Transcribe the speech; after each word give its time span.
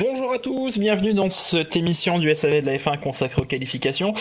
Bonjour 0.00 0.32
à 0.32 0.40
tous, 0.40 0.76
bienvenue 0.76 1.14
dans 1.14 1.30
cette 1.30 1.76
émission 1.76 2.18
du 2.18 2.34
SAV 2.34 2.62
de 2.62 2.66
la 2.66 2.78
F1 2.78 2.98
consacrée 2.98 3.40
aux 3.40 3.44
qualifications. 3.44 4.12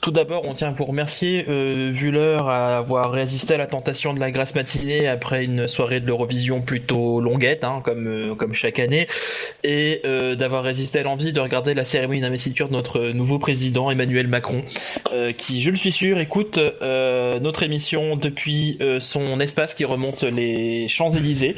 Tout 0.00 0.10
d'abord, 0.10 0.46
on 0.46 0.54
tient 0.54 0.68
à 0.68 0.70
vous 0.70 0.86
remercier, 0.86 1.44
euh, 1.50 1.90
vu 1.92 2.10
l'heure, 2.10 2.48
à 2.48 2.78
avoir 2.78 3.10
résisté 3.10 3.52
à 3.52 3.56
la 3.58 3.66
tentation 3.66 4.14
de 4.14 4.20
la 4.20 4.30
grasse 4.30 4.54
matinée 4.54 5.06
après 5.06 5.44
une 5.44 5.68
soirée 5.68 6.00
de 6.00 6.06
l'Eurovision 6.06 6.62
plutôt 6.62 7.20
longuette, 7.20 7.62
hein, 7.62 7.82
comme, 7.84 8.06
euh, 8.06 8.34
comme 8.36 8.54
chaque 8.54 8.78
année, 8.78 9.06
et 9.64 10.00
euh, 10.06 10.34
d'avoir 10.34 10.64
résisté 10.64 11.00
à 11.00 11.02
l'envie 11.02 11.34
de 11.34 11.40
regarder 11.40 11.74
la 11.74 11.84
cérémonie 11.84 12.22
d'investiture 12.22 12.68
de 12.68 12.72
notre 12.72 13.10
nouveau 13.10 13.38
président, 13.38 13.90
Emmanuel 13.90 14.28
Macron, 14.28 14.64
euh, 15.12 15.32
qui, 15.32 15.60
je 15.60 15.68
le 15.68 15.76
suis 15.76 15.92
sûr, 15.92 16.20
écoute 16.20 16.58
notre 16.80 17.62
émission 17.64 18.16
depuis 18.16 18.78
son 19.00 19.40
espace 19.40 19.74
qui 19.74 19.84
remonte 19.84 20.22
les 20.22 20.88
Champs-Élysées. 20.88 21.54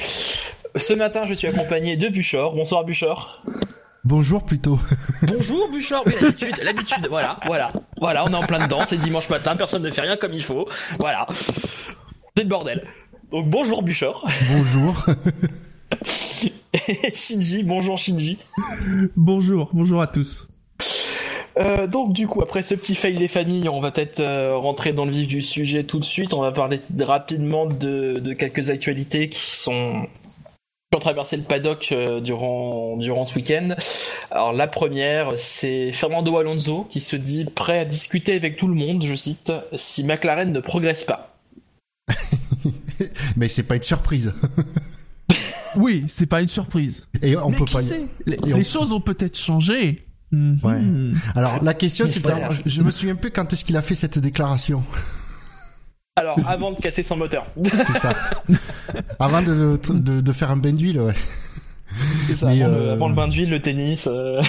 Ce 0.76 0.92
matin, 0.92 1.24
je 1.26 1.34
suis 1.34 1.48
accompagné 1.48 1.96
de 1.96 2.08
Buchor. 2.08 2.54
Bonsoir 2.54 2.84
Buchor. 2.84 3.42
Bonjour 4.04 4.44
plutôt. 4.44 4.78
Bonjour 5.22 5.68
Buchor, 5.70 6.02
oui 6.06 6.14
l'habitude, 6.20 6.56
l'habitude, 6.62 7.06
voilà, 7.10 7.38
voilà, 7.44 7.70
voilà, 8.00 8.24
on 8.24 8.32
est 8.32 8.34
en 8.34 8.40
plein 8.40 8.58
dedans, 8.58 8.80
c'est 8.86 8.96
dimanche 8.96 9.28
matin, 9.28 9.56
personne 9.56 9.82
ne 9.82 9.90
fait 9.90 10.00
rien 10.00 10.16
comme 10.16 10.32
il 10.32 10.42
faut, 10.42 10.66
voilà, 10.98 11.26
c'est 12.34 12.42
le 12.42 12.48
bordel. 12.48 12.86
Donc 13.30 13.48
bonjour 13.50 13.82
Buchor. 13.82 14.26
Bonjour. 14.50 15.04
Et 16.88 17.14
Shinji, 17.14 17.62
bonjour 17.62 17.98
Shinji. 17.98 18.38
Bonjour, 19.16 19.68
bonjour 19.74 20.00
à 20.00 20.06
tous. 20.06 20.48
Euh, 21.58 21.86
donc 21.86 22.14
du 22.14 22.26
coup, 22.26 22.40
après 22.40 22.62
ce 22.62 22.74
petit 22.74 22.94
fail 22.94 23.16
des 23.16 23.28
familles, 23.28 23.68
on 23.68 23.80
va 23.80 23.90
peut-être 23.90 24.20
euh, 24.20 24.56
rentrer 24.56 24.94
dans 24.94 25.04
le 25.04 25.10
vif 25.10 25.28
du 25.28 25.42
sujet 25.42 25.84
tout 25.84 25.98
de 25.98 26.04
suite. 26.04 26.32
On 26.32 26.40
va 26.40 26.52
parler 26.52 26.80
rapidement 27.00 27.66
de, 27.66 28.18
de 28.18 28.32
quelques 28.32 28.70
actualités 28.70 29.28
qui 29.28 29.56
sont 29.56 30.06
qui 30.92 30.96
ont 30.96 31.00
traversé 31.00 31.36
le 31.36 31.44
paddock 31.44 31.90
euh, 31.92 32.20
durant 32.20 32.96
durant 32.96 33.24
ce 33.24 33.36
week-end. 33.36 33.76
Alors 34.32 34.52
la 34.52 34.66
première, 34.66 35.34
c'est 35.36 35.92
Fernando 35.92 36.36
Alonso 36.36 36.84
qui 36.90 37.00
se 37.00 37.14
dit 37.14 37.44
prêt 37.44 37.78
à 37.78 37.84
discuter 37.84 38.34
avec 38.34 38.56
tout 38.56 38.66
le 38.66 38.74
monde, 38.74 39.04
je 39.06 39.14
cite, 39.14 39.52
si 39.74 40.02
McLaren 40.02 40.50
ne 40.52 40.58
progresse 40.58 41.04
pas. 41.04 41.36
Mais 43.36 43.46
c'est 43.46 43.62
pas 43.62 43.76
une 43.76 43.82
surprise. 43.82 44.32
Oui, 45.76 46.02
c'est 46.08 46.26
pas 46.26 46.40
une 46.40 46.48
surprise. 46.48 47.06
Et 47.22 47.36
on 47.36 47.50
Mais 47.50 47.56
peut 47.58 47.64
qui 47.64 47.74
pas. 47.74 47.82
sait 47.82 48.08
Les, 48.26 48.34
et 48.34 48.54
on- 48.54 48.56
les 48.56 48.64
choses 48.64 48.90
ont 48.90 49.00
peut-être 49.00 49.38
changé. 49.38 50.04
Mhm. 50.32 50.58
Ouais. 50.64 50.80
Alors 51.36 51.62
la 51.62 51.74
question 51.74 52.06
c'est 52.08 52.18
de 52.18 52.26
c'est 52.26 52.32
savoir- 52.32 52.48
pas- 52.48 52.56
je 52.66 52.82
me 52.82 52.90
souviens 52.90 53.14
plus 53.14 53.30
quand 53.30 53.52
est-ce 53.52 53.64
qu'il 53.64 53.76
a 53.76 53.82
fait 53.82 53.94
cette 53.94 54.18
déclaration. 54.18 54.82
Alors 56.20 56.38
avant 56.46 56.72
de 56.72 56.76
casser 56.76 57.02
son 57.02 57.16
moteur. 57.16 57.46
C'est 57.64 57.98
ça. 57.98 58.12
Avant 59.18 59.42
de, 59.42 59.52
le- 59.52 59.78
de, 60.00 60.20
de 60.20 60.32
faire 60.32 60.50
un 60.50 60.56
bain 60.56 60.72
d'huile, 60.72 61.00
ouais. 61.00 61.14
C'est 62.28 62.36
ça, 62.36 62.46
Mais, 62.46 62.62
avant, 62.62 62.74
le, 62.74 62.80
euh, 62.82 62.92
avant 62.94 63.08
le 63.08 63.14
bain 63.14 63.28
d'huile, 63.28 63.50
le 63.50 63.60
tennis. 63.62 64.06
euh, 64.10 64.40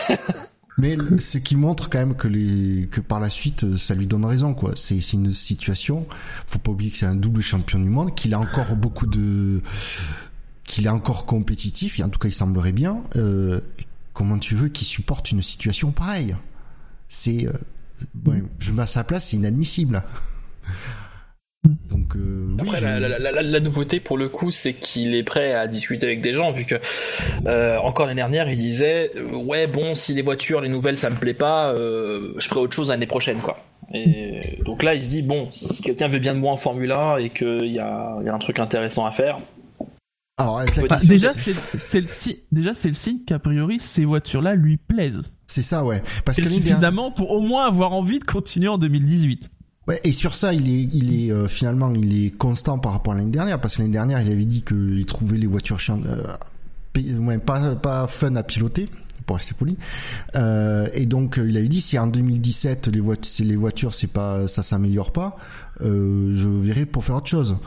Mais 0.78 0.96
ce 1.20 1.38
qui 1.38 1.56
montre 1.56 1.90
quand 1.90 2.00
même 2.00 2.16
que 2.16 2.28
les 2.28 2.88
que 2.92 3.02
par 3.02 3.20
la 3.20 3.30
suite 3.30 3.78
ça 3.78 3.94
lui 3.96 4.08
donne 4.08 4.26
raison 4.26 4.54
quoi. 4.54 4.72
C'est 4.76 4.98
une 5.14 5.32
situation. 5.32 6.06
Faut 6.48 6.60
pas 6.60 6.72
oublier 6.72 6.92
que 6.92 6.98
c'est 6.98 7.06
un 7.06 7.16
double 7.16 7.42
champion 7.42 7.80
du 7.80 7.90
monde, 7.90 8.16
qu'il 8.16 8.34
a 8.34 8.40
encore 8.40 8.76
beaucoup 8.76 9.06
de 9.08 9.62
qu'il 10.64 10.86
est 10.86 10.90
encore 10.90 11.26
compétitif. 11.26 12.00
En 12.02 12.10
tout 12.10 12.20
cas, 12.20 12.28
il 12.30 12.34
semblerait 12.34 12.72
bien. 12.72 13.02
Euh, 13.18 13.60
comment 14.14 14.38
tu 14.40 14.56
veux 14.56 14.70
qu'il 14.70 14.88
supporte 14.88 15.32
une 15.32 15.42
situation 15.42 15.92
pareille? 15.92 16.36
C'est 17.10 17.48
euh, 17.48 17.54
je 18.60 18.72
me 18.72 18.78
mets 18.78 18.84
à 18.84 18.88
sa 18.88 19.04
place, 19.04 19.28
c'est 19.30 19.38
inadmissible. 19.38 20.04
Donc 21.90 22.16
euh, 22.16 22.48
oui, 22.50 22.58
Après, 22.60 22.78
je- 22.80 22.86
la, 22.86 23.00
la- 23.00 23.20
la- 23.20 23.42
la 23.44 23.60
nouveauté 23.60 24.00
pour 24.00 24.18
le 24.18 24.30
coup, 24.30 24.50
c'est 24.50 24.74
qu'il 24.74 25.14
est 25.14 25.24
prêt 25.24 25.54
à 25.54 25.68
discuter 25.68 26.08
avec 26.08 26.22
des 26.22 26.34
gens, 26.34 26.52
vu 26.52 26.66
que 26.66 26.76
euh, 27.46 27.78
encore 27.78 28.08
l'année 28.08 28.22
dernière, 28.22 28.50
il 28.50 28.58
disait 28.58 29.12
euh, 29.16 29.36
ouais 29.36 29.68
bon, 29.68 29.94
si 29.94 30.14
les 30.16 30.24
voitures, 30.24 30.62
les 30.62 30.70
nouvelles, 30.70 30.98
ça 30.98 31.10
me 31.12 31.16
plaît 31.16 31.36
pas, 31.36 31.72
euh, 31.74 32.34
je 32.38 32.48
ferai 32.48 32.62
autre 32.62 32.74
chose 32.74 32.90
l'année 32.90 33.06
prochaine, 33.06 33.38
quoi. 33.38 33.58
Et 33.94 34.60
donc 34.66 34.82
là, 34.84 34.96
il 34.96 35.04
se 35.04 35.10
dit 35.10 35.22
bon, 35.22 35.50
si 35.52 35.84
quelqu'un 35.84 36.08
veut 36.08 36.18
bien 36.20 36.34
de 36.34 36.40
moi 36.40 36.52
en 36.52 36.58
Formule 36.58 36.92
1 36.94 37.18
et 37.18 37.30
qu'il 37.30 37.68
y 37.72 37.80
a, 37.80 38.16
il 38.22 38.26
y 38.26 38.30
a 38.30 38.34
un 38.34 38.40
truc 38.40 38.58
intéressant 38.58 39.06
à 39.06 39.12
faire, 39.12 39.38
Alors 40.38 40.60
avec 40.60 40.76
la 40.78 40.84
Bah, 40.84 40.96
question, 40.96 41.10
déjà, 41.10 41.34
c'est- 41.78 42.02
le 42.02 42.08
signe. 42.08 42.38
Déjà, 42.52 42.74
c'est 42.74 42.88
le 42.88 42.96
signe 42.96 43.20
qu'a 43.28 43.38
priori 43.38 43.78
ces 43.80 44.06
voitures-là 44.06 44.56
lui 44.56 44.78
plaisent. 44.78 45.22
c'est 45.46 45.62
ça 45.62 45.84
ouais. 45.84 46.02
Parce 46.26 46.38
C'est 46.38 46.42
que 46.42 46.50
suffisamment 46.50 47.12
pour 47.12 47.32
au 47.32 47.42
moins 47.42 47.68
avoir 47.68 47.94
envie 47.94 48.18
de 48.18 48.24
continuer 48.26 48.68
en 48.70 48.80
2018. 48.80 49.52
Ouais, 49.88 50.00
et 50.04 50.12
sur 50.12 50.36
ça, 50.36 50.54
il 50.54 50.70
est, 50.70 50.90
il 50.94 51.26
est 51.26 51.32
euh, 51.32 51.48
finalement, 51.48 51.92
il 51.94 52.26
est 52.26 52.30
constant 52.30 52.78
par 52.78 52.92
rapport 52.92 53.14
à 53.14 53.16
l'année 53.16 53.32
dernière, 53.32 53.60
parce 53.60 53.76
que 53.76 53.82
l'année 53.82 53.94
dernière, 53.94 54.22
il 54.22 54.32
avait 54.32 54.46
dit 54.46 54.62
qu'il 54.62 55.06
trouvait 55.08 55.38
les 55.38 55.48
voitures 55.48 55.80
chiantes, 55.80 56.04
euh, 56.06 57.38
pas, 57.40 57.76
pas 57.76 58.06
fun 58.08 58.36
à 58.36 58.44
piloter, 58.44 58.90
pour 59.26 59.38
rester 59.38 59.54
poli. 59.54 59.78
Euh, 60.36 60.88
et 60.94 61.06
donc, 61.06 61.38
euh, 61.40 61.50
il 61.50 61.58
avait 61.58 61.68
dit 61.68 61.82
si 61.82 61.98
en 62.00 62.08
2017 62.08 62.88
les 62.88 63.00
voitures, 63.00 63.46
les 63.46 63.56
voitures, 63.56 63.94
c'est 63.94 64.08
pas, 64.08 64.48
ça 64.48 64.62
s'améliore 64.62 65.12
pas, 65.12 65.36
euh, 65.82 66.34
je 66.36 66.48
verrai 66.48 66.86
pour 66.86 67.04
faire 67.04 67.16
autre 67.16 67.28
chose. 67.28 67.58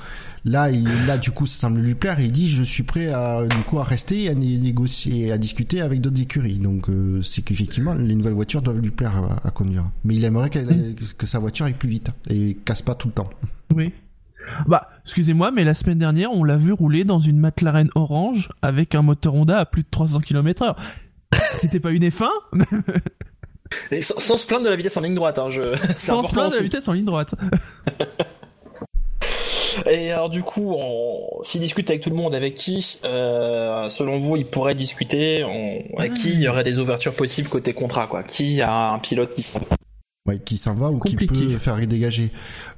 Là, 0.47 0.71
il, 0.71 0.85
là, 1.07 1.17
du 1.17 1.31
coup, 1.31 1.47
ça 1.47 1.59
semble 1.63 1.81
lui 1.81 1.95
plaire. 1.95 2.21
Et 2.21 2.25
il 2.27 2.33
dit, 2.33 2.49
je 2.51 2.63
suis 2.63 2.83
prêt 2.83 3.09
à, 3.13 3.45
du 3.47 3.57
coup, 3.63 3.79
à 3.79 3.85
rester, 3.85 4.25
et 4.25 4.29
à 4.29 4.35
né- 4.35 4.59
négocier, 4.59 5.33
à 5.33 5.39
discuter 5.39 5.81
avec 5.81 6.01
d'autres 6.03 6.21
écuries. 6.21 6.59
Donc, 6.59 6.91
euh, 6.91 7.23
c'est 7.23 7.41
qu'effectivement, 7.43 7.95
les 7.95 8.15
nouvelles 8.15 8.35
voitures 8.35 8.61
doivent 8.61 8.81
lui 8.81 8.91
plaire 8.91 9.17
à, 9.17 9.49
à 9.49 9.51
conduire. 9.51 9.85
Mais 10.05 10.17
il 10.17 10.25
aimerait 10.25 10.51
qu'elle- 10.51 10.95
que 11.17 11.27
sa 11.27 11.39
voiture 11.39 11.65
aille 11.65 11.73
plus 11.75 11.89
vite 11.89 12.11
et 12.29 12.59
casse 12.65 12.83
pas 12.83 12.95
tout 12.95 13.09
le 13.09 13.15
temps. 13.15 13.31
Oui. 13.75 13.93
Bah, 14.69 14.89
excusez-moi, 15.07 15.51
mais 15.51 15.65
la 15.65 15.73
semaine 15.73 15.99
dernière, 15.99 16.31
on 16.31 16.45
l'a 16.45 16.59
vu 16.59 16.73
rouler 16.73 17.05
dans 17.05 17.19
une 17.19 17.41
McLaren 17.41 17.89
orange 17.95 18.51
avec 18.61 18.95
un 18.95 19.01
moteur 19.01 19.35
Honda 19.35 19.59
à 19.59 19.65
plus 19.65 19.83
de 19.83 19.89
300 19.91 20.21
km/h. 20.21 20.77
C'était 21.59 21.81
pas 21.81 21.91
une 21.91 22.09
F1, 22.09 22.29
et 23.91 24.03
sans, 24.03 24.21
sans 24.21 24.39
se 24.39 24.47
plaindre 24.47 24.65
de 24.65 24.71
la 24.71 24.77
vitesse 24.77 24.97
en 24.97 25.01
ligne 25.01 25.15
droite. 25.15 25.39
Hein, 25.39 25.51
je... 25.51 25.77
sans 25.93 26.23
se 26.23 26.33
plaindre 26.33 26.53
de 26.53 26.57
la 26.57 26.63
vitesse 26.63 26.89
en 26.89 26.93
ligne 26.93 27.05
droite. 27.05 27.35
Et 29.87 30.13
alors 30.13 30.31
du 30.31 30.43
coup, 30.43 30.73
on... 30.79 31.43
s'il 31.43 31.61
discute 31.61 31.91
avec 31.91 32.01
tout 32.03 32.11
le 32.11 32.17
monde, 32.17 32.35
avec 32.35 32.55
qui, 32.55 32.99
euh, 33.05 33.89
selon 33.89 34.19
vous, 34.19 34.37
il 34.37 34.47
pourrait 34.47 34.77
discuter 34.77 35.45
on... 35.45 35.99
Avec 35.99 36.15
qui 36.15 36.31
il 36.31 36.41
y 36.41 36.49
aurait 36.49 36.65
des 36.65 36.79
ouvertures 36.79 37.15
possibles 37.15 37.49
côté 37.49 37.75
contrat, 37.75 38.07
quoi? 38.07 38.23
Qui 38.23 38.61
a 38.63 38.93
un 38.93 38.99
pilote 39.01 39.33
qui 39.33 39.43
s'en 39.43 39.61
Ouais, 40.27 40.39
qui 40.39 40.57
s'en 40.57 40.75
va 40.75 40.89
ou 40.89 41.01
qui 41.01 41.17
peut 41.17 41.49
faire 41.59 41.77
dégager. 41.87 42.31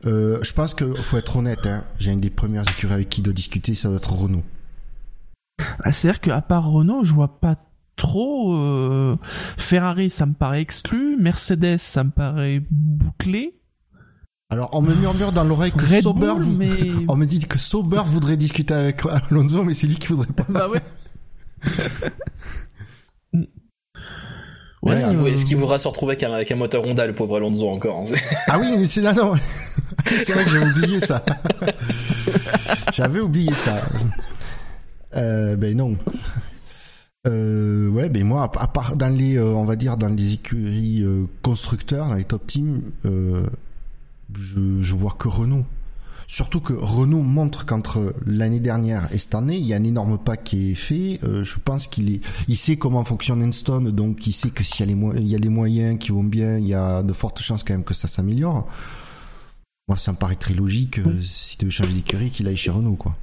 Euh, 0.04 0.42
je 0.42 0.52
pense 0.52 0.74
que 0.74 0.94
faut 0.94 1.16
être 1.16 1.36
honnête. 1.36 1.64
Hein. 1.64 1.84
J'ai 2.00 2.10
une 2.10 2.20
des 2.20 2.30
premières 2.30 2.68
écuries 2.68 2.94
avec 2.94 3.08
qui 3.08 3.20
il 3.20 3.24
doit 3.24 3.32
discuter, 3.32 3.76
ça 3.76 3.88
doit 3.88 3.98
être 3.98 4.12
Renault. 4.12 4.42
Ah, 5.84 5.92
C'est-à-dire 5.92 6.20
qu'à 6.20 6.40
part 6.40 6.68
Renault, 6.68 7.04
je 7.04 7.14
vois 7.14 7.38
pas 7.40 7.56
trop. 7.96 8.54
euh, 8.54 9.14
Ferrari, 9.58 10.10
ça 10.10 10.26
me 10.26 10.34
paraît 10.34 10.60
exclu. 10.62 11.16
Mercedes, 11.18 11.78
ça 11.78 12.04
me 12.04 12.10
paraît 12.10 12.62
bouclé. 12.70 13.54
Alors, 14.48 14.70
on 14.72 14.80
me 14.82 14.94
murmure 14.94 15.32
dans 15.32 15.42
l'oreille 15.42 15.72
que 15.72 15.84
Red 15.84 16.02
Sauber, 16.02 16.26
Bull, 16.34 16.42
vou- 16.42 16.52
mais. 16.56 16.68
on 17.08 17.16
me 17.16 17.24
dit 17.26 17.40
que 17.40 17.58
Sauber 17.58 18.02
voudrait 18.06 18.36
discuter 18.36 18.74
avec 18.74 19.02
Alonso, 19.30 19.64
mais 19.64 19.74
c'est 19.74 19.86
lui 19.88 19.96
qui 19.96 20.08
voudrait 20.08 20.32
pas. 20.32 20.44
bah 20.48 20.68
ouais. 20.68 20.82
Est-ce 24.88 25.06
qu'il 25.06 25.16
vou- 25.16 25.26
euh, 25.26 25.32
est-ce 25.32 25.44
qu'il 25.44 25.56
voudra 25.56 25.78
se 25.80 25.88
retrouver 25.88 26.12
avec 26.12 26.22
un, 26.22 26.32
avec 26.32 26.52
un 26.52 26.56
moteur 26.56 26.84
Honda, 26.84 27.06
le 27.06 27.14
pauvre 27.14 27.36
Alonso 27.38 27.68
encore 27.68 28.00
hein 28.02 28.14
Ah 28.46 28.58
oui, 28.60 28.76
mais 28.78 28.86
c'est 28.86 29.00
là, 29.00 29.12
non. 29.14 29.34
c'est 30.06 30.32
vrai 30.32 30.44
que 30.44 30.50
j'avais 30.50 30.66
oublié 30.70 31.00
ça. 31.00 31.24
j'avais 32.92 33.18
oublié 33.20 33.52
ça. 33.54 33.78
Euh, 35.16 35.56
ben 35.56 35.76
non. 35.76 35.96
Euh, 37.26 37.88
ouais, 37.88 38.08
ben 38.08 38.24
moi, 38.24 38.44
à 38.58 38.68
part 38.68 38.94
dans 38.96 39.08
les, 39.08 39.36
euh, 39.36 39.46
on 39.54 39.64
va 39.64 39.76
dire 39.76 39.96
dans 39.96 40.08
les 40.08 40.34
écuries 40.34 41.02
euh, 41.02 41.24
constructeurs, 41.42 42.06
dans 42.08 42.14
les 42.14 42.24
top 42.24 42.46
teams, 42.46 42.82
euh, 43.04 43.46
je, 44.34 44.80
je 44.80 44.94
vois 44.94 45.16
que 45.18 45.28
Renault. 45.28 45.64
Surtout 46.28 46.60
que 46.60 46.72
Renault 46.72 47.22
montre 47.22 47.66
qu'entre 47.66 48.12
l'année 48.26 48.58
dernière 48.58 49.08
et 49.12 49.18
cette 49.18 49.34
année, 49.36 49.56
il 49.56 49.64
y 49.64 49.74
a 49.74 49.76
un 49.76 49.84
énorme 49.84 50.18
pas 50.18 50.36
qui 50.36 50.72
est 50.72 50.74
fait. 50.74 51.20
Euh, 51.22 51.44
je 51.44 51.54
pense 51.64 51.86
qu'il 51.86 52.12
est, 52.12 52.20
il 52.48 52.56
sait 52.56 52.76
comment 52.76 53.04
fonctionne 53.04 53.42
Enstone, 53.44 53.92
donc 53.92 54.26
il 54.26 54.32
sait 54.32 54.50
que 54.50 54.64
s'il 54.64 54.80
y 54.80 54.82
a 54.82 54.86
les, 54.86 54.96
mo- 54.96 55.14
il 55.14 55.28
y 55.28 55.36
a 55.36 55.38
les 55.38 55.48
moyens 55.48 55.98
qui 56.00 56.10
vont 56.10 56.24
bien, 56.24 56.58
il 56.58 56.66
y 56.66 56.74
a 56.74 57.02
de 57.04 57.12
fortes 57.12 57.40
chances 57.42 57.62
quand 57.62 57.74
même 57.74 57.84
que 57.84 57.94
ça 57.94 58.08
s'améliore. 58.08 58.66
Moi, 59.88 59.96
ça 59.96 60.10
me 60.10 60.16
paraît 60.16 60.34
très 60.34 60.54
logique, 60.54 60.98
euh, 60.98 61.22
si 61.22 61.56
tu 61.58 61.64
veux 61.64 61.70
changer 61.70 61.92
d'écurie, 61.92 62.30
qu'il 62.30 62.48
aille 62.48 62.56
chez 62.56 62.70
Renault, 62.72 62.96
quoi. 62.96 63.16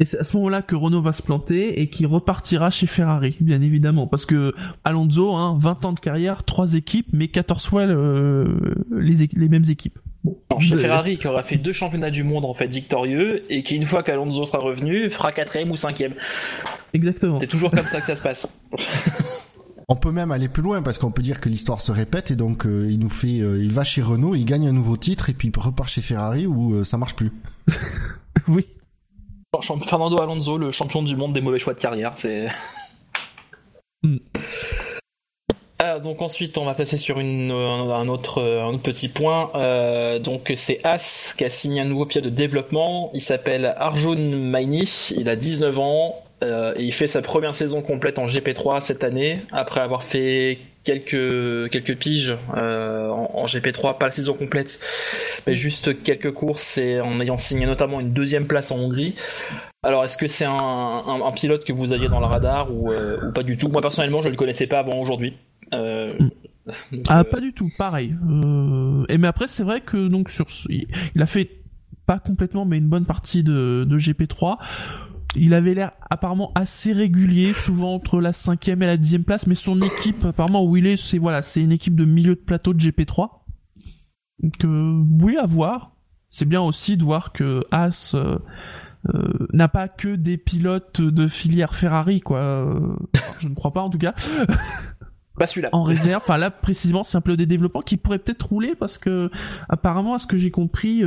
Et 0.00 0.04
c'est 0.04 0.18
à 0.18 0.24
ce 0.24 0.36
moment-là 0.36 0.62
que 0.62 0.76
Renault 0.76 1.02
va 1.02 1.12
se 1.12 1.22
planter 1.22 1.80
et 1.80 1.90
qui 1.90 2.06
repartira 2.06 2.70
chez 2.70 2.86
Ferrari, 2.86 3.36
bien 3.40 3.60
évidemment. 3.60 4.06
Parce 4.06 4.26
que 4.26 4.54
Alonso, 4.84 5.34
hein, 5.34 5.56
20 5.60 5.84
ans 5.86 5.92
de 5.92 5.98
carrière, 5.98 6.44
3 6.44 6.74
équipes, 6.74 7.08
mais 7.12 7.26
14 7.28 7.66
fois 7.66 7.84
le- 7.84 8.74
les, 8.96 9.48
mêmes 9.48 9.64
équipes. 9.68 9.98
Bon, 10.22 10.60
chez 10.60 10.76
de- 10.76 10.80
Ferrari, 10.80 11.18
qui 11.18 11.26
aura 11.26 11.42
fait 11.42 11.56
deux 11.56 11.72
championnats 11.72 12.12
du 12.12 12.22
monde 12.22 12.44
en 12.44 12.54
fait 12.54 12.68
victorieux, 12.68 13.42
et 13.52 13.64
qui 13.64 13.74
une 13.74 13.86
fois 13.86 14.04
qu'Alonso 14.04 14.46
sera 14.46 14.58
revenu, 14.58 15.10
fera 15.10 15.32
quatrième 15.32 15.70
ou 15.72 15.76
cinquième. 15.76 16.14
Exactement. 16.92 17.40
C'est 17.40 17.48
toujours 17.48 17.70
comme 17.72 17.86
ça 17.86 17.98
que 18.00 18.06
ça 18.06 18.14
se 18.14 18.22
passe. 18.22 18.56
On 19.90 19.96
peut 19.96 20.12
même 20.12 20.30
aller 20.32 20.48
plus 20.48 20.62
loin 20.62 20.82
parce 20.82 20.98
qu'on 20.98 21.10
peut 21.10 21.22
dire 21.22 21.40
que 21.40 21.48
l'histoire 21.48 21.80
se 21.80 21.90
répète 21.90 22.30
et 22.30 22.36
donc 22.36 22.66
euh, 22.66 22.86
il 22.90 22.98
nous 22.98 23.08
fait, 23.08 23.40
euh, 23.40 23.58
il 23.60 23.72
va 23.72 23.84
chez 23.84 24.02
Renault, 24.02 24.34
il 24.34 24.44
gagne 24.44 24.68
un 24.68 24.72
nouveau 24.72 24.98
titre 24.98 25.30
et 25.30 25.32
puis 25.32 25.48
il 25.48 25.58
repart 25.58 25.88
chez 25.88 26.02
Ferrari 26.02 26.46
où 26.46 26.74
euh, 26.74 26.84
ça 26.84 26.98
marche 26.98 27.16
plus. 27.16 27.32
Oui. 28.48 28.66
Fernando 29.86 30.20
Alonso, 30.20 30.58
le 30.58 30.70
champion 30.70 31.02
du 31.02 31.16
monde 31.16 31.32
des 31.32 31.40
mauvais 31.40 31.58
choix 31.58 31.74
de 31.74 31.80
carrière, 31.80 32.12
c'est. 32.16 32.48
Hmm. 34.04 34.18
Ah, 35.80 35.98
donc 35.98 36.22
ensuite, 36.22 36.56
on 36.56 36.64
va 36.64 36.74
passer 36.74 36.96
sur 36.96 37.18
une, 37.18 37.50
un, 37.50 37.90
un 37.90 38.06
autre, 38.06 38.40
un 38.40 38.74
autre 38.74 38.82
petit 38.84 39.08
point. 39.08 39.50
Euh, 39.56 40.20
donc 40.20 40.52
c'est 40.54 40.78
As 40.84 41.34
qui 41.36 41.44
a 41.44 41.50
signé 41.50 41.80
un 41.80 41.84
nouveau 41.84 42.06
pilote 42.06 42.26
de 42.26 42.30
développement. 42.30 43.10
Il 43.12 43.20
s'appelle 43.20 43.74
Arjun 43.76 44.14
Maini. 44.14 44.88
Il 45.16 45.28
a 45.28 45.34
19 45.34 45.76
ans 45.80 46.22
euh, 46.42 46.72
et 46.76 46.84
il 46.84 46.92
fait 46.92 47.06
sa 47.08 47.22
première 47.22 47.54
saison 47.54 47.82
complète 47.82 48.18
en 48.18 48.26
GP3 48.26 48.80
cette 48.80 49.02
année 49.04 49.42
après 49.52 49.80
avoir 49.80 50.02
fait 50.04 50.58
quelques 50.84 51.70
quelques 51.70 51.96
piges 51.96 52.36
euh, 52.56 53.08
en, 53.10 53.30
en 53.34 53.44
GP3, 53.46 53.98
pas 53.98 54.06
la 54.06 54.12
saison 54.12 54.34
complète, 54.34 54.80
mais 55.46 55.54
juste 55.54 56.02
quelques 56.02 56.32
courses 56.32 56.78
et 56.78 57.00
en 57.00 57.20
ayant 57.20 57.36
signé 57.36 57.66
notamment 57.66 58.00
une 58.00 58.12
deuxième 58.12 58.46
place 58.46 58.70
en 58.70 58.78
Hongrie. 58.78 59.14
Alors, 59.82 60.04
est-ce 60.04 60.16
que 60.16 60.26
c'est 60.28 60.44
un, 60.44 60.52
un- 60.52 61.22
un 61.24 61.32
pilote 61.32 61.64
que 61.64 61.72
vous 61.72 61.92
aviez 61.92 62.08
dans 62.08 62.20
le 62.20 62.26
radar 62.26 62.72
ou, 62.72 62.92
euh, 62.92 63.16
ou 63.22 63.32
pas 63.32 63.42
du 63.44 63.56
tout? 63.56 63.68
Moi, 63.68 63.80
personnellement, 63.80 64.20
je 64.22 64.26
ne 64.26 64.32
le 64.32 64.36
connaissais 64.36 64.66
pas 64.66 64.80
avant 64.80 64.98
aujourd'hui. 65.00 65.34
Donc, 65.70 67.06
Ah, 67.08 67.24
pas 67.24 67.40
du 67.40 67.52
tout, 67.52 67.70
pareil. 67.78 68.14
Et 69.08 69.18
mais 69.18 69.26
après, 69.28 69.48
c'est 69.48 69.62
vrai 69.62 69.80
que 69.80 70.08
donc 70.08 70.30
sur, 70.30 70.46
il 70.68 70.86
il 71.14 71.22
a 71.22 71.26
fait 71.26 71.48
pas 72.06 72.18
complètement, 72.18 72.64
mais 72.64 72.78
une 72.78 72.88
bonne 72.88 73.04
partie 73.04 73.42
de, 73.42 73.84
de 73.88 73.98
GP3. 73.98 74.56
Il 75.40 75.54
avait 75.54 75.74
l'air 75.74 75.92
apparemment 76.10 76.52
assez 76.54 76.92
régulier, 76.92 77.52
souvent 77.52 77.94
entre 77.94 78.20
la 78.20 78.32
cinquième 78.32 78.82
et 78.82 78.86
la 78.86 78.96
dixième 78.96 79.24
place, 79.24 79.46
mais 79.46 79.54
son 79.54 79.80
équipe, 79.80 80.24
apparemment 80.24 80.64
où 80.64 80.76
il 80.76 80.86
est, 80.86 80.96
c'est 80.96 81.18
voilà, 81.18 81.42
c'est 81.42 81.62
une 81.62 81.72
équipe 81.72 81.94
de 81.94 82.04
milieu 82.04 82.34
de 82.34 82.40
plateau 82.40 82.74
de 82.74 82.80
GP3. 82.80 83.28
Donc 84.40 84.64
euh, 84.64 85.02
oui, 85.20 85.36
à 85.36 85.46
voir. 85.46 85.92
C'est 86.28 86.44
bien 86.44 86.60
aussi 86.60 86.96
de 86.96 87.04
voir 87.04 87.32
que 87.32 87.64
As 87.70 88.14
euh, 88.14 88.38
euh, 89.14 89.46
n'a 89.52 89.68
pas 89.68 89.88
que 89.88 90.14
des 90.14 90.36
pilotes 90.36 91.00
de 91.00 91.28
filière 91.28 91.74
Ferrari, 91.74 92.20
quoi. 92.20 92.76
Je 93.38 93.48
ne 93.48 93.54
crois 93.54 93.72
pas 93.72 93.80
en 93.80 93.90
tout 93.90 93.98
cas 93.98 94.14
Pas 95.38 95.46
celui-là. 95.46 95.68
en 95.72 95.84
réserve. 95.84 96.20
Enfin 96.22 96.36
là 96.36 96.50
précisément 96.50 97.04
c'est 97.04 97.16
un 97.16 97.20
pilote 97.20 97.38
des 97.38 97.46
développements 97.46 97.80
qui 97.80 97.96
pourrait 97.96 98.18
peut-être 98.18 98.48
rouler 98.48 98.74
parce 98.74 98.98
que 98.98 99.30
apparemment 99.68 100.14
à 100.14 100.18
ce 100.18 100.26
que 100.26 100.36
j'ai 100.36 100.50
compris, 100.50 101.00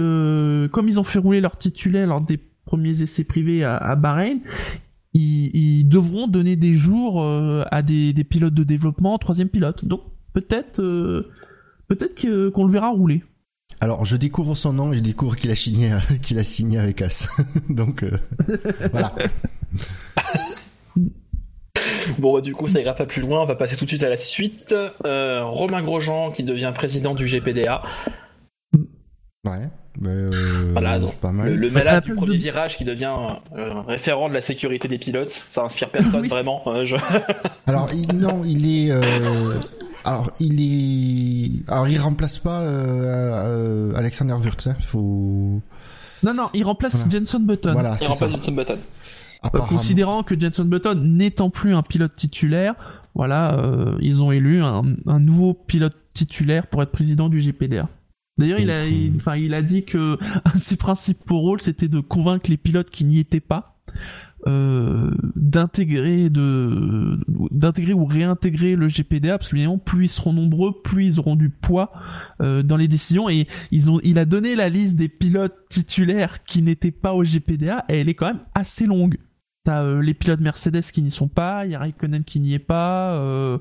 comme 0.71 0.87
ils 0.87 0.99
ont 0.99 1.03
fait 1.03 1.19
rouler 1.19 1.41
leur 1.41 1.57
titulaire 1.57 2.07
lors 2.07 2.21
des 2.21 2.39
premiers 2.65 3.01
essais 3.01 3.23
privés 3.23 3.63
à, 3.63 3.77
à 3.77 3.95
Bahreïn, 3.95 4.39
ils, 5.13 5.55
ils 5.55 5.83
devront 5.87 6.27
donner 6.27 6.55
des 6.55 6.73
jours 6.73 7.21
euh, 7.23 7.63
à 7.71 7.81
des, 7.81 8.13
des 8.13 8.23
pilotes 8.23 8.53
de 8.53 8.63
développement, 8.63 9.17
troisième 9.17 9.49
pilote. 9.49 9.83
Donc 9.85 10.01
peut-être 10.33 10.81
euh, 10.81 11.29
peut-être 11.87 12.51
qu'on 12.51 12.65
le 12.65 12.71
verra 12.71 12.89
rouler. 12.89 13.23
Alors 13.79 14.05
je 14.05 14.15
découvre 14.15 14.55
son 14.55 14.73
nom 14.73 14.93
et 14.93 14.97
je 14.97 15.01
découvre 15.01 15.35
qu'il 15.35 15.51
a 15.51 15.55
signé, 15.55 15.91
qu'il 16.21 16.37
a 16.39 16.43
signé 16.43 16.79
avec 16.79 17.01
As. 17.01 17.27
donc 17.69 18.03
euh, 18.03 18.17
voilà. 18.91 19.15
Bon, 22.19 22.33
bah, 22.33 22.41
du 22.41 22.53
coup, 22.53 22.67
ça 22.67 22.81
ira 22.81 22.93
pas 22.93 23.05
plus 23.05 23.21
loin. 23.21 23.41
On 23.41 23.45
va 23.45 23.55
passer 23.55 23.75
tout 23.75 23.85
de 23.85 23.89
suite 23.89 24.03
à 24.03 24.09
la 24.09 24.17
suite. 24.17 24.75
Euh, 25.05 25.43
Romain 25.43 25.81
Grosjean 25.81 26.31
qui 26.31 26.43
devient 26.43 26.71
président 26.75 27.15
du 27.15 27.25
GPDA. 27.25 27.83
Ouais. 29.45 29.69
Mais, 29.99 30.09
euh, 30.09 30.69
Voilà, 30.71 30.99
donc, 30.99 31.15
pas 31.15 31.31
Le, 31.31 31.37
mal. 31.57 31.71
malade 31.71 32.03
du 32.05 32.13
premier 32.13 32.37
de- 32.37 32.41
virage 32.43 32.77
qui 32.77 32.85
devient 32.85 33.13
euh, 33.57 33.81
référent 33.87 34.29
de 34.29 34.33
la 34.33 34.41
sécurité 34.41 34.87
des 34.87 34.97
pilotes. 34.97 35.29
Ça 35.31 35.63
inspire 35.63 35.89
personne 35.91 36.21
Oui. 36.21 36.27
vraiment. 36.29 36.61
Euh, 36.67 36.85
je- 36.85 36.95
Alors 37.67 37.87
il, 37.93 38.07
non, 38.17 38.43
il 38.45 38.87
est. 38.87 38.91
euh, 38.91 39.01
alors 40.05 40.31
il 40.39 40.61
est. 40.61 41.69
Alors 41.71 41.87
il 41.89 41.99
remplace 41.99 42.39
pas 42.39 42.61
euh, 42.61 43.91
euh, 43.91 43.93
Alexander 43.97 44.33
Wurz. 44.35 44.67
Hein. 44.67 44.75
Faut. 44.81 45.61
Non 46.23 46.33
non, 46.33 46.49
il 46.53 46.63
remplace 46.63 46.95
Voilà. 46.95 47.09
Jenson 47.11 47.39
Button. 47.41 47.73
Voilà, 47.73 47.97
Il 47.99 48.03
ça. 48.05 48.11
remplace 48.11 48.31
Jenson 48.31 48.51
Button. 48.53 48.77
Considérant 49.67 50.23
que 50.23 50.39
Jenson 50.39 50.65
Button 50.65 50.95
n'étant 51.03 51.49
plus 51.49 51.73
un 51.75 51.81
pilote 51.81 52.15
titulaire, 52.15 52.75
voilà, 53.15 53.55
euh, 53.57 53.95
ils 53.99 54.21
ont 54.21 54.31
élu 54.31 54.61
un, 54.63 54.83
un 55.07 55.19
nouveau 55.19 55.53
pilote 55.55 55.95
titulaire 56.13 56.67
pour 56.67 56.81
être 56.83 56.91
président 56.91 57.27
du 57.27 57.39
GPDA. 57.41 57.89
D'ailleurs, 58.37 58.59
il 58.59 58.71
a, 58.71 58.85
il, 58.85 59.11
euh, 59.11 59.17
enfin, 59.17 59.35
il 59.35 59.53
a 59.53 59.61
dit 59.61 59.83
que 59.83 60.17
un 60.45 60.57
de 60.57 60.61
ses 60.61 60.77
principaux 60.77 61.39
rôles, 61.39 61.61
c'était 61.61 61.87
de 61.87 61.99
convaincre 61.99 62.49
les 62.49 62.57
pilotes 62.57 62.89
qui 62.89 63.05
n'y 63.05 63.19
étaient 63.19 63.39
pas 63.39 63.77
euh, 64.47 65.11
d'intégrer, 65.35 66.31
de, 66.31 67.19
d'intégrer 67.51 67.93
ou 67.93 68.05
réintégrer 68.05 68.75
le 68.75 68.87
GPDA, 68.87 69.37
parce 69.37 69.49
que 69.49 69.55
évidemment, 69.55 69.77
plus 69.77 70.05
ils 70.05 70.09
seront 70.09 70.33
nombreux, 70.33 70.81
plus 70.81 71.05
ils 71.05 71.19
auront 71.19 71.35
du 71.35 71.49
poids 71.49 71.91
euh, 72.41 72.63
dans 72.63 72.77
les 72.77 72.87
décisions. 72.87 73.29
Et 73.29 73.47
ils 73.71 73.91
ont, 73.91 73.99
il 74.03 74.17
a 74.17 74.25
donné 74.25 74.55
la 74.55 74.69
liste 74.69 74.95
des 74.95 75.09
pilotes 75.09 75.55
titulaires 75.69 76.43
qui 76.43 76.63
n'étaient 76.63 76.91
pas 76.91 77.13
au 77.13 77.23
GPDA, 77.23 77.85
et 77.89 77.99
elle 77.99 78.09
est 78.09 78.15
quand 78.15 78.27
même 78.27 78.43
assez 78.55 78.85
longue. 78.85 79.17
T'as 79.63 79.83
euh, 79.83 80.01
les 80.01 80.15
pilotes 80.15 80.39
Mercedes 80.39 80.81
qui 80.91 81.03
n'y 81.03 81.11
sont 81.11 81.27
pas, 81.27 81.65
il 81.65 81.71
y 81.71 81.75
a 81.75 81.79
Raikkonen 81.79 82.23
qui 82.23 82.39
n'y 82.39 82.55
est 82.55 82.59
pas, 82.59 83.13
euh, 83.17 83.59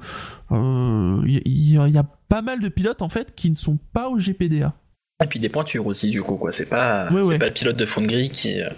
euh, 0.50 1.22
il 1.26 1.42
y, 1.46 1.72
y- 1.76 1.90
y 1.92 1.98
a 1.98 2.02
pas 2.28 2.40
mal 2.40 2.60
de 2.60 2.68
pilotes 2.70 3.02
en 3.02 3.10
fait 3.10 3.34
qui 3.34 3.50
ne 3.50 3.56
sont 3.56 3.78
pas 3.92 4.08
au 4.08 4.16
GPDA. 4.18 4.72
Et 5.22 5.26
puis 5.26 5.38
des 5.40 5.50
pointures 5.50 5.86
aussi, 5.86 6.10
du 6.10 6.22
coup, 6.22 6.36
quoi. 6.36 6.52
C'est 6.52 6.64
pas, 6.70 7.12
Ouais, 7.12 7.20
c'est 7.22 7.28
ouais. 7.28 7.38
pas 7.38 7.46
le 7.48 7.52
pilote 7.52 7.76
de 7.76 7.84
fond 7.84 8.00
de 8.00 8.06
grille 8.06 8.30
qui. 8.30 8.62
euh, 8.62 8.70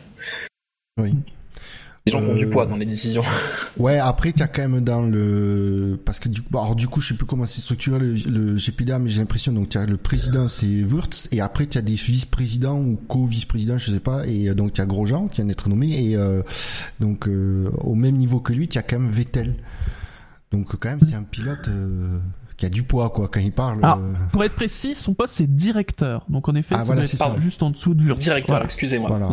Oui. 1.00 1.14
Les 2.04 2.10
gens 2.12 2.20
qui 2.20 2.30
ont 2.30 2.34
du 2.34 2.46
Euh, 2.46 2.50
poids 2.50 2.66
dans 2.66 2.76
les 2.76 2.86
décisions. 2.86 3.22
Ouais, 3.78 3.98
après, 3.98 4.32
tu 4.32 4.42
as 4.42 4.48
quand 4.48 4.68
même 4.68 4.84
dans 4.84 5.02
le. 5.02 5.98
Parce 6.04 6.18
que 6.18 6.28
du 6.28 6.42
coup, 6.42 6.58
alors, 6.58 6.74
du 6.76 6.86
coup, 6.88 7.00
je 7.00 7.08
sais 7.08 7.14
plus 7.14 7.24
comment 7.26 7.46
c'est 7.46 7.60
structuré 7.60 7.98
le, 7.98 8.14
le 8.14 8.56
GPDA, 8.56 8.98
mais 8.98 9.08
j'ai 9.08 9.20
l'impression, 9.20 9.52
donc, 9.52 9.70
tu 9.70 9.78
as 9.78 9.86
le 9.86 9.96
président, 9.96 10.46
c'est 10.48 10.66
Wurtz, 10.82 11.28
et 11.32 11.40
après, 11.40 11.66
tu 11.66 11.78
as 11.78 11.82
des 11.82 11.94
vice-présidents 11.94 12.78
ou 12.78 12.96
co-vice-présidents, 13.08 13.78
je 13.78 13.92
sais 13.92 14.00
pas, 14.00 14.26
et 14.26 14.48
euh, 14.48 14.54
donc, 14.54 14.72
tu 14.74 14.80
as 14.80 14.86
Grosjean 14.86 15.28
qui 15.28 15.36
vient 15.36 15.46
d'être 15.46 15.68
nommé, 15.68 16.10
et 16.10 16.16
euh, 16.16 16.42
donc, 17.00 17.28
euh, 17.28 17.70
au 17.78 17.94
même 17.94 18.16
niveau 18.16 18.40
que 18.40 18.52
lui, 18.52 18.68
tu 18.68 18.78
as 18.78 18.82
quand 18.82 18.98
même 18.98 19.10
Vettel. 19.10 19.54
Donc, 20.52 20.76
quand 20.76 20.88
même, 20.90 21.00
c'est 21.00 21.14
un 21.14 21.22
pilote 21.22 21.66
euh, 21.68 22.18
qui 22.56 22.66
a 22.66 22.68
du 22.68 22.82
poids, 22.82 23.10
quoi, 23.10 23.28
quand 23.28 23.40
il 23.40 23.52
parle. 23.52 23.80
Ah. 23.82 23.98
euh, 24.00 24.12
Pour 24.32 24.44
être 24.44 24.54
précis, 24.54 24.94
son 24.94 25.14
poste 25.14 25.34
c'est 25.34 25.52
directeur, 25.52 26.24
donc 26.28 26.48
en 26.48 26.54
effet, 26.54 26.74
Ah, 26.76 26.80
ça 26.80 26.84
voilà, 26.84 27.06
c'est 27.06 27.16
ça. 27.16 27.34
juste 27.40 27.62
en 27.62 27.70
dessous 27.70 27.94
de. 27.94 28.12
Directeur, 28.14 28.48
Voilà. 28.54 28.64
excusez-moi. 28.66 29.08
Voilà. 29.08 29.30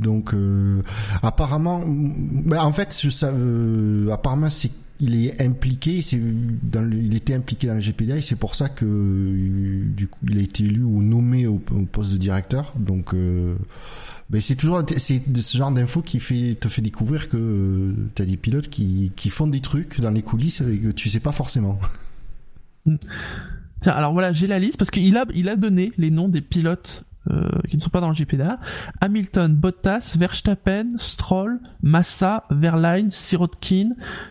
Donc, 0.00 0.32
euh, 0.34 0.82
apparemment, 1.22 1.80
mm, 1.80 2.42
bah, 2.46 2.64
en 2.64 2.72
fait, 2.72 2.98
je 3.02 3.10
savais, 3.10 3.36
euh, 3.38 4.10
apparemment, 4.12 4.50
c'est 4.50 4.70
il 5.00 5.14
est 5.26 5.40
impliqué, 5.40 6.02
c'est 6.02 6.20
dans 6.20 6.80
le- 6.80 6.96
il 6.96 7.14
était 7.14 7.32
impliqué 7.34 7.68
dans 7.68 7.74
le 7.74 7.80
GPDA 7.80 8.16
et 8.16 8.20
c'est 8.20 8.34
pour 8.34 8.56
ça 8.56 8.68
que 8.68 8.84
euh, 8.84 9.84
du 9.94 10.08
coup, 10.08 10.18
il 10.28 10.38
a 10.38 10.42
été 10.42 10.64
élu 10.64 10.82
ou 10.82 11.02
nommé 11.04 11.46
au, 11.46 11.62
au 11.70 11.82
poste 11.82 12.10
de 12.10 12.16
directeur. 12.16 12.72
Donc, 12.76 13.14
euh, 13.14 13.54
ben, 14.30 14.40
c'est 14.40 14.56
toujours 14.56 14.82
c'est 14.98 15.22
ce 15.40 15.56
genre 15.56 15.70
d'infos 15.70 16.02
qui 16.02 16.20
fait 16.20 16.56
te 16.60 16.68
fait 16.68 16.82
découvrir 16.82 17.28
que 17.28 17.94
tu 18.14 18.22
as 18.22 18.26
des 18.26 18.36
pilotes 18.36 18.68
qui 18.68 19.10
qui 19.16 19.30
font 19.30 19.46
des 19.46 19.60
trucs 19.60 20.00
dans 20.00 20.10
les 20.10 20.22
coulisses 20.22 20.60
et 20.60 20.78
que 20.78 20.90
tu 20.90 21.08
sais 21.08 21.20
pas 21.20 21.32
forcément. 21.32 21.78
Tiens, 23.80 23.92
alors 23.92 24.12
voilà, 24.12 24.32
j'ai 24.32 24.46
la 24.46 24.58
liste 24.58 24.76
parce 24.76 24.90
qu'il 24.90 25.16
a, 25.16 25.24
il 25.34 25.48
a 25.48 25.56
donné 25.56 25.92
les 25.98 26.10
noms 26.10 26.28
des 26.28 26.40
pilotes 26.40 27.04
euh, 27.30 27.48
qui 27.68 27.76
ne 27.76 27.80
sont 27.80 27.90
pas 27.90 28.00
dans 28.00 28.08
le 28.08 28.14
GPDA. 28.14 28.58
Hamilton, 29.00 29.54
Bottas, 29.54 30.16
Verstappen, 30.18 30.94
Stroll, 30.98 31.60
Massa, 31.82 32.44
Verline, 32.50 33.10
Sirotkin, 33.10 33.90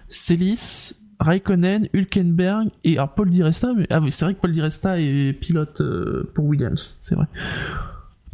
Celis, 0.10 0.94
Raikkonen, 1.20 1.88
Hülkenberg 1.94 2.70
et 2.84 2.98
alors 2.98 3.14
Paul 3.14 3.30
Di 3.30 3.42
Resta. 3.42 3.74
Mais, 3.76 3.88
ah 3.90 4.02
c'est 4.10 4.26
vrai 4.26 4.34
que 4.34 4.42
Paul 4.42 4.52
Di 4.52 4.62
Resta 4.62 5.00
est 5.00 5.34
pilote 5.34 5.80
euh, 5.82 6.30
pour 6.34 6.46
Williams, 6.46 6.98
c'est 7.00 7.16
vrai. 7.16 7.28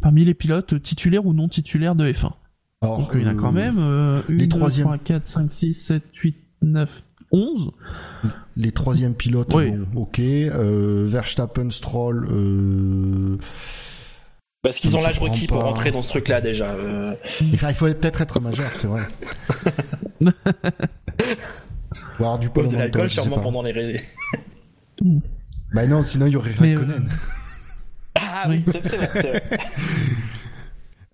Parmi 0.04 0.22
les 0.22 0.34
pilotes 0.34 0.82
titulaires 0.82 1.24
ou 1.24 1.32
non 1.32 1.48
titulaires 1.48 1.94
de 1.94 2.06
F1. 2.12 2.30
Alors, 2.82 2.98
Donc 2.98 3.08
il 3.14 3.22
y 3.22 3.24
en 3.24 3.28
a 3.30 3.34
quand 3.34 3.48
euh, 3.48 3.52
même 3.52 3.78
euh, 3.78 4.20
1, 4.28 4.32
les 4.32 4.46
2, 4.46 4.58
troisièmes. 4.58 4.84
3, 4.84 4.98
4, 4.98 5.26
5, 5.26 5.50
6, 5.50 5.74
7, 5.74 6.02
8, 6.14 6.36
9, 6.60 6.90
11. 7.32 7.70
Les 8.58 8.70
troisièmes 8.70 9.14
pilotes, 9.14 9.54
Oui. 9.54 9.70
bon, 9.70 10.02
ok. 10.02 10.18
Euh, 10.20 11.06
Verstappen, 11.08 11.70
Stroll. 11.70 12.28
Euh... 12.30 13.38
Parce 14.60 14.76
qu'ils 14.76 14.94
ont 14.94 15.00
l'âge 15.00 15.18
requis 15.20 15.46
pour 15.46 15.62
rentrer 15.62 15.90
dans 15.90 16.02
ce 16.02 16.10
truc-là 16.10 16.42
déjà. 16.42 16.72
euh. 16.72 17.14
Enfin, 17.54 17.70
il 17.70 17.74
faut 17.74 17.86
peut-être 17.86 18.20
être 18.20 18.40
majeur, 18.40 18.72
c'est 18.74 18.86
vrai. 18.86 19.04
Ou 22.20 22.24
avoir 22.24 22.38
du 22.38 22.50
poids 22.50 22.64
Boire 22.64 22.74
de 22.74 22.78
l'alcool 22.78 23.08
sûrement 23.08 23.38
pendant 23.40 23.62
les 23.62 23.72
ré- 23.72 24.04
Bah 25.72 25.86
non, 25.86 26.02
sinon 26.02 26.26
il 26.26 26.34
y 26.34 26.36
aurait 26.36 26.52
Raikkonen. 26.52 27.08
Ah 28.16 28.46
oui, 28.48 28.64
c'est 28.66 28.96
vrai. 28.96 29.42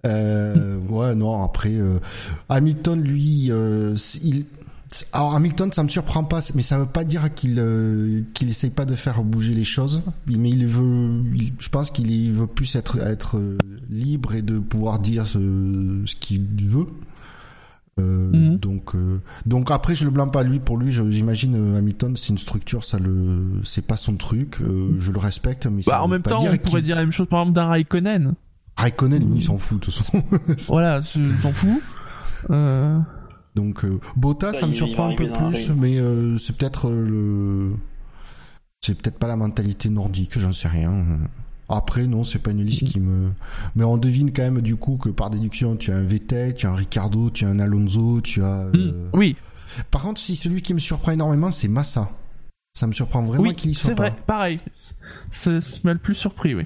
Euh, 0.07 0.79
ouais, 0.89 1.15
non, 1.15 1.45
après, 1.45 1.75
euh, 1.75 1.99
Hamilton, 2.49 3.03
lui, 3.03 3.51
euh, 3.51 3.95
il. 4.23 4.47
Alors 5.13 5.37
Hamilton, 5.37 5.71
ça 5.71 5.85
me 5.85 5.89
surprend 5.89 6.25
pas, 6.25 6.41
mais 6.55 6.63
ça 6.63 6.77
veut 6.77 6.87
pas 6.87 7.05
dire 7.05 7.33
qu'il 7.33 7.61
euh, 7.61 8.23
qu'il 8.35 8.49
essaye 8.49 8.71
pas 8.71 8.87
de 8.87 8.97
faire 8.97 9.23
bouger 9.23 9.55
les 9.55 9.65
choses. 9.65 10.03
Mais 10.27 10.51
il 10.51 10.67
veut, 10.67 11.23
je 11.61 11.69
pense 11.69 11.93
qu'il 11.93 12.11
il 12.11 12.33
veut 12.33 12.49
plus 12.49 12.75
être 12.75 12.99
être 12.99 13.41
libre 13.89 14.35
et 14.35 14.43
de 14.43 14.59
pouvoir 14.59 14.99
dire 14.99 15.27
ce 15.29 15.39
qu'il 16.17 16.47
veut. 16.67 16.87
Euh, 18.01 18.31
Mhm. 18.33 18.57
Donc 18.59 18.95
euh, 18.95 19.21
donc 19.47 19.71
après, 19.71 19.95
je 19.95 20.05
le 20.05 20.11
blâme 20.11 20.31
pas 20.31 20.43
lui. 20.43 20.59
Pour 20.59 20.77
lui, 20.79 20.91
j'imagine 20.91 21.55
euh, 21.55 21.79
Hamilton, 21.79 22.17
c'est 22.17 22.29
une 22.31 22.39
structure, 22.39 22.83
ça 22.85 22.99
le, 22.99 23.61
c'est 23.65 23.87
pas 23.87 23.97
son 23.97 24.17
truc. 24.17 24.59
euh, 24.61 24.95
je 24.99 25.13
le 25.13 25.19
respecte, 25.19 25.67
mais 25.67 25.83
ça 25.83 25.93
Bah, 25.93 26.03
en 26.03 26.09
même 26.09 26.23
pas 26.23 26.31
temps, 26.31 26.39
dire 26.39 26.53
on 26.53 26.57
pourrait 26.59 26.83
dire 26.83 26.97
la 26.97 27.03
même 27.03 27.13
chose 27.13 27.29
par 27.29 27.41
exemple 27.41 27.55
d'un 27.55 27.67
Raikkonen. 27.67 28.35
Raikkonen, 28.77 29.23
lui, 29.31 29.39
il 29.39 29.43
s'en 29.43 29.59
fout 29.59 29.79
de 29.79 29.85
toute 29.85 29.95
façon. 29.95 30.23
Voilà, 30.69 31.01
je 31.03 31.43
t'en 31.43 31.53
fous. 31.53 31.81
Euh, 32.51 32.99
Donc 33.55 33.85
euh, 33.85 34.01
Bottas, 34.17 34.55
Ça, 34.55 34.61
ça 34.61 34.67
me 34.67 34.73
surprend 34.73 35.11
un 35.11 35.15
peu 35.15 35.31
plus, 35.31 35.69
mais 35.77 35.99
euh, 35.99 36.37
c'est 36.39 36.57
peut-être 36.57 36.89
euh, 36.89 37.05
le, 37.07 37.71
c'est 38.81 38.95
peut-être 38.95 39.19
pas 39.19 39.29
la 39.29 39.37
mentalité 39.37 39.91
nordique, 39.91 40.39
j'en 40.39 40.53
sais 40.53 40.69
rien. 40.69 40.93
Après, 41.73 42.07
non, 42.07 42.25
c'est 42.25 42.39
pas 42.41 42.51
une 42.51 42.65
liste 42.65 42.85
qui 42.85 42.99
me, 43.01 43.31
mais 43.77 43.85
on 43.85 43.97
devine 43.97 44.33
quand 44.33 44.43
même 44.43 44.61
du 44.61 44.77
coup 44.77 44.97
que 44.97 45.09
par 45.09 45.31
déduction, 45.31 45.77
tu 45.77 45.93
as 45.93 45.97
un 45.97 46.03
Vettel, 46.03 46.55
tu 46.55 46.67
as 46.67 46.71
un 46.71 46.75
Ricardo, 46.75 47.31
tu 47.31 47.45
as 47.45 47.49
un 47.49 47.59
Alonso, 47.61 48.21
tu 48.21 48.43
as. 48.43 48.65
euh, 48.65 48.73
hmm, 48.73 49.11
Oui, 49.17 49.37
Par 49.91 50.03
contre, 50.03 50.21
si 50.21 50.35
celui 50.37 50.63
qui 50.63 50.75
me 50.75 50.81
surprend 50.81 51.13
énormément, 51.13 51.51
c'est 51.51 51.69
Massa. 51.69 52.11
Ça 52.73 52.87
me 52.87 52.93
surprend 52.93 53.23
vraiment 53.23 53.49
oui, 53.49 53.55
qu'il 53.55 53.71
y 53.71 53.75
soit 53.75 53.91
c'est 53.91 53.95
vrai, 53.97 54.15
pareil. 54.27 54.59
Ça 55.31 55.61
ça 55.61 55.79
m'a 55.85 55.93
le 55.93 55.99
plus 55.99 56.15
surpris, 56.15 56.55
oui. 56.55 56.65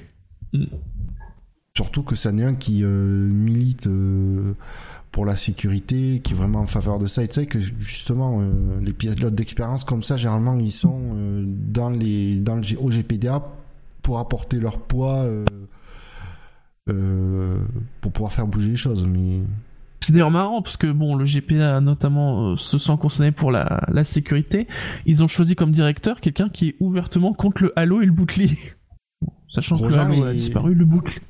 Surtout 1.76 2.02
que 2.04 2.14
c'en 2.14 2.38
est 2.38 2.44
un 2.44 2.54
qui 2.54 2.84
euh, 2.84 2.88
milite 3.28 3.88
euh, 3.88 4.54
pour 5.10 5.26
la 5.26 5.34
sécurité, 5.36 6.20
qui 6.22 6.32
est 6.32 6.36
vraiment 6.36 6.60
en 6.60 6.66
faveur 6.66 7.00
de 7.00 7.06
ça. 7.08 7.24
Et 7.24 7.28
tu 7.28 7.34
sais 7.34 7.46
que 7.46 7.58
justement, 7.58 8.38
euh, 8.40 8.78
les 8.80 8.92
pilotes 8.92 9.34
d'expérience 9.34 9.82
comme 9.82 10.02
ça, 10.04 10.16
généralement, 10.16 10.56
ils 10.58 10.70
sont 10.70 11.00
euh, 11.14 11.42
dans 11.46 11.90
les 11.90 12.36
dans 12.36 12.54
le 12.56 12.62
G- 12.62 12.76
au 12.76 12.90
GPDA 12.90 13.42
pour 14.04 14.20
apporter 14.20 14.60
leur 14.60 14.78
poids, 14.78 15.22
euh, 15.24 15.44
euh, 16.90 17.58
pour 18.00 18.12
pouvoir 18.12 18.32
faire 18.32 18.46
bouger 18.46 18.70
les 18.70 18.76
choses. 18.76 19.06
Mais 19.08 19.40
C'est 20.00 20.12
d'ailleurs 20.12 20.30
marrant 20.30 20.62
parce 20.62 20.76
que 20.76 20.86
bon, 20.92 21.14
le 21.16 21.24
GPA 21.24 21.80
notamment 21.80 22.52
euh, 22.52 22.56
se 22.56 22.78
sent 22.78 22.96
concerné 23.00 23.32
pour 23.32 23.50
la, 23.50 23.82
la 23.88 24.04
sécurité. 24.04 24.68
Ils 25.06 25.22
ont 25.24 25.28
choisi 25.28 25.56
comme 25.56 25.70
directeur 25.70 26.20
quelqu'un 26.20 26.48
qui 26.50 26.68
est 26.68 26.76
ouvertement 26.80 27.32
contre 27.32 27.62
le 27.64 27.72
halo 27.78 28.02
et 28.02 28.06
le 28.06 28.12
bouclier. 28.12 28.56
Bon, 29.22 29.32
Sachant 29.48 29.78
que 29.78 29.84
le 29.84 29.94
halo 29.96 30.24
a 30.24 30.32
disparu, 30.32 30.74
le 30.74 30.84
boucle. 30.84 31.20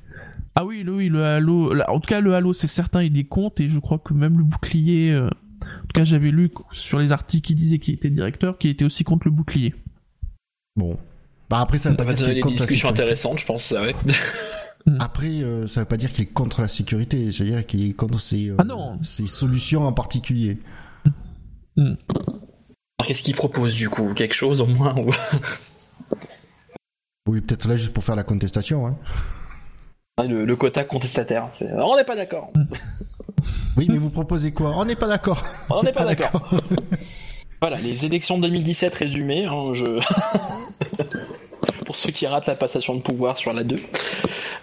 Ah 0.57 0.65
oui, 0.65 0.83
le, 0.83 0.95
oui, 0.95 1.09
le 1.09 1.25
halo. 1.25 1.73
En 1.89 2.01
tout 2.01 2.09
cas, 2.09 2.21
le 2.21 2.35
halo, 2.35 2.53
c'est 2.53 2.67
certain, 2.67 3.03
il 3.03 3.17
est 3.19 3.25
contre 3.25 3.61
et 3.63 3.69
je 3.69 3.79
crois 3.79 3.99
que 3.99 4.15
même 4.15 4.39
le 4.39 4.45
bouclier. 4.45 5.11
euh, 5.13 5.29
En 5.29 5.83
tout 5.83 5.93
cas, 5.95 6.05
j'avais 6.05 6.31
lu 6.31 6.51
sur 6.73 6.99
les 6.99 7.13
articles 7.13 7.47
qui 7.47 7.55
disaient 7.55 7.79
qu'il 7.79 7.95
était 7.95 8.11
directeur, 8.11 8.59
qu'il 8.59 8.71
était 8.71 8.85
aussi 8.85 9.05
contre 9.05 9.29
le 9.29 9.31
bouclier. 9.33 9.75
bon. 10.77 10.97
Bah 11.55 11.61
après, 11.61 11.79
ça 11.79 11.91
veut 11.91 11.95
Ça 11.97 11.99
pas 11.99 12.05
va 12.05 12.15
dire 12.15 12.27
qu'il 12.27 12.27
donner 12.27 12.33
est 12.33 12.35
des 12.35 12.41
contre 12.41 12.55
la 12.55 12.59
discussions 12.67 12.89
sécurité. 12.89 13.03
intéressantes, 13.03 13.39
je 13.39 13.47
pense. 13.47 13.65
ça, 13.65 13.81
ouais. 13.83 13.95
Après, 14.99 15.29
euh, 15.43 15.67
ça 15.69 15.81
veut 15.81 15.87
pas 15.87 15.97
dire 15.97 16.13
qu'il 16.13 16.25
est 16.25 16.33
contre 16.33 16.61
la 16.63 16.69
sécurité. 16.69 17.31
C'est-à-dire 17.31 17.65
qu'il 17.65 17.89
est 17.89 17.93
contre 17.93 18.19
ces, 18.19 18.49
euh, 18.49 18.57
Ah 18.59 18.65
non. 18.65 18.99
solutions 19.03 19.87
en 19.87 19.93
particulier. 19.93 20.59
Alors, 21.79 21.97
Qu'est-ce 23.07 23.23
qu'il 23.23 23.37
propose 23.37 23.75
du 23.77 23.89
coup? 23.89 24.15
Quelque 24.15 24.35
chose 24.35 24.61
au 24.61 24.67
moins 24.67 24.97
ou- 24.99 25.11
Oui, 27.29 27.41
peut-être 27.41 27.69
là 27.69 27.77
juste 27.77 27.93
pour 27.93 28.03
faire 28.05 28.17
la 28.17 28.25
contestation. 28.25 28.87
Hein. 28.89 28.97
le, 30.27 30.45
le 30.45 30.57
quota 30.57 30.83
contestataire. 30.85 31.49
On 31.79 31.97
n'est 31.97 32.05
pas 32.05 32.17
d'accord. 32.17 32.53
Oui, 33.77 33.87
mais 33.89 33.99
vous 33.99 34.11
proposez 34.11 34.53
quoi? 34.53 34.73
On 34.77 34.85
n'est 34.85 34.97
pas 34.97 35.07
d'accord. 35.09 35.43
On 35.71 35.83
n'est 35.85 35.93
pas 35.93 36.03
Ah, 36.09 36.15
d'accord. 36.15 36.51
Voilà, 37.61 37.79
les 37.81 38.05
élections 38.05 38.37
de 38.39 38.43
2017 38.49 38.95
résumées. 38.95 39.47
hein, 39.47 39.73
je... 39.73 39.85
Pour 41.95 42.01
ceux 42.01 42.11
qui 42.11 42.27
ratent 42.27 42.49
la 42.49 42.57
passation 42.57 42.97
de 42.97 43.03
pouvoir 43.03 43.39
sur 43.39 43.53
la 43.53 43.63
2. 43.63 43.77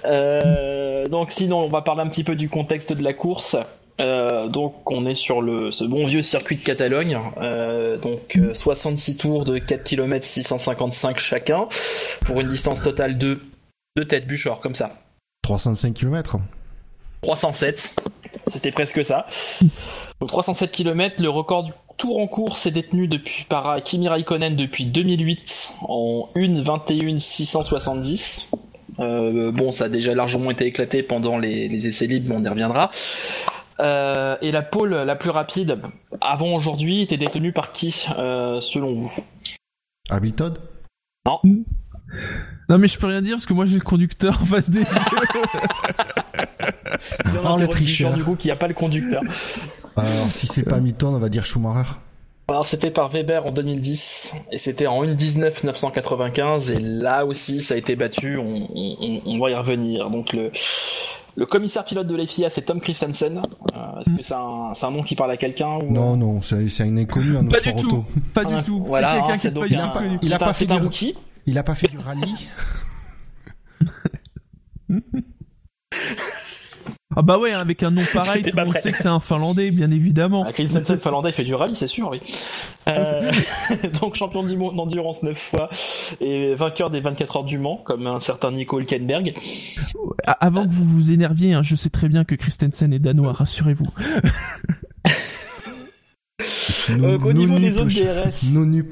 Euh, 0.03 1.07
donc 1.07 1.31
sinon, 1.31 1.59
on 1.59 1.69
va 1.69 1.81
parler 1.81 2.01
un 2.01 2.09
petit 2.09 2.25
peu 2.25 2.35
du 2.35 2.49
contexte 2.49 2.91
de 2.91 3.01
la 3.01 3.13
course. 3.13 3.55
Euh, 4.01 4.49
donc 4.49 4.91
on 4.91 5.05
est 5.05 5.15
sur 5.15 5.41
le, 5.41 5.71
ce 5.71 5.85
bon 5.85 6.05
vieux 6.05 6.23
circuit 6.23 6.57
de 6.57 6.61
Catalogne. 6.61 7.17
Euh, 7.37 7.97
donc 7.97 8.35
euh, 8.35 8.53
66 8.53 9.15
tours 9.15 9.45
de 9.45 9.59
4 9.59 9.81
km 9.85 10.25
655 10.25 11.19
chacun. 11.19 11.69
Pour 12.25 12.41
une 12.41 12.49
distance 12.49 12.83
totale 12.83 13.17
de... 13.17 13.39
De 13.95 14.03
tête, 14.03 14.27
Buchor, 14.27 14.59
comme 14.59 14.75
ça. 14.75 14.91
305 15.43 15.93
km. 15.93 16.37
307. 17.21 17.95
C'était 18.47 18.71
presque 18.71 19.05
ça. 19.05 19.25
Donc 20.19 20.27
307 20.27 20.69
km, 20.69 21.21
le 21.21 21.29
record 21.29 21.63
du 21.63 21.71
tour 22.01 22.17
en 22.17 22.25
course 22.25 22.65
est 22.65 22.71
détenu 22.71 23.07
depuis 23.07 23.45
par 23.47 23.75
Kimi 23.83 24.07
Raikkonen 24.07 24.55
depuis 24.55 24.85
2008 24.85 25.75
en 25.87 26.29
1 26.35 26.63
21 26.63 27.19
670. 27.19 28.49
Euh, 28.99 29.51
bon, 29.51 29.69
ça 29.69 29.83
a 29.83 29.87
déjà 29.87 30.15
largement 30.15 30.49
été 30.49 30.65
éclaté 30.65 31.03
pendant 31.03 31.37
les, 31.37 31.67
les 31.67 31.87
essais 31.87 32.07
libres, 32.07 32.29
mais 32.29 32.41
on 32.41 32.43
y 32.43 32.49
reviendra. 32.49 32.89
Euh, 33.79 34.35
et 34.41 34.51
la 34.51 34.63
pole 34.63 34.95
la 34.95 35.15
plus 35.15 35.29
rapide 35.29 35.79
avant 36.21 36.55
aujourd'hui 36.55 37.03
était 37.03 37.17
détenue 37.17 37.53
par 37.53 37.71
qui, 37.71 38.07
euh, 38.17 38.59
selon 38.61 38.95
vous? 38.95 39.11
Hamilton 40.09 40.55
Non 41.27 41.39
mais 42.69 42.87
je 42.87 42.97
peux 42.97 43.07
rien 43.07 43.21
dire 43.21 43.35
parce 43.35 43.45
que 43.45 43.53
moi 43.53 43.65
j'ai 43.65 43.75
le 43.75 43.81
conducteur 43.81 44.39
en 44.41 44.45
face 44.45 44.69
des 44.69 44.79
yeux. 44.79 44.85
C'est 47.25 47.37
un 47.45 47.53
Oh, 47.53 47.57
le 47.57 47.67
tricheur. 47.67 48.13
du 48.13 48.23
coup 48.23 48.35
qui 48.35 48.51
a 48.51 48.55
pas 48.55 48.67
le 48.67 48.73
conducteur. 48.73 49.21
Alors, 49.97 50.29
si 50.31 50.47
c'est 50.47 50.63
pas 50.63 50.77
Hamilton, 50.77 51.15
on 51.15 51.19
va 51.19 51.29
dire 51.29 51.43
Schumacher. 51.45 51.89
Alors 52.47 52.65
c'était 52.65 52.91
par 52.91 53.09
Weber 53.09 53.45
en 53.45 53.51
2010 53.51 54.33
et 54.51 54.57
c'était 54.57 54.87
en 54.87 55.03
1.19 55.05 55.65
995 55.65 56.71
et 56.71 56.79
là 56.79 57.25
aussi 57.25 57.61
ça 57.61 57.75
a 57.75 57.77
été 57.77 57.95
battu, 57.95 58.37
on, 58.37 58.67
on- 58.75 59.21
on 59.25 59.39
va 59.39 59.51
y 59.51 59.55
revenir. 59.55 60.09
Donc 60.09 60.33
le, 60.33 60.51
le 61.37 61.45
commissaire 61.45 61.85
pilote 61.85 62.07
de 62.07 62.15
la 62.15 62.27
FIA 62.27 62.49
c'est 62.49 62.63
Tom 62.63 62.81
Christensen. 62.81 63.37
Euh, 63.37 64.01
Est-ce 64.01 64.17
que 64.17 64.21
c'est 64.23 64.33
un, 64.33 64.73
c'est 64.73 64.85
un 64.85 64.91
nom 64.91 65.01
qui 65.03 65.15
parle 65.15 65.31
à 65.31 65.37
quelqu'un 65.37 65.77
ou... 65.77 65.91
Non, 65.93 66.17
non, 66.17 66.41
c'est 66.41 66.67
c'est 66.67 66.83
un 66.83 66.97
inconnu 66.97 67.37
en 67.37 67.45
Pas 67.45 67.61
du 67.61 67.73
tout. 67.73 67.85
auto. 67.87 68.05
Pas 68.33 68.41
Ah, 68.45 68.57
du 68.57 68.63
tout. 68.63 68.83
Voilà, 68.85 69.11
c'est 69.13 69.17
hein, 69.17 69.21
quelqu'un 69.27 69.37
qui 69.37 69.47
est 69.47 69.51
pas 69.51 69.83
un- 69.83 69.87
tout 69.87 69.99
connu. 69.99 70.19
Il 70.21 70.33
a 70.33 70.37
pas 70.39 70.49
un- 70.49 70.53
fait 70.53 70.65
c'est 70.65 70.71
un 70.71 70.75
du- 70.77 70.83
rookie. 70.83 71.15
Il 71.45 71.57
a 71.57 71.63
pas 71.63 71.75
fait 71.75 71.87
du 71.87 71.97
rallye? 71.97 72.47
Ah 77.13 77.21
bah 77.23 77.37
ouais, 77.37 77.51
avec 77.51 77.83
un 77.83 77.91
nom 77.91 78.03
pareil, 78.13 78.41
tout 78.49 78.55
le 78.55 78.65
monde 78.65 78.77
sait 78.77 78.91
que 78.93 78.97
c'est 78.97 79.09
un 79.09 79.19
Finlandais, 79.19 79.71
bien 79.71 79.91
évidemment. 79.91 80.45
Ah, 80.47 80.53
Christensen 80.53 80.97
finlandais 80.97 81.29
il 81.29 81.33
fait 81.33 81.43
du 81.43 81.53
rallye 81.53 81.75
c'est 81.75 81.87
sûr 81.87 82.09
oui. 82.09 82.21
Euh, 82.87 83.31
donc 84.01 84.15
champion 84.15 84.43
du 84.43 84.55
monde 84.55 84.77
d'endurance 84.77 85.21
9 85.21 85.37
fois 85.37 85.69
et 86.21 86.55
vainqueur 86.55 86.89
des 86.89 87.01
24 87.01 87.37
heures 87.37 87.43
du 87.43 87.57
Mans 87.57 87.77
comme 87.83 88.07
un 88.07 88.21
certain 88.21 88.51
Nico 88.51 88.79
Hülkenberg. 88.79 89.35
Avant 90.25 90.65
que 90.65 90.71
vous 90.71 90.85
vous 90.85 91.11
énerviez, 91.11 91.53
hein, 91.53 91.63
je 91.63 91.75
sais 91.75 91.89
très 91.89 92.07
bien 92.07 92.23
que 92.23 92.35
Christensen 92.35 92.93
est 92.93 92.99
danois, 92.99 93.33
rassurez-vous. 93.33 93.87
Euh, 96.89 97.17
qu'au 97.19 97.33
Nos 97.33 97.39
niveau 97.39 97.59
des 97.59 97.71
zones 97.71 97.87
DRS, 97.87 98.43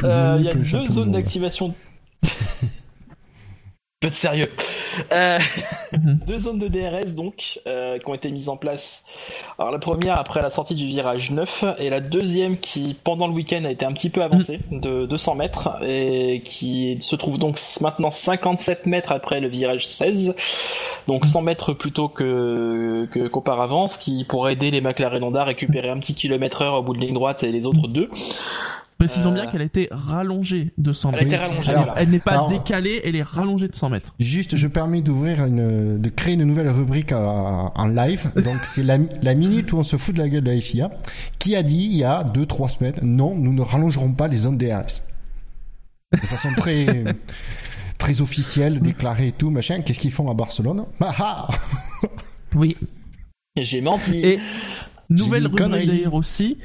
Euh, 0.03 0.37
Il 0.39 0.45
y 0.45 0.49
a 0.49 0.53
deux 0.53 0.87
zones 0.89 1.11
d'activation. 1.11 1.73
Peu 4.01 4.09
de 4.09 4.13
sérieux. 4.15 4.49
Euh, 5.11 5.37
Mhm. 5.91 6.19
deux 6.27 6.37
zones 6.37 6.57
de 6.59 6.67
DRS 6.67 7.15
donc 7.15 7.59
euh, 7.67 7.97
qui 7.97 8.07
ont 8.07 8.13
été 8.13 8.29
mises 8.31 8.47
en 8.47 8.55
place. 8.57 9.03
Alors 9.57 9.71
la 9.73 9.79
première 9.79 10.17
après 10.19 10.41
la 10.41 10.49
sortie 10.51 10.75
du 10.75 10.85
virage 10.85 11.31
9 11.31 11.65
et 11.79 11.89
la 11.89 11.99
deuxième 11.99 12.57
qui 12.59 12.95
pendant 13.03 13.27
le 13.27 13.33
week-end 13.33 13.65
a 13.65 13.71
été 13.71 13.85
un 13.85 13.91
petit 13.91 14.09
peu 14.11 14.21
avancée 14.23 14.59
de 14.71 15.05
200 15.05 15.35
mètres 15.35 15.69
et 15.83 16.41
qui 16.45 16.97
se 17.01 17.15
trouve 17.17 17.39
donc 17.39 17.59
maintenant 17.81 18.11
57 18.11 18.85
mètres 18.85 19.11
après 19.11 19.39
le 19.41 19.47
virage 19.49 19.87
16. 19.87 20.35
Donc 21.07 21.25
100 21.25 21.41
mètres 21.41 21.73
plutôt 21.73 22.07
que 22.07 23.05
que- 23.11 23.27
qu'auparavant, 23.27 23.87
ce 23.87 23.97
qui 23.99 24.23
pourrait 24.23 24.53
aider 24.53 24.69
les 24.71 24.79
McLaren 24.79 25.23
Honda 25.23 25.41
à 25.41 25.45
récupérer 25.45 25.89
un 25.89 25.99
petit 25.99 26.13
kilomètre 26.13 26.61
heure 26.61 26.75
au 26.75 26.83
bout 26.83 26.93
de 26.93 26.99
ligne 26.99 27.15
droite 27.15 27.43
et 27.43 27.51
les 27.51 27.65
autres 27.65 27.87
deux. 27.89 28.09
Précisons 28.99 29.31
Euh, 29.31 29.33
bien 29.33 29.47
qu'elle 29.47 29.61
a 29.61 29.65
été 29.65 29.87
rallongée 29.91 30.73
de 30.77 30.91
100 30.91 31.09
Elle 31.11 31.15
a 31.15 31.17
mètres. 31.19 31.33
été 31.33 31.37
rallongée. 31.37 31.69
Alors, 31.71 31.85
voilà. 31.85 32.01
Elle 32.01 32.09
n'est 32.09 32.19
pas 32.19 32.31
Alors- 32.31 32.49
décalée, 32.49 33.01
elle 33.05 33.15
est 33.15 33.23
rallongée 33.23 33.69
de 33.69 33.75
100 33.75 33.89
mètres. 33.89 34.13
Juste, 34.19 34.57
je 34.57 34.67
permets 34.67 35.01
d'ouvrir 35.01 35.45
une, 35.45 35.99
de 36.01 36.09
créer 36.09 36.33
une 36.33 36.43
nouvelle 36.43 36.67
rubrique 36.69 37.13
en, 37.13 37.87
live. 37.87 38.29
Donc, 38.43 38.57
c'est 38.65 38.83
la, 38.83 38.97
la 39.21 39.33
minute 39.35 39.71
où 39.71 39.77
on 39.77 39.83
se 39.83 39.95
fout 39.97 40.13
de 40.13 40.19
la 40.21 40.27
gueule 40.27 40.43
de 40.43 40.51
la 40.51 40.59
FIA, 40.59 40.91
qui 41.39 41.55
a 41.55 41.63
dit 41.63 41.85
il 41.91 41.95
y 41.97 42.03
a 42.03 42.23
deux, 42.25 42.45
trois 42.45 42.67
semaines, 42.67 42.95
non, 43.01 43.35
nous 43.35 43.53
ne 43.53 43.61
rallongerons 43.61 44.11
pas 44.11 44.27
les 44.27 44.37
zones 44.37 44.57
DRS. 44.57 45.01
De 46.11 46.17
façon 46.27 46.49
très, 46.57 47.03
très 47.97 48.19
officielle, 48.19 48.81
déclarée 48.81 49.27
et 49.29 49.31
tout, 49.31 49.49
machin. 49.49 49.81
Qu'est-ce 49.81 49.99
qu'ils 49.99 50.11
font 50.11 50.29
à 50.29 50.33
Barcelone? 50.33 50.83
Ah 50.99 51.15
ah! 51.19 51.47
Oui. 52.53 52.75
J'ai 53.57 53.79
menti. 53.81 54.17
Et 54.25 54.39
nouvelle 55.09 55.43
rubrique 55.47 55.63
connerie. 55.63 55.87
d'ailleurs 55.87 56.15
aussi. 56.15 56.57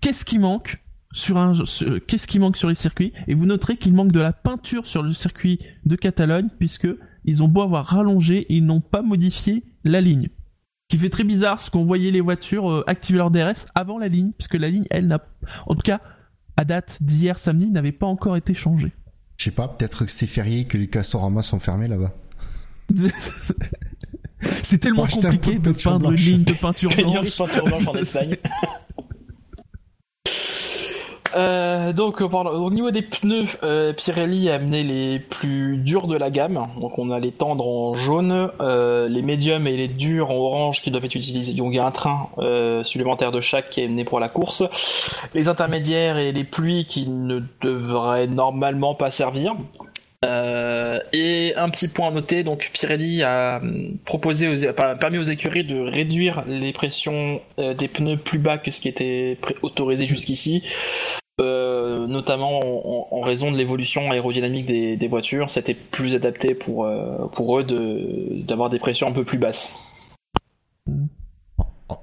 Qu'est-ce 0.00 0.24
qui 0.24 0.38
manque? 0.38 0.81
Sur 1.12 1.38
un, 1.38 1.64
sur- 1.64 2.04
qu'est-ce 2.06 2.26
qui 2.26 2.38
manque 2.38 2.56
sur 2.56 2.68
les 2.68 2.74
circuits 2.74 3.12
Et 3.28 3.34
vous 3.34 3.46
noterez 3.46 3.76
qu'il 3.76 3.92
manque 3.94 4.12
de 4.12 4.20
la 4.20 4.32
peinture 4.32 4.86
sur 4.86 5.02
le 5.02 5.12
circuit 5.12 5.58
de 5.84 5.96
Catalogne 5.96 6.48
puisque 6.58 6.88
ils 7.24 7.42
ont 7.42 7.48
beau 7.48 7.62
avoir 7.62 7.86
rallongé, 7.86 8.46
ils 8.48 8.64
n'ont 8.64 8.80
pas 8.80 9.02
modifié 9.02 9.64
la 9.84 10.00
ligne. 10.00 10.28
qui 10.88 10.98
fait 10.98 11.10
très 11.10 11.24
bizarre, 11.24 11.60
ce 11.60 11.70
qu'on 11.70 11.84
voyait 11.84 12.10
les 12.10 12.20
voitures 12.20 12.70
euh, 12.70 12.84
activer 12.86 13.18
leur 13.18 13.30
DRS 13.30 13.66
avant 13.74 13.98
la 13.98 14.08
ligne, 14.08 14.32
puisque 14.36 14.54
la 14.54 14.68
ligne, 14.68 14.86
elle 14.90 15.06
n'a, 15.06 15.20
en 15.66 15.74
tout 15.74 15.82
cas, 15.82 16.00
à 16.56 16.64
date 16.64 16.98
d'hier 17.02 17.38
samedi, 17.38 17.70
n'avait 17.70 17.92
pas 17.92 18.06
encore 18.06 18.36
été 18.36 18.54
changée. 18.54 18.92
Je 19.38 19.44
sais 19.44 19.50
pas, 19.50 19.68
peut-être 19.68 20.04
que 20.04 20.10
c'est 20.10 20.26
férié 20.26 20.66
que 20.66 20.76
les 20.76 20.88
Castorama 20.88 21.42
sont 21.42 21.58
fermés 21.58 21.88
là-bas. 21.88 22.12
c'est 24.62 24.78
tellement 24.78 25.06
compliqué 25.06 25.58
de, 25.58 25.72
peindre 25.72 26.10
une 26.12 26.16
ligne 26.16 26.44
de 26.44 26.52
peinture 26.52 26.90
blanche. 26.94 27.36
peinture 27.36 27.64
blanche 27.64 27.86
en 27.88 27.94
Espagne. 27.96 28.36
Euh, 31.34 31.92
donc 31.92 32.20
au 32.20 32.70
niveau 32.70 32.90
des 32.90 33.02
pneus, 33.02 33.56
euh, 33.62 33.92
Pirelli 33.92 34.50
a 34.50 34.54
amené 34.54 34.82
les 34.82 35.18
plus 35.18 35.78
durs 35.78 36.06
de 36.06 36.16
la 36.16 36.30
gamme. 36.30 36.68
Donc 36.80 36.98
on 36.98 37.10
a 37.10 37.18
les 37.18 37.32
tendres 37.32 37.66
en 37.66 37.94
jaune, 37.94 38.50
euh, 38.60 39.08
les 39.08 39.22
médiums 39.22 39.66
et 39.66 39.76
les 39.76 39.88
durs 39.88 40.30
en 40.30 40.36
orange 40.36 40.82
qui 40.82 40.90
doivent 40.90 41.04
être 41.04 41.14
utilisés. 41.14 41.54
Donc 41.54 41.72
il 41.72 41.76
y 41.76 41.78
a 41.78 41.86
un 41.86 41.90
train 41.90 42.28
supplémentaire 42.84 43.32
de 43.32 43.40
chaque 43.40 43.70
qui 43.70 43.80
est 43.80 43.84
amené 43.86 44.04
pour 44.04 44.20
la 44.20 44.28
course. 44.28 44.64
Les 45.34 45.48
intermédiaires 45.48 46.18
et 46.18 46.32
les 46.32 46.44
pluies 46.44 46.86
qui 46.86 47.08
ne 47.08 47.40
devraient 47.62 48.26
normalement 48.26 48.94
pas 48.94 49.10
servir. 49.10 49.54
Euh, 50.24 51.00
et 51.12 51.52
un 51.56 51.68
petit 51.68 51.88
point 51.88 52.08
à 52.08 52.10
noter, 52.12 52.44
donc 52.44 52.70
Pirelli 52.72 53.24
a 53.24 53.60
proposé, 54.04 54.46
aux, 54.46 54.72
permis 55.00 55.18
aux 55.18 55.24
écuries 55.24 55.64
de 55.64 55.80
réduire 55.80 56.44
les 56.46 56.72
pressions 56.72 57.40
des 57.58 57.88
pneus 57.88 58.18
plus 58.18 58.38
bas 58.38 58.58
que 58.58 58.70
ce 58.70 58.80
qui 58.80 58.88
était 58.88 59.38
autorisé 59.62 60.06
jusqu'ici. 60.06 60.62
Euh, 61.42 62.06
notamment 62.06 62.60
en, 63.14 63.20
raison 63.20 63.50
de 63.50 63.56
l'évolution 63.56 64.10
aérodynamique 64.10 64.66
des, 64.66 65.08
voitures, 65.08 65.50
c'était 65.50 65.74
plus 65.74 66.14
adapté 66.14 66.54
pour, 66.54 66.84
euh, 66.84 67.26
pour 67.34 67.58
eux 67.58 67.66
d'avoir 68.46 68.70
des 68.70 68.78
pressions 68.78 69.08
un 69.08 69.12
peu 69.12 69.24
plus 69.24 69.38
basses. 69.38 69.74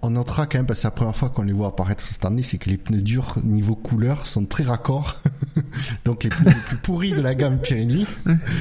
On 0.02 0.12
notera 0.12 0.46
quand 0.46 0.60
même, 0.60 0.68
parce 0.68 0.80
que 0.80 0.82
c'est 0.84 0.88
la 0.88 0.92
première 0.92 1.16
fois 1.16 1.30
qu'on 1.30 1.44
les 1.44 1.54
voit 1.54 1.70
apparaître 1.70 2.04
cette 2.06 2.24
année, 2.24 2.44
c'est 2.44 2.58
que 2.58 2.70
les 2.70 2.78
pneus 2.78 3.02
durs 3.02 3.38
niveau 3.44 3.76
couleur 3.76 4.26
sont 4.26 4.46
très 4.46 4.64
raccords. 4.64 5.16
Donc 6.06 6.24
les 6.24 6.30
pneus 6.30 6.50
les 6.50 6.62
plus 6.62 6.78
pourris 6.78 7.14
de 7.14 7.22
la 7.22 7.36
gamme 7.36 7.60
Pirelli 7.60 8.06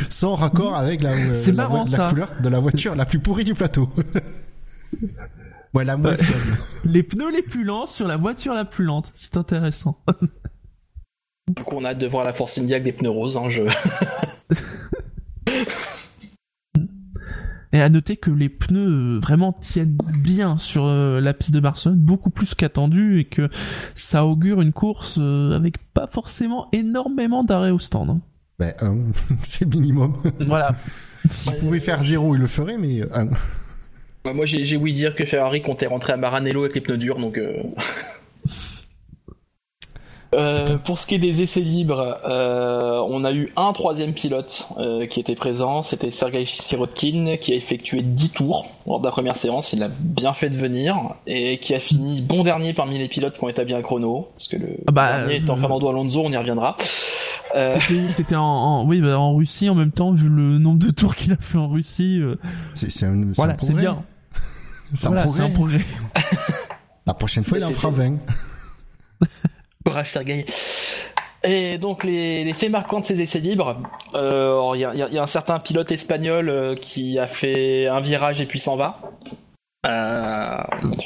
sont 0.08 0.34
raccords 0.34 0.74
avec 0.74 1.02
la, 1.02 1.14
la, 1.16 2.08
couleur 2.08 2.30
de 2.40 2.48
la 2.48 2.58
voiture 2.60 2.94
la 2.94 3.04
plus 3.04 3.18
pourrie 3.18 3.44
du 3.44 3.54
plateau. 3.54 3.88
ouais, 5.74 5.84
la 5.84 5.96
Les 6.84 7.02
pneus 7.02 7.30
les 7.30 7.42
plus 7.42 7.64
lents 7.64 7.86
sur 7.86 8.06
la 8.08 8.16
voiture 8.16 8.54
la 8.54 8.64
plus 8.64 8.84
lente, 8.84 9.10
c'est 9.14 9.36
intéressant. 9.36 9.98
Du 11.48 11.62
coup, 11.62 11.76
on 11.76 11.84
a 11.84 11.90
hâte 11.90 11.98
de 11.98 12.06
voir 12.06 12.24
la 12.24 12.32
Force 12.32 12.58
India 12.58 12.76
avec 12.76 12.84
des 12.84 12.92
pneus 12.92 13.10
roses. 13.10 13.36
Hein, 13.36 13.48
je... 13.48 13.62
Et 17.72 17.82
à 17.82 17.88
noter 17.90 18.16
que 18.16 18.30
les 18.30 18.48
pneus 18.48 19.16
euh, 19.16 19.20
vraiment 19.20 19.52
tiennent 19.52 19.98
bien 20.22 20.56
sur 20.56 20.86
euh, 20.86 21.20
la 21.20 21.34
piste 21.34 21.52
de 21.52 21.60
Barcelone, 21.60 21.98
beaucoup 21.98 22.30
plus 22.30 22.54
qu'attendu, 22.54 23.20
et 23.20 23.24
que 23.24 23.50
ça 23.94 24.24
augure 24.24 24.62
une 24.62 24.72
course 24.72 25.18
euh, 25.20 25.54
avec 25.54 25.76
pas 25.92 26.06
forcément 26.06 26.68
énormément 26.72 27.44
d'arrêts 27.44 27.70
au 27.70 27.78
stand. 27.78 28.08
Hein. 28.08 28.20
Ben, 28.58 28.72
un, 28.80 28.96
c'est 29.42 29.66
le 29.66 29.70
minimum. 29.78 30.16
Voilà. 30.40 30.76
S'il 31.34 31.56
pouvait 31.56 31.80
faire 31.80 32.02
zéro, 32.02 32.34
il 32.34 32.40
le 32.40 32.46
ferait, 32.46 32.78
mais 32.78 33.02
un. 33.14 33.28
Moi, 34.24 34.44
j'ai 34.44 34.76
ouï 34.76 34.92
dire 34.92 35.14
que 35.14 35.24
Ferrari 35.24 35.62
comptait 35.62 35.86
rentrer 35.86 36.12
à 36.12 36.16
Maranello 36.16 36.62
avec 36.62 36.74
les 36.74 36.80
pneus 36.80 36.98
durs, 36.98 37.18
donc. 37.18 37.38
Euh, 37.38 37.62
pour 40.30 40.98
ce 40.98 41.06
qui 41.06 41.14
est 41.14 41.18
des 41.18 41.40
essais 41.40 41.60
libres, 41.60 42.18
euh, 42.24 43.02
on 43.08 43.24
a 43.24 43.32
eu 43.32 43.52
un 43.56 43.72
troisième 43.72 44.12
pilote 44.12 44.68
euh, 44.78 45.06
qui 45.06 45.20
était 45.20 45.34
présent, 45.34 45.82
c'était 45.82 46.10
Sergei 46.10 46.44
Sirotkin 46.46 47.36
qui 47.40 47.52
a 47.52 47.56
effectué 47.56 48.02
10 48.02 48.32
tours 48.32 48.66
lors 48.86 49.00
de 49.00 49.06
la 49.06 49.10
première 49.10 49.36
séance, 49.36 49.72
il 49.72 49.82
a 49.82 49.88
bien 49.88 50.34
fait 50.34 50.50
de 50.50 50.56
venir 50.56 50.96
et 51.26 51.58
qui 51.58 51.74
a 51.74 51.80
fini 51.80 52.20
bon 52.20 52.42
dernier 52.42 52.74
parmi 52.74 52.98
les 52.98 53.08
pilotes 53.08 53.38
qui 53.38 53.44
ont 53.44 53.48
établi 53.48 53.74
un 53.74 53.80
chrono, 53.80 54.28
parce 54.34 54.48
que 54.48 54.56
le 54.56 54.76
ah 54.86 54.92
bah, 54.92 55.18
dernier 55.18 55.36
étant 55.36 55.56
Fernando 55.56 55.88
Alonso, 55.88 56.22
on 56.24 56.30
y 56.30 56.36
reviendra. 56.36 56.76
C'était 58.12 58.36
en, 58.36 58.86
oui, 58.86 59.00
bah, 59.00 59.18
en 59.18 59.34
Russie 59.34 59.70
en 59.70 59.74
même 59.74 59.92
temps, 59.92 60.12
vu 60.12 60.28
le 60.28 60.58
nombre 60.58 60.78
de 60.78 60.90
tours 60.90 61.16
qu'il 61.16 61.32
a 61.32 61.36
fait 61.36 61.56
en 61.56 61.68
Russie. 61.68 62.20
C'est 62.74 63.06
un, 63.06 63.30
voilà, 63.34 63.56
c'est 63.58 63.72
bien. 63.72 64.02
c'est 64.92 65.06
un, 65.06 65.16
un 65.16 65.50
progrès. 65.50 65.80
la 67.06 67.14
prochaine 67.14 67.44
fois, 67.44 67.56
il 67.56 67.64
en 67.64 67.70
fera 67.70 67.90
20. 67.90 68.16
Et 71.44 71.78
donc 71.78 72.04
les, 72.04 72.52
faits 72.52 72.70
marquants 72.70 73.00
de 73.00 73.04
ces 73.04 73.20
essais 73.20 73.38
libres, 73.38 73.80
euh, 74.14 74.72
il 74.74 74.80
y, 74.80 74.84
a 75.18 75.22
un 75.22 75.26
certain 75.26 75.60
pilote 75.60 75.92
espagnol 75.92 76.48
euh, 76.48 76.74
qui 76.74 77.18
a 77.18 77.26
fait 77.26 77.86
un 77.86 78.00
virage 78.00 78.40
et 78.40 78.46
puis 78.46 78.58
s'en 78.58 78.76
va. 78.76 79.00
Euh, 79.86 80.58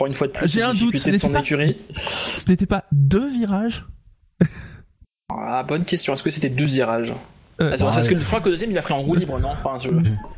une 0.07 0.15
fois 0.15 0.29
de 0.29 0.33
plus, 0.33 0.51
j'ai 0.51 0.63
un 0.63 0.73
doute. 0.73 0.97
Ce 0.97 1.11
n'était 1.11 1.29
pas... 1.29 1.43
Ce 2.39 2.49
n'était 2.49 2.67
pas 2.67 2.85
deux 2.93 3.31
virages? 3.31 3.87
Ah, 5.31 5.63
bonne 5.63 5.85
question. 5.85 6.15
Est-ce 6.15 6.23
que 6.23 6.31
c'était 6.31 6.49
deux 6.49 6.67
virages? 6.67 7.13
Euh, 7.61 7.77
parce 7.79 8.09
que 8.09 8.19
je 8.19 8.25
crois 8.25 8.41
que 8.41 8.47
le 8.47 8.53
deuxième 8.53 8.71
il 8.71 8.79
a 8.79 8.83
pris 8.83 8.95
en 8.95 9.01
roue 9.01 9.15
libre, 9.15 9.39
non? 9.39 9.51
Enfin, 9.51 9.79
je... 9.83 9.91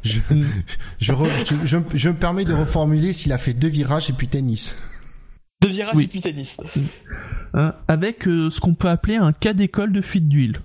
Je, 0.03 0.21
je, 0.99 1.79
je, 1.95 2.09
me 2.09 2.15
permets 2.15 2.45
de 2.45 2.53
reformuler 2.53 3.13
s'il 3.13 3.33
a 3.33 3.39
fait 3.39 3.55
deux 3.55 3.69
virages 3.69 4.11
et 4.11 4.13
puis 4.13 4.29
tennis. 4.29 4.75
Virages 5.69 6.01
et 6.01 6.07
puis 6.07 6.21
tennis. 6.21 6.57
Hein, 7.55 7.75
avec 7.89 8.27
euh, 8.27 8.51
ce 8.51 8.61
qu'on 8.61 8.75
peut 8.75 8.89
appeler 8.89 9.17
un 9.17 9.33
cas 9.33 9.53
d'école 9.53 9.93
de 9.93 10.01
fuite 10.01 10.29
d'huile. 10.29 10.61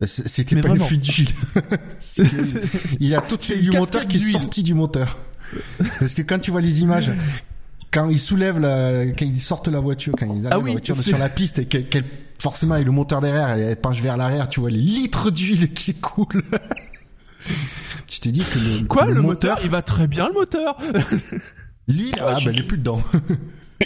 Bah, 0.00 0.06
c'était 0.06 0.60
pas 0.60 0.68
une 0.68 0.80
fuite 0.80 1.00
d'huile. 1.00 1.28
il 3.00 3.14
a 3.14 3.20
toute 3.20 3.48
l'huile 3.48 3.60
du 3.62 3.70
moteur 3.70 4.06
qui 4.06 4.18
est 4.18 4.32
sortie 4.32 4.62
du 4.62 4.74
moteur. 4.74 5.16
Parce 6.00 6.14
que 6.14 6.22
quand 6.22 6.38
tu 6.38 6.50
vois 6.50 6.60
les 6.60 6.82
images, 6.82 7.10
quand 7.92 8.10
ils 8.10 8.20
soulèvent 8.20 8.58
la, 8.58 9.06
quand 9.06 9.24
ils 9.24 9.40
sortent 9.40 9.68
la 9.68 9.80
voiture, 9.80 10.14
quand 10.18 10.26
ils 10.26 10.46
arrivent 10.46 10.48
ah 10.50 10.66
la 10.66 10.72
voiture 10.72 11.02
sur 11.02 11.16
la 11.16 11.28
piste 11.28 11.60
et 11.60 11.66
qu'elle, 11.66 12.04
forcément 12.38 12.74
avec 12.74 12.86
le 12.86 12.92
moteur 12.92 13.20
derrière, 13.20 13.48
elle 13.50 13.76
penche 13.76 14.00
vers 14.00 14.16
l'arrière, 14.16 14.48
tu 14.48 14.60
vois 14.60 14.70
les 14.70 14.78
litres 14.78 15.30
d'huile 15.30 15.72
qui 15.72 15.94
coulent. 15.94 16.44
tu 18.06 18.20
te 18.20 18.28
dis 18.28 18.42
que 18.44 18.58
le, 18.58 18.86
quoi 18.86 19.06
le, 19.06 19.22
moteur, 19.22 19.58
il 19.62 19.70
va 19.70 19.82
très 19.82 20.08
bien 20.08 20.28
le 20.28 20.34
moteur? 20.34 20.76
Lui, 21.88 22.10
ah, 22.20 22.38
ben 22.44 22.52
il 22.52 22.60
est 22.60 22.62
plus 22.64 22.78
dedans. 22.78 23.00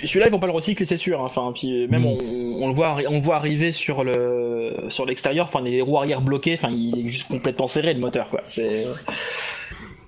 Celui-là, 0.05 0.27
ils 0.27 0.33
vont 0.33 0.39
pas 0.39 0.47
le 0.47 0.53
recycler, 0.53 0.87
c'est 0.87 0.97
sûr. 0.97 1.21
Hein. 1.21 1.27
Enfin, 1.27 1.53
puis 1.55 1.87
même 1.89 2.05
on, 2.05 2.19
on, 2.63 2.69
le 2.69 2.75
voit, 2.75 2.99
on 3.09 3.21
voit 3.21 3.37
arriver 3.37 3.73
sur 3.73 4.05
le 4.05 4.75
sur 4.89 5.07
l'extérieur. 5.07 5.47
Enfin, 5.47 5.63
les 5.63 5.81
roues 5.83 5.99
arrière 5.99 6.21
bloquées. 6.21 6.55
Enfin, 6.55 6.71
il 6.71 7.07
est 7.07 7.09
juste 7.09 7.29
complètement 7.29 7.69
serré 7.69 7.95
le 7.95 8.01
moteur, 8.01 8.29
quoi. 8.31 8.43
C'est 8.45 8.85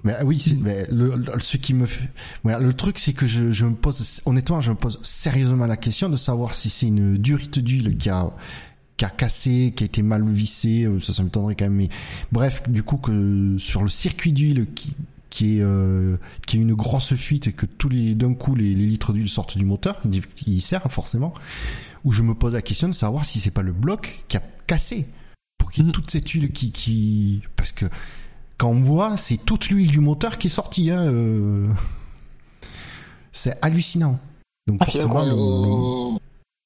mais 0.03 0.15
oui, 0.25 0.59
mais 0.61 0.87
le, 0.91 1.23
ce 1.41 1.57
qui 1.59 1.75
me 1.75 1.85
fait, 1.85 2.09
le 2.45 2.73
truc 2.73 2.99
c'est 2.99 3.13
que 3.13 3.27
je, 3.27 3.51
je 3.51 3.67
me 3.67 3.75
pose, 3.75 4.23
honnêtement, 4.25 4.61
je 4.61 4.71
me 4.71 4.77
pose 4.77 4.99
sérieusement 5.03 5.67
la 5.67 5.77
question 5.77 6.09
de 6.09 6.17
savoir 6.17 6.55
si 6.55 6.71
c'est 6.71 6.87
une 6.87 7.19
durite 7.19 7.59
d'huile 7.59 7.99
qui 7.99 8.09
a 8.09 8.31
qui 8.97 9.05
a 9.07 9.11
cassé, 9.11 9.73
qui 9.75 9.85
a 9.85 9.87
été 9.87 10.03
mal 10.03 10.23
vissé, 10.29 10.85
euh, 10.85 11.01
ça, 11.01 11.15
ça 11.15 11.23
m'étonnerait 11.23 11.55
quand 11.55 11.65
même. 11.65 11.75
Mais 11.75 11.89
bref, 12.33 12.63
du 12.69 12.83
coup 12.83 12.99
que 12.99 13.57
sur 13.59 13.83
le 13.83 13.89
circuit 13.89 14.33
d'huile 14.33 14.67
qui 14.75 14.95
qui 15.31 15.59
est 15.59 15.63
euh, 15.63 16.17
qui 16.47 16.59
est 16.59 16.61
une 16.61 16.75
grosse 16.75 17.15
fuite 17.15 17.47
et 17.47 17.53
que 17.53 17.67
tous 17.67 17.89
les 17.89 18.15
d'un 18.15 18.35
coup 18.35 18.55
les, 18.55 18.75
litres 18.75 19.13
d'huile 19.13 19.29
sortent 19.29 19.57
du 19.57 19.65
moteur, 19.65 20.03
qui 20.37 20.61
sert 20.61 20.91
forcément, 20.91 21.33
où 22.05 22.13
je 22.13 22.23
me 22.23 22.35
pose 22.35 22.55
la 22.55 22.63
question 22.63 22.89
de 22.89 22.95
savoir 22.95 23.25
si 23.25 23.39
c'est 23.39 23.51
pas 23.51 23.63
le 23.63 23.73
bloc 23.73 24.25
qui 24.29 24.37
a 24.37 24.43
cassé 24.67 25.07
pour 25.57 25.71
qu'il 25.71 25.85
y 25.85 25.87
ait 25.87 25.91
mm. 25.91 25.93
toute 25.93 26.11
cette 26.11 26.29
huile 26.29 26.51
qui 26.53 26.73
qui 26.73 27.43
parce 27.57 27.73
que 27.73 27.87
quand 28.59 28.71
on 28.71 28.81
voit 28.81 29.17
c'est 29.17 29.39
toute 29.39 29.71
l'huile 29.71 29.91
du 29.91 30.01
moteur 30.01 30.37
qui 30.37 30.49
est 30.49 30.51
sortie, 30.51 30.91
hein, 30.91 31.07
euh... 31.07 31.67
c'est 33.33 33.57
hallucinant. 33.63 34.19
Donc 34.67 34.79
ah, 34.81 34.85
forcément 34.85 36.19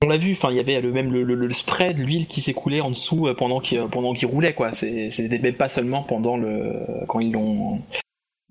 on 0.03 0.09
l'a 0.09 0.19
vu, 0.19 0.33
enfin 0.33 0.51
il 0.51 0.57
y 0.57 0.61
avait 0.61 0.83
le 0.83 0.93
même 0.93 1.11
le, 1.11 1.23
le, 1.23 1.51
spray 1.51 1.95
de 1.95 2.03
l'huile 2.03 2.27
qui 2.27 2.43
s'écoulait 2.43 2.83
en 2.83 2.91
dessous 2.91 3.27
euh, 3.27 3.35
pendant 3.35 3.61
qu'il 3.61 3.81
pendant 3.89 4.13
qu'il 4.13 4.29
roulait 4.29 4.53
quoi. 4.53 4.73
C'était 4.75 5.39
même 5.39 5.55
pas 5.55 5.71
seulement 5.71 6.03
pendant 6.03 6.37
le 6.37 6.85
quand 7.09 7.21
ils 7.21 7.33
l'ont 7.33 7.81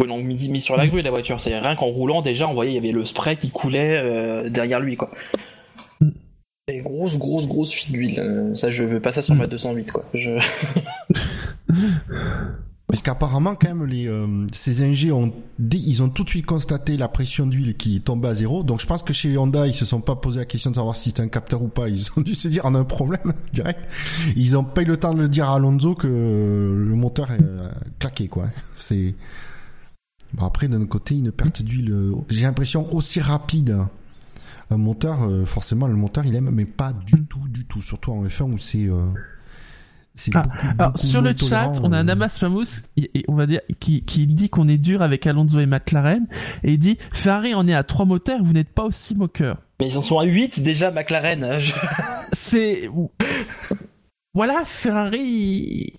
ils 0.05 0.09
l'ont 0.09 0.21
mis, 0.23 0.59
sur 0.59 0.77
la 0.77 0.87
grue 0.87 1.01
la 1.01 1.11
voiture. 1.11 1.39
C'est 1.39 1.57
rien 1.57 1.75
qu'en 1.75 1.87
roulant 1.87 2.21
déjà, 2.21 2.47
on 2.47 2.53
voyait 2.53 2.71
il 2.71 2.75
y 2.75 2.77
avait 2.77 2.91
le 2.91 3.05
spray 3.05 3.37
qui 3.37 3.49
coulait 3.49 3.97
euh, 3.97 4.49
derrière 4.49 4.79
lui 4.79 4.95
quoi. 4.95 5.11
C'est 6.67 6.79
grosse, 6.79 7.17
grosse, 7.17 7.47
grosse 7.47 7.73
fuite 7.73 7.91
d'huile. 7.91 8.19
Euh, 8.19 8.55
ça, 8.55 8.69
je 8.69 8.83
veux 8.83 9.01
pas 9.01 9.11
ça 9.11 9.21
sur 9.21 9.35
ma 9.35 9.47
208 9.47 9.91
quoi. 9.91 10.05
Je... 10.13 10.31
Parce 12.93 13.01
qu'apparemment, 13.01 13.55
quand 13.55 13.69
même, 13.69 13.85
les, 13.85 14.07
euh, 14.07 14.45
ces 14.53 14.83
ingés 14.83 15.11
ont, 15.11 15.33
ils 15.59 16.03
ont 16.03 16.09
tout 16.09 16.23
de 16.23 16.29
suite 16.29 16.45
constaté 16.45 16.95
la 16.95 17.07
pression 17.07 17.47
d'huile 17.47 17.75
qui 17.75 17.99
tombait 18.01 18.27
à 18.27 18.35
zéro. 18.35 18.61
Donc, 18.61 18.81
je 18.81 18.85
pense 18.85 19.01
que 19.01 19.13
chez 19.13 19.35
Honda, 19.35 19.65
ils 19.65 19.73
se 19.73 19.83
sont 19.83 19.99
pas 19.99 20.15
posé 20.15 20.37
la 20.37 20.45
question 20.45 20.69
de 20.69 20.75
savoir 20.75 20.95
si 20.95 21.05
c'était 21.05 21.23
un 21.23 21.27
capteur 21.27 21.63
ou 21.63 21.69
pas. 21.69 21.89
Ils 21.89 22.05
ont 22.17 22.21
dû 22.21 22.35
se 22.35 22.47
dire, 22.47 22.65
on 22.65 22.75
a 22.75 22.79
un 22.79 22.83
problème, 22.83 23.33
direct. 23.53 23.79
Ils 24.35 24.55
ont 24.55 24.63
pas 24.63 24.83
eu 24.83 24.85
le 24.85 24.97
temps 24.97 25.11
de 25.11 25.21
le 25.21 25.27
dire 25.27 25.49
à 25.49 25.55
Alonso 25.55 25.95
que 25.95 26.07
le 26.07 26.95
moteur 26.95 27.31
est 27.31 27.43
claqué, 27.97 28.27
quoi. 28.27 28.45
C'est, 28.75 29.15
Bon, 30.33 30.45
après, 30.45 30.67
d'un 30.67 30.85
côté, 30.85 31.15
une 31.15 31.31
perte 31.31 31.61
d'huile, 31.61 31.91
euh, 31.91 32.13
j'ai 32.29 32.41
l'impression 32.43 32.93
aussi 32.93 33.19
rapide. 33.19 33.77
Un 34.71 34.77
moteur, 34.77 35.23
euh, 35.23 35.45
forcément, 35.45 35.87
le 35.87 35.95
moteur, 35.95 36.25
il 36.25 36.35
aime, 36.35 36.49
mais 36.51 36.65
pas 36.65 36.93
du 36.93 37.23
tout, 37.25 37.47
du 37.47 37.65
tout. 37.65 37.81
Surtout 37.81 38.11
en 38.11 38.23
F1 38.25 38.43
où 38.51 38.57
c'est. 38.57 38.85
Euh, 38.87 39.05
Ah, 40.35 40.41
beaucoup, 40.43 40.57
Alors 40.77 40.91
beaucoup 40.93 41.05
sur 41.07 41.21
le 41.23 41.35
chat, 41.35 41.73
on 41.81 41.91
a 41.91 41.99
euh. 41.99 42.03
Namas 42.03 42.37
Famous 42.39 42.83
et 42.97 43.25
on 43.27 43.33
va 43.33 43.47
dire 43.47 43.61
qui, 43.79 44.03
qui 44.03 44.27
dit 44.27 44.47
qu'on 44.47 44.67
est 44.67 44.77
dur 44.77 45.01
avec 45.01 45.25
Alonso 45.25 45.59
et 45.59 45.65
McLaren 45.65 46.27
et 46.63 46.73
il 46.73 46.77
dit 46.77 46.99
Ferrari 47.11 47.55
en 47.55 47.67
est 47.67 47.73
à 47.73 47.83
trois 47.83 48.05
moteurs, 48.05 48.43
vous 48.43 48.53
n'êtes 48.53 48.69
pas 48.69 48.83
aussi 48.83 49.15
moqueur. 49.15 49.57
Mais 49.79 49.87
ils 49.89 49.97
en 49.97 50.01
sont 50.01 50.19
à 50.19 50.23
8 50.23 50.61
déjà, 50.61 50.91
McLaren. 50.91 51.57
Je- 51.57 51.73
C'est 52.31 52.89
voilà 54.35 54.61
Ferrari. 54.65 55.93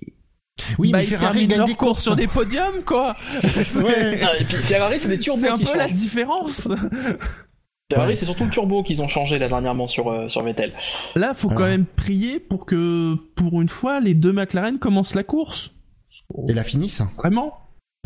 Oui, 0.78 0.90
bah, 0.90 0.98
mais 0.98 1.04
ils 1.04 1.08
Ferrari 1.08 1.46
gagne 1.46 1.58
leur 1.58 1.66
des 1.66 1.74
courses 1.74 2.02
sur 2.02 2.16
des 2.16 2.26
podiums 2.26 2.82
quoi. 2.84 3.14
Ouais. 3.76 4.20
Non, 4.20 4.28
et 4.38 4.44
puis 4.44 4.56
Ferrari, 4.58 5.00
c'est 5.00 5.08
des 5.08 5.18
turbos 5.18 5.40
C'est 5.40 5.48
un 5.48 5.56
qui 5.56 5.64
peu 5.64 5.76
la 5.76 5.88
différence. 5.88 6.68
Ferrari, 7.92 8.10
Ouais. 8.10 8.16
c'est 8.16 8.24
surtout 8.24 8.44
le 8.44 8.50
turbo 8.50 8.82
qu'ils 8.82 9.02
ont 9.02 9.08
changé 9.08 9.38
là 9.38 9.48
dernièrement 9.48 9.86
sur, 9.86 10.10
euh, 10.10 10.28
sur 10.28 10.42
Vettel. 10.42 10.72
Là, 11.14 11.34
faut 11.34 11.48
quand 11.48 11.56
Alors. 11.56 11.68
même 11.68 11.84
prier 11.86 12.40
pour 12.40 12.64
que 12.66 13.14
pour 13.36 13.60
une 13.60 13.68
fois 13.68 14.00
les 14.00 14.14
deux 14.14 14.32
McLaren 14.32 14.78
commencent 14.78 15.14
la 15.14 15.22
course. 15.24 15.70
Et 16.48 16.54
la 16.54 16.64
finisse. 16.64 17.02
Vraiment. 17.16 17.58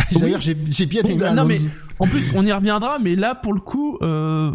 D'ailleurs, 0.12 0.40
j'ai 0.40 0.56
j'ai 0.66 0.86
bien 0.86 1.02
aimé 1.02 1.14
bah, 1.16 1.32
non, 1.32 1.44
mais-. 1.44 1.58
En 2.00 2.06
plus, 2.06 2.32
on 2.34 2.44
y 2.44 2.52
reviendra, 2.52 2.98
mais 2.98 3.14
là, 3.14 3.34
pour 3.34 3.52
le 3.52 3.60
coup, 3.60 3.98
euh, 4.02 4.52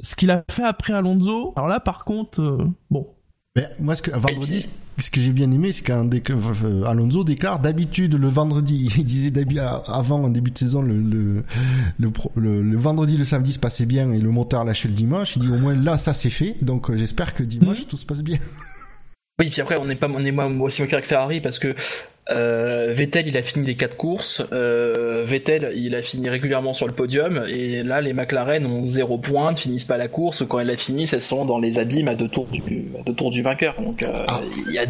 ce 0.00 0.14
qu'il 0.16 0.30
a 0.30 0.44
fait 0.50 0.64
après 0.64 0.92
Alonso, 0.92 1.52
alors 1.56 1.68
là, 1.68 1.80
par 1.80 2.04
contre, 2.04 2.40
euh, 2.40 2.66
bon. 2.90 3.13
Mais 3.56 3.68
moi, 3.78 3.94
ce 3.94 4.02
que, 4.02 4.10
vendredi, 4.10 4.66
ce 4.98 5.10
que 5.12 5.20
j'ai 5.20 5.30
bien 5.30 5.48
aimé, 5.52 5.70
c'est 5.70 5.84
quand 5.84 6.10
euh, 6.12 6.82
Alonso 6.86 7.22
déclare 7.22 7.60
d'habitude 7.60 8.14
le 8.16 8.26
vendredi, 8.26 8.90
il 8.98 9.04
disait 9.04 9.30
d'habi- 9.30 9.60
avant 9.60 10.24
en 10.24 10.28
début 10.28 10.50
de 10.50 10.58
saison 10.58 10.82
le 10.82 10.94
le, 11.00 11.44
le, 12.00 12.62
le- 12.62 12.76
vendredi, 12.76 13.16
le 13.16 13.24
samedi 13.24 13.52
se 13.52 13.60
passait 13.60 13.86
bien 13.86 14.10
et 14.10 14.18
le 14.18 14.30
moteur 14.32 14.64
lâchait 14.64 14.88
le 14.88 14.94
dimanche. 14.94 15.36
Il 15.36 15.42
dit 15.42 15.50
au 15.52 15.56
moins 15.58 15.72
là 15.76 15.98
ça 15.98 16.14
c'est 16.14 16.30
fait, 16.30 16.56
donc 16.62 16.90
euh, 16.90 16.96
j'espère 16.96 17.32
que 17.32 17.44
dimanche 17.44 17.82
Mhm. 17.82 17.86
tout 17.86 17.96
se 17.96 18.04
passe 18.06 18.24
bien. 18.24 18.38
Oui, 19.40 19.50
puis 19.50 19.60
après, 19.60 19.78
on 19.80 19.84
n'est 19.86 19.96
pas 19.96 20.08
on 20.08 20.24
est 20.24 20.30
moi 20.30 20.46
aussi 20.60 20.80
moqueur 20.82 21.00
que 21.00 21.08
Ferrari 21.08 21.40
parce 21.40 21.58
que 21.58 21.74
euh, 22.30 22.92
Vettel, 22.94 23.26
il 23.26 23.36
a 23.36 23.42
fini 23.42 23.66
les 23.66 23.74
quatre 23.74 23.96
courses. 23.96 24.42
euh, 24.52 25.24
Vettel, 25.26 25.72
il 25.74 25.96
a 25.96 26.02
fini 26.02 26.28
régulièrement 26.28 26.72
sur 26.72 26.86
le 26.86 26.92
podium. 26.94 27.44
Et 27.48 27.82
là, 27.82 28.00
les 28.00 28.12
McLaren 28.12 28.64
ont 28.64 28.86
zéro 28.86 29.18
point, 29.18 29.50
ne 29.50 29.56
finissent 29.56 29.84
pas 29.86 29.96
la 29.96 30.06
course. 30.06 30.40
Ou 30.40 30.46
quand 30.46 30.60
elles 30.60 30.68
la 30.68 30.76
finissent, 30.76 31.12
elles 31.14 31.20
sont 31.22 31.44
dans 31.44 31.58
les 31.58 31.80
abîmes 31.80 32.06
à 32.08 32.14
deux 32.14 32.28
tours 32.28 32.46
du, 32.46 32.62
à 32.98 33.02
deux 33.02 33.14
tours 33.14 33.30
du 33.32 33.42
vainqueur. 33.42 33.74
Donc, 33.80 34.04
euh, 34.04 34.24
Ah. 34.28 34.40
il 34.68 34.72
y 34.72 34.78
a. 34.78 34.86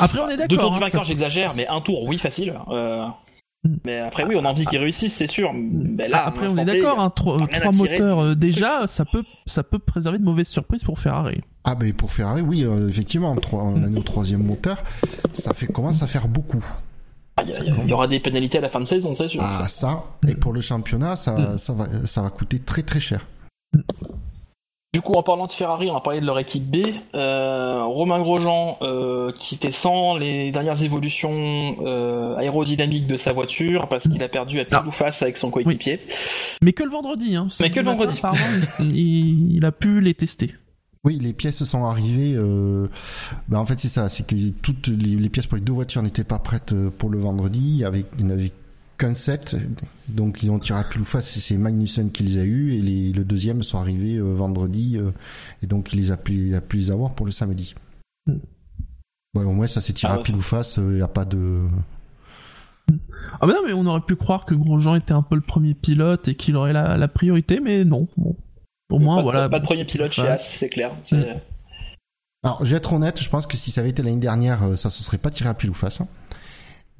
Après, 0.00 0.18
on 0.20 0.28
est 0.28 0.36
Deux 0.36 0.46
d'accord, 0.46 0.58
tours 0.60 0.70
du 0.72 0.76
hein, 0.76 0.80
vainqueur, 0.80 1.04
j'exagère, 1.04 1.52
mais 1.56 1.66
un 1.68 1.80
tour, 1.80 2.04
oui, 2.04 2.18
facile. 2.18 2.52
Euh. 2.70 3.06
Mais 3.84 3.98
après, 4.00 4.24
oui, 4.24 4.36
on 4.38 4.44
a 4.44 4.50
envie 4.50 4.66
qu'ils 4.66 4.78
réussissent, 4.78 5.14
c'est 5.14 5.26
sûr. 5.26 5.52
Mais 5.54 6.08
là, 6.08 6.24
à 6.24 6.28
Après, 6.28 6.50
on 6.50 6.56
est 6.58 6.64
d'accord, 6.64 7.00
hein, 7.00 7.10
trois, 7.10 7.38
moteurs 7.72 8.18
euh, 8.22 8.34
déjà, 8.34 8.86
ça 8.86 9.04
peut, 9.04 9.22
ça 9.46 9.62
peut 9.62 9.78
préserver 9.78 10.18
de 10.18 10.24
mauvaises 10.24 10.48
surprises 10.48 10.84
pour 10.84 10.98
Ferrari. 10.98 11.40
Ah 11.64 11.74
ben 11.74 11.92
pour 11.92 12.12
Ferrari, 12.12 12.42
oui, 12.42 12.62
euh, 12.64 12.88
effectivement, 12.88 13.34
trois- 13.36 13.62
on 13.62 13.82
est 13.94 13.98
au 13.98 14.02
troisième 14.02 14.42
moteur, 14.42 14.82
ça 15.32 15.54
fait 15.54 15.66
commence 15.66 16.02
à 16.02 16.06
faire 16.06 16.28
beaucoup. 16.28 16.64
Il 17.42 17.48
y, 17.48 17.52
a- 17.56 17.62
il 17.82 17.88
y 17.88 17.92
aura 17.92 18.06
des 18.06 18.20
pénalités 18.20 18.58
à 18.58 18.60
la 18.60 18.68
fin 18.68 18.80
de 18.80 18.84
saison, 18.84 19.14
c'est 19.14 19.28
sûr. 19.28 19.40
Ah 19.42 19.66
ça, 19.66 20.04
et 20.28 20.34
pour 20.34 20.52
le 20.52 20.60
championnat, 20.60 21.16
ça, 21.16 21.32
Mm. 21.32 21.58
ça 21.58 21.72
va, 21.72 21.86
ça 22.04 22.22
va 22.22 22.30
coûter 22.30 22.58
très 22.58 22.82
très 22.82 23.00
cher. 23.00 23.26
Coup, 25.04 25.12
en 25.12 25.22
parlant 25.22 25.46
de 25.46 25.52
Ferrari, 25.52 25.90
on 25.90 25.94
va 25.94 26.00
parler 26.00 26.20
de 26.20 26.24
leur 26.24 26.38
équipe 26.38 26.64
B. 26.64 26.78
Euh, 27.14 27.84
Romain 27.84 28.20
Grosjean, 28.20 28.78
euh, 28.80 29.32
qui 29.38 29.56
était 29.56 29.70
sans 29.70 30.16
les 30.16 30.50
dernières 30.50 30.82
évolutions 30.82 31.76
euh, 31.84 32.36
aérodynamiques 32.36 33.06
de 33.06 33.18
sa 33.18 33.34
voiture, 33.34 33.86
parce 33.88 34.08
qu'il 34.08 34.22
a 34.22 34.28
perdu 34.28 34.60
à 34.60 34.64
pile 34.64 34.86
ou 34.86 34.92
face 34.92 35.20
avec 35.20 35.36
son 35.36 35.50
coéquipier. 35.50 36.00
Mais 36.62 36.72
que 36.72 36.82
le 36.82 36.90
vendredi, 36.90 37.36
hein. 37.36 37.48
Mais 37.60 37.70
que 37.70 37.80
le 37.80 37.86
vendredi. 37.86 38.18
il, 38.80 39.56
il 39.56 39.64
a 39.66 39.72
pu 39.72 40.00
les 40.00 40.14
tester. 40.14 40.54
Oui, 41.04 41.18
les 41.20 41.34
pièces 41.34 41.64
sont 41.64 41.84
arrivées. 41.84 42.32
Euh... 42.34 42.88
Ben 43.48 43.58
en 43.58 43.66
fait, 43.66 43.78
c'est 43.78 43.88
ça, 43.88 44.08
c'est 44.08 44.26
que 44.26 44.34
toutes 44.62 44.88
les, 44.88 45.16
les 45.16 45.28
pièces 45.28 45.46
pour 45.46 45.56
les 45.56 45.64
deux 45.64 45.74
voitures 45.74 46.02
n'étaient 46.02 46.24
pas 46.24 46.38
prêtes 46.38 46.74
pour 46.96 47.10
le 47.10 47.18
vendredi. 47.18 47.84
Avec, 47.84 48.06
il 48.18 48.24
n'y 48.24 48.32
en 48.32 48.34
avait 48.34 48.52
qu'un 49.04 49.14
set, 49.14 49.56
donc 50.08 50.42
ils 50.42 50.50
ont 50.50 50.58
tiré 50.58 50.78
à 50.78 50.84
pile 50.84 51.02
ou 51.02 51.04
face. 51.04 51.38
C'est 51.38 51.56
Magnussen 51.56 52.10
qui 52.10 52.22
les 52.22 52.38
a 52.38 52.42
eu 52.44 52.72
et 52.74 52.80
les, 52.80 53.12
le 53.12 53.24
deuxième 53.24 53.62
sont 53.62 53.78
arrivés 53.78 54.16
euh, 54.16 54.32
vendredi, 54.34 54.96
euh, 54.96 55.10
et 55.62 55.66
donc 55.66 55.92
il 55.92 56.00
les 56.00 56.10
a 56.10 56.16
pu, 56.16 56.48
il 56.48 56.54
a 56.54 56.60
pu 56.60 56.76
les 56.78 56.90
avoir 56.90 57.14
pour 57.14 57.26
le 57.26 57.32
samedi. 57.32 57.74
Mm. 58.26 58.32
Ouais, 59.36 59.44
au 59.44 59.52
moins 59.52 59.66
ça 59.66 59.80
s'est 59.80 59.92
tiré 59.92 60.12
Ah 60.14 60.20
à 60.20 60.22
pile 60.22 60.36
ou 60.36 60.40
face. 60.40 60.76
Il 60.76 60.84
n'y 60.94 61.02
a 61.02 61.08
pas 61.08 61.24
de. 61.24 61.62
Ah 63.40 63.46
bah 63.46 63.54
non, 63.54 63.62
mais 63.66 63.72
on 63.72 63.86
aurait 63.86 64.00
pu 64.06 64.14
croire 64.16 64.44
que 64.44 64.54
Grosjean 64.54 64.94
était 64.96 65.12
un 65.14 65.22
peu 65.22 65.34
le 65.34 65.40
premier 65.40 65.74
pilote 65.74 66.28
et 66.28 66.34
qu'il 66.34 66.54
aurait 66.56 66.72
la, 66.72 66.96
la 66.96 67.08
priorité, 67.08 67.58
mais 67.60 67.84
non. 67.84 68.08
Bon. 68.16 68.36
Au 68.90 68.98
moins, 68.98 69.16
pas, 69.16 69.22
voilà. 69.22 69.48
pas 69.48 69.58
de 69.58 69.64
premier 69.64 69.84
pilote 69.84 70.12
chez 70.12 70.28
As, 70.28 70.38
c'est 70.38 70.68
clair. 70.68 70.92
C'est- 71.02 71.40
Alors, 72.44 72.62
je 72.64 72.70
vais 72.70 72.76
être 72.76 72.92
honnête, 72.92 73.20
je 73.22 73.30
pense 73.30 73.46
que 73.46 73.56
si 73.56 73.70
ça 73.70 73.80
avait 73.80 73.90
été 73.90 74.02
l'année 74.02 74.16
dernière, 74.18 74.62
euh, 74.64 74.76
ça 74.76 74.90
se 74.90 75.02
serait 75.02 75.16
pas 75.18 75.30
tiré 75.30 75.48
à 75.48 75.54
pile 75.54 75.70
ou 75.70 75.74
face. 75.74 76.02
hein. 76.02 76.08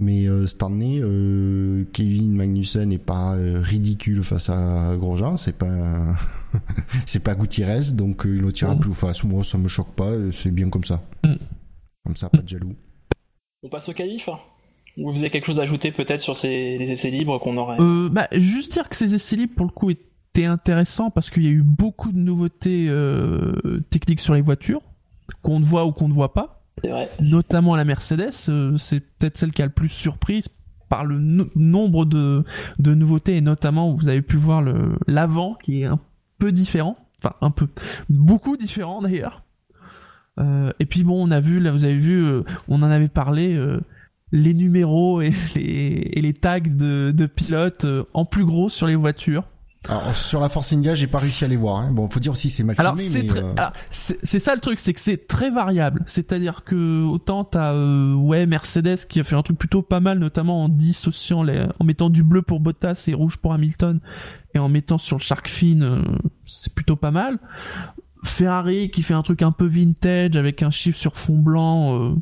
Mais 0.00 0.26
euh, 0.26 0.46
cette 0.46 0.62
année, 0.62 0.98
euh, 1.00 1.84
Kevin 1.92 2.34
Magnussen 2.34 2.88
n'est 2.88 2.98
pas 2.98 3.34
euh, 3.36 3.60
ridicule 3.60 4.24
face 4.24 4.50
à 4.50 4.96
Grosjean, 4.96 5.36
c'est 5.36 5.56
pas 5.56 6.16
c'est 7.06 7.22
pas 7.22 7.34
Gutiérrez, 7.36 7.92
donc 7.92 8.26
euh, 8.26 8.34
il 8.34 8.42
le 8.42 8.52
tire 8.52 8.70
à 8.70 8.74
Mm. 8.74 8.80
pile 8.80 8.90
ou 8.90 8.94
face. 8.94 9.22
Moi, 9.22 9.44
ça 9.44 9.56
me 9.56 9.68
choque 9.68 9.94
pas, 9.94 10.10
c'est 10.32 10.50
bien 10.50 10.68
comme 10.68 10.82
ça. 10.84 11.00
Mm. 11.24 11.34
Comme 12.04 12.16
ça, 12.16 12.28
pas 12.28 12.38
de 12.38 12.48
jaloux. 12.48 12.74
On 13.62 13.68
passe 13.68 13.88
au 13.88 13.92
qualif 13.92 14.28
Ou 14.98 15.12
vous 15.12 15.18
avez 15.20 15.30
quelque 15.30 15.46
chose 15.46 15.60
à 15.60 15.62
ajouter 15.62 15.92
peut-être 15.92 16.20
sur 16.22 16.36
ces 16.36 16.76
les 16.76 16.90
essais 16.90 17.10
libres 17.10 17.38
qu'on 17.38 17.56
aurait 17.56 17.80
Euh, 17.80 18.08
bah, 18.10 18.26
juste 18.32 18.72
dire 18.72 18.88
que 18.88 18.96
ces 18.96 19.14
essais 19.14 19.36
libres, 19.36 19.54
pour 19.54 19.66
le 19.66 19.70
coup, 19.72 19.90
étaient 19.90 20.44
intéressants 20.44 21.10
parce 21.10 21.30
qu'il 21.30 21.44
y 21.44 21.48
a 21.48 21.50
eu 21.50 21.62
beaucoup 21.62 22.10
de 22.10 22.18
nouveautés 22.18 22.88
euh, 22.88 23.80
techniques 23.90 24.20
sur 24.20 24.34
les 24.34 24.40
voitures, 24.42 24.82
qu'on 25.42 25.60
ne 25.60 25.64
voit 25.64 25.86
ou 25.86 25.92
qu'on 25.92 26.08
ne 26.08 26.14
voit 26.14 26.34
pas. 26.34 26.53
Notamment 27.20 27.76
la 27.76 27.84
Mercedes, 27.84 28.32
euh, 28.48 28.76
c'est 28.78 29.00
peut-être 29.00 29.38
celle 29.38 29.52
qui 29.52 29.62
a 29.62 29.66
le 29.66 29.72
plus 29.72 29.88
surprise 29.88 30.48
par 30.88 31.04
le 31.04 31.18
no- 31.18 31.48
nombre 31.56 32.04
de, 32.04 32.44
nouveautés 32.78 33.36
et 33.36 33.40
notamment 33.40 33.94
vous 33.94 34.08
avez 34.08 34.22
pu 34.22 34.36
voir 34.36 34.62
l'avant 35.06 35.54
qui 35.62 35.82
est 35.82 35.86
un 35.86 35.98
peu 36.38 36.52
différent, 36.52 36.96
enfin 37.18 37.34
un 37.40 37.50
peu, 37.50 37.68
beaucoup 38.10 38.56
différent 38.56 39.00
d'ailleurs. 39.02 39.42
Euh, 40.38 40.72
et 40.80 40.86
puis 40.86 41.04
bon, 41.04 41.26
on 41.26 41.30
a 41.30 41.40
vu, 41.40 41.60
là 41.60 41.70
vous 41.72 41.84
avez 41.84 41.96
vu, 41.96 42.22
euh, 42.24 42.42
on 42.68 42.82
en 42.82 42.90
avait 42.90 43.08
parlé, 43.08 43.58
les 44.32 44.52
numéros 44.54 45.22
et 45.22 45.32
les, 45.54 46.10
et 46.12 46.20
les 46.20 46.34
tags 46.34 46.60
de, 46.60 47.12
de 47.16 47.26
pilotes 47.26 47.86
en 48.12 48.24
plus 48.24 48.44
gros 48.44 48.68
sur 48.68 48.86
les 48.86 48.96
voitures. 48.96 49.44
Alors, 49.88 50.16
sur 50.16 50.40
la 50.40 50.48
Force 50.48 50.72
India, 50.72 50.94
j'ai 50.94 51.06
pas 51.06 51.18
réussi 51.18 51.44
à 51.44 51.48
les 51.48 51.56
voir. 51.56 51.76
Hein. 51.76 51.90
Bon, 51.92 52.08
faut 52.08 52.20
dire 52.20 52.32
aussi, 52.32 52.50
c'est 52.50 52.62
mal 52.64 52.74
Alors 52.78 52.96
filmé, 52.96 53.10
c'est 53.12 53.22
mais 53.22 53.28
très- 53.28 53.42
euh, 53.42 53.52
alors, 53.56 53.72
c'est 53.90 54.18
c'est 54.22 54.38
ça 54.38 54.54
le 54.54 54.60
truc, 54.60 54.78
c'est 54.78 54.94
que 54.94 55.00
c'est 55.00 55.26
très 55.26 55.50
variable. 55.50 56.02
C'est-à-dire 56.06 56.64
que 56.64 57.04
autant 57.04 57.44
t'as 57.44 57.72
euh, 57.74 58.14
ouais 58.14 58.46
Mercedes 58.46 59.06
qui 59.08 59.20
a 59.20 59.24
fait 59.24 59.36
un 59.36 59.42
truc 59.42 59.58
plutôt 59.58 59.82
pas 59.82 60.00
mal, 60.00 60.18
notamment 60.18 60.64
en 60.64 60.68
dissociant 60.68 61.42
les, 61.42 61.66
en 61.78 61.84
mettant 61.84 62.08
du 62.10 62.22
bleu 62.22 62.42
pour 62.42 62.60
Bottas 62.60 63.04
et 63.08 63.14
rouge 63.14 63.36
pour 63.36 63.52
Hamilton, 63.52 64.00
et 64.54 64.58
en 64.58 64.68
mettant 64.68 64.98
sur 64.98 65.16
le 65.18 65.22
shark 65.22 65.48
fin, 65.48 65.80
euh, 65.82 66.02
c'est 66.46 66.72
plutôt 66.74 66.96
pas 66.96 67.10
mal. 67.10 67.38
Ferrari 68.24 68.90
qui 68.90 69.02
fait 69.02 69.12
un 69.14 69.22
truc 69.22 69.42
un 69.42 69.52
peu 69.52 69.66
vintage 69.66 70.36
avec 70.36 70.62
un 70.62 70.70
chiffre 70.70 70.98
sur 70.98 71.16
fond 71.16 71.36
blanc. 71.38 72.14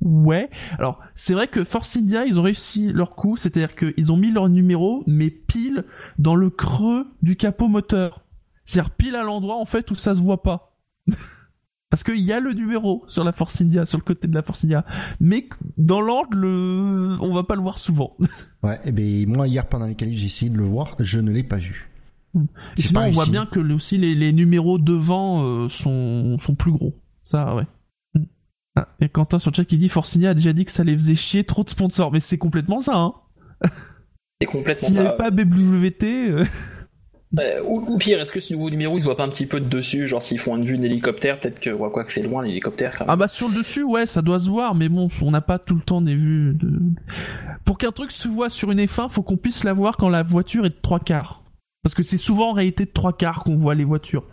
Ouais. 0.00 0.50
Alors, 0.78 1.00
c'est 1.14 1.34
vrai 1.34 1.48
que 1.48 1.64
Force 1.64 1.96
India, 1.96 2.24
ils 2.24 2.38
ont 2.38 2.42
réussi 2.42 2.92
leur 2.92 3.14
coup, 3.16 3.36
c'est-à-dire 3.36 3.74
qu'ils 3.74 4.12
ont 4.12 4.16
mis 4.16 4.30
leur 4.30 4.48
numéro, 4.48 5.04
mais 5.06 5.30
pile 5.30 5.84
dans 6.18 6.34
le 6.34 6.50
creux 6.50 7.06
du 7.22 7.36
capot 7.36 7.68
moteur. 7.68 8.24
C'est-à-dire 8.64 8.90
pile 8.90 9.16
à 9.16 9.22
l'endroit, 9.22 9.56
en 9.56 9.64
fait, 9.64 9.90
où 9.90 9.94
ça 9.94 10.14
se 10.14 10.20
voit 10.20 10.42
pas. 10.42 10.76
Parce 11.90 12.04
qu'il 12.04 12.20
y 12.20 12.32
a 12.32 12.38
le 12.38 12.52
numéro 12.52 13.04
sur 13.08 13.24
la 13.24 13.32
Force 13.32 13.60
India, 13.60 13.84
sur 13.84 13.98
le 13.98 14.04
côté 14.04 14.28
de 14.28 14.34
la 14.34 14.42
Force 14.42 14.64
India. 14.64 14.84
Mais 15.18 15.48
dans 15.76 16.00
l'angle, 16.00 16.46
on 16.46 17.34
va 17.34 17.42
pas 17.42 17.56
le 17.56 17.62
voir 17.62 17.78
souvent. 17.78 18.16
ouais. 18.62 18.78
Et 18.84 18.92
ben 18.92 19.28
moi 19.28 19.48
hier 19.48 19.68
pendant 19.68 19.86
les 19.86 19.96
qualifs, 19.96 20.16
j'ai 20.16 20.26
essayé 20.26 20.50
de 20.52 20.56
le 20.56 20.64
voir, 20.64 20.94
je 21.00 21.18
ne 21.18 21.32
l'ai 21.32 21.42
pas 21.42 21.56
vu. 21.56 21.90
J'ai 22.76 22.84
sinon, 22.84 23.00
pas 23.00 23.08
on 23.08 23.10
voit 23.10 23.26
bien 23.26 23.44
que 23.44 23.58
aussi 23.58 23.98
les, 23.98 24.14
les 24.14 24.32
numéros 24.32 24.78
devant 24.78 25.42
euh, 25.42 25.68
sont, 25.68 26.38
sont 26.38 26.54
plus 26.54 26.70
gros. 26.70 26.94
Ça, 27.24 27.56
ouais. 27.56 27.66
Ah, 28.76 28.88
et 29.00 29.08
Quentin 29.08 29.38
sur 29.38 29.50
le 29.50 29.56
chat 29.56 29.64
qui 29.64 29.78
dit 29.78 29.88
Force 29.88 30.14
India 30.16 30.30
a 30.30 30.34
déjà 30.34 30.52
dit 30.52 30.64
que 30.64 30.70
ça 30.72 30.84
les 30.84 30.94
faisait 30.94 31.14
chier 31.16 31.44
trop 31.44 31.64
de 31.64 31.68
sponsors. 31.68 32.12
Mais 32.12 32.20
c'est 32.20 32.38
complètement 32.38 32.80
ça, 32.80 32.94
hein. 32.96 33.14
C'est 34.40 34.46
complètement 34.46 34.88
S'il 34.88 34.96
n'y 34.96 35.02
ça. 35.02 35.08
avait 35.10 35.16
pas 35.18 35.30
BWT, 35.30 36.30
euh, 36.30 36.44
Euh, 37.38 37.62
ou, 37.64 37.78
ou 37.86 37.98
pire, 37.98 38.20
est-ce 38.20 38.32
que 38.32 38.40
ce 38.40 38.52
nouveau 38.54 38.70
numéro, 38.70 38.96
ils 38.96 39.02
se 39.02 39.04
voient 39.06 39.16
pas 39.16 39.24
un 39.24 39.28
petit 39.28 39.46
peu 39.46 39.60
de 39.60 39.68
dessus 39.68 40.06
Genre 40.06 40.22
s'ils 40.22 40.38
font 40.40 40.56
une 40.56 40.64
vue 40.64 40.78
d'hélicoptère, 40.78 41.38
peut-être 41.38 41.60
que, 41.60 41.70
ouais, 41.70 41.90
quoi 41.90 42.04
que 42.04 42.12
c'est 42.12 42.22
loin 42.22 42.42
l'hélicoptère 42.42 42.92
quand 42.92 43.04
même. 43.04 43.10
Ah 43.10 43.16
bah 43.16 43.28
sur 43.28 43.48
le 43.48 43.54
dessus, 43.56 43.84
ouais, 43.84 44.06
ça 44.06 44.20
doit 44.22 44.40
se 44.40 44.48
voir, 44.48 44.74
mais 44.74 44.88
bon, 44.88 45.08
on 45.22 45.30
n'a 45.30 45.40
pas 45.40 45.58
tout 45.60 45.74
le 45.76 45.80
temps 45.82 46.00
des 46.00 46.16
vues. 46.16 46.54
De... 46.54 46.80
Pour 47.64 47.78
qu'un 47.78 47.92
truc 47.92 48.10
se 48.10 48.26
voit 48.26 48.50
sur 48.50 48.72
une 48.72 48.80
F1, 48.80 49.10
faut 49.10 49.22
qu'on 49.22 49.36
puisse 49.36 49.62
la 49.62 49.72
voir 49.72 49.96
quand 49.96 50.08
la 50.08 50.22
voiture 50.24 50.64
est 50.66 50.70
de 50.70 50.80
trois 50.82 50.98
quarts. 50.98 51.42
Parce 51.84 51.94
que 51.94 52.02
c'est 52.02 52.16
souvent 52.18 52.50
en 52.50 52.52
réalité 52.52 52.84
de 52.84 52.90
trois 52.90 53.12
quarts 53.16 53.44
qu'on 53.44 53.56
voit 53.56 53.74
les 53.76 53.84
voitures. 53.84 54.24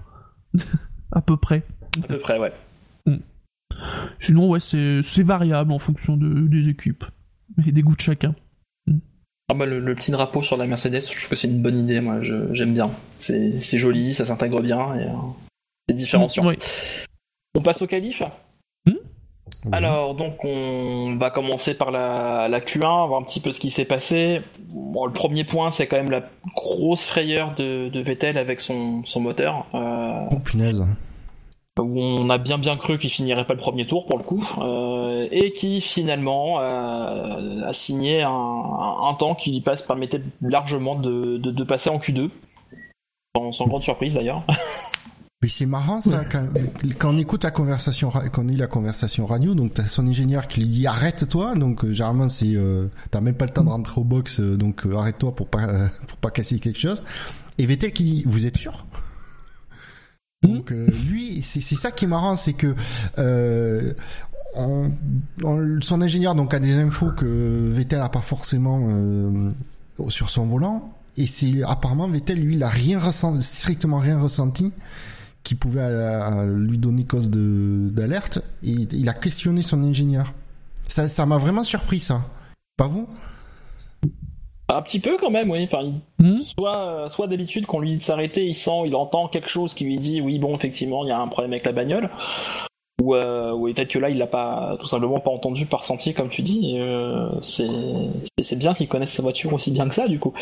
à 1.12 1.22
peu 1.22 1.38
près. 1.38 1.64
À 2.04 2.08
peu 2.08 2.18
près, 2.18 2.40
ouais. 2.40 2.52
Sinon, 4.20 4.50
ouais, 4.50 4.60
c'est 4.60 5.02
c'est 5.04 5.24
variable 5.24 5.72
en 5.72 5.80
fonction 5.80 6.18
de, 6.18 6.48
des 6.48 6.70
équipes 6.70 7.04
et 7.66 7.72
des 7.72 7.82
goûts 7.82 7.96
de 7.96 8.02
chacun. 8.02 8.36
Ah 9.50 9.54
bah, 9.54 9.66
le, 9.66 9.80
le 9.80 9.96
petit 9.96 10.12
drapeau 10.12 10.42
sur 10.44 10.58
la 10.58 10.68
Mercedes, 10.68 11.02
je 11.02 11.18
trouve 11.18 11.30
que 11.30 11.36
c'est 11.38 11.48
une 11.48 11.62
bonne 11.62 11.78
idée, 11.80 12.02
moi, 12.02 12.20
je- 12.22 12.54
j'aime 12.54 12.74
bien. 12.74 12.92
C'est 13.18 13.62
c'est 13.62 13.78
joli, 13.78 14.14
ça 14.14 14.26
s'intègre 14.26 14.62
bien 14.62 14.94
et 14.96 15.04
euh, 15.06 15.14
c'est 15.88 15.96
différenciant. 15.96 16.46
Oui. 16.48 16.56
On 17.56 17.62
passe 17.62 17.82
au 17.82 17.88
qualif 17.88 18.22
Alors, 19.72 20.16
donc, 20.16 20.44
on 20.44 21.16
va 21.18 21.30
commencer 21.32 21.74
par 21.74 21.92
la, 21.92 22.48
la 22.50 22.60
Q1, 22.60 23.08
voir 23.08 23.22
un 23.22 23.24
petit 23.24 23.40
peu 23.40 23.52
ce 23.54 23.60
qui 23.62 23.70
s'est 23.70 23.86
passé. 23.86 24.42
Bon, 24.74 25.06
le 25.06 25.14
premier 25.14 25.46
point, 25.46 25.72
c'est 25.72 25.88
quand 25.88 25.96
même 25.98 26.12
la 26.12 26.30
grosse 26.56 27.06
frayeur 27.06 27.56
de, 27.56 27.88
de 27.90 28.00
Vettel 28.02 28.38
avec 28.38 28.60
son, 28.60 29.04
son 29.06 29.22
moteur. 29.22 29.66
Euh, 29.74 30.26
Oh 30.32 30.40
punaise. 30.40 30.84
Où 31.84 32.00
on 32.00 32.30
a 32.30 32.38
bien 32.38 32.58
bien 32.58 32.78
cru 32.78 32.98
qu'il 32.98 33.10
finirait 33.10 33.46
pas 33.46 33.54
le 33.54 33.60
premier 33.60 33.86
tour 33.88 34.06
pour 34.06 34.18
le 34.18 34.24
coup, 34.24 34.48
euh, 34.62 35.28
et 35.32 35.52
qui 35.54 35.82
finalement 35.82 36.60
euh, 36.62 37.62
a 37.68 37.74
signé 37.74 38.24
un, 38.24 38.30
un- 38.30 39.10
un 39.10 39.14
temps 39.14 39.36
qui 39.36 39.52
lui 39.52 39.62
passe 39.62 39.82
permettait 39.82 40.22
largement 40.42 40.96
de, 40.96 41.38
de, 41.38 41.52
de 41.52 41.64
passer 41.64 41.90
en 41.90 41.98
Q2, 42.00 42.30
sans, 43.36 43.52
sans 43.52 43.68
grande 43.68 43.84
surprise 43.84 44.14
d'ailleurs. 44.16 44.44
Mais 45.44 45.50
c'est 45.50 45.68
marrant 45.68 46.02
ça, 46.02 46.26
quand, 46.26 46.48
quand 46.98 47.14
on 47.14 47.18
écoute 47.20 47.44
la 47.44 47.52
conversation, 47.52 48.10
quand 48.10 48.44
on 48.44 48.48
eu 48.48 48.56
la 48.56 48.66
conversation 48.66 49.28
radio, 49.28 49.54
donc 49.54 49.76
t'as 49.76 49.86
son 49.86 50.08
ingénieur 50.08 50.48
qui 50.48 50.62
lui 50.62 50.68
dit 50.68 50.88
arrête-toi, 50.88 51.54
donc 51.54 51.86
euh, 51.86 51.92
généralement 51.94 52.28
c'est, 52.28 52.56
euh, 52.56 52.88
t'as 53.12 53.22
même 53.22 53.36
pas 53.36 53.46
le 53.46 53.52
temps 53.52 53.64
de 53.64 53.70
rentrer 53.70 54.02
au 54.02 54.04
box, 54.04 54.40
euh, 54.40 54.58
donc 54.58 54.88
euh, 54.88 54.96
arrête-toi 54.98 55.36
pour 55.36 55.48
pas, 55.48 55.66
euh, 55.68 55.88
pour 56.08 56.18
pas 56.18 56.32
casser 56.32 56.58
quelque 56.60 56.80
chose. 56.80 57.04
Et 57.60 57.68
Vettel 57.68 57.92
qui 57.92 58.04
dit, 58.04 58.24
vous 58.26 58.48
êtes 58.48 58.58
sûr? 58.58 58.86
Donc 60.44 60.72
euh, 60.72 60.88
lui, 61.10 61.42
c'est 61.42 61.62
ça 61.62 61.92
qui 61.92 62.06
est 62.06 62.08
marrant, 62.08 62.36
c'est 62.36 62.54
que 62.54 62.76
euh, 63.18 63.94
on- 64.56 64.92
on- 65.44 65.82
son 65.82 66.02
ingénieur 66.02 66.36
donc 66.36 66.54
a 66.54 66.60
des 66.60 66.76
infos 66.78 67.12
que 67.12 67.70
Vettel 67.72 68.02
a 68.02 68.10
pas 68.10 68.22
forcément 68.22 68.88
euh, 68.90 69.52
sur 70.10 70.30
son 70.30 70.46
volant, 70.46 70.94
et 71.18 71.26
c'est 71.26 71.64
apparemment 71.64 72.08
Vettel 72.08 72.40
lui 72.40 72.56
il 72.56 72.64
a 72.64 72.70
rien 72.70 73.00
ressenti, 73.00 73.42
strictement 73.44 73.98
rien 73.98 74.20
ressenti 74.20 74.72
qui 75.42 75.56
pouvait 75.56 75.90
lui 76.46 76.78
donner 76.78 77.04
cause 77.06 77.30
d'alerte 77.32 78.40
et 78.64 78.72
il 78.92 79.10
a 79.10 79.14
questionné 79.14 79.62
son 79.64 79.82
ingénieur. 79.84 80.34
Ça 80.88 81.08
ça 81.08 81.26
m'a 81.26 81.38
vraiment 81.38 81.64
surpris 81.64 82.00
ça. 82.00 82.22
Pas 82.78 82.88
vous? 82.88 83.08
Un 84.70 84.82
petit 84.82 85.00
peu 85.00 85.18
quand 85.18 85.30
même, 85.32 85.50
oui. 85.50 85.64
Enfin, 85.64 85.94
Hmm 86.20 86.40
soit, 86.40 86.78
euh, 86.78 87.10
soit 87.10 87.28
d'habitude 87.28 87.66
qu'on 87.66 87.80
lui 87.80 87.92
dit 87.92 87.98
de 87.98 88.04
s'arrêter, 88.04 88.46
il 88.46 88.56
sent, 88.56 88.84
il 88.86 88.96
entend 88.96 89.28
quelque 89.30 89.50
chose 89.50 89.74
qui 89.74 89.86
lui 89.86 89.98
dit 90.00 90.20
oui 90.22 90.40
bon 90.40 90.56
effectivement 90.56 91.04
il 91.06 91.08
y 91.10 91.12
a 91.12 91.20
un 91.20 91.28
problème 91.28 91.54
avec 91.54 91.66
la 91.66 91.72
bagnole. 91.72 92.10
Ou, 93.02 93.14
euh, 93.16 93.54
ou 93.54 93.66
peut-être 93.72 93.90
que 93.92 94.00
là 94.00 94.10
il 94.10 94.18
l'a 94.18 94.26
pas 94.28 94.76
tout 94.80 94.88
simplement 94.88 95.20
pas 95.20 95.30
entendu, 95.30 95.66
pas 95.68 95.78
ressenti 95.78 96.14
comme 96.14 96.30
tu 96.30 96.42
dis. 96.42 96.76
euh, 96.80 97.30
c'est 97.42 98.56
bien 98.58 98.74
qu'il 98.74 98.88
connaisse 98.88 99.12
sa 99.14 99.22
voiture 99.22 99.54
aussi 99.54 99.72
bien 99.72 99.88
que 99.88 99.96
ça 99.96 100.08
du 100.08 100.20
coup. 100.20 100.34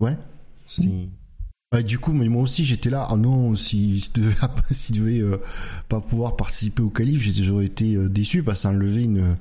Ouais. 0.00 0.16
du 1.82 1.98
coup, 1.98 2.12
mais 2.12 2.28
moi 2.28 2.42
aussi 2.42 2.64
j'étais 2.64 2.90
là. 2.90 3.06
Ah 3.10 3.16
non, 3.16 3.54
si 3.54 4.00
si 4.00 4.10
devait, 4.12 4.34
s'il 4.70 4.96
devait 5.00 5.20
euh, 5.20 5.40
pas 5.88 6.00
pouvoir 6.00 6.36
participer 6.36 6.82
au 6.82 6.90
j'ai- 7.18 7.42
j'aurais 7.42 7.66
été 7.66 7.94
euh, 7.94 8.08
déçu 8.08 8.42
parce 8.42 8.58
que 8.60 8.62
ça 8.62 8.68
enlevait 8.68 9.04
une 9.04 9.36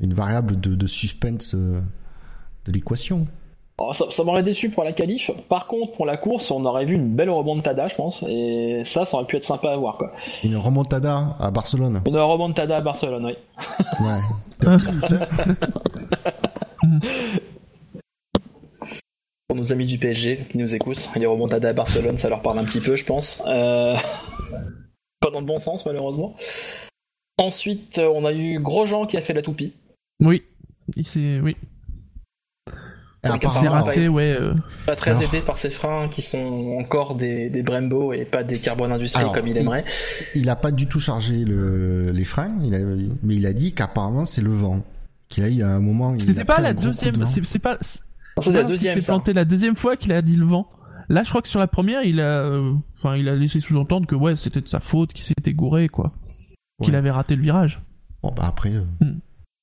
une 0.00 0.14
variable 0.14 0.60
de, 0.60 0.74
de 0.74 0.86
suspense 0.86 1.54
euh, 1.54 1.80
de 2.66 2.72
l'équation. 2.72 3.26
Alors, 3.78 3.94
ça 3.94 4.06
ça 4.10 4.24
m'aurait 4.24 4.42
déçu 4.42 4.70
pour 4.70 4.84
la 4.84 4.92
qualif. 4.92 5.30
Par 5.48 5.66
contre 5.66 5.92
pour 5.92 6.06
la 6.06 6.16
course 6.16 6.50
on 6.50 6.64
aurait 6.64 6.86
vu 6.86 6.94
une 6.94 7.14
belle 7.14 7.28
remontada 7.30 7.88
je 7.88 7.94
pense. 7.94 8.24
Et 8.28 8.82
ça 8.86 9.04
ça 9.04 9.18
aurait 9.18 9.26
pu 9.26 9.36
être 9.36 9.44
sympa 9.44 9.70
à 9.70 9.76
voir 9.76 9.98
quoi. 9.98 10.12
Une 10.42 10.56
remontada 10.56 11.36
à 11.38 11.50
Barcelone. 11.50 12.00
Une 12.06 12.16
remontada 12.16 12.78
à 12.78 12.80
Barcelone 12.80 13.26
oui. 13.26 13.34
Ouais. 14.00 14.20
Hein 14.66 14.78
Pour 19.48 19.56
nos 19.56 19.72
amis 19.72 19.86
du 19.86 19.98
PSG 19.98 20.46
qui 20.50 20.58
nous 20.58 20.74
écoutent, 20.74 21.08
les 21.14 21.26
remontadas 21.26 21.68
à 21.68 21.72
Barcelone, 21.72 22.18
ça 22.18 22.28
leur 22.28 22.40
parle 22.40 22.58
un 22.58 22.64
petit 22.64 22.80
peu, 22.80 22.96
je 22.96 23.04
pense. 23.04 23.40
Euh, 23.46 23.94
Pas 25.20 25.30
dans 25.30 25.38
le 25.38 25.46
bon 25.46 25.60
sens, 25.60 25.86
malheureusement. 25.86 26.34
Ensuite, 27.38 27.98
on 27.98 28.24
a 28.24 28.32
eu 28.32 28.58
Grosjean 28.58 29.06
qui 29.06 29.16
a 29.16 29.20
fait 29.20 29.34
la 29.34 29.42
toupie. 29.42 29.72
Oui. 30.20 30.42
Il 30.96 31.06
s'est, 31.06 31.38
oui. 31.40 31.56
Donc, 33.28 33.42
Il 33.44 33.50
s'est 33.50 33.58
apparemment, 33.66 33.84
raté, 33.86 34.08
ouais. 34.08 34.34
euh, 34.34 34.54
Pas 34.86 34.96
très 34.96 35.10
Alors- 35.12 35.22
aidé 35.22 35.40
par 35.40 35.58
ses 35.58 35.70
freins 35.70 36.08
qui 36.08 36.22
sont 36.22 36.76
encore 36.80 37.14
des, 37.14 37.50
des 37.50 37.62
Brembo 37.62 38.12
et 38.12 38.24
pas 38.24 38.42
des 38.42 38.58
carbone 38.58 38.92
industriels 38.92 39.28
Alors, 39.28 39.34
comme 39.34 39.48
il 39.48 39.56
aimerait. 39.56 39.84
il 40.34 40.48
a 40.48 40.56
pas 40.56 40.70
du 40.70 40.86
tout 40.86 41.00
chargé 41.00 41.44
le, 41.44 42.10
les 42.10 42.24
freins, 42.24 42.54
il 42.62 42.74
a, 42.74 42.78
mais 43.22 43.34
il 43.36 43.46
a 43.46 43.52
dit 43.52 43.72
qu'apparemment 43.72 44.24
c'est 44.24 44.42
le 44.42 44.50
vent. 44.52 44.82
Qu'il 45.28 45.42
a 45.44 45.48
eu 45.48 45.62
un 45.62 45.80
moment. 45.80 46.16
C'était 46.18 46.44
pas 46.44 46.60
la 46.60 46.72
deuxième. 46.72 47.14
C'est 47.26 47.44
c'est 47.44 47.58
pas. 47.58 47.78
c'est 47.80 47.98
c'est 48.40 48.52
pas 48.52 48.58
la 48.58 48.64
deuxième, 48.64 49.00
s'est 49.00 49.06
planté 49.06 49.32
la 49.32 49.44
deuxième 49.44 49.74
fois 49.76 49.96
qu'il 49.96 50.12
a 50.12 50.22
dit 50.22 50.36
le 50.36 50.44
vent. 50.46 50.68
Là, 51.08 51.22
je 51.24 51.28
crois 51.30 51.40
que 51.42 51.48
sur 51.48 51.58
la 51.60 51.66
première, 51.68 52.02
il 52.02 52.20
a, 52.20 52.42
euh, 52.42 52.72
enfin, 52.98 53.16
il 53.16 53.28
a 53.28 53.34
laissé 53.36 53.60
sous-entendre 53.60 54.06
que 54.06 54.14
ouais, 54.14 54.36
c'était 54.36 54.60
de 54.60 54.68
sa 54.68 54.80
faute, 54.80 55.12
qu'il 55.12 55.24
s'était 55.24 55.52
gouré, 55.52 55.88
quoi, 55.88 56.12
qu'il 56.82 56.94
avait 56.94 57.10
raté 57.10 57.34
le 57.36 57.42
virage. 57.42 57.80
Bon 58.22 58.32
bah 58.36 58.44
après, 58.46 58.72
euh, 58.72 58.82
Hmm. 59.00 59.18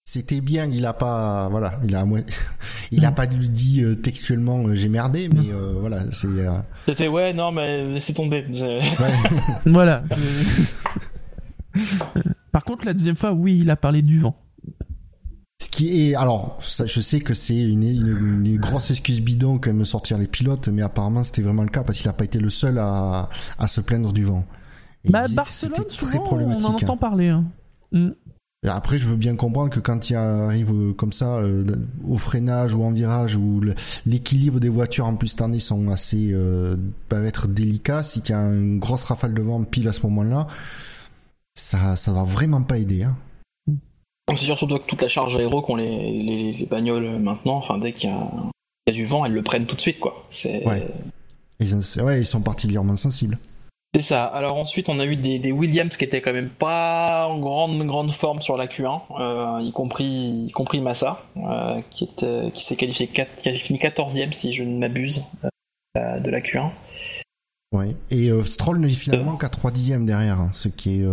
C'était 0.06 0.42
bien. 0.42 0.68
Il 0.72 0.86
a 0.86 0.94
pas, 0.94 1.48
voilà, 1.50 1.80
il 1.86 1.96
a, 1.96 2.06
il 2.92 3.06
a 3.06 3.12
Hmm. 3.12 3.16
pas 3.16 3.26
lui 3.26 3.50
dit 3.50 3.82
euh, 3.84 3.96
textuellement 3.96 4.60
euh, 4.68 4.76
j'ai 4.76 4.90
merdé, 4.90 5.30
mais 5.30 5.52
euh, 5.52 5.74
voilà, 5.80 6.12
c'est. 6.12 6.28
euh, 6.28 6.52
C'était 6.86 7.08
ouais, 7.08 7.34
non, 7.34 7.52
mais 7.52 7.86
laissez 7.94 8.14
tomber. 8.14 8.46
Ouais. 8.62 8.82
Voilà. 9.66 10.04
Par 12.52 12.64
contre, 12.64 12.86
la 12.86 12.94
deuxième 12.94 13.16
fois, 13.16 13.32
oui, 13.34 13.60
il 13.62 13.70
a 13.72 13.76
parlé 13.76 14.02
du 14.02 14.20
vent. 14.20 14.36
Ce 15.60 15.70
qui 15.70 16.10
est, 16.10 16.16
alors, 16.16 16.58
ça, 16.62 16.86
je 16.86 17.00
sais 17.00 17.20
que 17.22 17.34
c'est 17.34 17.58
une, 17.58 17.84
une, 17.84 18.46
une 18.46 18.58
grosse 18.60 18.92
excuse 18.92 19.22
bidon 19.22 19.58
quand 19.60 19.74
me 19.74 19.86
sortir 19.86 20.18
les 20.18 20.28
pilotes, 20.28 20.68
mais 20.68 20.82
apparemment 20.82 21.24
c'était 21.24 21.42
vraiment 21.42 21.64
le 21.64 21.70
cas 21.70 21.84
parce 21.84 22.00
qu'il 22.00 22.10
a 22.10 22.14
pas 22.14 22.26
été 22.26 22.38
le 22.38 22.50
seul 22.50 22.78
à, 22.80 23.30
à 23.58 23.68
se 23.68 23.80
plaindre 23.82 24.12
du 24.12 24.26
vent. 24.26 24.46
Et 25.06 25.10
Bah, 25.10 25.26
que 25.26 25.34
Barcelone, 25.34 25.76
c'était 25.78 25.96
très 26.06 26.18
souvent, 26.18 26.28
on 26.32 26.52
en 26.52 26.52
hein. 26.52 26.64
entend 26.76 26.98
parler. 26.98 27.30
hein. 27.30 27.46
Hmm. 27.92 28.10
Après, 28.66 28.98
je 28.98 29.08
veux 29.08 29.16
bien 29.16 29.36
comprendre 29.36 29.70
que 29.70 29.80
quand 29.80 30.10
il 30.10 30.16
arrive 30.16 30.72
euh, 30.72 30.94
comme 30.94 31.12
ça, 31.12 31.36
euh, 31.36 31.66
au 32.08 32.18
freinage 32.18 32.74
ou 32.74 32.84
en 32.84 32.92
virage, 32.92 33.36
où 33.36 33.62
l'équilibre 34.06 34.60
des 34.60 34.70
voitures 34.70 35.06
en 35.06 35.16
plus 35.16 35.36
année 35.42 35.60
sont 35.60 35.90
assez, 35.90 36.32
euh, 36.32 36.76
peuvent 37.10 37.26
être 37.26 37.48
délicats, 37.48 38.04
si 38.04 38.20
il 38.20 38.30
y 38.30 38.34
a 38.34 38.40
une 38.40 38.80
grosse 38.80 39.04
rafale 39.04 39.34
de 39.34 39.42
vent 39.42 39.64
pile 39.64 39.88
à 39.90 39.94
ce 39.94 40.02
moment-là, 40.04 40.48
ça, 41.56 41.96
ça 41.96 42.14
va 42.14 42.24
vraiment 42.24 42.64
pas 42.64 42.78
aider. 42.78 43.04
Hein. 43.04 43.16
C'est 44.30 44.38
sûr 44.38 44.58
surtout 44.58 44.78
que 44.78 44.88
toute 44.88 45.02
la 45.02 45.10
charge 45.10 45.36
aéro 45.36 45.62
qu'ont 45.62 45.76
les, 45.76 46.24
les, 46.24 46.54
les 46.54 46.66
bagnoles 46.66 47.20
maintenant, 47.20 47.58
enfin 47.58 47.78
dès 47.78 47.92
qu'il 47.92 48.10
y, 48.10 48.14
a 48.14 48.32
il 48.88 48.94
y 48.94 48.98
a 48.98 49.00
du 49.02 49.06
vent, 49.06 49.26
elles 49.26 49.34
le 49.34 49.44
prennent 49.44 49.66
tout 49.66 49.76
de 49.76 49.82
suite 49.82 50.00
quoi. 50.00 50.26
Ils, 51.60 51.76
ouais, 52.02 52.22
ils 52.22 52.26
sont 52.26 52.42
particulièrement 52.42 52.96
sensibles. 52.96 53.38
C'est 53.96 54.02
ça. 54.02 54.26
Alors 54.26 54.58
ensuite 54.58 54.90
on 54.90 55.00
a 55.00 55.06
eu 55.06 55.16
des, 55.16 55.38
des 55.38 55.52
Williams 55.52 55.96
qui 55.96 56.04
étaient 56.04 56.22
quand 56.22 56.34
même 56.34 56.50
pas 56.50 57.28
en 57.28 57.40
grande 57.40 57.86
grande 57.86 58.12
forme 58.12 58.42
sur 58.42 58.58
la 58.58 58.66
Q1, 58.66 59.02
euh, 59.20 59.62
y 59.62 59.72
compris 59.72 60.46
y 60.48 60.52
compris 60.52 60.82
Massa, 60.82 61.24
euh, 61.38 61.80
qui 61.92 62.06
est 62.06 62.52
qui 62.54 62.64
s'est 62.64 62.76
qualifié 62.76 63.08
4, 63.08 63.36
qui 63.36 63.50
a 63.50 63.54
fini 63.56 63.78
14e 63.78 64.34
si 64.34 64.54
je 64.54 64.64
ne 64.64 64.80
m'abuse 64.80 65.22
euh, 65.98 66.20
de 66.20 66.30
la 66.32 66.42
Q1. 66.42 66.72
Ouais. 67.72 67.96
Et 68.10 68.30
Stroll 68.46 68.80
n'est 68.80 68.90
finalement 68.90 69.36
qu'à 69.36 69.50
3 69.50 69.72
dixièmes 69.72 70.06
derrière, 70.06 70.40
hein, 70.40 70.50
ce 70.54 70.70
qui 70.70 71.02
est. 71.02 71.06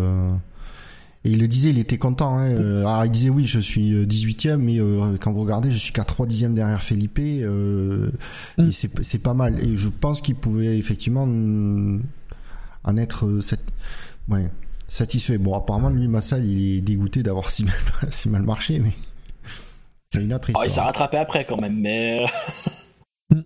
Et 1.22 1.30
il 1.32 1.38
le 1.38 1.48
disait, 1.48 1.68
il 1.68 1.78
était 1.78 1.98
content. 1.98 2.38
Hein. 2.38 2.56
Alors 2.80 3.04
il 3.04 3.10
disait 3.10 3.28
oui, 3.28 3.44
je 3.46 3.60
suis 3.60 3.92
euh, 3.92 4.06
18e, 4.06 4.56
mais 4.56 4.78
quand 5.18 5.32
vous 5.32 5.42
regardez, 5.42 5.70
je 5.70 5.76
suis 5.76 5.92
qu'à 5.92 6.04
3 6.04 6.26
dixièmes 6.26 6.54
derrière 6.54 6.82
Felipe. 6.82 7.18
Mm. 7.18 8.10
Et 8.58 8.72
c'est 8.72 8.90
c'est 9.02 9.18
pas 9.18 9.34
mal. 9.34 9.62
Et 9.62 9.76
je 9.76 9.88
pense 9.88 10.22
qu'il 10.22 10.36
pouvait 10.36 10.78
effectivement 10.78 11.26
en 12.84 12.96
être 12.96 13.26
euh, 13.26 13.40
sat- 13.40 13.58
ouais, 14.28 14.48
satisfait. 14.88 15.38
Bon, 15.38 15.54
apparemment, 15.54 15.88
lui, 15.90 16.08
Massa, 16.08 16.38
il 16.38 16.76
est 16.78 16.80
dégoûté 16.80 17.22
d'avoir 17.22 17.50
si 17.50 17.64
mal, 17.64 17.74
si 18.10 18.28
mal 18.28 18.42
marché, 18.42 18.78
mais 18.78 18.92
c'est 20.12 20.22
une 20.22 20.32
autre 20.34 20.50
histoire. 20.50 20.66
il 20.66 20.70
s'est 20.70 20.80
rattrapé 20.80 21.16
après 21.18 21.44
quand 21.44 21.60
même, 21.60 21.78
mais 21.80 22.24
Mm. 23.32 23.42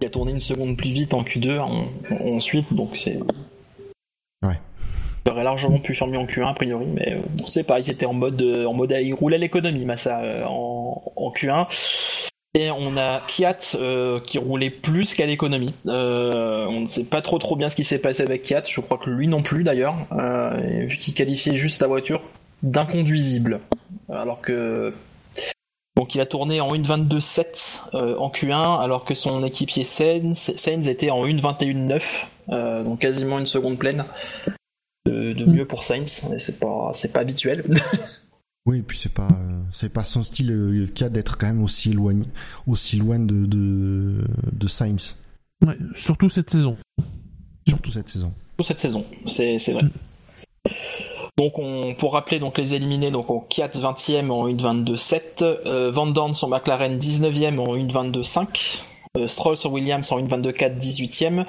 il 0.00 0.06
a 0.08 0.10
tourné 0.10 0.32
une 0.32 0.40
seconde 0.40 0.76
plus 0.76 0.90
vite 0.90 1.14
en 1.14 1.22
Q2 1.22 1.60
en- 1.60 1.86
en- 2.10 2.36
ensuite, 2.36 2.74
donc 2.74 2.96
c'est. 2.96 3.20
Ouais. 4.42 4.58
Il 5.26 5.30
aurait 5.30 5.44
largement 5.44 5.78
pu 5.78 5.94
faire 5.94 6.08
mieux 6.08 6.18
en 6.18 6.26
Q1 6.26 6.48
a 6.48 6.54
priori, 6.54 6.86
mais 6.86 7.12
euh, 7.14 7.20
on 7.42 7.46
sait 7.46 7.62
pas, 7.62 7.78
il 7.78 7.88
était 7.88 8.06
en 8.06 8.14
mode, 8.14 8.40
euh, 8.42 8.64
en 8.66 8.72
mode, 8.74 8.96
il 9.00 9.12
roulait 9.14 9.38
l'économie, 9.38 9.84
Massa, 9.84 10.20
euh, 10.22 10.44
en, 10.44 11.02
en 11.14 11.30
Q1. 11.30 12.27
Et 12.54 12.70
on 12.70 12.96
a 12.96 13.20
Kiat 13.28 13.58
euh, 13.74 14.20
qui 14.20 14.38
roulait 14.38 14.70
plus 14.70 15.14
qu'à 15.14 15.26
l'économie. 15.26 15.74
Euh, 15.86 16.66
on 16.66 16.80
ne 16.80 16.86
sait 16.86 17.04
pas 17.04 17.20
trop 17.20 17.38
trop 17.38 17.56
bien 17.56 17.68
ce 17.68 17.76
qui 17.76 17.84
s'est 17.84 18.00
passé 18.00 18.22
avec 18.22 18.42
Kiat, 18.42 18.64
je 18.66 18.80
crois 18.80 18.98
que 18.98 19.10
lui 19.10 19.28
non 19.28 19.42
plus 19.42 19.64
d'ailleurs, 19.64 19.96
euh, 20.12 20.86
vu 20.86 20.96
qu'il 20.96 21.14
qualifiait 21.14 21.56
juste 21.56 21.80
la 21.82 21.88
voiture 21.88 22.22
d'inconduisible. 22.62 23.60
Alors 24.08 24.40
que 24.40 24.94
donc 25.98 26.14
il 26.14 26.20
a 26.20 26.26
tourné 26.26 26.60
en 26.60 26.72
1.22.7 26.76 27.80
euh, 27.94 28.16
en 28.18 28.30
Q1, 28.30 28.80
alors 28.80 29.04
que 29.04 29.16
son 29.16 29.44
équipier 29.44 29.82
Sainz, 29.82 30.48
était 30.86 31.10
en 31.10 31.26
1.21.9, 31.26 32.24
euh, 32.50 32.84
donc 32.84 33.00
quasiment 33.00 33.40
une 33.40 33.48
seconde 33.48 33.78
pleine 33.78 34.04
de, 35.06 35.44
mieux 35.44 35.66
pour 35.66 35.82
Sainz. 35.82 36.28
C'est 36.38 36.60
pas, 36.60 36.92
pas 37.12 37.20
habituel. 37.20 37.64
Oui, 38.68 38.80
et 38.80 38.82
puis 38.82 38.98
c'est 38.98 39.14
pas, 39.14 39.28
euh, 39.32 39.60
c'est 39.72 39.88
pas 39.88 40.04
son 40.04 40.22
style 40.22 40.52
euh, 40.52 40.86
qu'il 40.94 41.04
y 41.04 41.06
a 41.06 41.08
d'être 41.08 41.38
quand 41.38 41.46
même 41.46 41.62
aussi 41.62 41.88
éloigné, 41.88 42.26
aussi 42.66 42.98
loin 42.98 43.18
de, 43.18 43.46
de, 43.46 44.22
de 44.52 44.66
Sainz, 44.68 45.16
Ouais, 45.66 45.78
surtout 45.94 46.28
cette 46.28 46.50
saison. 46.50 46.76
surtout 47.66 47.90
cette 47.90 48.10
saison. 48.10 48.30
Pour 48.58 48.66
cette 48.66 48.78
saison, 48.78 49.06
c'est 49.24 49.58
c'est 49.58 49.72
vrai. 49.72 49.84
Donc 51.38 51.58
on, 51.58 51.94
pour 51.94 52.12
rappeler 52.12 52.40
donc 52.40 52.58
les 52.58 52.74
éliminés 52.74 53.10
donc 53.10 53.30
au 53.30 53.40
Kiat 53.40 53.68
20e 53.68 54.30
en 54.30 54.46
1.22.7, 54.48 55.42
euh, 55.42 55.90
Van 55.90 56.06
Dorn 56.08 56.34
sur 56.34 56.48
McLaren 56.48 56.98
19e 56.98 57.58
en 57.58 57.74
1.22.5, 57.74 58.40
euh, 58.40 58.44
Stroll 59.26 59.56
sur 59.56 59.72
Williams 59.72 60.10
en 60.12 60.20
1.22.4 60.20 60.78
18e, 60.78 61.44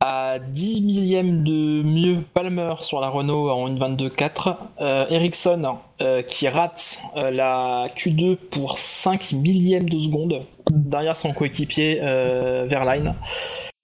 à 0.00 0.38
10 0.38 0.80
millièmes 0.82 1.42
de 1.44 1.82
mieux 1.82 2.22
Palmer 2.34 2.74
sur 2.82 3.00
la 3.00 3.08
Renault 3.08 3.50
en 3.50 3.68
1.22.4, 3.68 4.56
euh, 4.80 5.06
Ericsson 5.10 5.76
euh, 6.00 6.22
qui 6.22 6.48
rate 6.48 6.98
euh, 7.16 7.30
la 7.30 7.88
Q2 7.96 8.36
pour 8.36 8.78
5 8.78 9.32
millièmes 9.32 9.88
de 9.88 9.98
seconde 9.98 10.42
derrière 10.70 11.16
son 11.16 11.32
coéquipier 11.32 11.98
euh, 12.02 12.66
Verline. 12.68 13.14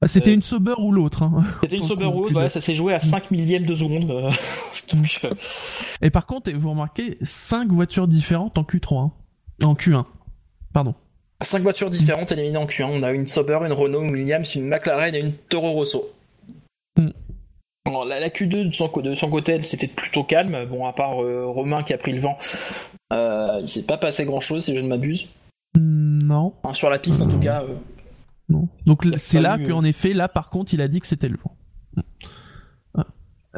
Bah, 0.01 0.09
C'était 0.09 0.31
Euh, 0.31 0.35
une 0.35 0.43
Sauber 0.43 0.75
ou 0.79 0.93
l'autre. 0.93 1.23
hein. 1.23 1.43
C'était 1.63 1.77
une 1.77 1.83
coup, 1.83 2.11
road, 2.11 2.33
Q2. 2.33 2.37
ouais, 2.37 2.49
ça 2.49 2.61
s'est 2.61 2.75
joué 2.75 2.95
à 2.95 3.01
5 3.01 3.31
millièmes 3.31 3.65
de 3.65 3.75
seconde. 3.75 4.11
euh, 4.11 4.31
donc, 4.93 5.21
euh, 5.25 5.31
Et 6.03 6.11
par 6.11 6.27
contre, 6.27 6.51
vous 6.53 6.71
remarquez, 6.71 7.17
5 7.23 7.71
voitures 7.73 8.07
différentes 8.07 8.59
en 8.59 8.63
Q3. 8.65 8.99
hein. 9.07 9.11
En 9.65 9.75
Q1. 9.75 10.05
Pardon. 10.73 10.95
Cinq 11.45 11.63
voitures 11.63 11.91
différentes 11.91 12.33
éliminées 12.33 12.57
en 12.57 12.67
Q1. 12.67 12.85
On 12.87 13.03
a 13.03 13.13
une 13.13 13.27
Sauber, 13.27 13.59
une 13.65 13.73
Renault, 13.73 14.03
une 14.03 14.11
Williams, 14.11 14.55
une 14.55 14.67
McLaren 14.67 15.15
et 15.15 15.21
une 15.21 15.33
Toro 15.49 15.73
Rosso. 15.73 16.11
Mm. 16.99 17.09
Alors, 17.87 18.05
la, 18.07 18.19
la 18.19 18.29
Q2 18.31 18.69
de 18.69 18.73
son, 18.75 18.89
co- 18.89 19.03
de 19.03 19.15
son 19.15 19.29
côté, 19.31 19.53
elle 19.53 19.65
c'était 19.67 19.87
plutôt 19.89 20.25
calme. 20.25 20.65
Bon, 20.71 20.87
à 20.87 20.93
part 20.93 21.23
euh, 21.23 21.45
Romain 21.47 21.83
qui 21.83 21.93
a 21.93 21.99
pris 21.99 22.13
le 22.13 22.21
vent, 22.21 22.39
euh, 23.13 23.59
il 23.61 23.69
s'est 23.69 23.83
pas 23.85 23.99
passé 23.99 24.25
grand 24.25 24.41
chose 24.41 24.65
si 24.65 24.75
je 24.75 24.81
ne 24.81 24.89
m'abuse. 24.89 25.29
Non. 25.79 26.55
Enfin, 26.63 26.73
sur 26.75 26.89
la 26.89 26.99
piste 26.99 27.21
en 27.21 27.29
tout 27.29 27.39
cas. 27.41 27.63
euh, 27.63 27.75
Non. 28.49 28.69
Donc 28.87 29.05
c'est 29.17 29.41
là 29.41 29.59
qu'en 29.59 29.85
effet, 29.85 30.15
là 30.15 30.29
par 30.29 30.49
contre, 30.51 30.73
il 30.73 30.81
a 30.81 30.89
dit 30.89 31.01
que 31.01 31.07
c'était 31.07 31.29
le 31.29 31.37
vent. 31.37 31.55
Ah. 32.97 33.05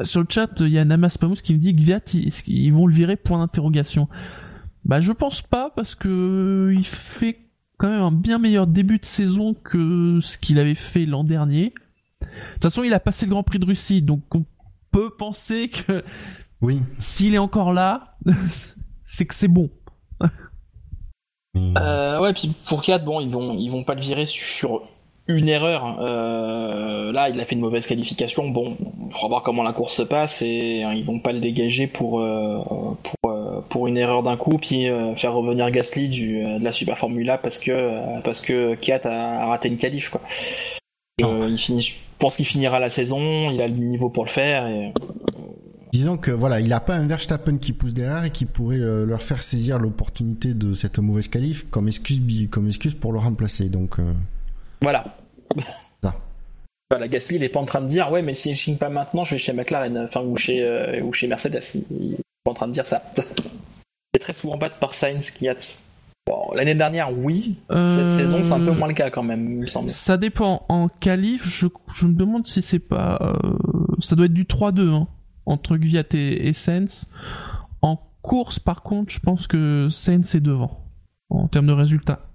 Sur 0.03 0.19
le 0.21 0.27
chat, 0.29 0.49
il 0.59 0.69
y 0.69 0.79
a 0.79 0.83
Namas 0.85 1.15
Pamous 1.19 1.35
qui 1.35 1.53
me 1.53 1.59
dit 1.59 1.73
que 1.75 1.81
Viat, 1.81 2.01
ils, 2.13 2.31
ils 2.47 2.73
vont 2.73 2.85
le 2.87 2.93
virer? 2.93 3.15
Point 3.15 3.39
d'interrogation. 3.39 4.07
Bah 4.83 4.99
je 4.99 5.11
pense 5.13 5.41
pas 5.41 5.71
parce 5.75 5.95
que 5.95 6.73
il 6.75 6.85
fait 6.85 7.37
quand 7.77 7.89
même 7.89 8.01
un 8.01 8.11
bien 8.11 8.37
meilleur 8.39 8.67
début 8.67 8.97
de 8.99 9.05
saison 9.05 9.53
que 9.53 10.19
ce 10.21 10.37
qu'il 10.37 10.59
avait 10.59 10.75
fait 10.75 11.05
l'an 11.05 11.23
dernier. 11.23 11.73
De 12.21 12.27
toute 12.53 12.63
façon, 12.63 12.83
il 12.83 12.93
a 12.93 12.99
passé 12.99 13.25
le 13.25 13.31
Grand 13.31 13.43
Prix 13.43 13.59
de 13.59 13.65
Russie, 13.65 14.01
donc 14.01 14.21
on 14.33 14.45
peut 14.91 15.11
penser 15.17 15.69
que 15.69 16.03
Oui. 16.61 16.81
s'il 16.97 17.35
est 17.35 17.39
encore 17.39 17.73
là, 17.73 18.17
c'est 19.03 19.25
que 19.25 19.33
c'est 19.35 19.47
bon. 19.47 19.69
mais- 21.53 21.73
Euh, 21.77 22.21
ouais, 22.21 22.33
puis 22.33 22.53
pour 22.67 22.81
4, 22.81 23.03
bon, 23.05 23.19
ils 23.19 23.29
vont, 23.29 23.55
ils 23.57 23.69
vont 23.69 23.83
pas 23.83 23.95
le 23.95 24.01
virer 24.01 24.25
sur 24.25 24.81
une 25.27 25.49
erreur. 25.49 25.97
Euh, 25.99 27.11
là, 27.11 27.29
il 27.29 27.39
a 27.39 27.45
fait 27.45 27.55
une 27.55 27.61
mauvaise 27.61 27.85
qualification. 27.85 28.49
Bon, 28.49 28.77
il 29.05 29.11
faudra 29.11 29.27
voir 29.27 29.43
comment 29.43 29.63
la 29.63 29.73
course 29.73 29.95
se 29.95 30.01
passe 30.03 30.41
et 30.41 30.83
euh, 30.85 30.93
ils 30.93 31.05
vont 31.05 31.19
pas 31.19 31.33
le 31.33 31.39
dégager 31.39 31.85
pour, 31.87 32.21
euh, 32.21 32.59
pour, 33.03 33.26
euh, 33.26 33.26
pour 33.69 33.87
une 33.87 33.97
erreur 33.97 34.23
d'un 34.23 34.37
coup, 34.37 34.57
puis 34.57 34.87
euh, 34.89 35.15
faire 35.15 35.33
revenir 35.33 35.69
Gasly 35.71 36.09
du, 36.09 36.43
euh, 36.45 36.59
de 36.59 36.63
la 36.63 36.71
Super 36.71 36.97
Formula 36.97 37.37
parce 37.37 37.59
que, 37.59 37.71
euh, 37.71 38.19
parce 38.23 38.41
que 38.41 38.75
Kiat 38.75 39.01
a, 39.05 39.43
a 39.43 39.45
raté 39.47 39.67
une 39.69 39.77
qualif, 39.77 40.09
quoi. 40.09 40.21
Et, 41.19 41.23
Non. 41.23 41.41
euh, 41.43 41.49
il 41.49 41.57
finit, 41.57 41.81
je 41.81 41.95
pense 42.19 42.35
qu'il 42.37 42.45
finira 42.45 42.79
la 42.79 42.89
saison, 42.89 43.49
il 43.51 43.61
a 43.61 43.67
le 43.67 43.73
niveau 43.73 44.09
pour 44.09 44.23
le 44.25 44.29
faire. 44.29 44.67
Et... 44.67 44.93
Disons 45.93 46.17
que 46.17 46.31
voilà, 46.31 46.59
il 46.59 46.71
a 46.73 46.79
pas 46.79 46.95
un 46.95 47.07
Verstappen 47.07 47.57
qui 47.57 47.73
pousse 47.73 47.93
derrière 47.93 48.23
et 48.25 48.29
qui 48.29 48.45
pourrait 48.45 48.77
euh, 48.79 49.05
leur 49.05 49.21
faire 49.21 49.41
saisir 49.41 49.79
l'opportunité 49.79 50.53
de 50.53 50.73
cette 50.73 50.99
mauvaise 50.99 51.27
qualif 51.27 51.65
comme 51.71 51.87
excuse, 51.87 52.21
comme 52.51 52.67
excuse 52.67 52.93
pour 52.93 53.13
le 53.13 53.19
remplacer. 53.19 53.69
Donc, 53.69 53.97
euh, 53.99 54.13
Voilà. 54.81 55.15
Ça. 56.03 56.13
Voilà, 56.91 57.07
Gasly, 57.07 57.37
il 57.37 57.43
est 57.43 57.49
pas 57.49 57.59
en 57.59 57.65
train 57.65 57.81
de 57.81 57.87
dire, 57.87 58.11
ouais, 58.11 58.21
mais 58.21 58.33
si 58.33 58.53
je 58.53 58.61
signe 58.61 58.77
pas 58.77 58.89
maintenant, 58.89 59.25
je 59.25 59.31
vais 59.35 59.39
chez 59.39 59.53
McLaren, 59.53 59.97
enfin, 60.05 60.21
ou 60.21 60.37
chez, 60.37 60.61
euh, 60.61 61.01
ou 61.01 61.13
chez 61.13 61.27
Mercedes. 61.27 61.59
Il 61.89 62.17
pas 62.47 62.51
en 62.51 62.55
train 62.55 62.67
de 62.67 62.73
dire 62.73 62.87
ça. 62.87 63.01
il 63.17 63.23
est 64.15 64.19
très 64.19 64.33
souvent 64.33 64.57
battu 64.57 64.75
par 64.79 64.93
Sainz. 64.93 65.33
Bon, 66.25 66.51
l'année 66.55 66.75
dernière, 66.75 67.11
oui. 67.17 67.57
Cette 67.69 67.77
Euh, 67.77 68.09
saison, 68.17 68.43
c'est 68.43 68.51
un 68.51 68.59
peu 68.59 68.71
moins 68.71 68.87
le 68.87 68.93
cas 68.93 69.09
quand 69.09 69.23
même, 69.23 69.49
il 69.51 69.57
me 69.59 69.65
semble. 69.67 69.89
Ça 69.89 70.17
dépend. 70.17 70.65
En 70.69 70.87
qualif, 70.89 71.45
je, 71.47 71.67
je 71.95 72.07
me 72.07 72.13
demande 72.13 72.45
si 72.47 72.61
c'est 72.61 72.79
pas. 72.79 73.17
euh, 73.21 73.33
ça 73.99 74.15
doit 74.15 74.25
être 74.25 74.33
du 74.33 74.43
3-2 74.45 74.89
hein, 74.93 75.07
entre 75.45 75.77
Gviat 75.77 76.03
et, 76.13 76.47
et 76.49 76.53
Sainz. 76.53 77.07
En 77.81 77.97
course, 78.21 78.59
par 78.59 78.81
contre, 78.83 79.11
je 79.13 79.19
pense 79.19 79.47
que 79.47 79.87
Sainz 79.89 80.35
est 80.35 80.41
devant 80.41 80.85
en 81.29 81.47
termes 81.47 81.67
de 81.67 81.73
résultats. 81.73 82.29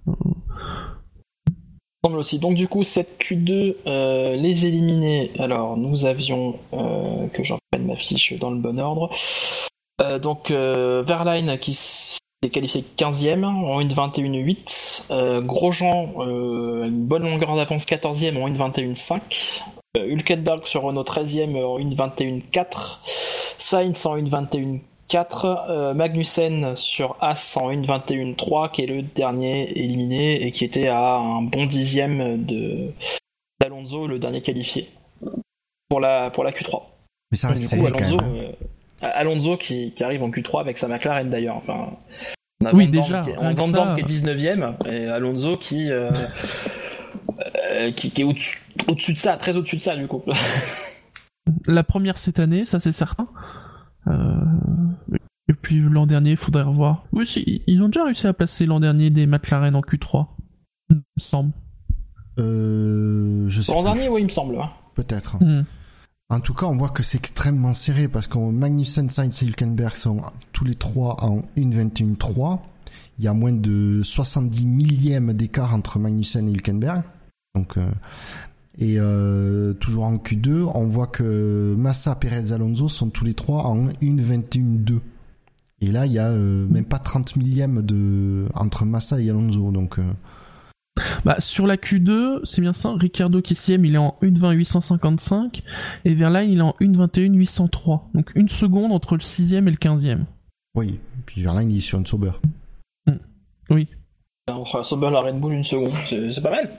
Semble 2.03 2.17
aussi. 2.17 2.39
Donc, 2.39 2.55
du 2.55 2.67
coup, 2.67 2.83
cette 2.83 3.19
Q2, 3.21 3.75
euh, 3.87 4.35
les 4.35 4.65
éliminés. 4.65 5.31
Alors, 5.39 5.77
nous 5.77 6.05
avions, 6.05 6.57
que 6.71 7.43
j'en 7.43 7.57
prenne 7.71 7.85
ma 7.87 7.95
fiche 7.95 8.33
dans 8.39 8.49
le 8.51 8.57
bon 8.57 8.79
ordre. 8.79 9.09
Euh, 10.13 10.19
donc, 10.19 10.51
euh, 10.51 11.03
Verline 11.05 11.57
qui 11.57 11.73
s'est 11.73 12.19
qualifié 12.51 12.83
15e 12.97 13.43
en 13.45 13.81
1.21.8. 13.81 15.07
Euh, 15.11 15.41
Grosjean, 15.41 16.13
euh, 16.19 16.85
une 16.85 17.05
bonne 17.05 17.23
longueur 17.23 17.55
d'avance 17.55 17.85
14e 17.85 18.41
en 18.41 18.49
1.21.5. 18.49 19.61
Euh, 19.97 20.07
Hülkenberg 20.07 20.65
sur 20.65 20.83
Renault 20.83 21.03
13e 21.03 21.55
en 21.63 21.79
1.21.4. 21.79 22.99
Sainz 23.57 24.05
en 24.05 24.17
1.21.4. 24.17 24.79
Euh, 25.69 25.93
Magnussen 25.93 26.75
sur 26.75 27.17
As 27.21 27.57
en 27.57 27.71
1.21.3, 27.71 28.71
qui 28.71 28.83
est 28.83 28.87
le 28.87 29.03
dernier 29.03 29.69
éliminé 29.77 30.45
et 30.45 30.51
qui 30.51 30.65
était 30.65 30.87
à 30.87 31.17
un 31.17 31.43
bon 31.43 31.65
dixième 31.65 32.43
de 32.43 32.91
d'Alonso, 33.61 34.07
le 34.07 34.19
dernier 34.19 34.41
qualifié, 34.41 34.89
pour 35.87 35.99
la, 35.99 36.31
pour 36.31 36.43
la 36.43 36.51
Q3. 36.51 36.81
mais 37.31 37.37
ça 37.37 37.49
reste 37.49 37.65
serré 37.65 37.91
quand 37.91 37.97
Alonso, 37.99 38.17
même. 38.17 38.51
Alonso 39.01 39.57
qui, 39.57 39.91
qui 39.93 40.03
arrive 40.03 40.23
en 40.23 40.29
Q3 40.29 40.61
avec 40.61 40.77
sa 40.77 40.87
McLaren 40.87 41.29
d'ailleurs. 41.29 41.57
Enfin, 41.57 41.91
on 42.61 42.65
a 42.67 42.73
Oui, 42.73 42.85
Van 42.85 42.91
déjà, 42.91 43.21
qui 43.23 43.29
on 43.37 43.53
Van 43.53 43.67
Dorn 43.67 43.89
ça. 43.89 43.95
qui 43.95 44.01
est 44.01 44.17
19ème 44.19 44.75
et 44.87 45.07
Alonso 45.07 45.57
qui, 45.57 45.89
euh, 45.91 46.09
euh, 47.71 47.91
qui, 47.91 48.11
qui 48.11 48.21
est 48.21 48.25
au-dessus 48.87 49.13
de 49.13 49.19
ça, 49.19 49.37
très 49.37 49.57
au-dessus 49.57 49.77
de 49.77 49.81
ça 49.81 49.95
du 49.95 50.07
coup. 50.07 50.21
La 51.67 51.83
première 51.83 52.17
cette 52.17 52.39
année, 52.39 52.63
ça 52.65 52.79
c'est 52.79 52.91
certain. 52.93 53.27
Euh, 54.07 54.35
et 55.49 55.53
puis 55.53 55.79
l'an 55.81 56.05
dernier, 56.05 56.31
il 56.31 56.37
faudrait 56.37 56.63
revoir. 56.63 57.03
Oui, 57.11 57.25
si, 57.25 57.61
ils 57.67 57.81
ont 57.81 57.87
déjà 57.87 58.05
réussi 58.05 58.27
à 58.27 58.33
placer 58.33 58.65
l'an 58.65 58.79
dernier 58.79 59.09
des 59.09 59.27
McLaren 59.27 59.75
en 59.75 59.81
Q3. 59.81 60.27
Il 60.89 60.95
me 60.97 61.01
semble. 61.17 61.51
Euh, 62.39 63.45
je 63.49 63.61
sais 63.61 63.71
L'an 63.73 63.83
dernier, 63.83 64.07
oui, 64.09 64.21
il 64.21 64.25
me 64.25 64.29
semble. 64.29 64.55
hein. 64.59 64.69
peut-être. 64.95 65.37
Hmm. 65.43 65.63
En 66.29 66.39
tout 66.39 66.53
cas, 66.53 66.65
on 66.65 66.75
voit 66.75 66.89
que 66.89 67.03
c'est 67.03 67.17
extrêmement 67.17 67.73
serré 67.73 68.07
parce 68.07 68.27
que 68.27 68.37
Magnussen, 68.37 69.09
Sainz 69.09 69.43
et 69.43 69.45
Hülkenberg 69.45 69.95
sont 69.95 70.21
tous 70.51 70.65
les 70.65 70.75
trois 70.75 71.23
en 71.23 71.43
1.21.3. 71.57 72.59
Il 73.19 73.25
y 73.25 73.27
a 73.27 73.33
moins 73.33 73.51
de 73.51 74.01
70 74.03 74.65
millièmes 74.65 75.33
d'écart 75.33 75.75
entre 75.75 75.99
Magnussen 75.99 76.47
et 76.47 76.51
Hülkenberg. 76.51 77.03
Donc, 77.55 77.77
euh, 77.77 77.91
et 78.79 78.95
euh, 78.97 79.73
toujours 79.73 80.05
en 80.05 80.15
Q2, 80.15 80.63
on 80.73 80.85
voit 80.85 81.07
que 81.07 81.75
Massa, 81.77 82.15
Perez, 82.15 82.51
Alonso 82.51 82.87
sont 82.89 83.09
tous 83.09 83.25
les 83.25 83.35
trois 83.35 83.67
en 83.67 83.89
1.21.2. 84.01 84.99
Et 85.81 85.91
là, 85.91 86.07
il 86.07 86.13
y 86.13 86.19
a 86.19 86.29
euh, 86.29 86.65
même 86.67 86.85
pas 86.85 86.97
30 86.97 87.35
millièmes 87.35 87.83
de 87.83 88.47
entre 88.55 88.85
Massa 88.85 89.21
et 89.21 89.29
Alonso. 89.29 89.71
Donc, 89.71 89.99
Bah, 91.25 91.37
sur 91.39 91.67
la 91.67 91.77
Q2, 91.77 92.41
c'est 92.43 92.61
bien 92.61 92.73
ça. 92.73 92.93
Ricardo 92.93 93.41
qui 93.41 93.53
est 93.53 93.55
sixième, 93.55 93.85
il 93.85 93.95
est 93.95 93.99
en 93.99 94.17
1.20.855. 94.21 95.61
Et 96.05 96.13
Verline, 96.13 96.51
il 96.51 96.59
est 96.59 96.61
en 96.61 96.75
1.21.803. 96.81 98.01
Donc 98.13 98.31
une 98.35 98.49
seconde 98.49 98.91
entre 98.91 99.15
le 99.15 99.21
sixième 99.21 99.67
et 99.67 99.71
le 99.71 99.77
quinzième. 99.77 100.25
oui. 100.75 100.99
Puis 101.25 101.41
Verlaine, 101.41 101.71
il 101.71 101.77
est 101.77 101.81
sur 101.81 101.97
une 101.97 102.05
Sauber. 102.05 102.33
Oui. 103.69 103.87
Entre 104.51 104.83
Sauber 104.83 105.07
et 105.07 105.11
la 105.11 105.21
Red 105.21 105.39
Bull 105.39 105.53
une 105.53 105.63
seconde, 105.63 105.93
c'est 106.09 106.43
pas 106.43 106.51
mal. 106.51 106.69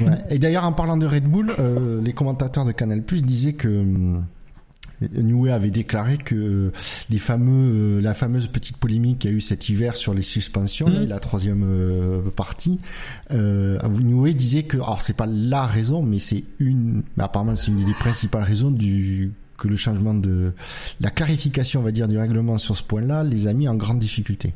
Ouais. 0.00 0.24
Et 0.28 0.40
d'ailleurs, 0.40 0.64
en 0.64 0.72
parlant 0.72 0.96
de 0.96 1.06
Red 1.06 1.22
Bull, 1.22 1.54
euh, 1.60 2.02
les 2.02 2.12
commentateurs 2.12 2.64
de 2.64 2.72
Canal 2.72 3.02
Plus 3.02 3.22
disaient 3.22 3.52
que 3.52 3.68
hum, 3.68 4.26
Newey 5.00 5.50
avait 5.52 5.70
déclaré 5.70 6.18
que 6.18 6.72
les 7.10 7.18
fameux, 7.18 8.00
la 8.00 8.14
fameuse 8.14 8.46
petite 8.46 8.76
polémique 8.76 9.20
qu'il 9.20 9.30
y 9.30 9.34
a 9.34 9.36
eu 9.36 9.40
cet 9.40 9.68
hiver 9.68 9.96
sur 9.96 10.14
les 10.14 10.22
suspensions, 10.22 10.88
Mhm. 10.88 10.94
là, 10.94 11.04
la 11.06 11.18
troisième 11.20 11.64
euh, 11.66 12.20
partie, 12.34 12.78
euh, 13.32 13.78
Newey 13.88 14.34
disait 14.34 14.62
que, 14.64 14.76
alors 14.76 15.00
c'est 15.02 15.16
pas 15.16 15.26
la 15.26 15.66
raison, 15.66 16.02
mais 16.02 16.18
c'est 16.18 16.44
une, 16.58 17.02
apparemment 17.18 17.56
c'est 17.56 17.68
une 17.70 17.84
des 17.84 17.92
principales 17.94 18.44
raisons 18.44 18.70
du 18.70 19.32
que 19.56 19.68
le 19.68 19.76
changement 19.76 20.14
de 20.14 20.52
la 21.00 21.10
clarification, 21.10 21.80
on 21.80 21.84
va 21.84 21.92
dire, 21.92 22.08
du 22.08 22.18
règlement 22.18 22.58
sur 22.58 22.76
ce 22.76 22.82
point-là, 22.82 23.22
les 23.22 23.46
a 23.46 23.52
mis 23.52 23.68
en 23.68 23.76
grande 23.76 24.00
difficulté. 24.00 24.52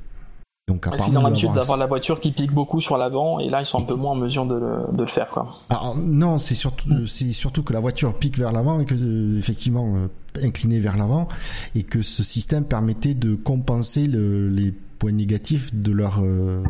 Donc, 0.69 0.83
Parce 0.89 1.03
qu'ils 1.07 1.19
ont 1.19 1.23
l'habitude 1.23 1.53
d'avoir 1.55 1.79
la 1.79 1.87
voiture 1.87 2.21
qui 2.21 2.31
pique 2.31 2.53
beaucoup 2.53 2.81
sur 2.83 2.99
l'avant 2.99 3.41
et 3.41 3.49
là 3.49 3.62
ils 3.62 3.66
sont 3.66 3.81
un 3.81 3.85
peu 3.85 3.95
moins 3.95 4.12
en 4.12 4.16
mesure 4.16 4.45
de 4.45 4.55
le, 4.55 4.77
de 4.93 5.01
le 5.03 5.09
faire 5.09 5.29
quoi. 5.31 5.57
Alors, 5.71 5.97
non, 5.97 6.37
c'est 6.39 6.55
surtout, 6.55 6.89
Mm. 6.91 7.07
c'est 7.07 7.33
surtout 7.33 7.62
que 7.62 7.73
la 7.73 7.81
voiture 7.81 8.14
pique 8.19 8.37
vers 8.39 8.53
l'avant 8.53 8.79
et 8.79 8.85
que, 8.85 8.95
euh, 8.95 9.39
effectivement, 9.39 9.95
euh, 9.97 10.09
inclinée 10.47 10.79
vers 10.79 10.97
l'avant, 10.99 11.27
et 11.75 11.83
que 11.85 12.03
ce 12.03 12.23
système 12.23 12.64
permettait 12.64 13.14
de 13.14 13.35
compenser 13.35 14.07
le- 14.07 14.51
les 14.51 14.73
points 14.99 15.11
négatifs 15.12 15.75
de 15.75 15.91
leur, 15.91 16.21
euh, 16.23 16.62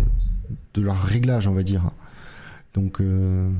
de 0.74 0.80
leur 0.80 0.96
réglage, 1.03 1.49
on 1.49 1.53
va 1.55 1.64
dire. 1.64 1.90
Donc, 2.74 3.01
euh, 3.01 3.51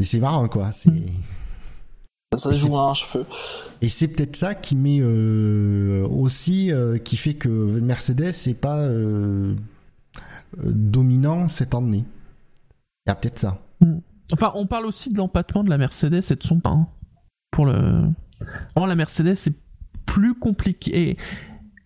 et 0.00 0.04
c'est 0.04 0.20
marrant, 0.20 0.48
quoi. 0.48 0.72
C'est, 0.72 0.90
Mm. 0.90 1.02
Ça 2.36 2.52
se 2.52 2.58
joue 2.58 2.76
à 2.76 2.90
un 2.90 2.94
cheveu. 2.94 3.24
Et 3.80 3.88
c'est 3.88 4.08
peut-être 4.08 4.36
ça 4.36 4.54
qui 4.54 4.76
met 4.76 4.98
euh, 5.00 6.06
aussi, 6.08 6.72
euh, 6.72 6.98
qui 6.98 7.16
fait 7.16 7.34
que 7.34 7.48
Mercedes 7.48 8.32
n'est 8.46 8.54
pas 8.54 8.78
euh, 8.78 9.54
dominant 10.64 11.48
cette 11.48 11.74
année. 11.74 12.04
Il 13.06 13.10
y 13.10 13.12
a 13.12 13.14
peut-être 13.14 13.38
ça. 13.38 13.58
Enfin, 14.32 14.52
on 14.54 14.66
parle 14.66 14.86
aussi 14.86 15.10
de 15.10 15.18
l'empattement 15.18 15.64
de 15.64 15.70
la 15.70 15.78
Mercedes 15.78 16.22
et 16.30 16.36
de 16.36 16.42
son 16.42 16.60
pain. 16.60 16.88
Pour 17.50 17.66
le. 17.66 18.04
Or, 18.74 18.86
la 18.86 18.94
Mercedes, 18.94 19.34
c'est 19.34 19.54
plus 20.06 20.34
compliqué. 20.34 21.16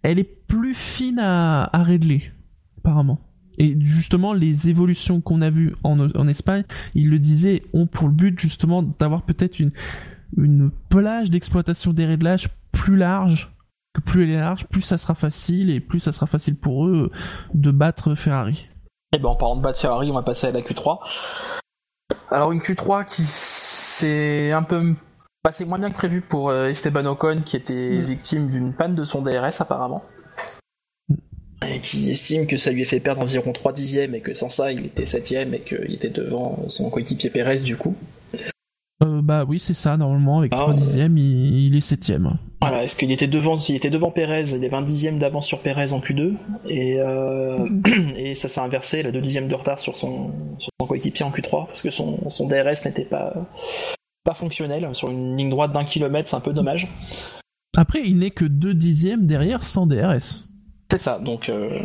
Elle 0.03 0.19
est 0.19 0.47
plus 0.47 0.75
fine 0.75 1.19
à, 1.19 1.69
à 1.73 1.83
régler, 1.83 2.31
apparemment. 2.79 3.19
Et 3.59 3.77
justement, 3.81 4.33
les 4.33 4.69
évolutions 4.69 5.21
qu'on 5.21 5.43
a 5.43 5.51
vues 5.51 5.75
en, 5.83 5.99
en 5.99 6.29
Espagne, 6.29 6.63
il 6.95 7.11
le 7.11 7.19
disait, 7.19 7.65
ont 7.73 7.87
pour 7.87 8.07
le 8.07 8.15
but 8.15 8.39
justement 8.39 8.85
d'avoir 8.85 9.23
peut-être 9.23 9.59
une, 9.59 9.73
une 10.37 10.71
plage 10.89 11.31
d'exploitation 11.31 11.93
des 11.93 12.07
réglages 12.07 12.49
plus 12.73 12.97
large. 12.97 13.51
Que 13.95 14.01
plus 14.03 14.25
elle 14.25 14.31
est 14.31 14.41
large, 14.41 14.67
plus 14.67 14.83
ça 14.83 14.99
sera 14.99 15.15
facile 15.15 15.71
et 15.71 15.81
plus 15.81 16.01
ça 16.01 16.13
sera 16.13 16.27
facile 16.27 16.57
pour 16.57 16.87
eux 16.87 17.11
de 17.55 17.71
battre 17.71 18.15
Ferrari. 18.15 18.69
Et 19.13 19.19
ben 19.19 19.31
en 19.31 19.37
parlant 19.37 19.57
de 19.57 19.63
battre 19.63 19.81
Ferrari, 19.81 20.11
on 20.11 20.15
va 20.15 20.23
passer 20.23 20.49
à 20.49 20.53
la 20.53 20.61
Q3. 20.61 20.99
Alors 22.31 22.53
une 22.53 22.61
Q3 22.61 23.07
qui 23.07 23.23
s'est 23.25 24.53
un 24.53 24.63
peu 24.63 24.95
passé 25.43 25.65
moins 25.65 25.79
bien 25.79 25.91
que 25.91 25.97
prévu 25.97 26.21
pour 26.21 26.51
euh, 26.51 26.69
Esteban 26.69 27.07
Ocon 27.07 27.43
qui 27.45 27.57
était 27.57 28.03
Mm. 28.03 28.05
victime 28.05 28.49
d'une 28.51 28.75
panne 28.75 28.95
de 28.95 29.05
son 29.05 29.23
DRS 29.23 29.61
apparemment. 29.61 30.05
Et 31.67 31.81
qui 31.81 32.11
estime 32.11 32.47
que 32.47 32.57
ça 32.57 32.71
lui 32.71 32.83
a 32.83 32.85
fait 32.85 33.01
perdre 33.01 33.21
environ 33.23 33.53
3 33.53 33.73
dixièmes 33.73 34.15
et 34.15 34.21
que 34.21 34.35
sans 34.35 34.49
ça 34.49 34.71
il 34.71 34.87
était 34.87 35.05
7 35.07 35.33
et 35.33 35.61
qu'il 35.61 35.95
était 35.95 36.11
devant 36.11 36.69
son 36.69 36.91
coéquipier 36.91 37.31
Pérez 37.31 37.61
du 37.61 37.77
coup. 37.77 37.97
Euh, 39.05 39.21
bah 39.23 39.45
oui, 39.47 39.61
c'est 39.61 39.75
ça, 39.75 39.97
normalement, 39.97 40.41
avec 40.41 40.53
Ah, 40.53 40.57
3 40.63 40.69
ouais. 40.71 40.75
dixièmes, 40.81 41.17
il, 41.19 41.67
il 41.67 41.77
est 41.77 41.81
septième. 41.81 42.37
Voilà, 42.61 42.83
est-ce 42.83 42.97
qu'il 42.97 43.13
était 43.13 43.29
devant, 43.29 43.57
s'il 43.57 43.77
était 43.77 43.91
devant 43.91 44.11
Pérez, 44.11 44.43
il 44.49 44.55
avait 44.57 44.69
20 44.69 44.83
dixièmes 44.83 45.19
d'avance 45.21 45.47
sur 45.47 45.61
Pérez 45.61 45.93
en 45.93 46.01
Q2, 46.01 46.35
et, 46.67 47.01
euh, 47.01 47.59
et 48.17 48.35
ça 48.35 48.49
s'est 48.49 48.61
inversé, 48.61 49.01
il 49.01 49.07
a 49.07 49.13
2 49.13 49.21
dixièmes 49.21 49.47
de 49.47 49.55
retard 49.55 49.79
sur 49.79 49.97
son, 49.97 50.33
sur 50.59 50.71
son 50.81 50.87
coéquipier 50.89 51.25
en 51.25 51.31
Q3, 51.31 51.67
parce 51.67 51.83
que 51.83 51.91
son, 51.91 52.29
son 52.29 52.49
DRS 52.49 52.85
n'était 52.87 53.05
pas, 53.05 53.33
pas 54.25 54.35
fonctionnel, 54.35 54.89
sur 54.95 55.11
une 55.11 55.37
ligne 55.37 55.51
droite 55.51 55.73
d'un 55.73 55.85
kilomètre, 55.85 56.29
c'est 56.29 56.37
un 56.37 56.41
peu 56.41 56.53
dommage. 56.53 56.89
Après, 57.77 58.01
il 58.05 58.19
n'est 58.19 58.31
que 58.33 58.45
2 58.47 58.75
dixièmes 58.75 59.27
derrière 59.27 59.63
sans 59.63 59.87
DRS. 59.87 60.45
C'est 60.91 60.99
ça, 60.99 61.21
donc 61.21 61.49
euh, 61.51 61.79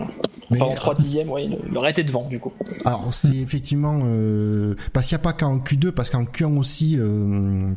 Mais, 0.49 0.57
pendant 0.57 0.75
3 0.75 0.95
dixièmes, 0.95 1.29
ouais, 1.29 1.45
il, 1.45 1.77
aurait 1.77 1.91
été 1.91 2.03
devant 2.03 2.27
du 2.27 2.39
coup. 2.39 2.51
Alors 2.85 3.13
c'est 3.13 3.35
effectivement 3.35 4.01
euh, 4.03 4.75
parce 4.91 5.07
qu'il 5.07 5.15
n'y 5.15 5.21
a 5.21 5.23
pas 5.23 5.33
qu'en 5.33 5.57
Q2, 5.57 5.91
parce 5.91 6.09
qu'en 6.09 6.23
Q1 6.23 6.57
aussi, 6.57 6.97
euh, 6.97 7.71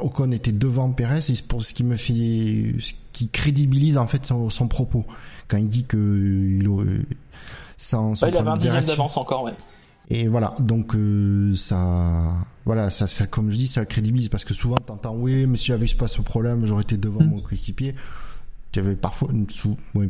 Ocon 0.00 0.30
était 0.32 0.52
devant 0.52 0.90
Perez, 0.92 1.18
et 1.18 1.20
c'est 1.20 1.46
pour 1.46 1.62
ce 1.62 1.74
qui 1.74 1.84
me 1.84 1.96
fait, 1.96 2.74
ce 2.78 2.92
qui 3.12 3.28
crédibilise 3.28 3.98
en 3.98 4.06
fait 4.06 4.24
son, 4.24 4.50
son 4.50 4.68
propos 4.68 5.04
quand 5.48 5.58
il 5.58 5.68
dit 5.68 5.84
que 5.84 5.96
il, 5.96 6.66
euh, 6.66 7.02
sans 7.76 8.22
Ouais, 8.22 8.30
il 8.30 8.36
avait 8.36 8.50
un 8.50 8.56
dixième 8.56 8.84
d'avance 8.84 9.16
encore, 9.16 9.44
ouais. 9.44 9.52
Et 10.08 10.28
voilà, 10.28 10.54
donc 10.58 10.94
euh, 10.94 11.54
ça, 11.56 12.34
voilà, 12.64 12.90
ça, 12.90 13.06
ça, 13.06 13.26
comme 13.26 13.50
je 13.50 13.56
dis, 13.56 13.66
ça 13.66 13.80
le 13.80 13.86
crédibilise 13.86 14.28
parce 14.28 14.44
que 14.44 14.52
souvent 14.52 14.76
t'entends, 14.76 15.14
oui, 15.14 15.46
mais 15.46 15.56
si 15.56 15.66
j'avais 15.66 15.86
pas 15.86 16.08
ce 16.08 16.20
problème, 16.20 16.66
j'aurais 16.66 16.82
été 16.82 16.96
devant 16.96 17.22
Mm. 17.22 17.28
mon 17.28 17.40
coéquipier. 17.40 17.94
Parfois, 19.00 19.28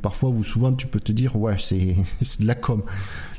parfois 0.00 0.30
ou 0.30 0.44
souvent, 0.44 0.72
tu 0.72 0.86
peux 0.86 1.00
te 1.00 1.10
dire, 1.10 1.36
ouais, 1.36 1.56
c'est, 1.58 1.96
de 2.40 2.46
la 2.46 2.54
com. 2.54 2.82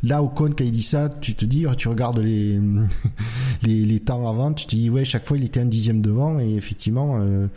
Là, 0.03 0.21
au 0.21 0.27
con, 0.27 0.49
quand 0.49 0.63
il 0.63 0.71
dit 0.71 0.83
ça, 0.83 1.09
tu 1.09 1.33
te 1.35 1.45
dis, 1.45 1.65
tu 1.77 1.87
regardes 1.87 2.19
les, 2.19 2.59
les, 3.61 3.85
les 3.85 3.99
temps 3.99 4.27
avant, 4.27 4.53
tu 4.53 4.65
te 4.65 4.75
dis, 4.75 4.89
ouais, 4.89 5.05
chaque 5.05 5.25
fois 5.25 5.37
il 5.37 5.45
était 5.45 5.61
un 5.61 5.65
dixième 5.65 6.01
devant 6.01 6.39
et 6.39 6.55
effectivement, 6.55 7.19
euh, 7.19 7.47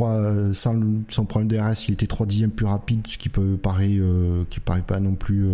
euh, 0.00 0.52
sans 0.52 0.80
son 1.08 1.24
problème 1.24 1.48
de 1.48 1.58
RS, 1.58 1.88
il 1.88 1.94
était 1.94 2.06
trois 2.06 2.26
dixièmes 2.26 2.50
plus 2.50 2.66
rapide, 2.66 3.06
ce 3.06 3.18
qui 3.18 3.28
peut 3.28 3.56
paraît, 3.56 3.96
euh, 3.98 4.44
qui 4.50 4.60
paraît 4.60 4.82
pas 4.82 5.00
non 5.00 5.14
plus 5.14 5.48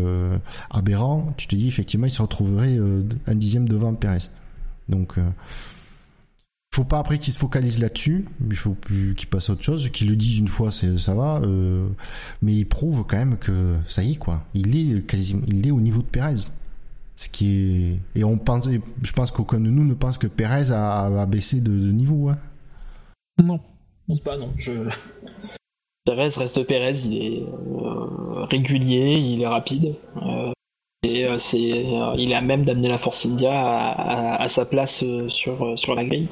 aberrant. 0.71 1.33
Tu 1.37 1.47
te 1.47 1.57
dis 1.57 1.69
effectivement, 1.69 2.07
il 2.07 2.13
se 2.13 2.23
retrouverait 2.23 2.79
un 3.27 3.35
dixième 3.35 3.69
devant 3.69 3.95
Perez. 3.95 4.31
Donc, 4.89 5.17
faut 6.75 6.85
pas 6.85 6.99
après 6.99 7.19
qu'il 7.19 7.33
se 7.33 7.39
focalise 7.39 7.79
là-dessus. 7.81 8.27
Il 8.51 8.57
faut 8.57 8.73
plus 8.75 9.15
qu'il 9.15 9.29
passe 9.29 9.51
à 9.51 9.53
autre 9.53 9.63
chose. 9.63 9.89
Qu'il 9.91 10.09
le 10.09 10.17
dise 10.17 10.39
une 10.39 10.49
fois, 10.49 10.71
c'est 10.71 10.99
ça 10.99 11.15
va. 11.15 11.41
euh, 11.45 11.87
mais 12.41 12.55
il 12.55 12.65
prouve 12.67 13.05
quand 13.07 13.17
même 13.19 13.37
que 13.39 13.77
ça 13.89 14.03
y 14.03 14.13
est 14.13 14.17
quoi. 14.17 14.45
Il 14.55 14.77
est 14.77 15.07
quasiment, 15.07 15.43
il 15.49 15.67
est 15.67 15.71
au 15.71 15.81
niveau 15.81 16.01
de 16.03 16.07
Perez. 16.07 16.37
Ce 17.17 17.29
qui 17.29 17.47
est 18.17 18.19
et 18.19 18.25
on 18.25 18.39
pense, 18.39 18.69
je 19.03 19.13
pense 19.13 19.31
qu'aucun 19.31 19.61
de 19.61 19.69
nous 19.71 19.85
ne 19.85 19.95
pense 19.95 20.19
que 20.19 20.27
Perez 20.27 20.73
a, 20.73 21.05
a 21.23 21.27
baissé 21.27 21.61
de, 21.61 21.71
de 21.71 21.93
niveau. 21.93 22.31
hein. 22.31 22.39
Non. 23.43 23.61
Je 24.09 24.15
pense 24.15 24.21
pas, 24.21 24.37
non. 24.39 24.51
Je... 24.57 24.73
Pérez 26.05 26.29
reste 26.37 26.67
Pérez, 26.67 26.99
il 27.05 27.17
est 27.23 27.43
euh, 27.43 28.45
régulier, 28.47 29.15
il 29.19 29.41
est 29.43 29.47
rapide. 29.47 29.95
euh, 30.17 30.51
et 31.05 31.27
euh, 31.27 31.37
c'est, 31.39 31.73
euh, 31.73 32.15
il 32.17 32.33
à 32.33 32.41
même 32.41 32.65
d'amener 32.65 32.89
la 32.89 32.99
Force 32.99 33.27
India 33.27 33.53
à, 33.53 34.49
sa 34.49 34.65
place 34.65 35.03
euh, 35.03 35.29
sur, 35.29 35.77
sur 35.77 35.95
la 35.97 36.05
grille. 36.05 36.29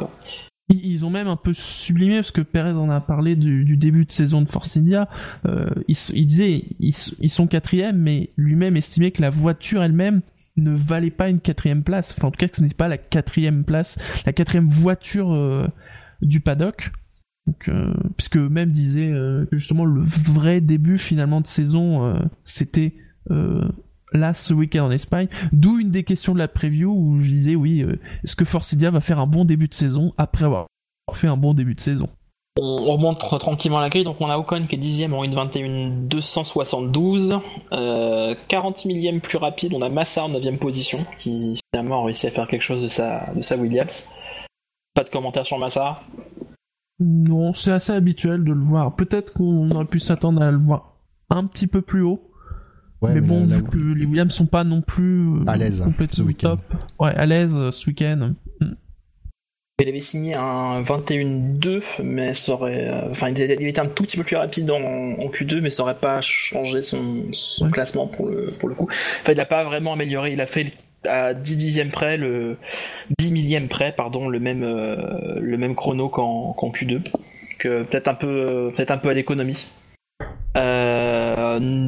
Ils 0.68 1.05
ont 1.05 1.11
même 1.11 1.27
un 1.27 1.37
peu 1.37 1.53
sublimé, 1.53 2.16
parce 2.16 2.31
que 2.31 2.41
Perez 2.43 2.71
en 2.71 2.89
a 2.89 3.01
parlé 3.01 3.35
du, 3.35 3.77
début 3.77 4.05
de 4.05 4.12
saison 4.12 4.43
de 4.43 4.49
Force 4.49 4.77
India. 4.77 5.09
Il, 5.89 6.27
disait 6.27 6.62
ils, 6.79 6.95
ils 7.21 7.31
sont 7.31 7.49
quatrième, 7.49 7.97
mais 7.97 8.31
lui-même 8.37 8.77
estimait 8.77 9.11
que 9.11 9.21
la 9.21 9.31
voiture 9.31 9.83
elle-même 9.83 10.23
ne 10.57 10.71
valait 10.71 11.11
pas 11.11 11.29
une 11.29 11.41
quatrième 11.41 11.83
place. 11.83 12.14
Enfin, 12.16 12.29
en 12.29 12.31
tout 12.31 12.39
cas, 12.39 12.47
que 12.47 12.57
ce 12.57 12.62
n'était 12.62 12.77
pas 12.77 12.87
la 12.87 12.99
quatrième 12.99 13.64
place, 13.64 13.99
la 14.25 14.33
quatrième 14.33 14.68
voiture 14.68 15.68
du 16.23 16.41
paddock. 16.41 16.93
Donc, 17.49 17.68
euh, 17.68 17.93
puisque 18.16 18.37
même 18.37 18.71
disait 18.71 19.09
que 19.09 19.49
justement 19.51 19.85
le 19.85 20.03
vrai 20.03 20.61
début 20.61 20.99
finalement 20.99 21.41
de 21.41 21.49
saison, 21.49 22.16
c'était 22.45 22.95
là 24.13 24.35
ce 24.35 24.55
week-end 24.55 24.85
en 24.87 24.91
Espagne. 24.91 25.29
D'où 25.53 25.79
une 25.79 25.91
des 25.91 26.05
questions 26.05 26.35
de 26.35 26.39
la 26.39 26.49
preview 26.49 26.93
où 26.93 27.19
je 27.23 27.29
disais 27.29 27.55
oui, 27.55 27.83
euh, 27.83 27.99
est-ce 28.25 28.37
que 28.37 28.45
Force 28.45 28.73
India 28.75 28.91
va 28.91 29.01
faire 29.01 29.19
un 29.21 29.27
bon 29.27 29.45
début 29.45 29.69
de 29.69 29.75
saison 29.75 30.13
après 30.19 30.45
avoir 30.45 30.67
fait 31.13 31.29
un 31.29 31.37
bon 31.37 31.55
début 31.55 31.75
de 31.75 31.81
saison? 31.81 32.09
On, 32.59 32.63
on 32.89 32.93
remonte 32.97 33.21
tr- 33.21 33.39
tranquillement 33.39 33.79
à 33.79 33.83
la 33.83 33.89
grille, 33.89 34.05
donc 34.05 34.21
on 34.21 34.29
a 34.29 34.37
Ocon 34.37 34.67
qui 34.69 34.75
est 34.75 34.79
dixième 34.79 35.15
en 35.15 35.25
1.21 35.25 36.09
272, 36.09 37.39
euh, 37.73 38.35
40 38.49 38.85
millième 38.87 39.21
plus 39.21 39.39
rapide, 39.39 39.73
on 39.75 39.83
a 39.83 39.89
Massa 39.89 40.25
en 40.25 40.29
9 40.29 40.59
position, 40.59 41.05
qui 41.19 41.59
finalement 41.73 42.03
a 42.03 42.05
réussi 42.07 42.27
à 42.27 42.31
faire 42.31 42.49
quelque 42.49 42.63
chose 42.63 42.83
de 42.83 42.89
sa, 42.89 43.33
de 43.35 43.41
sa 43.43 43.57
Williams. 43.57 44.09
Pas 44.95 45.05
de 45.05 45.11
commentaire 45.11 45.47
sur 45.47 45.59
Massa. 45.59 46.03
Non, 46.99 47.55
c'est 47.55 47.73
assez 47.73 47.93
habituel 47.93 48.45
de 48.45 48.53
le 48.53 48.61
voir. 48.61 48.95
Peut-être 48.95 49.33
qu'on 49.33 49.71
aurait 49.71 49.85
pu 49.87 50.01
s'attendre 50.01 50.43
à 50.43 50.51
le 50.51 50.59
voir 50.59 50.97
un 51.31 51.47
petit 51.47 51.67
peu 51.67 51.81
plus 51.81 52.03
haut. 52.03 52.30
Ouais, 53.03 53.14
mais, 53.14 53.20
bon, 53.20 53.46
là- 53.46 53.57
vu 53.57 53.62
là- 53.62 53.68
que 53.70 53.78
les 53.98 54.05
Williams 54.05 54.32
sont 54.34 54.46
pas 54.46 54.64
non 54.64 54.82
plus 54.82 55.26
euh, 55.26 55.44
À 55.46 55.57
l'aise, 55.57 55.78
ce 55.78 55.82
complètement 55.84 56.24
week-end. 56.26 56.57
top. 56.57 56.61
Ouais, 56.98 57.14
à 57.14 57.24
l'aise 57.26 57.57
euh, 57.57 57.70
ce 57.70 57.86
week-end. 57.86 58.34
Il 59.82 59.88
avait 59.88 60.01
signé 60.01 60.34
un 60.34 60.82
21-2, 60.82 61.82
mais 62.05 62.34
ça 62.34 62.53
aurait. 62.53 62.88
euh, 62.90 63.11
Enfin, 63.11 63.30
il 63.30 63.40
était 63.40 63.80
un 63.80 63.86
tout 63.86 64.03
petit 64.03 64.18
peu 64.18 64.24
plus 64.24 64.36
rapide 64.36 64.70
en, 64.70 64.76
en 64.82 65.28
Q2, 65.30 65.62
mais 65.62 65.70
ça 65.70 65.82
aurait 65.84 65.96
pas 65.96 66.20
changé 66.20 66.82
son, 66.82 67.24
son 67.32 67.64
Ouais. 67.66 67.70
classement 67.70 68.07
pour 68.07 68.28
le, 68.28 68.51
pour 68.59 68.68
le 68.68 68.74
coup. 68.74 68.88
Enfin, 69.22 69.32
il 69.32 69.38
n'a 69.38 69.46
pas 69.46 69.64
vraiment 69.64 69.94
amélioré. 69.94 70.32
Il 70.34 70.40
a 70.42 70.46
fait 70.46 70.72
à 71.09 71.32
10 71.32 71.57
dixièmes 71.57 71.88
près, 71.88 72.18
le 72.18 72.59
10 73.18 73.32
millième 73.32 73.68
près, 73.68 73.92
pardon, 73.92 74.28
le 74.28 74.38
même, 74.38 74.62
euh, 74.62 75.40
le 75.40 75.57
même 75.57 75.74
chrono 75.74 76.11
qu'en 76.11 76.53
qu'en 76.53 76.70
Q2. 76.70 77.01
Que 77.59 77.82
peut-être 77.84 78.09
un 78.09 78.14
peu, 78.14 78.70
peut-être 78.76 78.90
un 78.90 78.98
peu 78.98 79.09
à 79.09 79.14
l'économie. 79.14 79.66
Euh, 80.59 80.99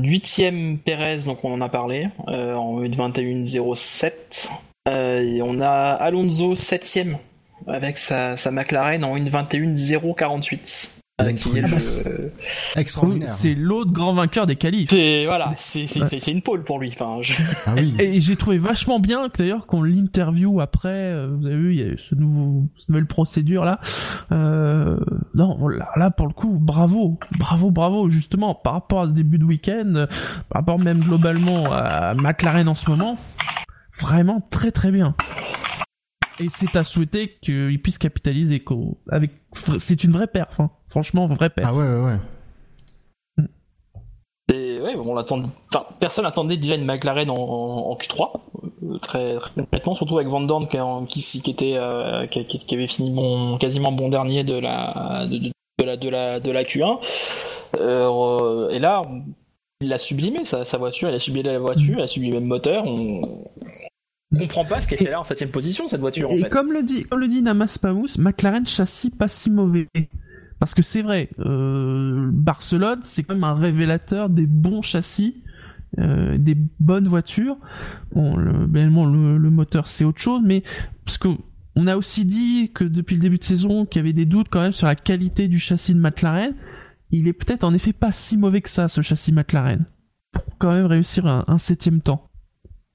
huitième 0.03 0.78
Perez, 0.78 1.24
donc 1.24 1.44
on 1.44 1.53
en 1.53 1.61
a 1.61 1.68
parlé, 1.68 2.09
euh, 2.28 2.55
en 2.55 2.82
21-07. 2.82 4.48
Euh, 4.88 5.20
et 5.20 5.42
on 5.42 5.61
a 5.61 5.68
Alonso 5.70 6.55
septième 6.55 7.18
avec 7.66 7.98
sa, 7.98 8.36
sa 8.36 8.50
McLaren 8.50 9.05
en 9.05 9.16
1.21.048. 9.16 11.01
Avec 11.23 11.37
qui 11.37 11.57
est 11.59 11.62
le- 11.62 11.68
Trudeau. 11.68 12.09
euh, 12.09 12.29
extraordinaire. 12.77 13.29
C'est 13.29 13.55
l'autre 13.55 13.91
grand 13.93 14.14
vainqueur 14.14 14.47
des 14.47 14.57
qualifs. 14.57 14.91
c'est 14.91 15.25
voilà, 15.27 15.53
c'est 15.57 16.29
une 16.31 16.43
pole 16.43 16.64
pour 16.64 16.79
lui. 16.79 16.91
Enfin, 16.95 17.18
je- 17.23 17.35
Ah 17.66 17.75
oui. 17.77 17.95
Et 18.01 18.20
j'ai 18.20 18.37
trouvé 18.37 18.59
vachement 18.59 18.99
bien 19.01 19.29
que 19.29 19.39
d'ailleurs 19.39 19.66
qu'on 19.66 19.83
l'interview 19.83 20.61
après, 20.61 20.89
euh, 20.91 21.29
vous 21.35 21.47
avez 21.47 21.57
vu, 21.57 21.75
il 21.75 21.79
y 21.81 21.83
a 21.83 21.87
eu 21.87 21.99
ce 21.99 22.14
nouveau, 22.14 22.66
cette 22.79 22.89
nouvelle 22.89 23.07
procédure 23.07 23.64
là. 23.64 23.81
Euh, 24.33 24.99
non, 25.35 25.66
là, 25.68 25.89
là, 25.97 26.11
pour 26.11 26.27
le 26.27 26.33
coup, 26.35 26.59
bravo, 26.61 27.18
bravo, 27.39 27.70
bravo, 27.70 28.11
justement 28.11 28.55
par 28.55 28.75
rapport 28.75 29.03
à 29.03 29.07
ce 29.07 29.12
début 29.12 29.39
de 29.39 29.45
week-end, 29.45 30.07
par 30.49 30.61
rapport 30.61 30.79
même 30.79 30.99
globalement 30.99 31.73
à 31.73 32.12
McLaren 32.14 32.68
en 32.68 32.75
ce 32.75 32.91
moment, 32.91 33.18
vraiment 34.01 34.47
très 34.51 34.70
très 34.73 34.91
bien. 34.91 35.14
Et 36.41 36.49
c'est 36.49 36.77
à 36.77 36.85
souhaiter 36.85 37.37
qu'il 37.43 37.81
puisse 37.83 37.99
capitaliser 37.99 38.64
avec, 39.11 39.33
c'est 39.79 40.03
une 40.03 40.12
vraie 40.12 40.27
perf, 40.27 40.59
hein. 40.61 40.70
Franchement 40.93 41.26
vraie 41.26 41.49
perf. 41.49 41.66
Ah 41.70 41.74
ouais, 41.74 41.86
ouais, 41.86 42.01
ouais. 43.38 43.47
c'est- 44.51 44.80
ouais, 44.80 44.95
on 44.97 45.14
l'attend. 45.14 45.43
Enfin, 45.72 45.86
personne 46.01 46.26
attendait 46.26 46.59
déjà 46.59 46.74
une 46.74 46.84
McLaren 46.84 47.30
en, 47.30 47.34
en- 47.36 47.90
en 47.90 47.97
Q3. 47.97 48.32
très, 49.01 49.38
très 49.38 49.51
complètement, 49.62 49.95
surtout 49.95 50.16
avec 50.18 50.28
Van 50.28 50.43
Dorn 50.43 50.68
qui, 50.68 50.78
qui, 51.09 51.40
qui 51.40 51.51
était 51.51 51.78
qui, 52.30 52.45
qui, 52.45 52.74
avait 52.74 52.86
fini 52.88 53.11
bon, 53.11 53.57
quasiment 53.57 53.90
bon 53.90 54.11
dernier 54.11 54.45
de 54.45 54.55
la 54.59 55.26
de, 55.30 55.38
de, 55.38 55.84
la 55.84 55.97
de 55.97 56.09
la 56.11 56.40
de 56.40 56.51
la 56.51 56.62
Q1. 56.62 56.99
et 58.70 58.78
là, 58.78 59.03
il 59.80 59.93
a 59.95 59.99
sublimé 59.99 60.45
sa, 60.45 60.66
sa, 60.66 60.76
voiture, 60.76 61.09
il 61.09 61.14
a 61.14 61.20
sublimé 61.20 61.49
la 61.51 61.59
voiture, 61.59 61.99
il 61.99 62.03
a 62.03 62.07
sublimé 62.09 62.38
le 62.38 62.45
moteur. 62.47 62.84
On, 62.86 63.45
on 64.34 64.38
comprend 64.38 64.64
pas 64.66 64.80
ce 64.82 64.88
qu'elle 64.88 64.99
fait 64.99 65.11
là 65.11 65.20
en 65.20 65.24
septième 65.24 65.51
position 65.51 65.88
cette 65.88 66.01
voiture. 66.01 66.30
Et, 66.30 66.40
en 66.40 66.43
fait. 66.45 66.51
comme 66.51 66.72
le 66.72 66.82
dit, 66.82 67.03
comme 67.05 67.20
le 67.20 67.28
dit 67.28 67.40
Namas 67.43 67.78
Pamous, 67.80 68.18
McLaren 68.18 68.66
châssis 68.66 69.11
pas 69.11 69.28
si 69.28 69.51
mauvais. 69.51 69.88
Parce 70.62 70.74
que 70.74 70.82
c'est 70.82 71.02
vrai, 71.02 71.28
euh, 71.40 72.30
Barcelone, 72.32 73.00
c'est 73.02 73.24
quand 73.24 73.34
même 73.34 73.42
un 73.42 73.54
révélateur 73.54 74.30
des 74.30 74.46
bons 74.46 74.80
châssis, 74.80 75.42
euh, 75.98 76.38
des 76.38 76.54
bonnes 76.78 77.08
voitures. 77.08 77.56
Bon, 78.14 78.36
le, 78.36 78.66
le, 78.66 79.38
le 79.38 79.50
moteur 79.50 79.88
c'est 79.88 80.04
autre 80.04 80.20
chose, 80.20 80.40
mais 80.44 80.62
parce 81.04 81.18
que 81.18 81.30
on 81.74 81.88
a 81.88 81.96
aussi 81.96 82.24
dit 82.24 82.70
que 82.72 82.84
depuis 82.84 83.16
le 83.16 83.22
début 83.22 83.38
de 83.38 83.42
saison 83.42 83.86
qu'il 83.86 83.98
y 83.98 84.04
avait 84.04 84.12
des 84.12 84.24
doutes 84.24 84.50
quand 84.50 84.60
même 84.60 84.70
sur 84.70 84.86
la 84.86 84.94
qualité 84.94 85.48
du 85.48 85.58
châssis 85.58 85.94
de 85.94 85.98
McLaren. 85.98 86.54
Il 87.10 87.26
est 87.26 87.32
peut-être 87.32 87.64
en 87.64 87.74
effet 87.74 87.92
pas 87.92 88.12
si 88.12 88.36
mauvais 88.36 88.60
que 88.60 88.70
ça, 88.70 88.86
ce 88.86 89.00
châssis 89.00 89.32
McLaren, 89.32 89.84
pour 90.30 90.58
quand 90.58 90.70
même 90.70 90.86
réussir 90.86 91.26
un, 91.26 91.42
un 91.48 91.58
septième 91.58 92.00
temps. 92.00 92.30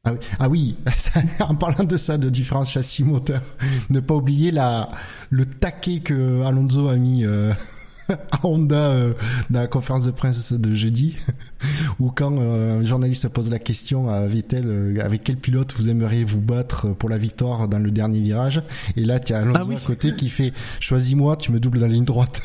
Ah 0.07 0.13
oui, 0.13 0.19
ah 0.39 0.49
oui. 0.49 0.75
en 1.41 1.55
parlant 1.55 1.83
de 1.83 1.97
ça, 1.97 2.17
de 2.17 2.29
différents 2.29 2.63
châssis 2.63 3.03
moteurs, 3.03 3.41
ne 3.89 3.99
pas 3.99 4.13
oublier 4.13 4.51
la, 4.51 4.89
le 5.29 5.45
taquet 5.45 5.99
que 5.99 6.43
Alonso 6.43 6.87
a 6.87 6.95
mis 6.95 7.25
euh, 7.25 7.51
à 8.09 8.15
Honda 8.43 8.75
euh, 8.75 9.13
dans 9.49 9.59
la 9.59 9.67
conférence 9.67 10.05
de 10.05 10.11
presse 10.11 10.53
de 10.53 10.73
jeudi, 10.73 11.17
où 11.99 12.09
quand 12.09 12.37
euh, 12.39 12.79
un 12.79 12.85
journaliste 12.85 13.27
pose 13.27 13.51
la 13.51 13.59
question 13.59 14.07
à 14.07 14.25
Vettel, 14.27 15.01
avec 15.03 15.25
quel 15.25 15.35
pilote 15.35 15.73
vous 15.75 15.89
aimeriez 15.89 16.23
vous 16.23 16.39
battre 16.39 16.87
pour 16.93 17.09
la 17.09 17.17
victoire 17.17 17.67
dans 17.67 17.79
le 17.79 17.91
dernier 17.91 18.21
virage, 18.21 18.61
et 18.95 19.03
là 19.03 19.19
tu 19.19 19.33
as 19.33 19.39
Alonso 19.39 19.59
Ah 19.61 19.65
oui. 19.67 19.75
à 19.75 19.79
côté 19.85 20.15
qui 20.15 20.29
fait 20.29 20.53
choisis-moi, 20.79 21.35
tu 21.35 21.51
me 21.51 21.59
doubles 21.59 21.79
dans 21.79 21.87
la 21.87 21.91
ligne 21.91 22.05
droite. 22.05 22.43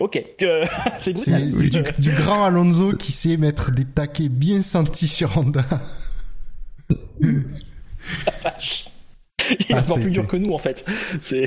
Ok, 0.00 0.16
euh, 0.16 0.20
c'est 1.00 1.12
brutal. 1.14 1.52
C'est 1.52 1.68
du, 1.68 2.10
du 2.10 2.16
grand 2.16 2.44
Alonso 2.44 2.92
qui 2.92 3.12
sait 3.12 3.36
mettre 3.36 3.70
des 3.70 3.84
taquets 3.84 4.28
bien 4.28 4.62
sentis 4.62 5.08
sur 5.08 5.36
Honda. 5.38 5.64
Il 7.20 7.44
est 9.68 9.74
Ah, 9.74 9.78
encore 9.80 10.00
plus 10.00 10.10
dur 10.10 10.26
que 10.26 10.36
nous 10.36 10.52
en 10.52 10.58
fait. 10.58 10.84
C'est 11.22 11.46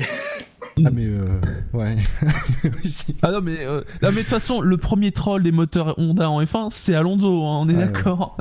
Ah 0.84 0.90
mais 0.92 1.06
euh, 1.06 1.40
ouais. 1.72 1.96
Ah 3.22 3.30
non 3.32 3.40
mais 3.42 3.58
euh, 3.64 3.82
non 4.02 4.08
mais 4.10 4.16
de 4.16 4.16
toute 4.20 4.26
façon 4.28 4.60
le 4.60 4.76
premier 4.78 5.12
troll 5.12 5.42
des 5.42 5.52
moteurs 5.52 5.98
Honda 5.98 6.30
en 6.30 6.42
F1 6.42 6.68
c'est 6.70 6.94
Alonso 6.94 7.44
hein, 7.46 7.58
on 7.62 7.68
est 7.68 7.74
Ouais, 7.74 7.86
d'accord. 7.86 8.36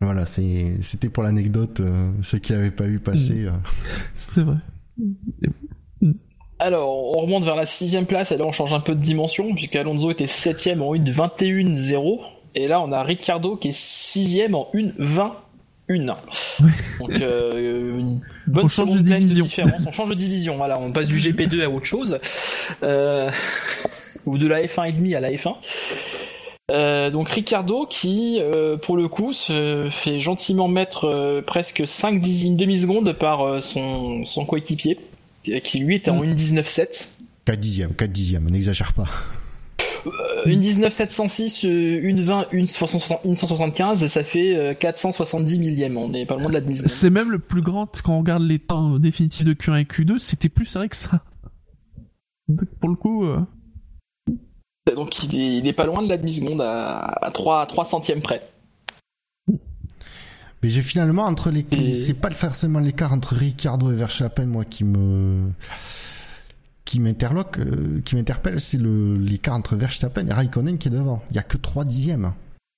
voilà, 0.00 0.26
c'était 0.26 1.08
pour 1.12 1.22
l'anecdote 1.24 1.80
euh, 1.80 2.12
ceux 2.22 2.38
qui 2.38 2.52
l'avaient 2.52 2.70
pas 2.70 2.86
vu 2.86 3.00
passer. 3.00 3.44
euh. 3.46 3.50
C'est 4.14 4.42
vrai. 4.42 4.56
Alors, 6.62 7.16
on 7.16 7.22
remonte 7.22 7.42
vers 7.42 7.56
la 7.56 7.66
sixième 7.66 8.06
place, 8.06 8.30
et 8.30 8.36
là 8.36 8.44
on 8.44 8.52
change 8.52 8.72
un 8.72 8.78
peu 8.78 8.94
de 8.94 9.00
dimension, 9.00 9.52
puisque 9.52 9.74
Alonso 9.74 10.12
était 10.12 10.28
septième 10.28 10.80
en 10.80 10.94
1.21.0, 10.94 12.20
et 12.54 12.68
là 12.68 12.80
on 12.80 12.92
a 12.92 13.02
Ricciardo 13.02 13.56
qui 13.56 13.70
est 13.70 13.76
sixième 13.76 14.54
en 14.54 14.68
1.20.1. 14.72 16.14
Donc, 17.00 17.10
euh, 17.10 17.98
une 17.98 18.20
bonne 18.46 18.66
On 18.66 18.68
change 18.68 19.02
de 19.02 19.16
différence. 19.16 19.84
On 19.84 19.90
change 19.90 20.10
de 20.10 20.14
division, 20.14 20.56
voilà, 20.56 20.78
on 20.78 20.92
passe 20.92 21.08
du 21.08 21.16
GP2 21.16 21.64
à 21.64 21.68
autre 21.68 21.86
chose, 21.86 22.20
euh, 22.84 23.28
ou 24.26 24.38
de 24.38 24.46
la 24.46 24.62
F1,5 24.62 25.16
à 25.16 25.20
la 25.20 25.32
F1. 25.32 25.56
Euh, 26.70 27.10
donc 27.10 27.28
Ricciardo 27.28 27.86
qui, 27.86 28.38
euh, 28.40 28.76
pour 28.76 28.96
le 28.96 29.08
coup, 29.08 29.32
se 29.32 29.88
fait 29.90 30.20
gentiment 30.20 30.68
mettre 30.68 31.06
euh, 31.06 31.42
presque 31.42 31.82
5 31.86 32.20
dixièmes 32.20 32.56
demi-secondes 32.56 33.12
par 33.14 33.42
euh, 33.42 33.60
son, 33.60 34.24
son 34.24 34.46
coéquipier, 34.46 34.98
qui 35.42 35.78
lui 35.78 35.96
était 35.96 36.10
en 36.10 36.22
Mm. 36.22 36.34
1.19.7. 36.34 37.08
4 37.44 37.60
dixièmes, 37.60 37.94
4 37.94 38.12
dixièmes, 38.12 38.48
n'exagère 38.50 38.92
pas. 38.92 39.04
Euh, 40.06 40.10
une 40.46 40.60
19,706, 40.60 41.64
euh, 41.64 42.00
une 42.02 42.24
20, 42.24 42.48
une 42.52 42.66
160 42.66 43.20
une 43.24 43.36
175, 43.36 44.06
ça 44.06 44.24
fait 44.24 44.56
euh, 44.56 44.74
470 44.74 45.58
millièmes. 45.58 45.96
On 45.96 46.12
est 46.12 46.26
pas 46.26 46.36
loin 46.36 46.48
de 46.48 46.54
la 46.54 46.60
demi-seconde. 46.60 46.88
C'est 46.88 47.10
même 47.10 47.30
le 47.30 47.38
plus 47.38 47.62
grand 47.62 47.86
quand 48.02 48.14
on 48.14 48.18
regarde 48.18 48.42
les 48.42 48.58
temps 48.58 48.98
définitifs 48.98 49.44
de 49.44 49.54
Q1 49.54 49.80
et 49.80 49.84
Q2 49.84 50.18
c'était 50.18 50.48
plus 50.48 50.66
serré 50.66 50.88
que 50.88 50.96
ça. 50.96 51.22
Donc, 52.48 52.68
pour 52.80 52.88
le 52.88 52.96
coup 52.96 53.24
euh, 53.24 53.38
Donc 54.96 55.22
il 55.22 55.38
est, 55.38 55.58
il 55.58 55.66
est 55.66 55.72
pas 55.72 55.86
loin 55.86 56.02
de 56.02 56.08
la 56.08 56.16
demi-seconde 56.16 56.60
à, 56.60 56.98
à 56.98 57.30
3, 57.30 57.62
à 57.62 57.66
3 57.66 57.84
centièmes 57.84 58.22
près. 58.22 58.51
Mais 60.62 60.70
j'ai 60.70 60.82
finalement 60.82 61.24
entre 61.24 61.50
les, 61.50 61.66
Et- 61.72 61.94
c'est 61.94 62.14
pas 62.14 62.30
forcément 62.30 62.78
l'écart 62.78 63.12
entre 63.12 63.34
Ricardo 63.34 63.90
et 63.90 63.94
Verstappen 63.96 64.46
moi 64.46 64.64
qui 64.64 64.84
me 64.84 65.50
qui 66.84 67.00
m'interloque, 67.00 67.58
euh, 67.58 68.00
qui 68.04 68.16
m'interpelle, 68.16 68.60
c'est 68.60 68.76
le 68.76 69.16
l'écart 69.16 69.54
entre 69.54 69.76
Verstappen 69.76 70.26
et 70.26 70.32
Raikkonen 70.32 70.78
qui 70.78 70.88
est 70.88 70.90
devant. 70.90 71.22
Il 71.30 71.36
y 71.36 71.38
a 71.38 71.42
que 71.42 71.56
3 71.56 71.84
dixièmes. 71.84 72.32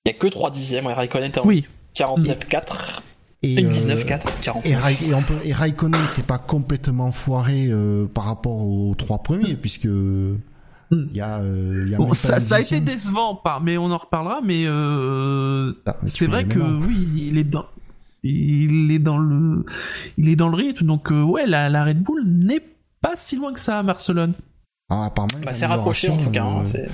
Il 0.05 0.11
y 0.11 0.15
a 0.15 0.17
que 0.17 0.27
3 0.27 0.51
dixièmes, 0.51 0.85
et 0.85 0.93
Raikkonen 0.93 1.31
est 1.31 1.37
en 1.39 1.45
oui 1.45 1.65
49,4, 1.95 3.01
Et, 3.43 3.53
une 3.61 3.67
euh, 3.67 3.71
19,4, 3.71 4.21
40. 4.41 4.65
Et, 4.67 4.75
Rai- 4.75 4.97
et, 5.05 5.13
on 5.13 5.21
peut- 5.21 5.39
et 5.43 5.53
Raikkonen, 5.53 5.99
c'est 6.09 6.25
pas 6.25 6.37
complètement 6.37 7.11
foiré 7.11 7.67
euh, 7.69 8.05
par 8.05 8.25
rapport 8.25 8.57
aux 8.65 8.93
trois 8.95 9.21
premiers, 9.23 9.55
puisque 9.55 9.87
il 10.91 11.15
y 11.15 11.21
a, 11.21 11.39
euh, 11.39 11.81
il 11.85 11.91
y 11.91 11.95
a 11.95 11.97
Bon, 11.97 12.03
même 12.05 12.09
pas 12.11 12.39
ça, 12.39 12.55
a 12.55 12.59
été 12.59 12.79
décevant 12.81 13.35
par 13.35 13.61
mais 13.61 13.77
on 13.77 13.91
en 13.91 13.97
reparlera 13.97 14.41
mais 14.43 14.63
euh, 14.65 15.73
Ah, 15.85 15.97
c'est 16.05 16.27
vrai 16.27 16.45
que 16.45 16.59
oui 16.59 17.07
il 17.29 17.37
est 17.37 17.43
dans 17.43 17.65
il 18.23 18.91
est 18.91 18.99
dans 18.99 19.17
le 19.17 19.65
il 20.17 20.29
est 20.29 20.35
dans 20.35 20.49
le 20.49 20.55
rythme 20.55 20.85
donc 20.85 21.11
euh, 21.11 21.21
ouais 21.23 21.45
la, 21.45 21.69
la 21.69 21.83
Red 21.85 22.01
Bull 22.01 22.23
n'est 22.25 22.61
pas 23.01 23.13
si 23.15 23.35
loin 23.35 23.53
que 23.53 23.59
ça 23.59 23.79
à 23.79 23.83
Barcelone. 23.83 24.33
Ah, 24.89 25.05
apparemment, 25.05 25.39
Bah, 25.43 25.53
c'est 25.53 25.65
rapproché 25.65 26.09
en 26.09 26.17
tout 26.23 26.29
cas. 26.31 26.43
hein, 26.43 26.63
euh, 26.75 26.87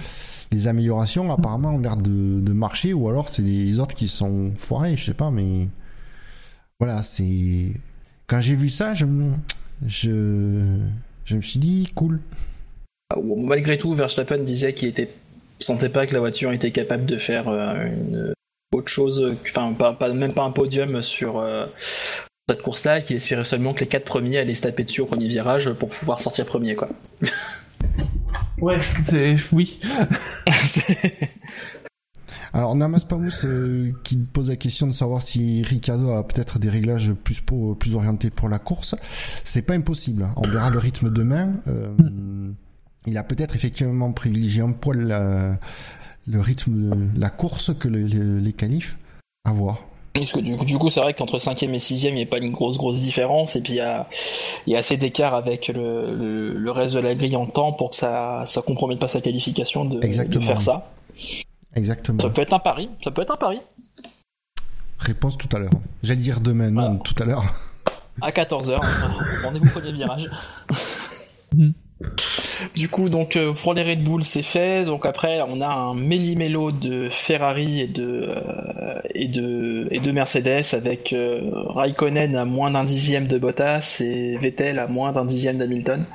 les 0.51 0.67
améliorations 0.67 1.31
apparemment 1.31 1.71
ont 1.75 1.79
l'air 1.79 1.95
de, 1.97 2.39
de 2.41 2.53
marcher, 2.53 2.93
ou 2.93 3.07
alors 3.09 3.29
c'est 3.29 3.41
les 3.41 3.79
autres 3.79 3.95
qui 3.95 4.07
sont 4.09 4.51
foirés, 4.55 4.97
je 4.97 5.05
sais 5.05 5.13
pas, 5.13 5.31
mais 5.31 5.67
voilà, 6.79 7.03
c'est 7.03 7.71
quand 8.27 8.41
j'ai 8.41 8.55
vu 8.55 8.67
ça, 8.69 8.93
je 8.93 9.05
me, 9.05 9.31
je, 9.85 10.77
je 11.25 11.35
me 11.37 11.41
suis 11.41 11.59
dit 11.59 11.89
cool. 11.95 12.19
Bon, 13.15 13.41
Malgré 13.43 13.77
tout, 13.77 13.93
Verstappen 13.93 14.39
disait 14.39 14.73
qu'il 14.73 14.89
était 14.89 15.09
sentait 15.59 15.89
pas 15.89 16.07
que 16.07 16.13
la 16.13 16.19
voiture 16.19 16.51
était 16.53 16.71
capable 16.71 17.05
de 17.05 17.17
faire 17.17 17.47
euh, 17.47 17.85
une 17.85 18.33
autre 18.73 18.87
chose, 18.89 19.35
que- 19.43 19.49
enfin 19.49 19.73
pas, 19.73 19.93
pas- 19.93 20.11
même 20.13 20.33
pas 20.33 20.43
un 20.43 20.51
podium 20.51 21.01
sur 21.03 21.37
euh, 21.39 21.67
cette 22.49 22.61
course-là, 22.63 23.01
qu'il 23.01 23.15
espérait 23.17 23.43
seulement 23.43 23.73
que 23.73 23.81
les 23.81 23.87
quatre 23.87 24.05
premiers 24.05 24.39
allaient 24.39 24.55
se 24.55 24.63
taper 24.63 24.83
dessus 24.83 25.01
au 25.01 25.05
premier 25.05 25.27
virage 25.27 25.71
pour 25.73 25.89
pouvoir 25.89 26.19
sortir 26.19 26.45
premier 26.45 26.75
quoi. 26.75 26.89
Ouais. 28.59 28.77
C'est 29.01 29.37
oui. 29.51 29.79
Alors 32.53 32.75
Namas 32.75 33.05
Pamous 33.07 33.45
euh, 33.45 33.91
qui 34.03 34.17
pose 34.17 34.49
la 34.49 34.55
question 34.55 34.85
de 34.87 34.91
savoir 34.91 35.21
si 35.21 35.63
Ricardo 35.63 36.11
a 36.11 36.27
peut-être 36.27 36.59
des 36.59 36.69
réglages 36.69 37.13
plus 37.13 37.39
pour, 37.39 37.77
plus 37.77 37.95
orientés 37.95 38.29
pour 38.29 38.49
la 38.49 38.59
course. 38.59 38.93
C'est 39.45 39.61
pas 39.61 39.73
impossible. 39.73 40.27
On 40.35 40.47
verra 40.49 40.69
le 40.69 40.77
rythme 40.79 41.09
demain. 41.11 41.53
Euh, 41.67 41.87
Il 43.07 43.17
a 43.17 43.23
peut-être 43.23 43.55
effectivement 43.55 44.11
privilégié 44.11 44.61
un 44.61 44.71
poil 44.71 44.99
la- 44.99 45.57
le 46.27 46.39
rythme 46.39 47.11
de 47.13 47.19
la 47.19 47.29
course 47.29 47.71
que 47.77 47.87
le- 47.87 48.03
le- 48.07 48.39
les 48.39 48.53
qualifs. 48.53 48.97
À 49.43 49.51
voir. 49.51 49.83
Parce 50.13 50.33
que 50.33 50.39
du, 50.39 50.55
coup- 50.57 50.65
du 50.65 50.77
coup, 50.77 50.89
c'est 50.89 50.99
vrai 50.99 51.13
qu'entre 51.13 51.39
5ème 51.39 51.73
et 51.73 51.79
6ème, 51.79 52.09
il 52.09 52.15
n'y 52.15 52.23
a 52.23 52.25
pas 52.27 52.37
une 52.37 52.51
grosse 52.51 52.77
grosse 52.77 52.99
différence, 52.99 53.55
et 53.55 53.61
puis 53.61 53.73
il 53.73 53.77
y 53.77 53.79
a, 53.79 54.07
il 54.67 54.73
y 54.73 54.75
a 54.75 54.79
assez 54.79 54.97
d'écart 54.97 55.33
avec 55.33 55.69
le, 55.69 56.13
le, 56.15 56.53
le 56.57 56.71
reste 56.71 56.93
de 56.93 56.99
la 56.99 57.15
grille 57.15 57.35
en 57.37 57.45
temps 57.47 57.71
pour 57.71 57.89
que 57.91 57.95
ça 57.95 58.43
ça 58.45 58.61
compromette 58.61 58.99
pas 58.99 59.07
sa 59.07 59.21
qualification 59.21 59.85
de, 59.85 59.99
faire 60.41 60.61
ça. 60.61 60.91
Exactement. 61.75 62.19
Ça 62.19 62.29
peut 62.29 62.41
être 62.41 62.53
un 62.53 62.59
pari, 62.59 62.89
ça 63.03 63.09
peut 63.09 63.21
être 63.21 63.31
un 63.31 63.37
pari. 63.37 63.61
Réponse 64.99 65.37
tout 65.37 65.49
à 65.55 65.59
l'heure. 65.59 65.71
J'allais 66.03 66.21
dire 66.21 66.41
demain, 66.41 66.69
non, 66.69 66.81
Voilà. 66.81 66.99
tout 67.03 67.15
à 67.23 67.25
l'heure. 67.25 67.45
À 68.21 68.29
14h, 68.31 68.79
rendez-vous 69.43 69.69
premier 69.69 69.93
virage. 69.93 70.29
Du 72.75 72.89
coup, 72.89 73.09
donc 73.09 73.35
euh, 73.35 73.53
pour 73.53 73.73
les 73.73 73.83
Red 73.83 74.03
Bull, 74.03 74.23
c'est 74.23 74.43
fait. 74.43 74.85
Donc 74.85 75.05
après, 75.05 75.41
on 75.41 75.61
a 75.61 75.67
un 75.67 75.95
méli-mélo 75.95 76.71
de 76.71 77.09
Ferrari 77.09 77.81
et 77.81 77.87
de 77.87 78.25
euh, 78.29 78.99
et 79.15 79.27
de 79.27 79.87
et 79.91 79.99
de 79.99 80.11
Mercedes 80.11 80.63
avec 80.73 81.11
euh, 81.13 81.39
Raikkonen 81.53 82.35
à 82.35 82.45
moins 82.45 82.71
d'un 82.71 82.83
dixième 82.83 83.27
de 83.27 83.37
Bottas 83.39 83.97
et 84.01 84.37
Vettel 84.37 84.79
à 84.79 84.87
moins 84.87 85.11
d'un 85.11 85.25
dixième 85.25 85.57
d'Hamilton. 85.57 86.05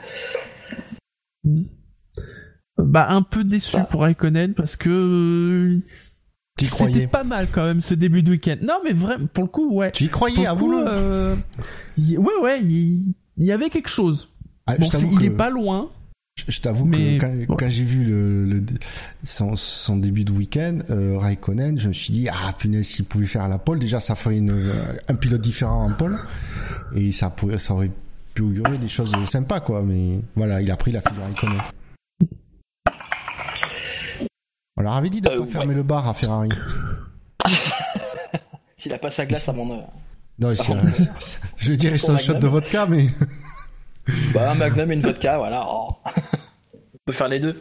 Bah 2.78 3.06
un 3.08 3.22
peu 3.22 3.42
déçu 3.44 3.76
pour 3.90 4.02
Raikkonen 4.02 4.54
parce 4.54 4.76
que 4.76 5.78
Tu 6.58 6.64
y 6.64 6.68
c'était 6.68 6.84
croyais 6.84 7.06
pas 7.06 7.24
mal 7.24 7.46
quand 7.50 7.64
même 7.64 7.80
ce 7.80 7.94
début 7.94 8.22
de 8.22 8.30
week-end. 8.32 8.56
Non 8.62 8.78
mais 8.84 8.92
vraiment 8.92 9.26
pour 9.32 9.44
le 9.44 9.48
coup 9.50 9.72
ouais. 9.74 9.90
Tu 9.92 10.04
y 10.04 10.08
Pour 10.08 10.16
croyais, 10.16 10.46
euh, 10.46 11.34
y- 11.98 12.16
ouais 12.18 12.36
ouais 12.42 12.60
il 12.62 13.14
il 13.38 13.44
y 13.46 13.52
avait 13.52 13.70
quelque 13.70 13.88
chose. 13.90 14.28
Ah, 14.66 14.76
Bon, 14.78 14.88
il 14.88 15.18
que- 15.18 15.24
est 15.24 15.30
pas 15.30 15.50
loin. 15.50 15.90
Je, 16.36 16.44
je 16.52 16.60
t'avoue 16.60 16.84
Mais- 16.84 17.16
que 17.18 17.20
quand, 17.24 17.32
ouais. 17.32 17.46
quand 17.58 17.68
j'ai 17.68 17.84
vu 17.84 18.04
le, 18.04 18.44
le- 18.44 18.62
son, 19.24 19.56
son 19.56 19.96
début 19.96 20.24
de 20.24 20.32
week-end, 20.32 20.80
euh, 20.90 21.16
Raikkonen, 21.18 21.78
je 21.78 21.88
me 21.88 21.92
suis 21.94 22.12
dit 22.12 22.28
ah 22.28 22.52
punaise 22.58 22.86
s'il 22.86 23.04
pouvait 23.06 23.26
faire 23.26 23.48
la 23.48 23.58
pole, 23.58 23.78
déjà 23.78 24.00
ça 24.00 24.14
ferait 24.14 24.36
une, 24.36 24.50
euh, 24.50 24.82
un 25.08 25.14
pilote 25.14 25.40
différent 25.40 25.84
en 25.86 25.92
pole 25.94 26.18
et 26.94 27.10
ça 27.12 27.30
pourrait, 27.30 27.56
ça 27.58 27.72
aurait 27.74 27.90
pu 28.34 28.42
augurer 28.42 28.76
des 28.76 28.88
choses 28.88 29.10
sympas 29.26 29.60
quoi. 29.60 29.82
Mais 29.82 30.20
voilà, 30.34 30.60
il 30.60 30.70
a 30.70 30.76
pris 30.76 30.92
la 30.92 31.00
fille 31.00 31.16
de 31.16 31.22
Raikkonen. 31.22 31.62
On 34.76 34.82
leur 34.82 34.92
avait 34.94 35.08
dit 35.10 35.20
de 35.22 35.28
Euh, 35.30 35.38
pas 35.38 35.40
ouais. 35.44 35.50
fermer 35.50 35.74
le 35.74 35.82
bar 35.82 36.06
à 36.06 36.12
Ferrari. 36.12 36.50
S'il 38.76 38.92
a 38.92 38.98
pas 38.98 39.10
sa 39.10 39.24
glace 39.24 39.48
à 39.48 39.52
mon 39.54 39.70
œuvre. 39.72 39.90
Non, 40.38 40.52
je 41.56 41.70
veux 41.70 41.76
dire, 41.78 41.92
ils 41.92 41.98
Son 41.98 42.18
shot 42.18 42.34
de 42.34 42.46
vodka, 42.46 42.84
mais 42.86 43.08
Bah, 44.34 44.50
un 44.50 44.54
Magnum 44.54 44.90
et 44.90 44.94
une 44.94 45.02
vodka, 45.02 45.38
voilà. 45.38 45.66
Oh. 45.68 45.90
On 46.06 46.98
peut 47.04 47.12
faire 47.12 47.28
les 47.28 47.40
deux. 47.40 47.60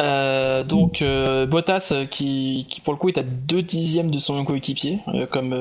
Euh, 0.00 0.64
donc 0.64 1.02
euh, 1.02 1.44
Bottas 1.44 1.90
euh, 1.92 2.06
qui, 2.06 2.66
qui 2.70 2.80
pour 2.80 2.94
le 2.94 2.98
coup 2.98 3.10
est 3.10 3.18
à 3.18 3.22
deux 3.22 3.62
dixièmes 3.62 4.10
de 4.10 4.18
son 4.18 4.42
coéquipier 4.42 5.00
euh, 5.08 5.26
comme 5.26 5.54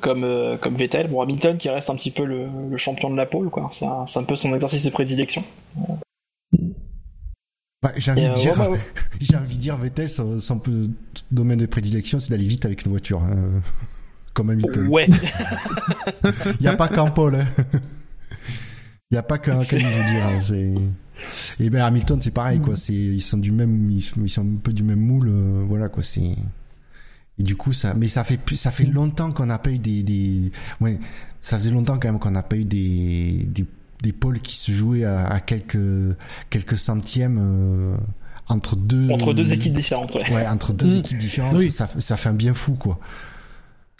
comme 0.00 0.58
comme 0.58 0.74
Vettel 0.74 1.08
bon 1.08 1.20
Hamilton 1.20 1.58
qui 1.58 1.68
reste 1.68 1.90
un 1.90 1.96
petit 1.96 2.10
peu 2.10 2.24
le, 2.24 2.46
le 2.70 2.76
champion 2.78 3.10
de 3.10 3.16
la 3.16 3.26
pole 3.26 3.50
quoi 3.50 3.68
c'est 3.70 3.84
un, 3.84 4.24
peu 4.24 4.36
son 4.36 4.54
exercice 4.54 4.84
de 4.84 4.90
prédilection 4.90 5.44
bah, 7.82 7.92
j'ai 7.96 8.12
envie 8.12 8.28
de 8.28 8.34
dire, 8.34 8.58
ouais, 8.58 8.66
ouais, 8.66 8.72
ouais. 8.72 8.80
j'ai 9.20 9.36
envie 9.36 9.56
de 9.56 9.60
dire, 9.60 9.76
Vettel, 9.76 10.08
son, 10.08 10.62
domaine 11.32 11.58
de 11.58 11.66
prédilection, 11.66 12.20
c'est 12.20 12.30
d'aller 12.30 12.46
vite 12.46 12.64
avec 12.64 12.84
une 12.84 12.92
voiture, 12.92 13.20
hein, 13.22 13.60
comme 14.34 14.50
Hamilton. 14.50 14.86
ouais 14.86 15.08
Il 16.24 16.62
n'y 16.62 16.68
a 16.68 16.76
pas 16.76 16.86
qu'un 16.86 17.10
Paul. 17.10 17.34
hein. 17.34 17.44
Il 19.10 19.14
n'y 19.14 19.18
a 19.18 19.22
pas 19.22 19.38
qu'un 19.38 19.60
je 19.60 19.74
veux 19.76 19.78
dire. 19.80 20.26
hein, 20.26 20.40
c'est- 20.42 20.74
Et 21.60 21.70
ben 21.70 21.82
Hamilton, 21.82 22.20
c'est 22.20 22.30
pareil, 22.32 22.58
quoi. 22.60 22.74
C'est 22.76 22.92
ils 22.94 23.20
sont 23.20 23.38
du 23.38 23.52
même, 23.52 23.90
ils 23.90 24.02
sont, 24.02 24.20
ils 24.22 24.28
sont 24.28 24.42
un 24.42 24.56
peu 24.62 24.72
du 24.72 24.82
même 24.82 25.00
moule, 25.00 25.28
euh, 25.28 25.64
voilà, 25.66 25.88
quoi. 25.88 26.02
C'est 26.02 26.36
et 27.38 27.42
du 27.42 27.56
coup 27.56 27.72
ça, 27.72 27.94
mais 27.94 28.08
ça 28.08 28.24
fait 28.24 28.38
ça 28.56 28.70
fait 28.70 28.84
longtemps 28.84 29.32
qu'on 29.32 29.46
n'a 29.46 29.58
pas 29.58 29.70
eu 29.70 29.78
des, 29.78 30.02
des, 30.02 30.52
ouais, 30.82 30.98
ça 31.40 31.58
faisait 31.58 31.70
longtemps 31.70 31.98
quand 31.98 32.08
même 32.08 32.18
qu'on 32.18 32.30
n'a 32.32 32.42
pas 32.42 32.56
eu 32.56 32.64
des, 32.64 33.44
des, 33.48 33.64
des 34.02 34.12
pôles 34.12 34.40
qui 34.40 34.54
se 34.56 34.70
jouaient 34.72 35.04
à, 35.04 35.26
à 35.28 35.40
quelques, 35.40 35.78
quelques 36.50 36.76
centièmes 36.76 37.38
euh, 37.40 37.96
entre 38.48 38.76
deux, 38.76 39.08
entre 39.10 39.32
deux 39.32 39.50
équipes 39.52 39.72
différentes 39.72 40.14
ouais. 40.14 40.34
Ouais, 40.34 40.46
entre 40.46 40.72
deux 40.74 40.94
Mm. 40.96 40.98
équipes 40.98 41.18
différentes, 41.18 41.54
Oui. 41.56 41.70
ça, 41.70 41.86
ça 41.98 42.16
fait 42.18 42.28
un 42.28 42.34
bien 42.34 42.52
fou, 42.52 42.74
quoi. 42.74 42.98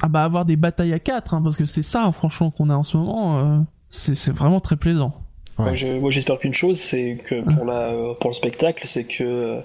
Ah 0.02 0.08
bah 0.08 0.24
avoir 0.24 0.44
des 0.44 0.56
batailles 0.56 0.92
à 0.92 0.98
4, 0.98 1.40
parce 1.42 1.56
que 1.56 1.64
c'est 1.64 1.82
ça, 1.82 2.10
franchement, 2.12 2.50
qu'on 2.50 2.68
a 2.68 2.74
en 2.74 2.82
ce 2.82 2.96
moment. 2.98 3.38
euh, 3.38 3.60
c'est 3.92 4.16
c'est 4.16 4.32
vraiment 4.32 4.58
très 4.60 4.74
plaisant. 4.76 5.14
Ouais. 5.58 5.66
Moi, 5.66 5.74
je- 5.74 5.98
moi, 6.00 6.10
j'espère 6.10 6.38
qu'une 6.38 6.54
chose, 6.54 6.80
c'est 6.80 7.18
que 7.28 7.42
pour, 7.54 7.66
la, 7.66 7.92
pour 8.18 8.30
le 8.30 8.34
spectacle, 8.34 8.84
c'est 8.88 9.04
que 9.04 9.60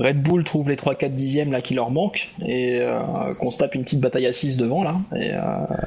Red 0.00 0.20
Bull 0.20 0.42
trouve 0.42 0.68
les 0.68 0.74
3-4 0.74 1.14
dixièmes 1.14 1.52
là 1.52 1.60
qui 1.60 1.74
leur 1.74 1.92
manquent 1.92 2.28
et 2.44 2.80
euh, 2.80 3.34
qu'on 3.38 3.52
se 3.52 3.58
tape 3.58 3.76
une 3.76 3.84
petite 3.84 4.00
bataille 4.00 4.26
à 4.26 4.32
6 4.32 4.56
devant 4.56 4.82
là. 4.82 4.96
Et 5.14 5.30
euh, 5.32 5.38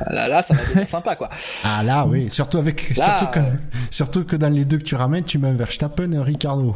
là, 0.10 0.30
là, 0.30 0.42
ça 0.42 0.54
va 0.54 0.64
devenir 0.64 0.88
sympa 0.98 1.18
quoi. 1.18 1.30
Ah 1.66 1.84
là, 1.84 2.08
oui, 2.08 2.30
surtout 2.32 2.60
avec, 2.60 2.96
Là, 2.96 3.18
surtout, 3.20 3.32
que, 3.34 3.40
euh, 3.40 3.52
surtout 3.92 4.24
que 4.24 4.38
dans 4.38 4.48
les 4.48 4.64
deux 4.64 4.78
que 4.78 4.86
tu 4.86 4.96
ramènes, 4.96 5.26
tu 5.26 5.38
mets 5.38 5.50
un 5.50 5.54
Verstappen 5.56 6.10
et 6.14 6.16
un 6.16 6.24
Ricardo. 6.24 6.74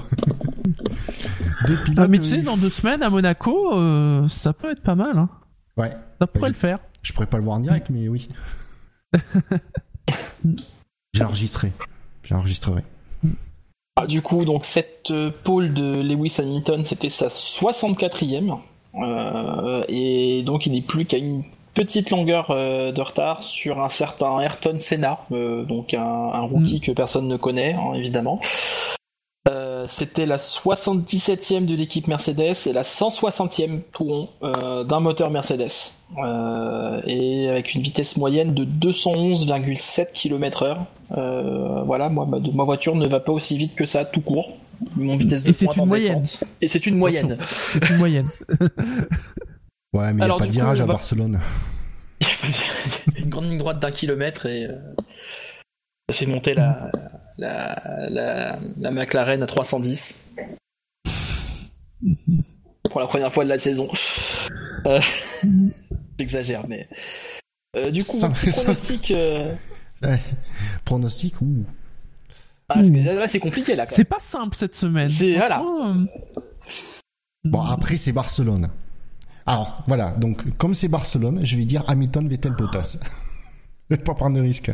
deux 1.68 1.82
pilotes. 1.82 1.99
Ah, 2.05 2.07
mais 2.09 2.18
tu 2.20 2.26
sais, 2.26 2.38
dans 2.41 2.57
deux 2.57 2.70
semaines 2.70 3.03
à 3.03 3.09
Monaco, 3.09 3.74
euh, 3.74 4.28
ça 4.28 4.51
peut 4.51 4.70
être 4.70 4.82
pas 4.84 4.95
mal. 4.95 5.18
Hein. 5.18 5.30
Ouais, 5.78 5.91
Ça 6.20 6.28
pourrait 6.28 6.43
Ouais, 6.43 6.49
le 6.49 6.55
faire. 6.55 6.80
je 7.03 7.13
pourrais 7.13 7.26
pas 7.28 7.38
le 7.38 7.43
voir 7.45 7.55
en 7.55 7.61
direct, 7.61 7.89
mais 7.89 8.09
oui. 8.09 8.28
J'ai 11.16 11.24
enregistré. 11.24 11.72
J'enregistrerai. 12.24 12.82
Ah, 13.95 14.05
du 14.05 14.22
coup, 14.22 14.43
donc 14.43 14.66
cette 14.66 15.11
euh, 15.11 15.32
pole 15.45 15.74
de 15.74 16.01
Lewis 16.01 16.36
Hamilton, 16.39 16.84
c'était 16.84 17.09
sa 17.09 17.28
64e. 17.28 18.57
Euh, 18.95 19.84
et 19.88 20.43
donc 20.43 20.66
il 20.66 20.74
n'est 20.74 20.82
plus 20.82 21.05
qu'à 21.05 21.18
une 21.18 21.43
petite 21.74 22.09
longueur 22.09 22.47
euh, 22.49 22.91
de 22.91 23.01
retard 23.01 23.43
sur 23.43 23.82
un 23.82 23.89
certain 23.89 24.41
Ayrton 24.41 24.78
Senna, 24.80 25.20
donc 25.30 25.93
un, 25.93 26.01
un 26.01 26.41
rookie 26.41 26.82
que 26.82 26.91
personne 26.91 27.28
ne 27.28 27.38
connaît, 27.38 27.74
hein, 27.74 27.93
évidemment. 27.95 28.41
Euh, 29.47 29.85
c'était 29.87 30.25
la 30.25 30.37
77e 30.37 31.65
de 31.65 31.75
l'équipe 31.75 32.07
Mercedes 32.07 32.55
et 32.65 32.73
la 32.73 32.81
160e 32.81 33.81
tout 33.91 34.03
rond 34.05 34.29
euh, 34.43 34.83
d'un 34.83 34.99
moteur 34.99 35.29
Mercedes. 35.29 35.69
Euh, 36.17 37.01
et 37.05 37.47
avec 37.49 37.75
une 37.75 37.81
vitesse 37.83 38.17
moyenne 38.17 38.53
de 38.55 38.65
211,7 38.65 40.07
km/h. 40.13 40.77
Euh, 41.15 41.83
voilà, 41.83 42.09
moi, 42.09 42.25
ma, 42.25 42.39
ma 42.39 42.63
voiture 42.63 42.95
ne 42.95 43.07
va 43.07 43.19
pas 43.19 43.31
aussi 43.33 43.55
vite 43.57 43.75
que 43.75 43.85
ça, 43.85 44.03
tout 44.05 44.21
court. 44.21 44.57
Mon 44.95 45.15
vitesse 45.15 45.43
de 45.43 45.49
Et 45.51 45.53
c'est 45.53 45.65
pointe 45.65 45.77
une 45.77 45.83
en 45.83 45.85
moyenne. 45.85 46.21
descente. 46.21 46.43
Et 46.61 46.67
c'est 46.67 46.85
une 46.87 46.97
moyenne. 46.97 47.37
C'est 47.71 47.89
une 47.89 47.97
moyenne. 47.97 48.27
Ouais, 49.93 50.11
mais 50.11 50.11
il 50.11 50.15
n'y 50.17 50.21
a 50.23 50.25
Alors, 50.25 50.37
pas 50.39 50.43
de 50.43 50.49
coup, 50.49 50.55
virage 50.55 50.81
à 50.81 50.85
va- 50.85 50.91
Barcelone. 50.93 51.39
une 53.17 53.29
grande 53.29 53.45
ligne 53.45 53.57
droite 53.57 53.79
d'un 53.79 53.91
kilomètre 53.91 54.45
et 54.45 54.65
euh, 54.65 54.75
ça 56.09 56.15
fait 56.15 56.25
monter 56.25 56.53
la, 56.53 56.91
la, 57.38 58.07
la, 58.09 58.59
la 58.79 58.91
McLaren 58.91 59.41
à 59.43 59.47
310 59.47 60.25
pour 62.89 62.99
la 62.99 63.07
première 63.07 63.33
fois 63.33 63.43
de 63.43 63.49
la 63.49 63.57
saison. 63.59 63.89
Euh, 64.86 64.99
J'exagère, 66.19 66.67
mais. 66.67 66.88
Euh, 67.75 67.91
du 67.91 68.03
coup, 68.03 68.17
petit 68.19 68.51
pronostic. 68.51 69.11
euh, 69.11 69.53
Ouais. 70.01 70.19
Pronostic, 70.83 71.41
ouh. 71.41 71.65
ah, 72.69 72.81
là, 72.81 73.27
c'est 73.27 73.39
compliqué 73.39 73.75
là. 73.75 73.86
C'est 73.86 74.03
pas 74.03 74.19
simple 74.19 74.55
cette 74.55 74.75
semaine. 74.75 75.07
C'est- 75.09 75.36
voilà. 75.36 75.63
Bon, 77.43 77.61
après, 77.61 77.97
c'est 77.97 78.11
Barcelone. 78.11 78.69
Alors, 79.45 79.83
voilà. 79.88 80.11
Donc, 80.11 80.57
comme 80.57 80.73
c'est 80.73 80.88
Barcelone, 80.89 81.45
je 81.45 81.55
vais 81.55 81.65
dire 81.65 81.83
Hamilton, 81.88 82.27
Vettel, 82.27 82.53
Bottas. 82.53 82.97
Je 83.89 83.95
vais 83.95 84.01
pas 84.03 84.13
prendre 84.15 84.36
de 84.36 84.41
risque. 84.41 84.71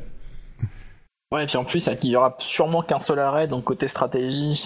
Ouais, 1.31 1.43
et 1.43 1.47
puis 1.47 1.55
en 1.57 1.63
plus, 1.63 1.87
il 2.03 2.09
y 2.09 2.15
aura 2.17 2.35
sûrement 2.39 2.81
qu'un 2.81 2.99
seul 2.99 3.19
arrêt, 3.19 3.47
donc 3.47 3.63
côté 3.63 3.87
stratégie. 3.87 4.61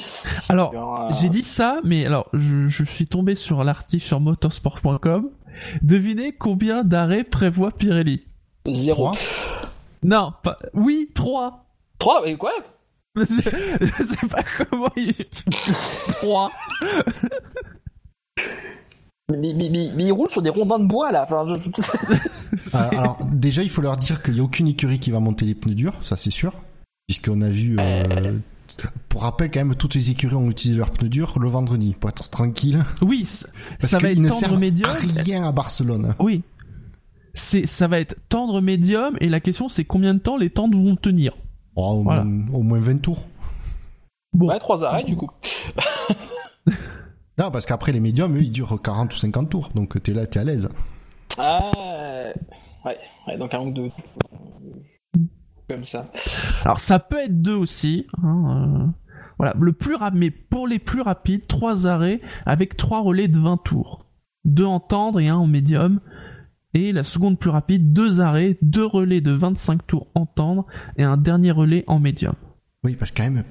Alors, 0.49 0.73
aura- 0.73 1.11
J'ai 1.21 1.29
dit 1.29 1.43
ça, 1.43 1.79
mais 1.83 2.05
alors 2.07 2.27
je, 2.33 2.67
je 2.67 2.83
suis 2.83 3.05
tombé 3.05 3.35
sur 3.35 3.63
l'article 3.63 4.03
sur 4.03 4.19
motorsport.com. 4.19 5.29
Devinez 5.83 6.33
combien 6.33 6.83
d'arrêts 6.83 7.23
prévoit 7.23 7.71
Pirelli? 7.71 8.23
Zéro. 8.67 9.11
Trois. 9.11 9.13
Non, 10.03 10.33
pas... 10.43 10.57
oui, 10.73 11.11
3 11.13 11.65
3 11.99 12.23
Mais 12.25 12.35
quoi? 12.35 12.51
Je, 13.15 13.23
je 13.23 14.03
sais 14.03 14.27
pas 14.29 14.43
comment 14.57 14.89
il... 14.97 15.13
3 16.09 16.51
mais, 19.31 19.37
mais, 19.55 19.69
mais, 19.71 19.87
mais 19.95 20.03
ils 20.05 20.11
roulent 20.11 20.29
sur 20.29 20.41
des 20.41 20.49
rondins 20.49 20.79
de 20.79 20.87
bois 20.87 21.11
là. 21.11 21.23
Enfin, 21.23 21.45
je- 21.47 22.15
Euh, 22.73 22.77
alors, 22.91 23.17
déjà, 23.31 23.63
il 23.63 23.69
faut 23.69 23.81
leur 23.81 23.97
dire 23.97 24.23
qu'il 24.23 24.33
n'y 24.35 24.39
a 24.39 24.43
aucune 24.43 24.67
écurie 24.67 24.97
qui 24.99 25.11
va 25.11 25.19
monter 25.19 25.45
les 25.45 25.55
pneus 25.55 25.75
durs, 25.75 25.93
ça 26.03 26.15
c'est 26.15 26.31
sûr. 26.31 26.53
Puisqu'on 27.07 27.41
a 27.41 27.49
vu. 27.49 27.75
euh, 27.79 28.37
Pour 29.09 29.23
rappel, 29.23 29.51
quand 29.51 29.59
même, 29.59 29.75
toutes 29.75 29.93
les 29.95 30.09
écuries 30.09 30.35
ont 30.35 30.49
utilisé 30.49 30.77
leurs 30.79 30.91
pneus 30.91 31.09
durs 31.09 31.37
le 31.39 31.49
vendredi, 31.49 31.95
pour 31.99 32.09
être 32.09 32.29
tranquille. 32.29 32.83
Oui, 33.01 33.27
Parce 33.79 33.91
ça 33.91 33.97
va 33.99 34.09
être 34.11 34.19
ne 34.19 34.29
tendre 34.29 34.57
médium. 34.57 34.89
à 34.89 34.93
rien 35.21 35.43
à 35.47 35.51
Barcelone. 35.51 36.15
Oui. 36.19 36.43
C'est, 37.33 37.65
ça 37.65 37.87
va 37.89 37.99
être 37.99 38.15
tendre 38.29 38.61
médium 38.61 39.17
et 39.19 39.27
la 39.27 39.41
question 39.41 39.67
c'est 39.67 39.83
combien 39.83 40.13
de 40.13 40.19
temps 40.19 40.37
les 40.37 40.49
tentes 40.49 40.73
vont 40.73 40.95
tenir. 40.95 41.33
Oh, 41.75 41.89
au, 41.99 42.03
Voilà. 42.03 42.23
moins, 42.23 42.53
au 42.57 42.63
moins 42.63 42.79
20 42.79 43.01
tours. 43.01 43.27
Bon, 44.33 44.47
Ouais, 44.47 44.59
3 44.59 44.83
arrêts 44.85 45.03
du 45.03 45.17
coup. 45.17 45.29
Non, 47.37 47.51
parce 47.51 47.65
qu'après, 47.65 47.91
les 47.91 47.99
médiums, 47.99 48.35
eux, 48.37 48.41
ils 48.43 48.51
durent 48.51 48.81
40 48.81 49.13
ou 49.13 49.17
50 49.17 49.49
tours. 49.49 49.69
Donc, 49.75 50.01
t'es 50.01 50.13
là, 50.13 50.25
t'es 50.25 50.39
à 50.39 50.43
l'aise. 50.43 50.69
Ah, 51.37 51.71
ouais, 52.85 52.97
ouais, 53.27 53.37
donc 53.37 53.53
un 53.53 53.59
manque 53.59 53.73
de. 53.73 53.89
Comme 55.67 55.83
ça. 55.83 56.07
alors 56.63 56.79
ça 56.79 56.99
peut 56.99 57.17
être 57.17 57.41
deux 57.41 57.55
aussi. 57.55 58.05
hein, 58.23 58.85
euh, 58.85 58.85
Voilà, 59.39 59.55
le 59.59 59.73
plus 59.73 59.95
rapide, 59.95 60.19
mais 60.19 60.29
pour 60.29 60.67
les 60.67 60.77
plus 60.77 61.01
rapides, 61.01 61.47
trois 61.47 61.87
arrêts 61.87 62.21
avec 62.45 62.77
trois 62.77 63.01
relais 63.01 63.27
de 63.27 63.39
20 63.39 63.57
tours. 63.63 64.05
Deux 64.45 64.65
en 64.65 64.79
tendre 64.79 65.19
et 65.19 65.27
un 65.27 65.37
en 65.37 65.47
médium. 65.47 66.01
Et 66.75 66.91
la 66.91 67.03
seconde 67.03 67.39
plus 67.39 67.49
rapide, 67.49 67.93
deux 67.93 68.21
arrêts, 68.21 68.57
deux 68.61 68.85
relais 68.85 69.21
de 69.21 69.31
25 69.31 69.87
tours 69.87 70.07
en 70.13 70.25
tendre 70.27 70.67
et 70.97 71.03
un 71.03 71.17
dernier 71.17 71.49
relais 71.51 71.83
en 71.87 71.99
médium. 71.99 72.35
Oui, 72.83 72.95
parce 72.95 73.11
que 73.11 73.23
quand 73.23 73.31
même, 73.31 73.43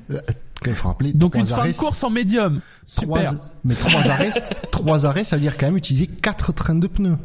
il 0.71 0.75
faut 0.77 0.89
rappeler, 0.89 1.13
Donc 1.13 1.35
une 1.35 1.47
fin 1.47 1.67
de 1.69 1.73
course 1.77 2.03
en 2.05 2.11
médium. 2.11 2.61
trois, 2.97 3.19
Super. 3.25 3.35
mais 3.65 3.75
trois 3.75 4.11
arrêts, 4.11 4.31
trois 4.71 5.07
arrêts, 5.07 5.25
ça 5.25 5.37
veut 5.37 5.43
dire 5.43 5.57
quand 5.59 5.67
même 5.67 5.77
utiliser 5.77 6.07
quatre 6.07 6.53
trains 6.53 6.75
de 6.75 6.87
pneus. 6.87 7.19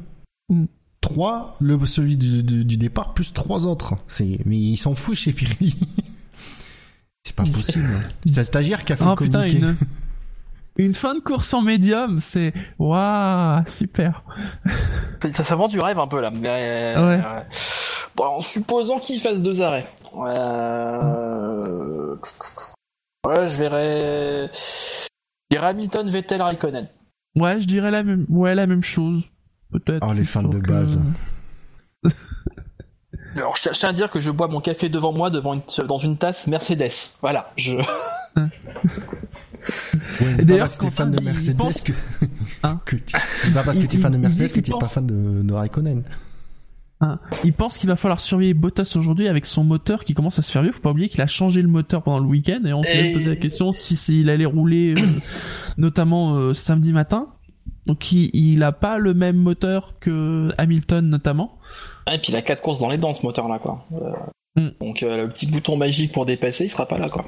Mm. 0.49 0.65
Trois, 1.01 1.55
le, 1.61 1.85
celui 1.85 2.17
du, 2.17 2.43
du- 2.43 2.65
du 2.65 2.77
départ, 2.77 3.13
plus 3.13 3.31
trois 3.33 3.65
autres. 3.65 3.95
C'est, 4.07 4.39
mais 4.45 4.57
ils 4.57 4.75
s'en 4.77 4.93
foutent 4.95 5.15
chez 5.15 5.31
Pirelli. 5.31 5.75
C'est 7.23 7.35
pas 7.35 7.43
possible. 7.45 8.01
C'est 8.25 8.39
un 8.39 8.43
stagiaire 8.43 8.83
qui 8.83 8.93
a 8.93 8.95
fait 8.95 9.03
Oh 9.05 9.09
le 9.11 9.15
putain, 9.15 9.39
communiqué. 9.47 9.65
une, 10.77 10.85
une 10.87 10.93
fin 10.93 11.13
de 11.15 11.19
course 11.19 11.53
en 11.53 11.61
médium, 11.61 12.19
c'est 12.21 12.53
waouh, 12.79 13.61
super. 13.67 14.23
Ça, 15.35 15.43
ça 15.43 15.55
vend 15.55 15.67
du 15.67 15.79
rêve 15.79 15.99
un 15.99 16.07
peu 16.07 16.21
là. 16.21 16.31
Mais, 16.31 16.39
Ouais. 16.47 17.21
euh, 17.23 17.41
Bon, 18.15 18.23
en 18.25 18.41
supposant 18.41 18.99
qu'il 18.99 19.19
fasse 19.19 19.41
deux 19.41 19.61
arrêts. 19.61 19.87
Euh... 20.17 22.15
Ouais, 23.26 23.49
je 23.49 23.57
verrais. 23.57 24.49
Je 24.53 25.07
dirais 25.55 25.67
Hamilton, 25.67 26.09
Vettel, 26.09 26.41
Raikkonen. 26.41 26.88
Ouais, 27.36 27.59
je 27.59 27.65
dirais 27.67 27.91
la 27.91 28.03
même, 28.03 28.26
ouais, 28.30 28.55
la 28.55 28.65
même 28.67 28.84
chose. 28.84 29.24
Peut-être. 29.72 30.05
Oh, 30.07 30.13
les 30.13 30.24
fans 30.24 30.43
de 30.43 30.57
base. 30.59 30.99
euh, 32.05 32.09
Alors, 33.36 33.55
je 33.55 33.70
tiens- 33.70 33.89
à 33.89 33.93
dire 33.93 34.09
que 34.09 34.20
je 34.20 34.32
bois 34.32 34.47
mon 34.47 34.61
café 34.61 34.89
devant 34.89 35.13
moi 35.13 35.30
devant 35.30 35.53
une- 35.53 35.86
dans 35.88 35.97
une 35.99 36.17
tasse 36.17 36.47
Mercedes. 36.47 36.91
Voilà, 37.22 37.51
je. 37.57 37.76
Ouais, 40.22 40.34
mais 40.38 40.45
d'ailleurs, 40.45 40.67
pas 40.70 40.70
parce 40.70 40.78
que 40.78 40.84
t'es 40.84 40.89
Quentin, 40.89 40.95
fan 40.95 41.11
de 41.11 41.22
Mercedes 41.24 41.57
pense- 41.57 41.82
que, 41.82 41.91
Hein 42.63 42.82
que 42.86 42.95
tu- 42.95 43.15
c'est 43.38 43.53
pas 43.53 43.63
parce 43.63 43.78
que 43.78 43.86
t'es 43.86 43.97
fan 43.97 44.11
de 44.11 44.17
Mercedes 44.17 44.47
que 44.47 44.53
qu'il 44.53 44.63
t'es 44.63 44.72
pas 44.72 44.80
pense- 44.80 44.93
fan 44.93 45.05
de, 45.05 45.41
de 45.43 45.53
Raikkonen. 45.53 46.03
Hein. 47.02 47.18
Il 47.45 47.54
pense 47.54 47.78
qu'il 47.78 47.88
va 47.88 47.95
falloir 47.95 48.20
surveiller 48.20 48.54
Bottas 48.54 48.93
aujourd'hui 48.97 49.28
avec 49.30 49.45
son 49.45 49.64
moteur 49.64 50.04
qui 50.04 50.14
commence 50.14 50.38
à 50.38 50.41
se 50.41 50.52
faire 50.52 50.62
vieux. 50.64 50.72
Faut 50.74 50.82
pas 50.82 50.91
oublier 50.91 51.08
qu'il 51.08 51.22
a 51.22 51.28
changé 51.28 51.62
le 51.62 51.70
moteur 51.70 52.04
pendant 52.04 52.20
le 52.20 52.26
week-end 52.28 52.60
et 52.66 52.74
on 52.74 52.84
s'est 52.84 53.12
Et- 53.12 53.14
posé 53.14 53.26
la 53.26 53.36
question 53.38 53.72
si 53.72 53.95
c'est- 53.95 54.14
il 54.16 54.30
allait 54.30 54.45
rouler, 54.45 54.95
euh, 54.97 55.06
notamment 55.78 56.36
euh, 56.36 56.54
samedi 56.54 56.91
matin. 56.91 57.30
Donc 57.86 58.12
il, 58.12 58.30
il 58.34 58.64
a 58.64 58.72
pas 58.74 58.97
le 58.97 59.14
même 59.14 59.38
moteur 59.38 59.93
que 60.02 60.50
Hamilton 60.58 61.08
notamment. 61.10 61.58
Ah, 62.06 62.16
et 62.16 62.20
puis 62.20 62.32
il 62.34 62.36
a 62.36 62.41
quatre 62.41 62.62
courses 62.62 62.80
dans 62.80 62.89
les 62.89 62.97
dents 62.97 63.14
ce 63.14 63.26
moteur 63.26 63.47
là 63.47 63.60
quoi. 63.60 63.86
Euh, 63.93 64.12
Mm. 64.56 64.70
Donc 64.82 65.02
le 65.02 65.28
petit 65.28 65.45
bouton 65.45 65.78
magique 65.78 66.12
pour 66.12 66.26
dépasser, 66.26 66.66
il 66.66 66.70
sera 66.70 66.88
pas 66.88 66.97
là 66.97 67.08
quoi. 67.08 67.24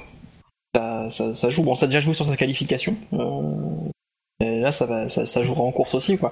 Ça, 0.75 1.07
ça, 1.11 1.33
ça 1.35 1.49
joue. 1.51 1.61
Bon, 1.63 1.75
ça 1.75 1.85
a 1.85 1.87
déjà 1.87 1.99
joué 1.99 2.15
sur 2.15 2.25
sa 2.25 2.35
qualification. 2.35 2.95
Et 4.43 4.59
là, 4.59 4.71
ça, 4.71 4.87
va, 4.87 5.07
ça, 5.07 5.27
ça 5.27 5.43
jouera 5.43 5.61
en 5.61 5.71
course 5.71 5.93
aussi 5.93 6.17
quoi. 6.17 6.31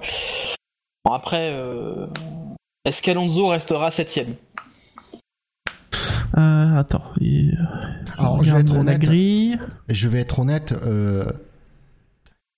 Bon, 1.06 1.14
après, 1.14 1.54
est-ce 2.86 3.02
qu'Alonso 3.02 3.48
restera 3.48 3.92
septième? 3.92 4.36
Euh, 6.38 6.78
attends. 6.78 7.04
il- 7.20 7.58
Alors, 8.18 8.44
je 8.44 8.54
vais 8.54 8.62
être 8.62 8.78
honnête. 8.78 9.10
je 9.90 10.08
vais 10.08 10.20
être 10.20 10.40
honnête. 10.40 10.74
euh, 10.86 11.26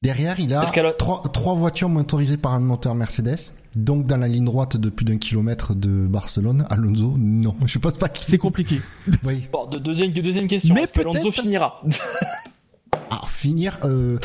derrière, 0.03 0.39
il 0.39 0.53
a 0.53 0.65
trois, 0.97 1.23
trois 1.33 1.55
voitures 1.55 1.89
motorisées 1.89 2.37
par 2.37 2.53
un 2.53 2.59
moteur 2.59 2.95
Mercedes. 2.95 3.53
Donc, 3.75 4.05
dans 4.05 4.17
la 4.17 4.27
ligne 4.27 4.45
droite 4.45 4.75
de 4.75 4.89
plus 4.89 5.05
d'un 5.05 5.17
kilomètre 5.17 5.73
de 5.73 6.05
Barcelone, 6.07 6.65
Alonso, 6.69 7.15
non. 7.17 7.55
Je 7.65 7.79
pense 7.79 7.97
pas 7.97 8.09
qu'il 8.09 8.25
C'est 8.25 8.37
compliqué. 8.37 8.81
Oui. 9.23 9.47
Bon, 9.51 9.65
de, 9.67 9.77
deuxième, 9.79 10.11
de 10.11 10.21
deuxième 10.21 10.47
question. 10.47 10.75
Mais 10.75 10.85
peut-être- 10.87 11.31
finira? 11.31 11.81
Alors, 13.09 13.29
finir, 13.29 13.79
euh, 13.85 14.17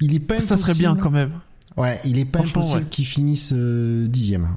il 0.00 0.14
est 0.14 0.20
pas 0.20 0.40
Ça 0.40 0.56
serait 0.58 0.74
bien 0.74 0.94
quand 0.96 1.10
même. 1.10 1.32
Ouais, 1.76 1.98
il 2.04 2.18
est 2.18 2.24
pas 2.24 2.40
impossible 2.40 2.80
ouais. 2.82 2.86
qu'il 2.90 3.04
finisse 3.06 3.52
euh, 3.54 4.06
dixième 4.06 4.48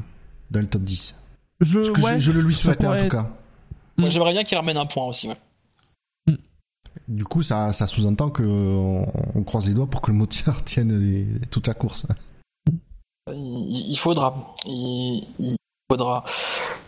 dans 0.51 0.59
le 0.61 0.67
top 0.67 0.81
10. 0.83 1.15
Je, 1.61 1.81
Ce 1.83 1.91
que 1.91 2.01
ouais, 2.01 2.13
je, 2.19 2.19
je 2.19 2.31
le 2.31 2.41
lui 2.41 2.53
souhaitais 2.53 2.85
en 2.85 2.89
pourrait 2.89 2.99
tout 2.99 3.05
être- 3.15 3.23
cas. 3.23 3.29
Moi, 3.97 4.07
Mm. 4.07 4.11
j'aimerais 4.11 4.31
bien 4.33 4.43
qu'il 4.43 4.57
ramène 4.57 4.77
un 4.77 4.85
point 4.85 5.05
aussi. 5.05 5.27
Ouais. 5.27 5.37
Du 7.07 7.25
coup, 7.25 7.41
ça, 7.43 7.73
ça 7.73 7.87
sous-entend 7.87 8.29
que 8.29 8.43
on, 8.43 9.05
on 9.35 9.43
croise 9.43 9.67
les 9.67 9.73
doigts 9.73 9.87
pour 9.87 10.01
que 10.01 10.11
le 10.11 10.17
moteur 10.17 10.63
tienne 10.63 10.97
les- 10.99 11.27
toute 11.49 11.67
la 11.67 11.73
course. 11.73 12.05
Il, 13.31 13.91
il 13.91 13.97
faudra. 13.97 14.55
Il, 14.65 15.27
il 15.39 15.55
faudra. 15.91 16.23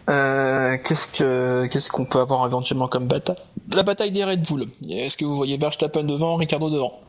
Euh, 0.10 0.78
qu'est-ce 0.84 1.08
que 1.20 1.68
qu'est-ce 1.72 1.90
qu'on 1.92 2.06
peut 2.06 2.20
avoir 2.20 2.46
éventuellement 2.48 2.88
comme 2.88 3.08
bataille? 3.08 3.36
La 3.76 3.84
bataille 3.84 4.12
des 4.12 4.24
Red 4.24 4.44
Bull. 4.48 4.68
Est-ce 4.90 5.18
que 5.18 5.26
vous 5.26 5.36
voyez 5.36 5.58
Verstappen 5.58 6.04
devant, 6.04 6.36
Ricardo 6.36 6.70
devant? 6.70 7.00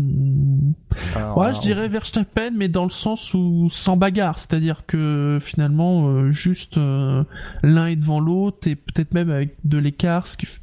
Hmm. 0.00 0.31
Alors, 1.14 1.38
Ouais, 1.38 1.46
alors, 1.48 1.56
je 1.56 1.60
dirais 1.66 1.88
Verstappen, 1.88 2.50
mais 2.56 2.68
dans 2.68 2.84
le 2.84 2.90
sens 2.90 3.32
où 3.34 3.68
sans 3.70 3.96
bagarre, 3.96 4.38
c'est-à-dire 4.38 4.84
que 4.86 5.38
finalement, 5.40 6.08
euh, 6.08 6.30
juste 6.30 6.76
euh, 6.78 7.24
l'un 7.62 7.86
est 7.86 7.96
devant 7.96 8.20
l'autre 8.20 8.68
et 8.68 8.76
peut-être 8.76 9.12
même 9.14 9.30
avec 9.30 9.56
de 9.64 9.78
l'écart, 9.78 10.26
ce 10.26 10.36
qui 10.36 10.46
f- 10.46 10.60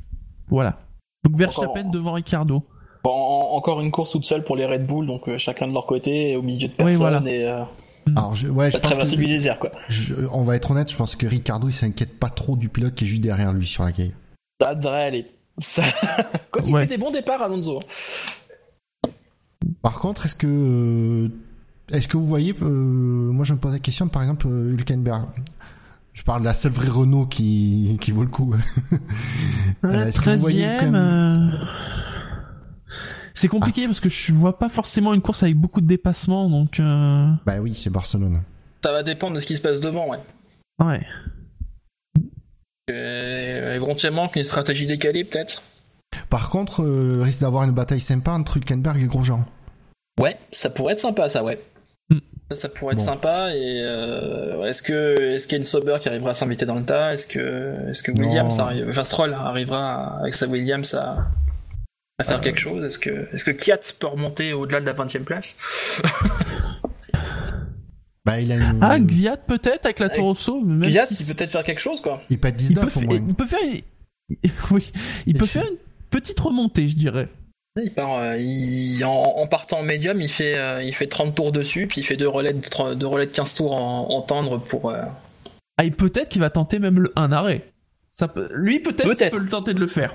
voilà. 0.47 0.79
Donc 1.23 1.35
Verstappen 1.37 1.79
Encore- 1.81 1.91
devant 1.91 2.13
Ricardo. 2.13 2.63
Bon, 3.03 3.11
en- 3.11 3.55
encore 3.55 3.81
une 3.81 3.91
course 3.91 4.11
toute 4.11 4.25
seule 4.25 4.43
pour 4.43 4.55
les 4.55 4.65
Red 4.65 4.85
Bull, 4.85 5.07
donc 5.07 5.27
euh, 5.29 5.37
chacun 5.37 5.67
de 5.67 5.73
leur 5.73 5.85
côté, 5.85 6.35
au 6.35 6.41
milieu 6.41 6.67
de 6.67 6.73
Oui, 6.73 6.77
personne 6.77 6.97
voilà. 6.97 7.21
et 7.25 7.45
euh, 7.47 7.63
alors, 8.15 8.33
je, 8.35 8.47
ouais, 8.47 8.71
je 8.71 8.77
pense 8.77 8.89
traversée 8.91 9.17
du 9.17 9.23
que, 9.23 9.27
désert 9.27 9.59
quoi. 9.59 9.69
je- 9.87 10.15
on 10.33 10.41
va 10.43 10.55
être 10.55 10.71
honnête, 10.71 10.89
je 10.91 10.95
pense 10.97 11.15
que 11.15 11.27
Ricardo 11.27 11.67
il 11.69 11.73
s'inquiète 11.73 12.17
pas 12.19 12.29
trop 12.29 12.55
du 12.55 12.67
pilote 12.67 12.95
qui 12.95 13.03
est 13.03 13.07
juste 13.07 13.21
derrière 13.21 13.53
lui 13.53 13.67
sur 13.67 13.83
la 13.83 13.91
grille. 13.91 14.13
Ça 14.61 14.73
devrait 14.75 15.03
aller. 15.03 15.25
Ça... 15.59 15.83
Quoi 16.51 16.61
qu'il 16.61 16.73
Ouais. 16.73 16.81
fait 16.81 16.87
des 16.87 16.97
bons 16.97 17.11
départs, 17.11 17.41
Alonso. 17.43 17.81
Par 19.81 19.99
contre, 19.99 20.25
est-ce 20.25 20.35
que 20.35 20.47
euh, 20.47 21.29
est-ce 21.91 22.07
que 22.07 22.17
vous 22.17 22.27
voyez, 22.27 22.55
euh, 22.61 22.65
moi 22.67 23.45
je 23.45 23.53
me 23.53 23.59
pose 23.59 23.71
la 23.73 23.79
question, 23.79 24.07
par 24.09 24.21
exemple, 24.21 24.47
euh, 24.49 24.71
Hülkenberg. 24.73 25.25
Je 26.13 26.23
parle 26.23 26.41
de 26.41 26.45
la 26.45 26.53
seule 26.53 26.71
vraie 26.73 26.89
Renault 26.89 27.25
qui, 27.27 27.97
qui 28.01 28.11
vaut 28.11 28.23
le 28.23 28.29
coup. 28.29 28.53
Est-ce 29.83 30.19
que 30.19 30.31
vous 30.31 30.39
voyez 30.41 30.63
quand 30.63 30.91
Treizième. 30.91 30.91
même- 30.91 30.95
euh, 30.95 31.65
C'est 33.33 33.47
compliqué 33.47 33.85
parce 33.85 34.01
que 34.01 34.09
je 34.09 34.33
vois 34.33 34.57
pas 34.59 34.67
forcément 34.67 35.13
une 35.13 35.21
course 35.21 35.43
avec 35.43 35.55
beaucoup 35.55 35.79
de 35.79 35.87
dépassements, 35.87 36.49
donc 36.49 36.79
euh, 36.81 37.29
Bah 37.45 37.59
oui, 37.61 37.73
c'est 37.73 37.89
Barcelone. 37.89 38.41
Ça 38.83 38.91
va 38.91 39.01
dépendre 39.03 39.35
de 39.35 39.39
ce 39.39 39.45
qui 39.45 39.55
se 39.55 39.61
passe 39.61 39.79
devant, 39.79 40.09
ouais. 40.09 40.19
ouais. 40.83 41.05
Euh, 42.91 43.75
éventuellement 43.75 44.27
qu'une 44.29 44.43
stratégie 44.43 44.87
décalée 44.87 45.23
peut-être. 45.23 45.61
Par 46.29 46.49
contre, 46.49 46.83
euh, 46.83 47.21
risque 47.21 47.41
d'avoir 47.41 47.63
une 47.63 47.71
bataille 47.71 48.01
sympa 48.01 48.31
entre 48.31 48.57
Hülkenberg 48.57 49.01
et 49.01 49.05
Grosjean. 49.05 49.45
Ouais, 50.19 50.37
ça 50.51 50.69
pourrait 50.69 50.93
être 50.93 50.99
sympa, 50.99 51.29
ça, 51.29 51.43
ouais. 51.43 51.59
Hmm. 52.09 52.19
Ça, 52.51 52.55
ça 52.57 52.69
pourrait 52.69 52.93
être 52.93 52.99
Bon. 52.99 53.05
sympa. 53.05 53.55
Et 53.55 53.81
euh, 53.83 54.65
est-ce 54.67 54.81
que 54.83 55.19
est-ce 55.35 55.45
qu'il 55.47 55.53
y 55.53 55.55
a 55.55 55.59
une 55.59 55.63
Sauber 55.63 55.97
qui 56.01 56.09
arrivera 56.09 56.31
à 56.31 56.33
s'inviter 56.33 56.65
dans 56.65 56.75
le 56.75 56.83
tas? 56.85 57.13
Est-ce 57.13 57.27
que 57.27 57.89
est-ce 57.89 58.01
que 58.03 58.11
Williams 58.11 58.57
Non. 58.57 58.63
arrive, 58.65 58.87
enfin 58.89 59.03
Stroll 59.03 59.33
arrivera 59.33 59.93
à- 59.93 60.19
avec 60.21 60.33
sa 60.33 60.47
Williams 60.47 60.93
à, 60.95 61.27
à 62.19 62.23
faire 62.23 62.37
Euh. 62.39 62.41
quelque 62.41 62.59
chose? 62.59 62.83
Est-ce 62.83 62.97
que 62.99 63.27
est-ce 63.33 63.45
que 63.45 63.51
Kiat 63.51 63.79
peut 63.99 64.07
remonter 64.07 64.53
au-delà 64.53 64.81
de 64.81 64.85
la 64.87 64.93
20 64.93 65.15
e 65.15 65.19
place? 65.19 65.55
Bah 68.25 68.39
il 68.41 68.51
a 68.51 68.55
une... 68.55 68.79
Ah, 68.83 68.99
Gviat 68.99 69.37
peut-être 69.37 69.85
avec 69.85 69.99
la 69.99 70.09
Toro 70.09 70.29
Rosso, 70.33 70.61
Kiat, 70.83 71.05
si 71.07 71.23
il 71.23 71.27
peut 71.27 71.33
peut-être 71.35 71.51
faire 71.53 71.63
quelque 71.63 71.79
chose, 71.81 72.01
quoi. 72.01 72.21
il 72.29 72.37
peut 72.39 72.49
être 72.49 72.61
il 72.61 72.75
peut, 72.75 72.85
19 72.85 72.97
au 72.97 73.01
moins. 73.01 73.15
il 73.27 73.33
peut 73.33 73.45
faire 73.45 73.59
oui, 74.71 74.91
il 75.25 75.37
peut 75.37 75.45
faire 75.47 75.63
une 75.65 75.77
petite 76.11 76.39
remontée, 76.39 76.87
je 76.87 76.95
dirais. 76.95 77.29
Il 77.83 77.93
part, 77.93 78.15
euh, 78.19 78.37
il- 78.37 79.03
en, 79.05 79.11
en 79.11 79.47
partant 79.47 79.79
en 79.79 79.83
médium, 79.83 80.19
il 80.21 80.29
fait, 80.29 80.57
euh, 80.57 80.83
il 80.83 80.93
fait 80.95 81.07
30 81.07 81.35
tours 81.35 81.51
dessus, 81.51 81.87
puis 81.87 82.01
il 82.01 82.03
fait 82.03 82.17
deux 82.17 82.27
relais 82.27 82.53
de, 82.53 82.61
tr- 82.61 82.95
deux 82.95 83.07
relais 83.07 83.25
de 83.27 83.31
15 83.31 83.53
tours 83.55 83.73
en, 83.73 84.09
en 84.09 84.21
tendre 84.21 84.57
pour. 84.59 84.89
euh, 84.89 85.01
Ah, 85.77 85.85
et 85.85 85.91
peut-être 85.91 86.29
qu'il 86.29 86.41
va 86.41 86.49
tenter 86.49 86.79
même 86.79 86.99
le, 86.99 87.11
un 87.15 87.31
arrêt. 87.31 87.71
Ça 88.09 88.27
peut... 88.27 88.49
Lui, 88.53 88.79
peut-être, 88.79 89.07
Peut-être. 89.07 89.31
peut 89.37 89.43
le 89.43 89.49
tenter 89.49 89.73
de 89.73 89.79
le 89.79 89.87
faire. 89.87 90.13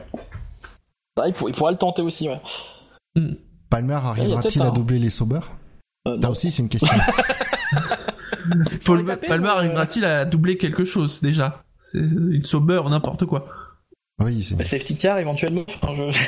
ça, 1.16 1.28
il, 1.28 1.32
pour- 1.34 1.48
il 1.48 1.54
pourra 1.54 1.70
le 1.70 1.78
tenter 1.78 2.02
aussi, 2.02 2.28
ouais. 2.28 2.40
Hmm. 3.16 3.34
Palmer 3.70 3.94
arrivera-t-il 3.94 4.62
à 4.62 4.70
doubler 4.70 4.98
les 4.98 5.10
Sauber 5.10 5.40
Euh, 6.06 6.16
Là 6.20 6.30
aussi, 6.30 6.50
c'est 6.50 6.62
une 6.62 6.68
question. 6.68 6.92
Palmer 9.26 9.46
euh, 9.48 9.50
arrivera-t-il 9.50 10.04
à 10.04 10.24
doubler 10.24 10.56
quelque 10.58 10.84
chose 10.84 11.20
déjà? 11.22 11.62
C'est 11.80 11.98
une 11.98 12.44
Sauber 12.44 12.78
ou 12.84 12.88
n'importe 12.88 13.24
quoi. 13.26 13.46
Oui, 14.20 14.42
c'est... 14.42 14.54
Bah, 14.54 14.64
safety 14.64 14.96
car 14.96 15.18
éventuellement. 15.18 15.64
Enfin, 15.82 15.94
je- 15.94 16.18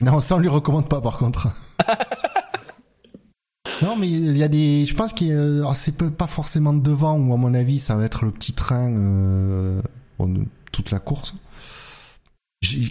Non, 0.04 0.20
ça 0.20 0.36
on 0.36 0.38
lui 0.38 0.48
recommande 0.48 0.88
pas 0.88 1.00
par 1.00 1.18
contre. 1.18 1.48
non, 3.82 3.96
mais 3.96 4.08
il 4.08 4.36
y 4.36 4.42
a 4.42 4.48
des. 4.48 4.84
Je 4.86 4.94
pense 4.94 5.12
que 5.12 5.58
alors, 5.58 5.76
c'est 5.76 5.96
pas 5.96 6.26
forcément 6.26 6.74
devant 6.74 7.16
ou 7.18 7.32
à 7.32 7.36
mon 7.36 7.54
avis 7.54 7.78
ça 7.78 7.96
va 7.96 8.04
être 8.04 8.24
le 8.24 8.32
petit 8.32 8.52
train 8.52 8.88
euh, 8.90 9.80
bon, 10.18 10.46
toute 10.72 10.90
la 10.90 10.98
course. 10.98 11.34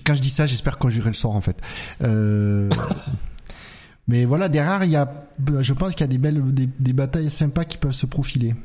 Quand 0.06 0.16
je 0.16 0.22
dis 0.22 0.30
ça, 0.30 0.48
j'espère 0.48 0.78
conjurer 0.78 1.10
le 1.10 1.14
sort 1.14 1.36
en 1.36 1.42
fait. 1.42 1.58
Euh, 2.02 2.70
mais 4.08 4.24
voilà, 4.24 4.48
derrière 4.48 4.84
il 4.86 4.92
y 4.92 4.96
a, 4.96 5.12
je 5.60 5.74
pense 5.74 5.92
qu'il 5.92 6.02
y 6.02 6.04
a 6.06 6.08
des 6.08 6.18
belles, 6.18 6.42
des, 6.54 6.70
des 6.80 6.94
batailles 6.94 7.30
sympas 7.30 7.66
qui 7.66 7.78
peuvent 7.78 7.92
se 7.92 8.06
profiler. 8.06 8.56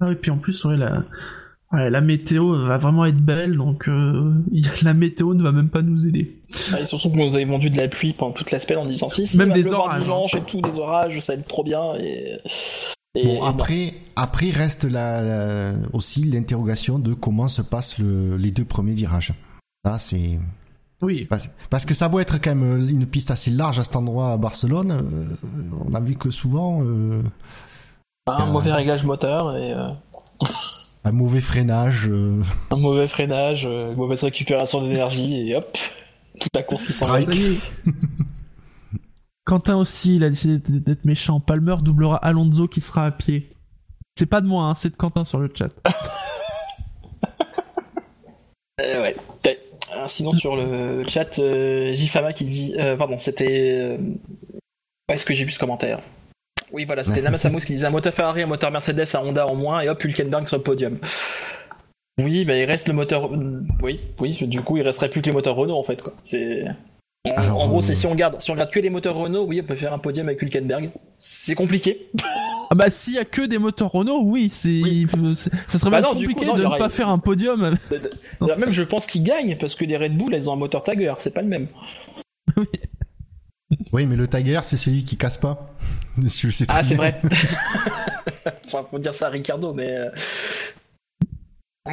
Ah, 0.00 0.10
et 0.12 0.16
puis 0.16 0.30
en 0.30 0.38
plus, 0.38 0.64
ouais, 0.64 0.76
la, 0.76 1.02
ouais, 1.72 1.90
la 1.90 2.00
météo 2.00 2.66
va 2.66 2.78
vraiment 2.78 3.04
être 3.06 3.20
belle, 3.20 3.56
donc 3.56 3.88
euh, 3.88 4.34
la 4.82 4.94
météo 4.94 5.34
ne 5.34 5.42
va 5.42 5.52
même 5.52 5.68
pas 5.70 5.82
nous 5.82 6.06
aider. 6.06 6.42
Ah, 6.72 6.80
et 6.80 6.84
surtout 6.84 7.10
que 7.10 7.16
vous 7.16 7.34
avez 7.34 7.44
vendu 7.44 7.70
de 7.70 7.78
la 7.78 7.88
pluie 7.88 8.12
pendant 8.12 8.32
toute 8.32 8.50
la 8.50 8.58
semaine 8.60 8.78
en 8.78 8.86
disant 8.86 9.08
si, 9.08 9.26
si 9.26 9.36
Même 9.36 9.52
des 9.52 9.72
orages, 9.72 9.96
hein. 9.96 10.02
dimanche 10.04 10.34
et 10.34 10.42
tout, 10.42 10.60
des 10.60 10.78
orages, 10.78 11.18
ça 11.20 11.34
va 11.34 11.40
être 11.40 11.48
trop 11.48 11.64
bien. 11.64 11.94
Et, 11.98 12.38
et- 13.14 13.24
Bon 13.24 13.44
et 13.44 13.48
après, 13.48 13.94
après 14.14 14.50
reste 14.50 14.84
la, 14.84 15.22
la- 15.22 15.72
aussi 15.94 16.22
l'interrogation 16.24 16.98
de 16.98 17.14
comment 17.14 17.48
se 17.48 17.62
passent 17.62 17.98
le- 17.98 18.36
les 18.36 18.50
deux 18.50 18.64
premiers 18.66 18.92
virages. 18.92 19.32
Ça 19.84 19.98
c'est 19.98 20.38
Oui. 21.00 21.24
Parce, 21.30 21.48
parce 21.70 21.84
que 21.86 21.94
ça 21.94 22.08
doit 22.10 22.20
être 22.22 22.38
quand 22.40 22.54
même 22.54 22.88
une 22.88 23.06
piste 23.06 23.30
assez 23.30 23.50
large 23.50 23.78
à 23.78 23.84
cet 23.84 23.96
endroit 23.96 24.32
à 24.32 24.36
Barcelone. 24.36 24.90
euh, 24.92 25.24
on 25.88 25.94
a 25.94 26.00
vu 26.00 26.16
que 26.16 26.30
souvent 26.30 26.82
euh, 26.82 27.22
non. 28.28 28.32
un 28.34 28.46
mauvais 28.52 28.72
réglage 28.72 29.04
moteur 29.04 29.56
et 29.56 29.72
euh, 29.72 29.88
un 31.06 31.12
mauvais 31.12 31.40
freinage. 31.40 32.08
euh, 32.08 32.42
un 32.70 32.76
mauvais 32.76 33.06
freinage, 33.06 33.64
euh, 33.66 33.90
une 33.92 33.96
mauvaise 33.96 34.24
récupération 34.24 34.82
d'énergie 34.82 35.48
et 35.50 35.56
hop, 35.56 35.78
toute 36.40 36.54
la 36.54 36.62
course 36.62 36.86
qui 36.86 36.92
s'en 36.92 37.06
va. 37.06 37.20
Strike. 37.20 37.32
Ça 37.34 37.40
y 37.40 37.54
est. 37.54 37.60
Quentin 39.44 39.76
aussi, 39.76 40.16
il 40.16 40.24
a 40.24 40.30
décidé 40.30 40.58
d'être 40.80 41.04
méchant. 41.04 41.38
Palmer 41.38 41.76
doublera 41.80 42.16
Alonso 42.16 42.66
qui 42.66 42.80
sera 42.80 43.06
à 43.06 43.10
pied. 43.12 43.52
C'est 44.18 44.26
pas 44.26 44.40
de 44.40 44.46
moi, 44.48 44.64
hein, 44.64 44.74
c'est 44.74 44.90
de 44.90 44.96
Quentin 44.96 45.24
sur 45.24 45.38
le 45.38 45.50
chat. 45.54 45.68
Euh, 48.78 49.00
ouais. 49.02 49.16
Ouais. 49.46 49.58
Alors, 49.90 50.10
sinon 50.10 50.34
sur 50.34 50.54
le 50.54 51.02
chat, 51.08 51.38
euh, 51.38 51.94
Jifama 51.94 52.34
qui 52.34 52.44
dit, 52.44 52.74
euh, 52.78 52.94
pardon, 52.94 53.18
c'était, 53.18 53.78
euh, 53.80 53.96
est-ce 55.08 55.24
que 55.24 55.32
j'ai 55.32 55.46
vu 55.46 55.50
ce 55.50 55.58
commentaire 55.58 56.02
Oui, 56.72 56.84
voilà, 56.84 57.04
c'était 57.04 57.22
Namasamous 57.22 57.58
qui 57.60 57.72
disait 57.74 57.86
un 57.86 57.90
moteur 57.90 58.12
Ferrari, 58.12 58.42
un 58.42 58.46
moteur 58.46 58.70
Mercedes, 58.70 59.06
un 59.14 59.20
Honda 59.20 59.46
en 59.46 59.54
moins, 59.54 59.80
et 59.80 59.88
hop, 59.88 60.02
Hülkenberg 60.02 60.48
sur 60.48 60.56
le 60.56 60.62
podium. 60.62 60.98
Oui, 62.18 62.44
bah 62.44 62.56
il 62.56 62.64
reste 62.64 62.88
le 62.88 62.94
moteur. 62.94 63.30
Oui, 63.82 64.00
oui, 64.20 64.32
du 64.46 64.60
coup, 64.62 64.76
il 64.78 64.82
resterait 64.82 65.10
plus 65.10 65.20
que 65.20 65.26
les 65.26 65.32
moteurs 65.32 65.54
Renault 65.56 65.76
en 65.76 65.82
fait, 65.84 66.00
quoi. 66.02 66.14
C'est. 66.24 66.64
En, 67.26 67.30
Alors, 67.32 67.62
en 67.62 67.68
gros, 67.68 67.78
euh, 67.78 67.82
c'est 67.82 67.94
si 67.94 68.06
on 68.06 68.14
garde, 68.14 68.40
si 68.40 68.50
on 68.50 68.54
garde 68.54 68.70
que 68.70 68.80
les 68.80 68.88
moteurs 68.90 69.16
Renault, 69.16 69.44
oui, 69.46 69.60
on 69.62 69.66
peut 69.66 69.74
faire 69.74 69.92
un 69.92 69.98
podium 69.98 70.26
avec 70.28 70.40
Hülkenberg. 70.40 70.90
C'est 71.18 71.54
compliqué. 71.54 72.08
Ah 72.70 72.74
bah 72.74 72.90
s'il 72.90 73.14
y 73.14 73.18
a 73.18 73.24
que 73.24 73.42
des 73.42 73.58
moteurs 73.58 73.92
Renault, 73.92 74.22
oui, 74.24 74.48
c'est, 74.50 74.80
Oui. 74.82 75.06
c'est- 75.36 75.50
ça 75.68 75.78
serait 75.78 75.90
Bah 75.90 76.00
pas 76.02 76.08
non, 76.08 76.14
du 76.14 76.26
compliqué 76.26 76.50
coup, 76.50 76.56
non, 76.56 76.62
de 76.62 76.64
ne 76.74 76.78
pas 76.78 76.88
faire 76.88 77.08
un 77.08 77.18
podium. 77.18 77.76
Même, 78.40 78.72
je 78.72 78.82
pense 78.82 79.06
qu'ils 79.06 79.22
gagnent 79.22 79.56
parce 79.56 79.74
que 79.74 79.84
les 79.84 79.96
Red 79.96 80.16
Bull, 80.16 80.34
elles 80.34 80.48
ont 80.50 80.54
un 80.54 80.56
moteur 80.56 80.82
Tiger, 80.82 81.14
c'est 81.18 81.32
pas 81.34 81.42
le 81.42 81.48
même. 81.48 81.68
Oui, 83.92 84.06
mais 84.06 84.14
le 84.16 84.28
Tiger, 84.28 84.60
c'est 84.62 84.76
celui 84.76 85.04
qui 85.04 85.16
casse 85.16 85.36
pas. 85.36 85.74
Le 86.22 86.28
sais 86.50 86.66
Ah, 86.68 86.82
c'est 86.82 86.94
vrai. 86.94 87.20
Enfin, 88.66 88.84
faut 88.90 88.98
dire 88.98 89.14
ça 89.14 89.26
à 89.26 89.30
Ricardo, 89.30 89.72
mais. 89.72 89.88
euh, 89.96 90.10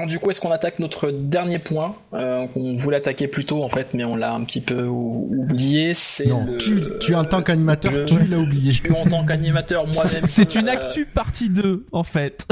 du 0.08 0.18
coup, 0.20 0.32
est-ce 0.32 0.42
qu'on 0.42 0.52
attaque 0.52 0.80
notre 0.80 1.12
dernier 1.12 1.60
point? 1.60 1.96
Euh, 2.14 2.48
On 2.56 2.76
voulait 2.76 2.98
attaquer 2.98 3.28
plus 3.28 3.46
tôt 3.46 3.64
en 3.64 3.70
fait, 3.70 3.94
mais 3.94 4.04
on 4.04 4.16
l'a 4.16 4.34
un 4.34 4.44
petit 4.44 4.62
peu 4.62 4.86
ou- 4.86 5.30
oublié. 5.38 5.94
C'est 5.94 6.26
Non, 6.26 6.44
le- 6.46 6.58
tu, 6.58 6.82
tu 7.00 7.14
en 7.16 7.24
tant 7.24 7.44
qu'animateur, 7.44 7.92
je- 7.92 8.04
tu 8.06 8.24
l'as 8.26 8.40
oublié. 8.40 8.74
Je, 8.74 8.92
en 8.92 9.06
tant 9.06 9.24
qu'animateur 9.26 9.86
moi-même. 9.88 10.26
C'est 10.26 10.56
une 10.56 10.68
euh, 10.68 10.74
actu 10.74 11.06
partie 11.06 11.50
2, 11.50 11.86
en 11.92 12.04
fait. 12.04 12.48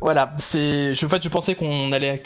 Voilà, 0.00 0.32
c'est. 0.36 0.94
Je, 0.94 1.06
en 1.06 1.08
fait, 1.08 1.22
je 1.22 1.28
pensais 1.28 1.54
qu'on 1.54 1.92
allait 1.92 2.22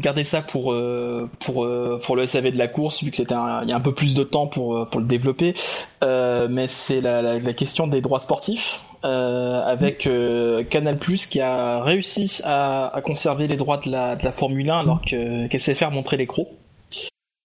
garder 0.00 0.24
ça 0.24 0.42
pour 0.42 0.72
euh, 0.72 1.30
pour 1.40 1.64
euh, 1.64 2.00
pour 2.02 2.16
le 2.16 2.26
SAV 2.26 2.50
de 2.52 2.58
la 2.58 2.68
course, 2.68 3.02
vu 3.02 3.10
que 3.10 3.16
c'était 3.16 3.34
un- 3.34 3.62
il 3.62 3.68
y 3.68 3.72
a 3.72 3.76
un 3.76 3.80
peu 3.80 3.94
plus 3.94 4.14
de 4.14 4.24
temps 4.24 4.46
pour 4.48 4.76
euh, 4.76 4.84
pour 4.90 5.00
le 5.00 5.06
développer. 5.06 5.54
Euh, 6.02 6.48
mais 6.50 6.66
c'est 6.66 7.00
la, 7.00 7.22
la, 7.22 7.38
la 7.38 7.52
question 7.52 7.86
des 7.86 8.00
droits 8.00 8.20
sportifs. 8.20 8.80
Euh, 9.04 9.60
avec 9.64 10.06
euh, 10.06 10.62
Canal 10.62 10.96
qui 11.00 11.40
a 11.40 11.82
réussi 11.82 12.40
à, 12.44 12.86
à 12.94 13.00
conserver 13.02 13.48
les 13.48 13.56
droits 13.56 13.78
de 13.78 13.90
la, 13.90 14.14
de 14.14 14.24
la 14.24 14.30
Formule 14.30 14.70
1 14.70 14.78
alors 14.78 15.02
que 15.02 15.48
qu'SFR 15.48 15.90
montrait 15.90 16.16
les 16.16 16.26
crocs. 16.28 16.46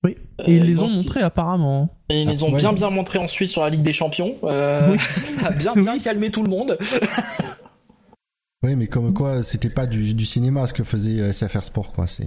Oui. 0.04 0.18
Et 0.46 0.54
ils 0.54 0.62
Euh, 0.62 0.66
les 0.66 0.80
ont 0.84 0.88
montrés 0.88 1.24
apparemment. 1.24 1.90
Et 2.10 2.22
ils 2.22 2.30
les 2.30 2.44
ont 2.44 2.52
ouais. 2.52 2.60
bien 2.60 2.74
bien 2.74 2.92
montrés 2.92 3.18
ensuite 3.18 3.50
sur 3.50 3.64
la 3.64 3.72
Ligue 3.72 3.82
des 3.82 3.92
Champions. 3.92 4.36
Euh, 4.44 4.92
Oui. 4.92 4.98
ça 5.40 5.48
a 5.48 5.50
bien 5.52 5.74
bien 5.74 5.94
Oui. 5.94 6.00
calmé 6.02 6.30
tout 6.30 6.44
le 6.44 6.50
monde. 6.52 6.78
Oui, 8.64 8.76
mais 8.76 8.88
comme 8.88 9.14
quoi, 9.14 9.44
c'était 9.44 9.70
pas 9.70 9.86
du, 9.86 10.14
du 10.14 10.26
cinéma 10.26 10.68
ce 10.68 10.74
que 10.74 10.84
faisait 10.84 11.20
euh, 11.22 11.32
SFR 11.32 11.64
Sport, 11.64 11.94
quoi. 11.94 12.08
C'est 12.08 12.26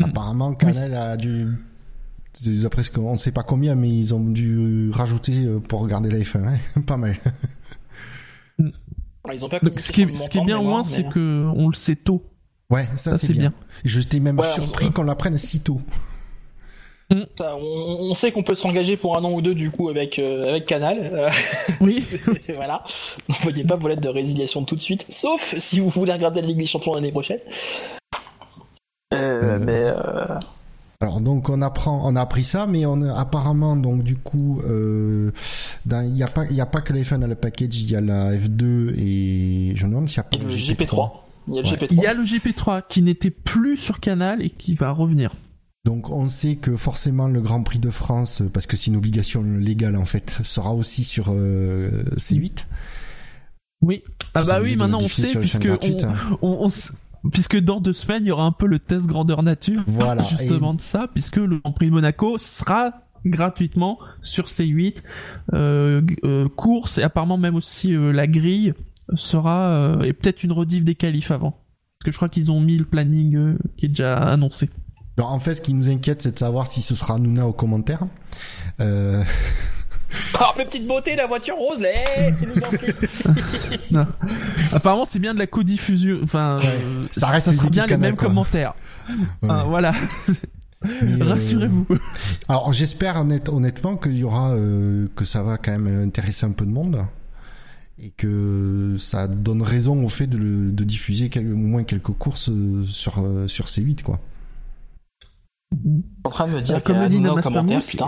Hmm. 0.00 0.06
apparemment 0.06 0.52
Canal 0.54 0.92
a 0.92 1.16
dû, 1.16 1.46
d'après 2.44 2.82
ce 2.82 2.90
qu'on 2.90 3.12
ne 3.12 3.16
sait 3.16 3.30
pas 3.30 3.44
combien, 3.44 3.76
mais 3.76 3.88
ils 3.96 4.12
ont 4.12 4.18
dû 4.28 4.90
rajouter 4.92 5.44
euh, 5.46 5.60
pour 5.60 5.78
regarder 5.82 6.10
la 6.10 6.18
F1, 6.18 6.44
hein. 6.48 6.80
pas 6.86 6.96
mal. 6.96 7.14
Ils 9.32 9.44
ont 9.44 9.48
pas 9.48 9.60
Donc, 9.60 9.78
ce 9.78 9.92
qui 9.92 10.02
est, 10.02 10.16
ce 10.16 10.28
qui 10.28 10.38
est 10.38 10.44
bien 10.44 10.58
au 10.58 10.64
moins, 10.64 10.82
mais- 10.82 10.88
c'est 10.88 11.04
que 11.08 11.44
on 11.54 11.68
le 11.68 11.74
sait 11.76 11.94
tôt. 11.94 12.24
Ouais, 12.70 12.88
ça, 12.96 13.12
Ça, 13.12 13.18
c'est 13.18 13.32
bien. 13.34 13.50
bien. 13.50 13.52
J'étais 13.84 14.18
même 14.18 14.40
Ouais, 14.40 14.48
surpris 14.48 14.86
on- 14.86 14.90
qu'on 14.92 15.02
l'apprenne 15.04 15.38
si 15.38 15.60
tôt. 15.60 15.78
Ça, 17.38 17.56
on, 17.56 18.10
on 18.10 18.14
sait 18.14 18.32
qu'on 18.32 18.42
peut 18.42 18.54
se 18.54 18.62
rengager 18.62 18.96
pour 18.96 19.16
un 19.16 19.24
an 19.24 19.30
ou 19.32 19.42
deux 19.42 19.54
du 19.54 19.70
coup 19.70 19.88
avec 19.88 20.18
euh, 20.18 20.48
avec 20.48 20.66
Canal. 20.66 20.98
Euh, 21.00 21.30
Oui. 21.80 22.04
voilà. 22.54 22.82
N'envoyez 23.28 23.64
pas 23.64 23.76
vos 23.76 23.88
lettres 23.88 24.00
de 24.02 24.08
résiliation 24.08 24.64
tout 24.64 24.74
de 24.76 24.80
suite, 24.80 25.06
sauf 25.10 25.54
si 25.58 25.80
vous 25.80 25.90
voulez 25.90 26.12
regarder 26.12 26.40
la 26.40 26.46
Ligue 26.48 26.58
des 26.58 26.66
Champions 26.66 26.94
l'année 26.94 27.12
prochaine. 27.12 27.40
Euh, 29.12 29.42
Euh, 29.56 29.58
mais 29.60 29.84
euh, 29.84 30.38
Alors 31.00 31.20
donc 31.20 31.48
on 31.50 31.60
apprend, 31.62 32.00
on 32.04 32.16
a 32.16 32.20
appris 32.22 32.42
ça, 32.44 32.66
mais 32.66 32.84
on 32.86 33.00
a, 33.02 33.14
apparemment 33.20 33.76
donc 33.76 34.02
du 34.02 34.16
coup, 34.16 34.60
euh, 34.66 35.30
il 35.88 36.12
n'y 36.12 36.22
a 36.22 36.26
pas, 36.28 36.44
il 36.50 36.56
y 36.56 36.60
a 36.60 36.66
pas 36.66 36.80
que 36.80 36.92
la 36.92 37.00
F1 37.00 37.18
dans 37.20 37.26
le 37.26 37.34
package, 37.36 37.76
il 37.80 37.90
y 37.90 37.96
a 37.96 38.00
la 38.00 38.32
F2 38.34 38.94
et 38.98 39.72
je 39.76 39.84
me 39.84 39.90
demande 39.90 40.08
s'il 40.08 40.20
n'y 40.20 40.26
a 40.26 40.30
pas 40.30 40.36
et 40.36 40.40
le 40.40 40.48
GP3. 40.56 41.10
Il 41.48 41.54
y 41.54 41.58
a 41.58 41.62
le 41.62 41.68
Ouais. 41.68 41.76
GP3. 41.76 41.86
Il 41.90 41.98
y 42.02 42.06
a 42.06 42.14
le 42.14 42.24
GP3 42.24 42.82
qui 42.88 43.02
n'était 43.02 43.30
plus 43.30 43.76
sur 43.76 44.00
Canal 44.00 44.42
et 44.42 44.50
qui 44.50 44.74
va 44.74 44.90
revenir. 44.90 45.34
Donc 45.84 46.08
on 46.10 46.28
sait 46.28 46.56
que 46.56 46.76
forcément 46.76 47.28
le 47.28 47.40
Grand 47.42 47.62
Prix 47.62 47.78
de 47.78 47.90
France, 47.90 48.42
parce 48.52 48.66
que 48.66 48.76
c'est 48.76 48.86
une 48.86 48.96
obligation 48.96 49.42
légale 49.42 49.96
en 49.96 50.06
fait, 50.06 50.40
sera 50.42 50.72
aussi 50.74 51.04
sur 51.04 51.26
euh, 51.30 52.04
C8. 52.16 52.66
Oui. 53.82 54.02
Ah 54.34 54.44
bah 54.44 54.60
oui, 54.62 54.76
maintenant 54.76 54.98
on 54.98 55.08
sait 55.08 55.38
puisque 55.40 55.66
on, 55.66 56.06
hein. 56.06 56.14
on- 56.40 56.56
on 56.62 56.66
s- 56.68 56.92
puisque 57.32 57.58
dans 57.60 57.80
deux 57.80 57.92
semaines 57.92 58.24
il 58.24 58.28
y 58.28 58.30
aura 58.30 58.44
un 58.44 58.52
peu 58.52 58.66
le 58.66 58.78
test 58.78 59.06
grandeur 59.06 59.42
nature. 59.42 59.82
Voilà, 59.86 60.22
Justement 60.22 60.72
de 60.72 60.80
ça, 60.80 61.06
puisque 61.12 61.36
le 61.36 61.58
Grand 61.58 61.72
Prix 61.72 61.86
de 61.86 61.92
Monaco 61.92 62.38
sera 62.38 63.02
gratuitement 63.26 63.98
sur 64.22 64.46
C8 64.46 65.02
euh, 65.52 66.00
euh, 66.24 66.48
course 66.48 66.96
et 66.98 67.02
apparemment 67.02 67.36
même 67.38 67.54
aussi 67.56 67.94
euh, 67.94 68.10
la 68.12 68.26
grille 68.26 68.72
sera 69.14 69.68
euh, 69.68 70.02
et 70.02 70.14
peut-être 70.14 70.44
une 70.44 70.52
rediff 70.52 70.82
des 70.82 70.94
qualifs 70.94 71.30
avant. 71.30 71.50
Parce 71.98 72.06
que 72.06 72.10
je 72.10 72.16
crois 72.16 72.28
qu'ils 72.30 72.50
ont 72.50 72.60
mis 72.60 72.76
le 72.78 72.84
planning 72.86 73.36
euh, 73.36 73.58
qui 73.76 73.86
est 73.86 73.88
déjà 73.90 74.16
annoncé. 74.16 74.70
Alors, 75.16 75.32
en 75.32 75.38
fait, 75.38 75.54
ce 75.56 75.60
qui 75.60 75.74
nous 75.74 75.88
inquiète, 75.88 76.22
c'est 76.22 76.32
de 76.32 76.38
savoir 76.38 76.66
si 76.66 76.82
ce 76.82 76.94
sera 76.94 77.18
Nouna 77.18 77.46
au 77.46 77.52
commentaire. 77.52 78.00
Euh, 78.80 79.22
Ah, 80.38 80.54
mes 80.56 80.64
petites 80.64 80.86
beautés, 80.86 81.16
la 81.16 81.26
voiture 81.26 81.56
rose, 81.56 81.80
là, 81.80 81.88
eh, 82.18 82.30
plus. 82.78 82.94
Apparemment 84.72 85.04
c'est 85.04 85.18
bien 85.18 85.34
de 85.34 85.40
la 85.40 85.48
codiffusion. 85.48 86.20
Enfin, 86.22 86.58
Ouais. 86.60 86.66
euh, 86.66 87.06
Ça 87.10 87.26
reste 87.28 87.68
bien 87.70 87.86
les 87.86 87.96
mêmes 87.96 88.14
quoi. 88.16 88.28
commentaires. 88.28 88.74
ouais. 89.08 89.48
Ah, 89.48 89.64
voilà, 89.66 89.92
euh, 90.86 91.18
rassurez-vous. 91.20 91.86
Alors 92.48 92.72
j'espère 92.72 93.20
honnête- 93.20 93.48
honnêtement 93.48 93.96
qu'il 93.96 94.16
y 94.16 94.22
aura 94.24 94.50
euh, 94.52 95.08
que 95.16 95.24
ça 95.24 95.42
va 95.42 95.56
quand 95.58 95.72
même 95.72 96.04
intéresser 96.04 96.46
un 96.46 96.52
peu 96.52 96.64
de 96.64 96.70
monde 96.70 97.04
et 98.00 98.10
que 98.10 98.94
ça 98.98 99.26
donne 99.26 99.62
raison 99.62 100.04
au 100.04 100.08
fait 100.08 100.26
de, 100.28 100.36
le- 100.38 100.70
de 100.70 100.84
diffuser 100.84 101.28
quel- 101.28 101.52
au 101.52 101.56
moins 101.56 101.82
quelques 101.84 102.12
courses 102.12 102.50
sur 102.86 103.24
sur 103.48 103.66
C8 103.66 104.02
quoi. 104.02 104.20
En 106.24 106.30
train 106.30 106.48
de 106.48 106.52
me 106.52 106.60
dire 106.60 106.82
Comme 106.82 106.96
le 106.96 107.08
dit 107.08 107.16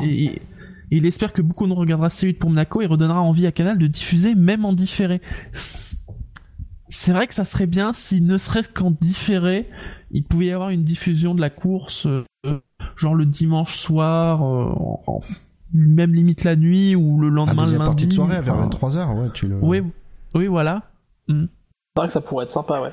et- 0.05 0.25
et 0.27 0.43
il 0.91 1.05
espère 1.07 1.33
que 1.33 1.43
beaucoup 1.43 1.67
nous 1.67 1.75
regardera 1.75 2.09
C8 2.09 2.39
pour 2.39 2.49
Monaco 2.51 2.81
et 2.81 2.87
redonnera 2.87 3.21
envie 3.21 3.47
à 3.47 3.53
Canal 3.53 3.77
de 3.79 3.87
diffuser 3.89 4.35
même 4.35 4.65
en 4.65 4.73
différé. 4.73 5.21
C'est- 5.53 5.97
vrai 7.13 7.27
que 7.27 7.35
ça 7.35 7.45
serait 7.45 7.67
bien 7.67 7.93
si 7.93 8.21
ne 8.21 8.39
serait-ce 8.39 8.69
qu'en 8.69 8.91
différé, 8.93 9.69
il 10.13 10.23
pouvait 10.25 10.47
y 10.47 10.51
avoir 10.53 10.71
une 10.71 10.85
diffusion 10.85 11.35
de 11.35 11.41
la 11.41 11.51
course, 11.51 12.07
euh, 12.07 12.25
genre 12.97 13.15
le 13.15 13.27
dimanche 13.27 13.77
soir, 13.77 14.43
euh, 14.43 14.65
en- 14.71 15.03
en- 15.07 15.21
même 15.73 16.15
limite 16.15 16.45
la 16.45 16.55
nuit 16.57 16.95
ou 16.95 17.19
le 17.21 17.29
La 17.29 17.35
lendemain 17.35 17.55
le 17.55 17.59
deuxième 17.63 17.79
lundi. 17.81 17.91
partie 17.91 18.07
de 18.07 18.13
soirée 18.13 18.41
vers 18.41 18.55
enfin, 18.55 18.63
23h, 18.69 19.15
ouais, 19.19 19.29
tu 19.35 19.49
le 19.49 19.59
Oui, 19.61 19.83
oui, 20.35 20.47
voilà. 20.47 20.83
Mm. 21.29 21.47
C'est 21.47 22.01
vrai 22.01 22.07
que 22.07 22.13
ça 22.13 22.21
pourrait 22.21 22.45
être 22.45 22.51
sympa, 22.53 22.81
ouais. 22.81 22.93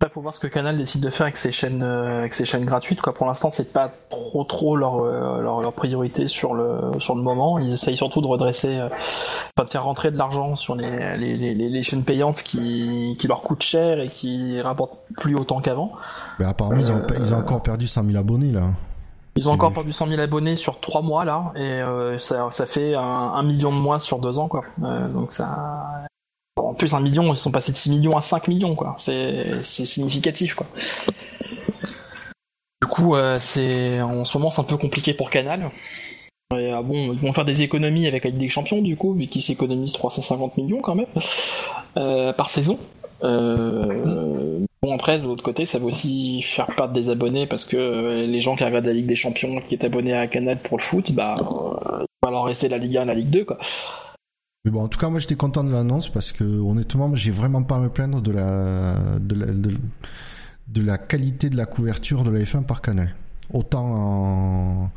Il 0.00 0.08
faut 0.10 0.20
voir 0.20 0.32
ce 0.32 0.38
que 0.38 0.46
Canal 0.46 0.76
décide 0.78 1.00
de 1.02 1.10
faire 1.10 1.22
avec 1.22 1.36
ses 1.36 1.50
chaînes, 1.50 1.82
euh, 1.82 2.20
avec 2.20 2.32
ses 2.32 2.44
chaînes 2.44 2.64
gratuites. 2.64 3.00
Quoi. 3.00 3.12
Pour 3.14 3.26
l'instant, 3.26 3.50
c'est 3.50 3.72
pas 3.72 3.90
trop 4.10 4.44
trop 4.44 4.76
leur, 4.76 5.00
euh, 5.00 5.42
leur, 5.42 5.60
leur 5.60 5.72
priorité 5.72 6.28
sur 6.28 6.54
le, 6.54 6.92
sur 7.00 7.16
le 7.16 7.22
moment. 7.22 7.58
Ils 7.58 7.72
essayent 7.72 7.96
surtout 7.96 8.20
de 8.20 8.28
redresser, 8.28 8.76
euh, 8.78 8.86
enfin, 8.86 9.64
de 9.64 9.70
faire 9.70 9.82
rentrer 9.82 10.12
de 10.12 10.16
l'argent 10.16 10.54
sur 10.54 10.76
les, 10.76 11.16
les, 11.16 11.36
les, 11.36 11.54
les 11.54 11.82
chaînes 11.82 12.04
payantes 12.04 12.42
qui, 12.44 13.16
qui 13.18 13.26
leur 13.26 13.42
coûtent 13.42 13.62
cher 13.62 13.98
et 13.98 14.08
qui 14.08 14.60
rapportent 14.60 15.00
plus 15.16 15.34
autant 15.34 15.60
qu'avant. 15.60 15.90
Mais 16.38 16.44
apparemment 16.44 16.78
ils 16.78 16.92
ont 16.92 17.02
ils 17.18 17.34
ont 17.34 17.38
encore 17.38 17.62
perdu 17.62 17.88
100 17.88 18.04
000 18.04 18.16
abonnés 18.16 18.52
là. 18.52 18.68
Ils 19.34 19.48
ont 19.48 19.52
encore 19.52 19.72
perdu 19.72 19.92
100 19.92 20.06
000 20.06 20.20
abonnés 20.20 20.56
sur 20.56 20.80
3 20.80 21.02
mois 21.02 21.24
là, 21.24 21.52
et 21.54 21.60
euh, 21.60 22.18
ça, 22.18 22.48
ça 22.50 22.66
fait 22.66 22.94
un, 22.94 23.00
un 23.02 23.42
million 23.42 23.70
de 23.72 23.78
moins 23.78 23.98
sur 24.00 24.18
2 24.20 24.38
ans 24.38 24.48
quoi. 24.48 24.64
Euh, 24.82 25.08
donc 25.08 25.32
ça. 25.32 26.06
En 26.58 26.74
plus, 26.74 26.94
un 26.94 27.00
million, 27.00 27.32
ils 27.32 27.38
sont 27.38 27.50
passés 27.50 27.72
de 27.72 27.76
6 27.76 27.90
millions 27.90 28.16
à 28.16 28.22
5 28.22 28.48
millions 28.48 28.74
quoi. 28.74 28.94
C'est 28.96 29.62
significatif 29.62 30.54
quoi. 30.54 30.66
Du 32.82 32.88
coup, 32.88 33.16
euh, 33.16 33.38
c'est 33.38 34.00
en 34.00 34.24
ce 34.24 34.36
moment 34.38 34.50
c'est 34.50 34.60
un 34.60 34.64
peu 34.64 34.76
compliqué 34.76 35.14
pour 35.14 35.30
Canal. 35.30 35.70
Et, 36.56 36.70
ah 36.70 36.82
bon, 36.82 37.12
ils 37.12 37.18
vont 37.18 37.32
faire 37.32 37.44
des 37.44 37.62
économies 37.62 38.06
avec 38.06 38.24
la 38.24 38.30
Ligue 38.30 38.40
des 38.40 38.48
Champions 38.48 38.80
du 38.80 38.96
coup, 38.96 39.12
vu 39.14 39.26
qu'ils 39.26 39.42
s'économisent 39.42 39.92
350 39.92 40.56
millions 40.56 40.80
quand 40.80 40.94
même 40.94 41.06
euh, 41.96 42.32
par 42.32 42.48
saison. 42.48 42.78
Euh, 43.24 44.64
bon 44.80 44.94
après 44.94 45.18
de 45.18 45.24
l'autre 45.24 45.42
côté 45.42 45.66
ça 45.66 45.80
va 45.80 45.86
aussi 45.86 46.40
faire 46.42 46.66
perdre 46.76 46.92
des 46.92 47.10
abonnés 47.10 47.48
parce 47.48 47.64
que 47.64 47.76
euh, 47.76 48.26
les 48.26 48.40
gens 48.40 48.54
qui 48.54 48.62
regardent 48.62 48.86
la 48.86 48.92
Ligue 48.92 49.08
des 49.08 49.16
Champions 49.16 49.60
qui 49.68 49.74
est 49.74 49.84
abonné 49.84 50.12
à 50.12 50.28
Canal 50.28 50.60
pour 50.60 50.78
le 50.78 50.84
foot 50.84 51.10
bah 51.10 51.34
euh, 51.40 52.04
il 52.04 52.26
va 52.26 52.30
leur 52.30 52.44
rester 52.44 52.68
la 52.68 52.78
Ligue 52.78 52.96
1 52.96 53.06
la 53.06 53.14
Ligue 53.14 53.30
2 53.30 53.44
quoi. 53.44 53.58
Mais 54.64 54.70
bon, 54.70 54.82
en 54.82 54.88
tout 54.88 54.98
cas, 54.98 55.08
moi 55.08 55.20
j'étais 55.20 55.36
content 55.36 55.64
de 55.64 55.70
l'annonce 55.70 56.08
parce 56.08 56.32
que 56.32 56.44
honnêtement, 56.44 57.14
j'ai 57.14 57.30
vraiment 57.30 57.62
pas 57.62 57.76
à 57.76 57.80
me 57.80 57.88
plaindre 57.88 58.20
de 58.20 58.32
la, 58.32 59.18
de 59.20 59.34
la, 59.34 59.46
de, 59.46 59.74
de 60.68 60.82
la 60.82 60.98
qualité 60.98 61.48
de 61.48 61.56
la 61.56 61.66
couverture 61.66 62.24
de 62.24 62.30
la 62.30 62.40
F1 62.40 62.64
par 62.64 62.82
canal. 62.82 63.14
Autant 63.52 63.84
en 63.86 64.90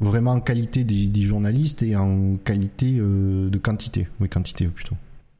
vraiment 0.00 0.32
en 0.32 0.40
qualité 0.40 0.84
des, 0.84 1.06
des 1.06 1.22
journalistes 1.22 1.82
et 1.82 1.96
en 1.96 2.36
qualité 2.36 2.98
euh, 2.98 3.48
de 3.50 3.58
quantité. 3.58 4.08
Oui, 4.20 4.28
quantité 4.28 4.66
plutôt. 4.66 4.96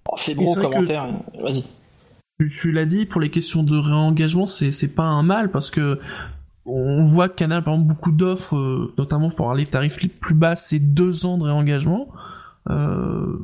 Oh, 0.09 0.15
gros 0.17 0.21
c'est 0.27 0.35
que- 0.35 0.61
commentaire, 0.63 1.07
vas-y. 1.43 1.65
Tu, 2.41 2.49
tu 2.51 2.71
l'as 2.71 2.87
dit, 2.87 3.05
pour 3.05 3.21
les 3.21 3.31
questions 3.31 3.65
de 3.65 3.77
réengagement, 3.77 4.47
c'est 4.47 4.71
c'est 4.71 4.89
pas 4.89 5.03
un 5.03 5.25
mal 5.25 5.51
parce 5.51 5.71
que 5.71 5.99
on 6.65 7.05
voit 7.07 7.29
que 7.29 7.35
Canal 7.35 7.65
par 7.65 7.75
exemple 7.75 7.93
beaucoup 7.93 8.13
d'offres, 8.13 8.57
euh, 8.57 8.95
notamment 8.97 9.31
pour 9.31 9.53
les 9.55 9.67
tarifs 9.67 10.01
les 10.01 10.09
plus 10.09 10.35
bas, 10.35 10.55
c'est 10.55 10.79
deux 10.79 11.27
ans 11.27 11.37
de 11.37 11.43
réengagement. 11.45 12.07
Euh, 12.71 13.39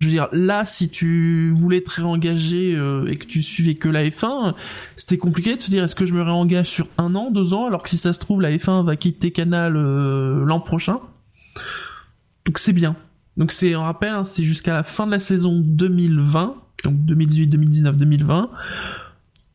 je 0.00 0.06
veux 0.06 0.12
dire, 0.12 0.28
là, 0.32 0.64
si 0.64 0.90
tu 0.90 1.52
voulais 1.54 1.80
te 1.82 1.90
réengager 1.90 2.74
euh, 2.74 3.06
et 3.06 3.16
que 3.16 3.26
tu 3.26 3.42
suivais 3.42 3.76
que 3.76 3.88
la 3.88 4.04
F1, 4.04 4.54
c'était 4.96 5.18
compliqué 5.18 5.56
de 5.56 5.60
se 5.60 5.70
dire 5.70 5.84
est-ce 5.84 5.94
que 5.94 6.04
je 6.04 6.14
me 6.14 6.22
réengage 6.22 6.68
sur 6.68 6.88
un 6.98 7.14
an, 7.14 7.30
deux 7.30 7.54
ans, 7.54 7.66
alors 7.66 7.82
que 7.82 7.88
si 7.88 7.96
ça 7.96 8.12
se 8.12 8.18
trouve 8.18 8.40
la 8.40 8.50
F1 8.50 8.84
va 8.84 8.96
quitter 8.96 9.30
Canal 9.30 9.74
l'an 9.74 10.60
prochain. 10.60 11.00
Donc 12.44 12.58
c'est 12.58 12.72
bien. 12.72 12.96
Donc 13.36 13.52
c'est, 13.52 13.74
on 13.74 13.82
rappelle, 13.82 14.12
hein, 14.12 14.24
c'est 14.24 14.44
jusqu'à 14.44 14.74
la 14.74 14.82
fin 14.82 15.06
de 15.06 15.12
la 15.12 15.20
saison 15.20 15.60
2020, 15.64 16.54
donc 16.84 17.04
2018, 17.04 17.46
2019, 17.48 17.96
2020. 17.96 18.50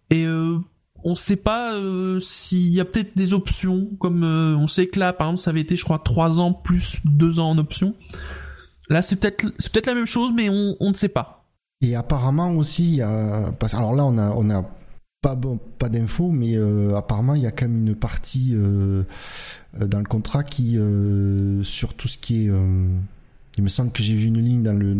Et 0.09 0.25
euh, 0.25 0.57
on 1.03 1.15
sait 1.15 1.35
pas 1.35 1.73
euh, 1.73 2.19
s'il 2.19 2.69
y 2.69 2.79
a 2.79 2.85
peut-être 2.85 3.15
des 3.15 3.33
options, 3.33 3.87
comme 3.99 4.23
euh, 4.23 4.55
on 4.57 4.67
sait 4.67 4.87
que 4.87 4.99
là, 4.99 5.13
par 5.13 5.27
exemple, 5.27 5.39
ça 5.39 5.51
avait 5.51 5.61
été, 5.61 5.75
je 5.75 5.83
crois, 5.83 5.99
3 5.99 6.39
ans 6.39 6.51
plus 6.51 6.99
2 7.05 7.39
ans 7.39 7.51
en 7.51 7.57
option. 7.57 7.95
Là, 8.89 9.01
c'est 9.01 9.15
peut-être 9.15 9.45
c'est 9.59 9.71
peut-être 9.71 9.87
la 9.87 9.95
même 9.95 10.05
chose, 10.05 10.31
mais 10.35 10.49
on, 10.49 10.75
on 10.79 10.89
ne 10.89 10.95
sait 10.95 11.09
pas. 11.09 11.45
Et 11.81 11.95
apparemment 11.95 12.51
aussi, 12.51 13.01
alors 13.01 13.95
là, 13.95 14.05
on 14.05 14.17
a, 14.17 14.31
on 14.31 14.49
a 14.49 14.69
pas, 15.21 15.39
pas 15.77 15.89
d'infos, 15.89 16.29
mais 16.29 16.55
euh, 16.55 16.95
apparemment, 16.95 17.35
il 17.35 17.43
y 17.43 17.47
a 17.47 17.51
quand 17.51 17.67
même 17.67 17.87
une 17.87 17.95
partie 17.95 18.49
euh, 18.53 19.03
dans 19.79 19.99
le 19.99 20.05
contrat 20.05 20.43
qui, 20.43 20.77
euh, 20.77 21.63
sur 21.63 21.93
tout 21.93 22.07
ce 22.07 22.17
qui 22.17 22.47
est. 22.47 22.51
il 23.57 23.63
me 23.63 23.69
semble 23.69 23.91
que 23.91 24.03
j'ai 24.03 24.15
vu 24.15 24.25
une 24.25 24.41
ligne 24.41 24.63
dans 24.63 24.73
le, 24.73 24.95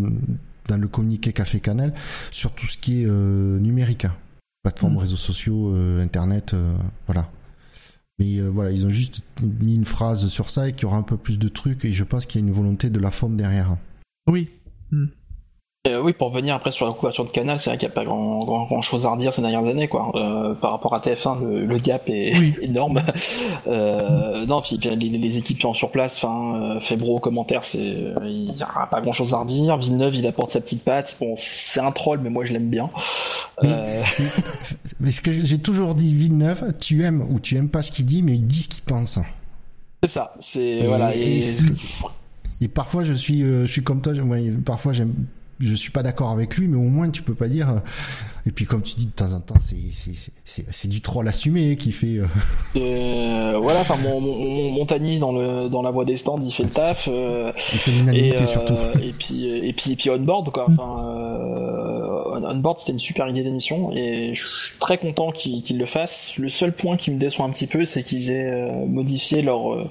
dans 0.68 0.76
le 0.76 0.88
communiqué 0.88 1.32
qu'a 1.32 1.44
fait 1.44 1.60
Canal 1.60 1.92
sur 2.30 2.52
tout 2.52 2.66
ce 2.66 2.78
qui 2.78 3.02
est 3.02 3.06
numérique. 3.06 4.06
Hein 4.06 4.16
plateformes, 4.62 4.94
mm. 4.94 4.98
réseaux 4.98 5.16
sociaux, 5.16 5.74
euh, 5.74 6.02
internet, 6.02 6.54
euh, 6.54 6.74
voilà. 7.06 7.28
Mais 8.20 8.38
euh, 8.38 8.48
voilà, 8.48 8.70
ils 8.70 8.86
ont 8.86 8.90
juste 8.90 9.22
mis 9.42 9.74
une 9.74 9.86
phrase 9.86 10.28
sur 10.28 10.50
ça 10.50 10.68
et 10.68 10.72
qu'il 10.72 10.82
y 10.82 10.84
aura 10.84 10.98
un 10.98 11.02
peu 11.02 11.16
plus 11.16 11.38
de 11.38 11.48
trucs 11.48 11.86
et 11.86 11.92
je 11.92 12.04
pense 12.04 12.26
qu'il 12.26 12.40
y 12.40 12.44
a 12.44 12.46
une 12.46 12.52
volonté 12.52 12.90
de 12.90 13.00
la 13.00 13.10
forme 13.10 13.36
derrière. 13.36 13.76
Oui. 14.28 14.50
Mm. 14.90 15.06
Euh, 15.86 16.02
oui, 16.02 16.12
pour 16.12 16.30
venir 16.30 16.54
après 16.54 16.72
sur 16.72 16.86
la 16.86 16.92
couverture 16.92 17.24
de 17.24 17.30
Canal, 17.30 17.58
c'est 17.58 17.70
vrai 17.70 17.78
qu'il 17.78 17.88
n'y 17.88 17.92
a 17.92 17.94
pas 17.94 18.04
grand, 18.04 18.44
grand, 18.44 18.82
chose 18.82 19.06
à 19.06 19.12
redire 19.12 19.32
ces 19.32 19.40
dernières 19.40 19.64
années, 19.64 19.88
quoi. 19.88 20.12
Euh, 20.14 20.52
par 20.52 20.72
rapport 20.72 20.94
à 20.94 20.98
TF1, 20.98 21.42
le, 21.42 21.78
gap 21.78 22.02
est 22.06 22.34
énorme. 22.60 23.00
euh, 23.66 24.44
non, 24.44 24.60
puis, 24.60 24.76
les, 24.76 24.94
les, 24.94 25.38
équipes 25.38 25.56
qui 25.56 25.62
sont 25.62 25.72
sur 25.72 25.90
place, 25.90 26.22
enfin, 26.22 26.80
Febro, 26.82 27.18
commentaire, 27.18 27.64
c'est, 27.64 27.78
il 27.80 28.52
n'y 28.54 28.62
a 28.62 28.86
pas 28.88 29.00
grand 29.00 29.14
chose 29.14 29.32
à 29.32 29.38
redire. 29.38 29.78
Villeneuve, 29.78 30.16
il 30.16 30.26
apporte 30.26 30.50
sa 30.50 30.60
petite 30.60 30.84
patte. 30.84 31.16
Bon, 31.18 31.32
c'est 31.38 31.80
un 31.80 31.92
troll, 31.92 32.20
mais 32.22 32.28
moi 32.28 32.44
je 32.44 32.52
l'aime 32.52 32.68
bien. 32.68 32.90
Mais, 33.62 34.02
mais 35.00 35.10
ce 35.10 35.22
que 35.22 35.32
j'ai 35.32 35.60
toujours 35.60 35.94
dit, 35.94 36.12
Villeneuve, 36.12 36.74
tu 36.78 37.04
aimes 37.04 37.26
ou 37.30 37.40
tu 37.40 37.56
aimes 37.56 37.70
pas 37.70 37.80
ce 37.80 37.90
qu'il 37.90 38.04
dit, 38.04 38.22
mais 38.22 38.34
il 38.34 38.46
dit 38.46 38.64
ce 38.64 38.68
qu'il 38.68 38.84
pense. 38.84 39.18
C'est 40.02 40.10
ça. 40.10 40.34
C'est 40.40 40.80
voilà. 40.84 41.16
Et, 41.16 41.40
et, 42.60 42.68
parfois 42.68 43.02
je 43.02 43.14
suis, 43.14 43.40
je 43.40 43.66
suis 43.66 43.82
comme 43.82 44.02
toi. 44.02 44.12
Moi, 44.12 44.36
parfois 44.62 44.92
j'aime 44.92 45.14
je 45.60 45.74
suis 45.74 45.90
pas 45.90 46.02
d'accord 46.02 46.30
avec 46.30 46.56
lui, 46.56 46.68
mais 46.68 46.76
au 46.76 46.88
moins 46.88 47.10
tu 47.10 47.22
peux 47.22 47.34
pas 47.34 47.48
dire. 47.48 47.68
Euh, 47.68 47.78
et 48.46 48.52
puis 48.52 48.64
comme 48.64 48.82
tu 48.82 48.94
dis 48.96 49.06
de 49.06 49.12
temps 49.12 49.32
en 49.34 49.40
temps, 49.40 49.56
c'est 49.58 50.88
du 50.88 51.00
troll 51.02 51.28
assumé 51.28 51.76
qui 51.76 51.92
fait. 51.92 52.16
Euh, 52.18 52.26
euh... 52.76 53.58
voilà, 53.58 53.80
enfin 53.80 53.96
mon, 53.96 54.20
mon, 54.20 54.70
Montagny 54.70 55.18
dans 55.18 55.32
le 55.32 55.68
dans 55.68 55.82
la 55.82 55.90
voie 55.90 56.04
des 56.04 56.16
stands, 56.16 56.40
il 56.42 56.52
fait 56.52 56.64
le 56.64 56.70
taf. 56.70 57.08
Euh, 57.12 57.52
il 57.72 57.78
fait 57.78 57.90
l'unanimité 57.90 58.46
surtout. 58.46 58.74
Et 59.02 59.12
puis 59.12 59.46
et 59.46 59.72
puis 59.72 59.92
et 59.92 59.96
puis 59.96 60.10
on 60.10 60.18
board 60.18 60.50
quoi. 60.50 60.66
Enfin, 60.70 62.42
on 62.42 62.56
board 62.56 62.80
c'était 62.80 62.92
une 62.92 62.98
super 62.98 63.28
idée 63.28 63.42
d'émission 63.42 63.92
et 63.92 64.34
je 64.34 64.42
suis 64.42 64.78
très 64.78 64.96
content 64.96 65.30
qu'ils 65.30 65.78
le 65.78 65.86
fassent. 65.86 66.36
Le 66.38 66.48
seul 66.48 66.74
point 66.74 66.96
qui 66.96 67.10
me 67.10 67.18
déçoit 67.18 67.44
un 67.44 67.50
petit 67.50 67.66
peu, 67.66 67.84
c'est 67.84 68.02
qu'ils 68.02 68.30
aient 68.30 68.86
modifié 68.86 69.42
leur 69.42 69.86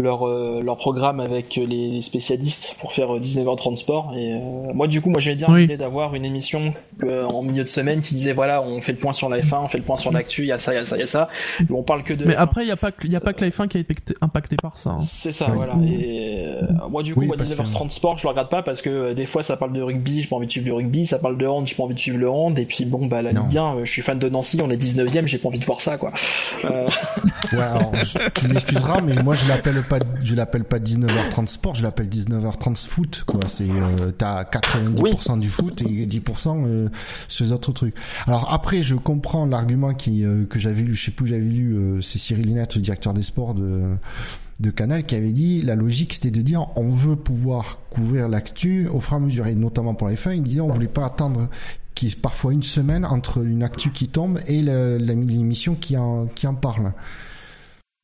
leur 0.00 0.26
euh, 0.26 0.62
leur 0.62 0.78
programme 0.78 1.20
avec 1.20 1.56
les 1.56 2.00
spécialistes 2.00 2.76
pour 2.80 2.94
faire 2.94 3.08
19h30 3.08 3.76
sport. 3.76 4.14
Et 4.16 4.32
euh, 4.32 4.72
moi 4.72 4.86
du 4.86 5.02
coup 5.02 5.10
moi 5.10 5.20
j'avais 5.20 5.36
bien 5.36 5.54
l'idée 5.54 5.76
d'avoir 5.76 6.14
une 6.14 6.24
émission 6.24 6.72
euh, 7.02 7.24
en 7.24 7.42
milieu 7.42 7.62
de 7.62 7.68
semaine 7.68 8.00
qui 8.00 8.14
disait 8.14 8.32
voilà 8.32 8.62
on 8.62 8.80
fait 8.80 8.92
le 8.92 8.98
point 8.98 9.12
sur 9.12 9.28
la 9.28 9.40
F1 9.40 9.64
on 9.64 9.68
fait 9.68 9.76
le 9.76 9.84
point 9.84 9.98
sur 9.98 10.10
l'actu 10.10 10.42
il 10.42 10.48
y 10.48 10.52
a 10.52 10.56
ça 10.56 10.72
il 10.72 10.76
y 10.76 10.78
a 10.78 10.86
ça 10.86 10.96
il 10.96 11.00
y 11.00 11.02
a 11.02 11.06
ça. 11.06 11.28
On 11.68 11.82
parle 11.82 12.04
que 12.04 12.14
de 12.14 12.24
mais 12.24 12.34
après 12.34 12.64
il 12.64 12.68
y 12.68 12.72
a 12.72 12.76
pas 12.76 12.90
il 13.04 13.12
y 13.12 13.16
a 13.16 13.20
pas 13.20 13.34
que 13.34 13.44
la 13.44 13.50
F1 13.50 13.68
qui 13.68 13.76
a 13.76 13.80
été 13.80 13.94
impacté 14.22 14.56
par 14.56 14.78
ça 14.78 14.90
hein. 14.90 14.98
c'est 15.00 15.32
ça 15.32 15.48
voilà. 15.48 15.74
Et 15.86 16.46
moi 16.88 17.02
du 17.02 17.14
coup 17.14 17.24
19h30 17.24 17.90
sport 17.90 18.16
je 18.16 18.22
le 18.24 18.30
regarde 18.30 18.48
pas 18.48 18.62
parce 18.62 18.80
que 18.80 19.12
des 19.12 19.26
fois 19.26 19.42
ça 19.42 19.58
parle 19.58 19.74
de 19.74 19.82
rugby 19.82 20.22
j'ai 20.22 20.28
pas 20.28 20.36
envie 20.36 20.46
de 20.46 20.52
suivre 20.52 20.68
le 20.68 20.74
rugby. 20.74 21.04
Ça 21.04 21.18
parle 21.18 21.36
de 21.36 21.46
hand 21.46 21.66
j'ai 21.66 21.74
pas 21.74 21.82
envie 21.82 21.94
de 21.94 22.00
suivre 22.00 22.18
le 22.18 22.30
hand. 22.30 22.58
Et 22.58 22.64
puis 22.64 22.86
bon 22.86 23.06
bah 23.06 23.20
la 23.20 23.32
Ligue 23.32 23.58
1 23.58 23.84
je 23.84 23.90
suis 23.90 24.00
fan 24.00 24.18
de 24.18 24.28
Nancy 24.30 24.58
on 24.62 24.70
est 24.70 24.82
19ème 24.82 25.26
j'ai 25.26 25.36
pas 25.36 25.48
envie 25.48 25.58
de 25.58 25.66
voir 25.66 25.82
ça 25.82 25.98
quoi. 25.98 26.12
Ouais 27.52 27.58
alors 27.58 27.92
tu 28.34 28.48
m'excuseras 28.48 29.02
mais 29.02 29.22
moi 29.22 29.34
je 29.34 29.46
l'appelle 29.46 29.81
pas, 29.82 29.98
je 30.22 30.34
l'appelle 30.34 30.64
pas 30.64 30.78
19h30 30.78 31.46
sport, 31.46 31.74
je 31.74 31.82
l'appelle 31.82 32.08
19h30 32.08 32.86
foot, 32.86 33.24
quoi. 33.26 33.40
C'est, 33.48 33.68
euh, 33.68 34.10
t'as 34.16 34.44
90% 34.44 35.38
du 35.38 35.48
foot 35.48 35.82
et 35.82 36.06
10% 36.06 36.64
euh, 36.66 36.88
ces 37.28 37.52
autres 37.52 37.72
trucs. 37.72 37.94
Alors 38.26 38.52
après, 38.52 38.82
je 38.82 38.94
comprends 38.94 39.46
l'argument 39.46 39.94
qui, 39.94 40.24
euh, 40.24 40.44
que 40.44 40.58
j'avais 40.58 40.82
lu, 40.82 40.94
je 40.94 41.06
sais 41.06 41.10
plus 41.10 41.24
où 41.24 41.28
j'avais 41.28 41.42
lu, 41.42 41.74
euh, 41.74 42.00
c'est 42.00 42.18
Cyril 42.18 42.46
Linette, 42.46 42.74
le 42.74 42.80
directeur 42.80 43.14
des 43.14 43.22
sports 43.22 43.54
de, 43.54 43.94
de 44.60 44.70
Canal, 44.70 45.04
qui 45.04 45.14
avait 45.14 45.32
dit, 45.32 45.62
la 45.62 45.74
logique, 45.74 46.14
c'était 46.14 46.30
de 46.30 46.42
dire, 46.42 46.66
on 46.76 46.88
veut 46.88 47.16
pouvoir 47.16 47.78
couvrir 47.90 48.28
l'actu 48.28 48.88
au 48.88 49.00
fur 49.00 49.14
et 49.14 49.16
à 49.16 49.20
mesure, 49.20 49.46
et 49.46 49.54
notamment 49.54 49.94
pour 49.94 50.08
les 50.08 50.16
fins, 50.16 50.32
il 50.32 50.42
disait, 50.42 50.60
on 50.60 50.68
voulait 50.68 50.88
pas 50.88 51.06
attendre 51.06 51.48
qui 51.94 52.06
est 52.06 52.20
parfois 52.20 52.52
une 52.52 52.62
semaine 52.62 53.04
entre 53.04 53.44
une 53.44 53.62
actu 53.62 53.90
qui 53.90 54.08
tombe 54.08 54.40
et 54.46 54.62
l'émission 54.62 55.74
qui 55.74 55.96
en, 55.96 56.26
qui 56.26 56.46
en 56.46 56.54
parle. 56.54 56.92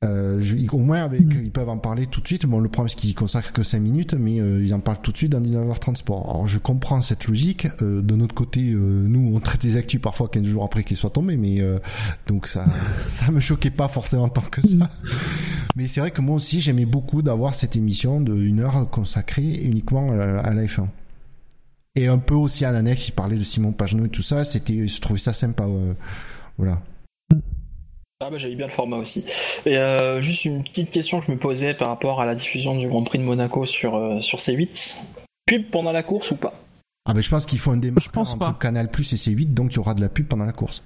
Euh, 0.05 0.41
au 0.71 0.79
moins, 0.79 1.03
avec, 1.03 1.23
mm. 1.23 1.43
ils 1.45 1.51
peuvent 1.51 1.69
en 1.69 1.79
parler 1.79 2.07
tout 2.07 2.21
de 2.21 2.27
suite. 2.27 2.47
Bon, 2.47 2.61
le 2.61 2.69
problème, 2.69 2.89
c'est 2.89 2.97
qu'ils 2.97 3.11
y 3.11 3.15
consacrent 3.15 3.53
que 3.53 3.65
5 3.65 3.81
minutes, 3.81 4.15
mais 4.15 4.41
euh, 4.41 4.63
ils 4.63 4.73
en 4.73 4.79
parlent 4.79 5.01
tout 5.03 5.11
de 5.11 5.17
suite 5.17 5.33
dans 5.33 5.41
19h30 5.41 5.97
sport. 5.97 6.31
Alors, 6.31 6.47
je 6.47 6.59
comprends 6.59 7.01
cette 7.01 7.27
logique. 7.27 7.67
Euh, 7.83 8.01
de 8.01 8.15
notre 8.15 8.35
côté, 8.35 8.61
nous, 8.63 9.35
on 9.35 9.41
traite 9.41 9.65
les 9.65 9.77
actus 9.77 10.01
parfois 10.01 10.29
15 10.29 10.45
jours 10.45 10.63
après 10.63 10.85
qu'ils 10.85 10.97
soient 10.97 11.11
tombés, 11.11 11.37
mais 11.37 11.61
donc 12.27 12.47
ça, 12.47 12.65
ça 12.99 13.33
me 13.33 13.41
choquait 13.41 13.71
pas 13.71 13.89
forcément 13.89 14.29
tant 14.29 14.43
que 14.43 14.63
ça. 14.63 14.77
Mm. 14.77 14.89
Mais 15.75 15.89
c'est 15.89 16.01
vrai 16.01 16.13
que 16.13 16.21
moi 16.21 16.37
aussi, 16.37 16.61
j'aimais 16.61 16.87
beaucoup 16.87 17.23
d'avoir 17.23 17.55
cette 17.55 17.75
émission 17.75 18.21
de 18.21 18.35
une 18.37 18.61
heure 18.61 18.89
consacrée 18.91 19.61
uniquement 19.65 20.13
à 20.13 20.55
la 20.55 20.65
F1. 20.65 20.87
Et 21.97 22.07
un 22.07 22.19
peu 22.19 22.35
aussi 22.35 22.65
à 22.65 22.71
l'annexe, 22.71 23.09
il 23.09 23.13
parlait 23.13 23.37
de 23.37 23.43
Simon 23.43 23.73
Pagenaud 23.73 24.07
et 24.07 24.11
tout 24.11 24.23
ça. 24.23 24.45
C'était, 24.45 24.87
je 24.87 25.01
trouvais 25.01 25.19
ça 25.19 25.33
sympa. 25.33 25.67
voilà. 26.57 26.81
Ah 28.21 28.31
bah 28.31 28.39
j'avais 28.39 28.57
bien 28.57 28.67
le 28.67 28.73
format 28.73 28.97
aussi. 28.97 29.25
Et 29.65 29.79
euh, 29.79 30.21
juste 30.21 30.45
une 30.45 30.65
petite 30.65 30.91
question 30.91 31.21
que 31.21 31.27
je 31.27 31.31
me 31.31 31.39
posais 31.39 31.73
par 31.73 31.87
rapport 31.87 32.21
à 32.21 32.27
la 32.27 32.35
diffusion 32.35 32.75
du 32.77 32.89
Grand 32.89 33.05
Prix 33.05 33.21
de 33.21 33.23
Monaco 33.23 33.65
sur, 33.65 33.95
euh, 33.95 34.21
sur 34.21 34.41
C8. 34.41 35.03
Pub 35.47 35.71
pendant 35.71 35.93
la 35.93 36.03
course 36.03 36.33
ou 36.33 36.37
pas? 36.37 36.53
Ah 37.07 37.15
bah 37.15 37.21
je 37.21 37.31
pense 37.31 37.47
qu'il 37.47 37.61
faut 37.61 37.71
un 37.71 37.77
démarrage 37.77 38.11
entre 38.17 38.59
Canal 38.59 38.91
Plus 38.91 39.13
et 39.13 39.17
C8, 39.17 39.55
donc 39.55 39.73
il 39.73 39.77
y 39.77 39.79
aura 39.79 39.95
de 39.95 40.01
la 40.01 40.09
pub 40.09 40.27
pendant 40.27 40.45
la 40.45 40.53
course. 40.53 40.83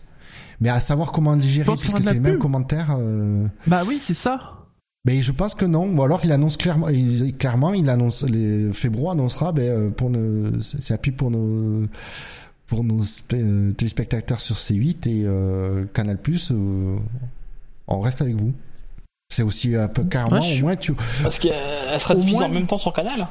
Mais 0.61 0.69
à 0.69 0.79
savoir 0.79 1.11
comment 1.11 1.35
le 1.35 1.41
gérer, 1.41 1.73
puisque 1.75 2.03
c'est 2.03 2.13
les 2.13 2.21
mêmes 2.21 2.39
commentaires. 2.39 2.95
Euh... 2.99 3.47
Bah 3.67 3.83
oui, 3.87 3.97
c'est 3.99 4.13
ça. 4.13 4.59
Mais 5.07 5.23
je 5.23 5.33
pense 5.33 5.55
que 5.55 5.65
non. 5.65 5.87
Ou 5.87 6.03
alors 6.03 6.21
il 6.25 6.33
annonce 6.33 6.59
clairement, 6.59 6.91
il, 6.91 7.35
clairement, 7.39 7.73
il 7.73 7.89
annonce, 7.89 8.29
les 8.29 8.73
Febro 8.75 9.11
annoncera, 9.11 9.53
ben, 9.53 9.91
pour 9.91 10.11
nos, 10.11 10.61
c'est 10.61 10.91
la 10.91 10.99
pub 10.99 11.17
pour 11.17 11.31
nos, 11.31 11.89
pour 12.73 12.85
nos 12.85 13.03
euh, 13.35 13.73
téléspectateurs 13.73 14.41
sur 14.41 14.57
C8 14.57 15.07
et 15.07 15.25
euh, 15.27 15.85
Canal 15.93 16.17
Plus, 16.17 16.53
euh, 16.53 16.97
on 17.87 18.01
reste 18.01 18.23
avec 18.23 18.35
vous. 18.35 18.55
C'est 19.29 19.43
aussi 19.43 19.77
un 19.77 19.89
peu 19.89 20.05
carrément 20.05 20.41
au 20.41 20.59
moins 20.61 20.77
tu. 20.77 20.95
Parce 21.23 21.39
qu'elle 21.39 22.01
sera 22.01 22.15
diffusée 22.15 22.45
en 22.45 22.49
même 22.49 22.67
temps 22.67 22.79
sur 22.79 22.95
Canal? 22.95 23.29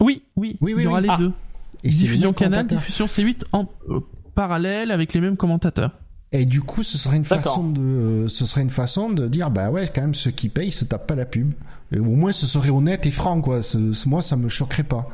Oui, 0.00 0.24
oui, 0.34 0.56
oui, 0.60 0.74
il 0.76 0.82
y 0.82 0.86
aura 0.88 1.00
les 1.00 1.08
deux. 1.18 1.32
Et 1.84 1.90
diffusion 1.90 2.32
Canal, 2.32 2.66
diffusion 2.66 3.06
C8 3.06 3.44
en 3.52 3.66
parallèle 4.34 4.90
avec 4.90 5.12
les 5.14 5.20
mêmes 5.20 5.36
commentateurs. 5.36 5.92
Et 6.32 6.44
du 6.44 6.60
coup, 6.60 6.82
ce 6.82 6.98
serait 6.98 7.16
une 7.16 7.24
façon 7.24 7.62
de, 7.62 8.26
ce 8.26 8.44
serait 8.44 8.62
une 8.62 8.70
façon 8.70 9.08
de 9.08 9.28
dire, 9.28 9.52
bah 9.52 9.70
ouais, 9.70 9.88
quand 9.94 10.00
même, 10.00 10.16
ceux 10.16 10.32
qui 10.32 10.48
payent, 10.48 10.72
se 10.72 10.84
tapent 10.84 11.06
pas 11.06 11.14
la 11.14 11.26
pub. 11.26 11.52
au 11.96 12.02
moins, 12.02 12.32
ce 12.32 12.46
serait 12.46 12.70
honnête 12.70 13.06
et 13.06 13.12
franc, 13.12 13.40
quoi. 13.40 13.60
moi, 14.06 14.20
ça 14.20 14.34
me 14.34 14.48
choquerait 14.48 14.82
pas. 14.82 15.08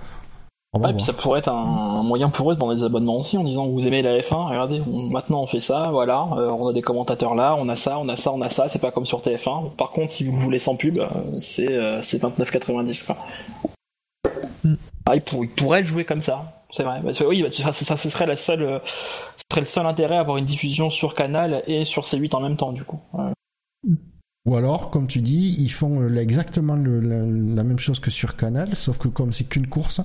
Ouais, 0.75 0.93
puis 0.93 1.03
ça 1.03 1.13
pourrait 1.13 1.39
être 1.39 1.49
un, 1.49 2.03
moyen 2.03 2.31
pour 2.31 2.51
eux 2.51 2.55
de 2.55 2.61
vendre 2.61 2.75
des 2.75 2.83
abonnements 2.83 3.21
aussi 3.21 3.39
en 3.39 3.45
disant 3.45 3.69
vous 3.69 3.87
aimez 3.87 4.03
la 4.03 4.19
F1, 4.19 4.49
regardez, 4.49 4.83
maintenant 5.11 5.43
on 5.43 5.47
fait 5.47 5.61
ça, 5.61 5.91
voilà, 5.93 6.29
euh, 6.37 6.51
on 6.51 6.67
a 6.69 6.73
des 6.73 6.83
commentateurs 6.83 7.37
là, 7.37 7.57
on 7.57 7.69
a 7.69 7.77
ça, 7.77 7.99
on 7.99 8.09
a 8.09 8.17
ça, 8.17 8.33
on 8.33 8.41
a 8.41 8.51
ça, 8.51 8.69
c'est 8.69 8.81
pas 8.81 8.91
comme 8.91 9.07
sur 9.07 9.21
TF1. 9.21 9.77
Par 9.77 9.93
contre, 9.93 10.11
si 10.11 10.25
vous 10.25 10.37
voulez 10.37 10.59
sans 10.59 10.75
pub, 10.75 10.99
euh, 10.99 11.07
c'est 11.35 11.73
euh, 11.73 11.99
29,90 11.99 13.07
quoi. 13.07 13.17
Mm. 14.65 14.75
Ah, 15.07 15.17
il, 15.17 15.23
pourrait 15.23 15.83
le 15.83 15.87
jouer 15.87 16.05
comme 16.05 16.23
ça, 16.23 16.53
c'est 16.73 16.83
vrai. 16.83 17.01
oui, 17.25 17.43
bah, 17.43 17.49
ça, 17.53 17.73
ça, 17.73 17.97
ce 17.97 18.11
serait 18.11 18.27
la 18.27 18.37
seule, 18.37 18.81
ce 19.37 19.43
serait 19.51 19.61
le 19.61 19.67
seul 19.67 19.87
intérêt 19.87 20.17
à 20.17 20.21
avoir 20.21 20.39
une 20.39 20.47
diffusion 20.47 20.91
sur 20.91 21.15
Canal 21.15 21.63
et 21.69 21.85
sur 21.85 22.03
C8 22.03 22.35
en 22.35 22.41
même 22.41 22.57
temps 22.57 22.73
du 22.73 22.83
coup. 22.83 23.01
Ou 24.47 24.57
alors, 24.57 24.91
comme 24.91 25.07
tu 25.07 25.23
dis, 25.23 25.57
ils 25.59 25.71
font 25.71 26.03
euh, 26.03 26.17
exactement 26.17 26.77
la, 26.77 27.65
même 27.65 27.79
chose 27.79 27.99
que 27.99 28.11
sur 28.11 28.37
Canal, 28.37 28.77
sauf 28.77 28.99
que 28.99 29.09
comme 29.09 29.33
c'est 29.33 29.45
qu'une 29.45 29.67
course, 29.67 30.03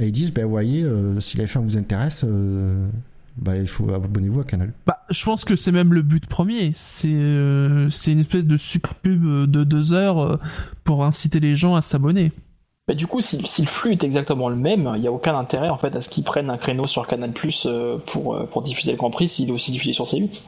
ils 0.00 0.10
disent, 0.10 0.32
ben 0.32 0.46
voyez, 0.46 0.82
euh, 0.82 1.20
si 1.20 1.36
la 1.36 1.44
F1 1.44 1.60
vous 1.60 1.76
intéresse, 1.76 2.24
euh, 2.26 2.88
bah 3.36 3.58
il 3.58 3.66
faut 3.66 3.92
abonnez-vous 3.92 4.40
à 4.40 4.44
Canal. 4.44 4.72
Bah, 4.86 5.00
je 5.10 5.22
pense 5.22 5.44
que 5.44 5.54
c'est 5.54 5.70
même 5.70 5.92
le 5.92 6.00
but 6.00 6.24
premier. 6.26 6.70
C'est 6.72 7.12
euh, 7.12 7.90
c'est 7.90 8.12
une 8.12 8.20
espèce 8.20 8.46
de 8.46 8.56
super 8.56 8.94
pub 8.94 9.22
de 9.22 9.64
deux 9.64 9.92
heures 9.92 10.40
pour 10.84 11.04
inciter 11.04 11.38
les 11.38 11.54
gens 11.54 11.74
à 11.74 11.82
s'abonner. 11.82 12.32
Mais 12.88 12.94
du 12.94 13.06
coup, 13.06 13.20
si, 13.20 13.46
si 13.46 13.60
le 13.60 13.68
flux 13.68 13.92
est 13.92 14.04
exactement 14.04 14.48
le 14.48 14.56
même, 14.56 14.90
il 14.94 15.02
n'y 15.02 15.08
a 15.08 15.12
aucun 15.12 15.36
intérêt 15.36 15.68
en 15.68 15.78
fait 15.78 15.94
à 15.94 16.00
ce 16.00 16.08
qu'ils 16.08 16.24
prennent 16.24 16.48
un 16.48 16.58
créneau 16.58 16.86
sur 16.86 17.06
Canal 17.06 17.32
Plus 17.32 17.68
pour, 18.06 18.46
pour 18.46 18.62
diffuser 18.62 18.92
le 18.92 18.98
Grand 18.98 19.10
Prix 19.10 19.28
s'il 19.28 19.50
est 19.50 19.52
aussi 19.52 19.72
diffusé 19.72 19.92
sur 19.92 20.06
C8. 20.06 20.42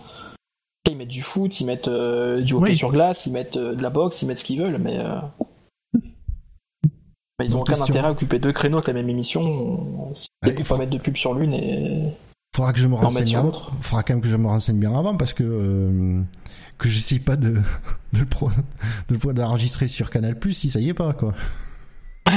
Ils 0.88 0.96
mettent 0.96 1.08
du 1.08 1.22
foot, 1.22 1.60
ils 1.60 1.64
mettent 1.66 1.88
euh, 1.88 2.42
du 2.42 2.54
hockey 2.54 2.70
Oui. 2.70 2.76
sur 2.76 2.92
glace, 2.92 3.26
ils 3.26 3.32
mettent 3.32 3.56
euh, 3.56 3.74
de 3.74 3.82
la 3.82 3.90
boxe, 3.90 4.22
ils 4.22 4.26
mettent 4.26 4.38
ce 4.38 4.44
qu'ils 4.44 4.60
veulent, 4.60 4.78
mais, 4.78 4.98
euh, 4.98 5.18
mais 7.38 7.46
ils 7.46 7.54
ont 7.54 7.58
Donc, 7.58 7.70
aucun 7.70 7.80
intérêt 7.82 8.08
à 8.08 8.10
occuper 8.12 8.38
deux 8.38 8.52
créneaux 8.52 8.76
avec 8.78 8.88
la 8.88 8.94
même 8.94 9.08
émission. 9.08 10.14
Si 10.14 10.28
Ah, 10.42 10.48
on 10.48 10.50
il 10.58 10.64
faut- 10.64 10.76
mettre 10.76 10.90
de 10.92 10.98
pub 10.98 11.16
sur 11.16 11.34
l'une 11.34 11.54
et 11.54 11.98
Faudra 12.54 12.72
que 12.72 12.78
je 12.78 12.86
me 12.86 12.94
renseigne 12.94 13.26
sur 13.26 13.38
avant. 13.40 13.48
l'autre. 13.48 13.72
Faudra 13.80 14.02
quand 14.02 14.14
même 14.14 14.22
que 14.22 14.28
je 14.28 14.36
me 14.36 14.46
renseigne 14.46 14.78
bien 14.78 14.96
avant 14.98 15.14
parce 15.16 15.34
que 15.34 15.42
euh, 15.44 16.22
que 16.78 16.88
j'essaye 16.88 17.18
pas 17.18 17.36
de 17.36 17.50
de 18.14 18.18
le 18.20 18.24
pro, 18.26 18.48
de 18.48 19.14
le 19.14 19.18
pro- 19.18 19.32
d'enregistrer 19.34 19.88
sur 19.88 20.08
Canal 20.10 20.38
Plus 20.38 20.52
si 20.54 20.70
ça 20.70 20.80
y 20.80 20.88
est 20.88 20.94
pas 20.94 21.12
quoi. 21.12 21.34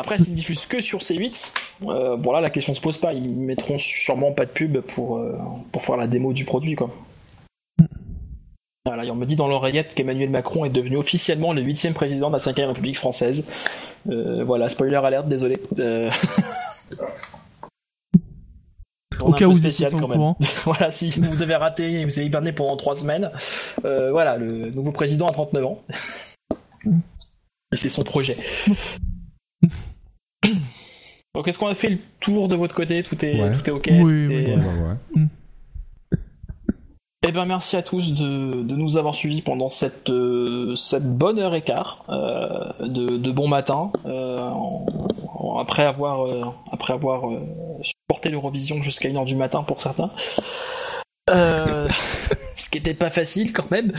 Après, 0.00 0.16
s'ils 0.16 0.34
diffusent 0.34 0.64
que 0.64 0.80
sur 0.80 1.00
C8, 1.00 1.52
euh, 1.82 2.16
bon 2.16 2.32
là 2.32 2.40
la 2.40 2.48
question 2.48 2.72
se 2.72 2.80
pose 2.80 2.96
pas. 2.96 3.12
Ils 3.12 3.36
mettront 3.36 3.76
sûrement 3.78 4.32
pas 4.32 4.46
de 4.46 4.50
pub 4.50 4.80
pour, 4.80 5.18
euh, 5.18 5.36
pour 5.72 5.84
faire 5.84 5.98
la 5.98 6.06
démo 6.06 6.32
du 6.32 6.46
produit 6.46 6.74
quoi. 6.74 6.90
Voilà, 8.86 9.04
et 9.04 9.10
on 9.10 9.14
me 9.14 9.26
dit 9.26 9.36
dans 9.36 9.46
l'oreillette 9.46 9.94
qu'Emmanuel 9.94 10.30
Macron 10.30 10.64
est 10.64 10.70
devenu 10.70 10.96
officiellement 10.96 11.52
le 11.52 11.60
huitième 11.60 11.92
président 11.92 12.28
de 12.28 12.32
la 12.32 12.40
5 12.40 12.56
République 12.56 12.96
française. 12.96 13.46
Euh, 14.08 14.42
voilà, 14.42 14.70
spoiler 14.70 14.96
alerte, 14.96 15.28
désolé. 15.28 15.60
Au 19.20 19.32
cas 19.32 19.44
où 19.44 19.52
vous 19.52 19.66
étiez 19.66 19.90
quand 19.90 20.08
même. 20.08 20.32
voilà, 20.64 20.90
si 20.90 21.10
vous 21.10 21.42
avez 21.42 21.56
raté 21.56 22.00
et 22.00 22.06
vous 22.06 22.18
avez 22.18 22.26
hiberné 22.26 22.52
pendant 22.52 22.78
trois 22.78 22.96
semaines, 22.96 23.30
voilà, 23.82 24.38
le 24.38 24.70
nouveau 24.70 24.92
président 24.92 25.26
a 25.26 25.32
39 25.32 25.66
ans. 25.66 25.82
Et 27.72 27.76
c'est 27.76 27.90
son 27.90 28.02
projet. 28.02 28.38
Donc 31.34 31.46
est-ce 31.48 31.58
qu'on 31.58 31.68
a 31.68 31.74
fait 31.74 31.88
le 31.90 31.98
tour 32.20 32.48
de 32.48 32.56
votre 32.56 32.74
côté? 32.74 33.02
Tout 33.02 33.24
est, 33.24 33.40
Ouais. 33.40 33.56
tout 33.56 33.68
est 33.70 33.72
ok? 33.72 33.86
Oui, 33.90 33.98
tout 33.98 34.04
oui, 34.04 34.34
est- 34.34 34.56
ouais, 34.56 34.64
ouais. 34.64 35.26
Eh 37.28 37.32
ben 37.32 37.44
merci 37.44 37.76
à 37.76 37.82
tous 37.82 38.14
de, 38.14 38.62
de 38.62 38.74
nous 38.76 38.96
avoir 38.96 39.14
suivis 39.14 39.42
pendant 39.42 39.68
cette, 39.68 40.08
euh, 40.10 40.74
cette 40.74 41.04
bonne 41.04 41.38
heure 41.38 41.54
et 41.54 41.62
quart 41.62 42.04
euh, 42.08 42.72
de, 42.88 43.18
de 43.18 43.30
bon 43.30 43.46
matin 43.46 43.92
euh, 44.06 44.40
en- 44.48 44.86
en- 45.34 45.58
après 45.58 45.84
avoir 45.84 46.26
euh, 46.26 46.42
après 46.72 46.94
avoir 46.94 47.30
euh, 47.30 47.38
supporté 47.82 48.30
l'Eurovision 48.30 48.80
jusqu'à 48.80 49.10
1h 49.10 49.26
du 49.26 49.36
matin 49.36 49.62
pour 49.62 49.80
certains. 49.82 50.10
Euh, 51.28 51.88
ce 52.56 52.70
qui 52.70 52.78
était 52.78 52.94
pas 52.94 53.10
facile 53.10 53.52
quand 53.52 53.70
même. 53.70 53.92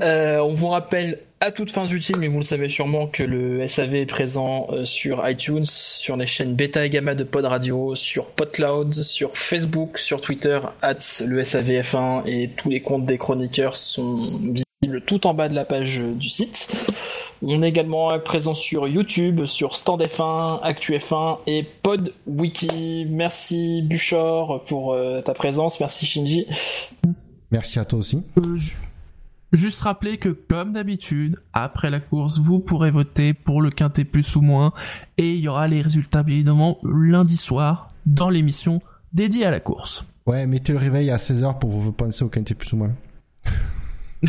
Euh, 0.00 0.38
on 0.38 0.54
vous 0.54 0.68
rappelle 0.68 1.18
à 1.40 1.52
toutes 1.52 1.70
fins 1.70 1.86
utiles, 1.86 2.16
mais 2.18 2.28
vous 2.28 2.38
le 2.38 2.44
savez 2.44 2.68
sûrement 2.68 3.06
que 3.06 3.22
le 3.22 3.66
SAV 3.66 3.94
est 3.94 4.06
présent 4.06 4.66
euh, 4.70 4.84
sur 4.84 5.28
iTunes, 5.28 5.66
sur 5.66 6.16
les 6.16 6.26
chaînes 6.26 6.54
Beta 6.54 6.84
et 6.84 6.90
Gamma 6.90 7.14
de 7.14 7.24
Pod 7.24 7.44
Radio, 7.44 7.94
sur 7.94 8.26
PodCloud, 8.26 8.92
sur 8.92 9.36
Facebook, 9.36 9.98
sur 9.98 10.20
Twitter, 10.20 10.60
at 10.82 10.96
le 11.24 11.42
SAVF1 11.42 12.26
et 12.26 12.50
tous 12.56 12.70
les 12.70 12.80
comptes 12.80 13.06
des 13.06 13.18
chroniqueurs 13.18 13.76
sont 13.76 14.16
visibles 14.16 15.00
tout 15.06 15.26
en 15.26 15.34
bas 15.34 15.48
de 15.48 15.54
la 15.54 15.64
page 15.64 15.98
euh, 15.98 16.12
du 16.14 16.28
site. 16.28 16.74
On 17.42 17.62
est 17.62 17.68
également 17.68 18.18
présent 18.18 18.54
sur 18.54 18.88
YouTube, 18.88 19.44
sur 19.44 19.76
Stand 19.76 20.02
F1, 20.02 20.60
Actu 20.62 20.94
F1 20.94 21.38
et 21.46 21.64
PodWiki. 21.82 23.06
Merci 23.10 23.82
Buchor 23.82 24.64
pour 24.64 24.92
euh, 24.92 25.20
ta 25.20 25.34
présence, 25.34 25.78
merci 25.78 26.06
Shinji. 26.06 26.46
Merci 27.52 27.78
à 27.78 27.84
toi 27.84 28.00
aussi. 28.00 28.22
Euh, 29.52 29.56
ju- 29.56 29.62
Juste 29.66 29.80
rappeler 29.80 30.18
que, 30.18 30.28
comme 30.28 30.72
d'habitude, 30.72 31.40
après 31.52 31.90
la 31.90 32.00
course, 32.00 32.38
vous 32.38 32.58
pourrez 32.58 32.90
voter 32.90 33.32
pour 33.34 33.62
le 33.62 33.70
quintet 33.70 34.04
plus 34.04 34.36
ou 34.36 34.40
moins, 34.40 34.72
et 35.16 35.34
il 35.34 35.40
y 35.40 35.48
aura 35.48 35.66
les 35.68 35.82
résultats, 35.82 36.22
bien 36.22 36.34
évidemment, 36.36 36.78
lundi 36.84 37.36
soir, 37.36 37.88
dans 38.06 38.30
l'émission 38.30 38.80
dédiée 39.12 39.44
à 39.46 39.50
la 39.50 39.60
course. 39.60 40.04
Ouais, 40.26 40.46
mettez 40.46 40.72
le 40.72 40.78
réveil 40.78 41.10
à 41.10 41.16
16h 41.16 41.58
pour 41.58 41.70
vous 41.70 41.92
penser 41.92 42.24
au 42.24 42.28
quintet 42.28 42.54
plus 42.54 42.72
ou 42.74 42.76
moins. 42.76 42.90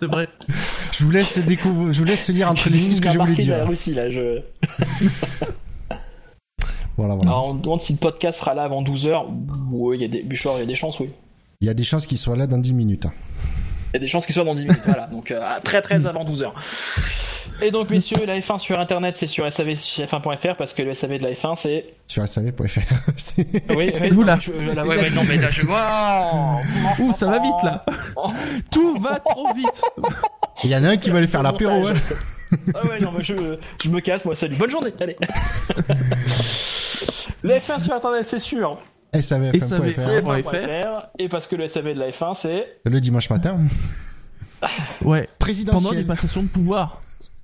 C'est 0.00 0.06
vrai. 0.06 0.28
Je 0.92 1.04
vous 1.04 1.10
laisse 1.10 1.38
découvrir, 1.46 1.92
je 1.92 1.98
vous 1.98 2.04
laisse 2.04 2.28
lire 2.30 2.50
entre 2.50 2.70
les 2.70 2.78
lignes 2.78 2.94
ce 2.94 3.00
que 3.00 3.10
je 3.10 3.18
voulais 3.18 3.34
de 3.34 3.38
la 3.50 3.58
dire. 3.58 3.68
Russie 3.68 3.94
là, 3.94 4.10
je... 4.10 4.40
Voilà, 6.96 7.14
voilà. 7.14 7.30
Alors, 7.30 7.46
on 7.46 7.54
demande 7.54 7.80
si 7.80 7.92
le 7.94 7.98
podcast 7.98 8.40
sera 8.40 8.54
là 8.54 8.64
avant 8.64 8.82
12h. 8.82 9.26
Oui, 9.70 9.96
il 9.98 10.02
y 10.02 10.04
a 10.04 10.08
des 10.08 10.22
Buchor, 10.22 10.56
il 10.58 10.60
y 10.60 10.62
a 10.64 10.66
des 10.66 10.74
chances, 10.74 11.00
oui. 11.00 11.08
Il 11.62 11.66
y 11.66 11.70
a 11.70 11.74
des 11.74 11.84
chances 11.84 12.06
qu'il 12.06 12.16
soit 12.16 12.36
là 12.36 12.46
dans 12.46 12.56
10 12.56 12.72
minutes. 12.72 13.04
hein. 13.04 13.12
Il 13.92 13.92
y 13.92 13.96
a 13.96 13.98
des 13.98 14.08
chances 14.08 14.24
qu'il 14.24 14.34
soit 14.34 14.44
dans 14.44 14.54
10 14.54 14.64
minutes, 14.64 14.80
voilà. 14.86 15.06
Donc, 15.08 15.30
euh, 15.30 15.42
à 15.44 15.60
très 15.60 15.82
très 15.82 16.06
avant 16.06 16.24
12h. 16.24 16.52
Et 17.60 17.70
donc, 17.70 17.90
messieurs, 17.90 18.24
la 18.24 18.40
F1 18.40 18.58
sur 18.58 18.80
internet, 18.80 19.18
c'est 19.18 19.26
sur 19.26 19.44
savf1.fr 19.46 20.56
parce 20.56 20.72
que 20.72 20.82
le 20.82 20.94
SAV 20.94 21.18
de 21.18 21.24
la 21.24 21.32
F1, 21.32 21.56
c'est. 21.56 21.84
Sur 22.06 22.26
sav.fr. 22.26 22.80
Oui, 23.76 23.92
oui, 24.00 24.10
Oula. 24.12 24.38
je- 24.40 24.52
là, 24.52 24.86
ouais, 24.86 24.96
ouais, 24.96 25.10
non, 25.10 25.22
mais 25.28 25.36
là, 25.36 25.50
je. 25.50 25.60
Oh, 25.64 26.60
dimanche 26.72 26.98
Ouh, 26.98 27.12
ça 27.12 27.26
va 27.26 27.40
vite 27.40 27.62
là. 27.62 27.84
Oh. 28.16 28.32
Tout 28.70 28.98
va 28.98 29.20
trop 29.20 29.52
vite. 29.52 29.82
Il 30.64 30.70
y 30.70 30.76
en 30.76 30.84
a 30.84 30.88
un 30.88 30.96
qui 30.96 31.10
va 31.10 31.18
aller 31.18 31.26
faire 31.26 31.42
l'apéro. 31.42 31.94
Ça. 31.94 32.14
Ah 32.74 32.86
ouais, 32.86 33.00
non, 33.00 33.12
mais 33.14 33.22
je, 33.22 33.34
je 33.84 33.90
me 33.90 34.00
casse, 34.00 34.24
moi, 34.24 34.34
salut. 34.34 34.56
Bonne 34.56 34.70
journée, 34.70 34.94
allez. 34.98 35.18
le 37.42 37.54
F1 37.54 37.84
sur 37.84 37.92
internet, 37.92 38.24
c'est 38.26 38.38
sûr. 38.38 38.78
savf.fr. 39.14 39.66
SAV. 39.66 39.90
F1.fr. 39.92 41.06
Et 41.18 41.28
parce 41.28 41.46
que 41.46 41.56
le 41.56 41.68
SAV 41.68 41.94
de 41.94 41.98
la 42.00 42.10
F1, 42.10 42.34
c'est. 42.34 42.80
Le 42.84 43.00
dimanche 43.00 43.28
matin. 43.30 43.58
Ouais. 44.62 44.68
Pendant 45.00 45.16
les 45.20 45.26
Présidentiel. 45.38 46.06
passations 46.06 46.42
de 46.42 46.48
pouvoir. 46.48 47.00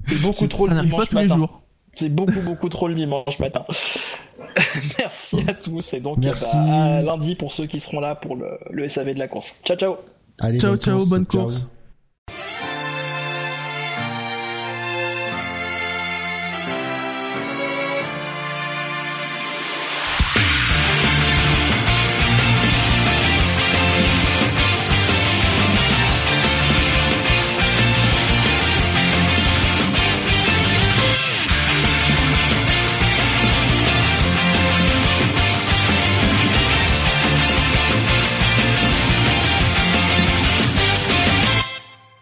C'est 0.07 0.21
beaucoup 0.21 0.47
trop 0.49 0.65
Ça 0.67 0.71
le 0.73 0.77
n'arrive 0.77 0.91
pas 0.91 0.97
dimanche 0.97 1.09
tous 1.09 1.17
les 1.17 1.23
matin. 1.23 1.39
jours. 1.39 1.63
C'est 1.95 2.09
beaucoup, 2.11 2.41
beaucoup 2.43 2.69
trop 2.69 2.89
le 2.89 2.95
dimanche 2.95 3.39
matin. 3.39 3.65
Merci 4.99 5.39
à 5.49 5.55
tous 5.55 5.95
et 5.95 6.01
donc 6.01 6.19
Merci. 6.19 6.55
bah, 6.55 6.97
à 6.99 7.01
lundi 7.03 7.35
pour 7.35 7.53
ceux 7.55 7.65
qui 7.67 7.81
seront 7.81 8.01
là 8.01 8.15
pour 8.17 8.37
le, 8.37 8.59
le 8.71 8.87
SAV 8.89 9.15
de 9.15 9.19
la 9.19 9.29
course. 9.29 9.59
Ciao, 9.65 9.77
ciao 9.79 9.97
Allez, 10.41 10.59
Ciao, 10.59 10.73
bonne 10.73 10.81
ciao, 10.81 10.97
course. 10.99 11.09
bonne 11.09 11.27
Ciao. 11.27 11.43
course. 11.45 11.67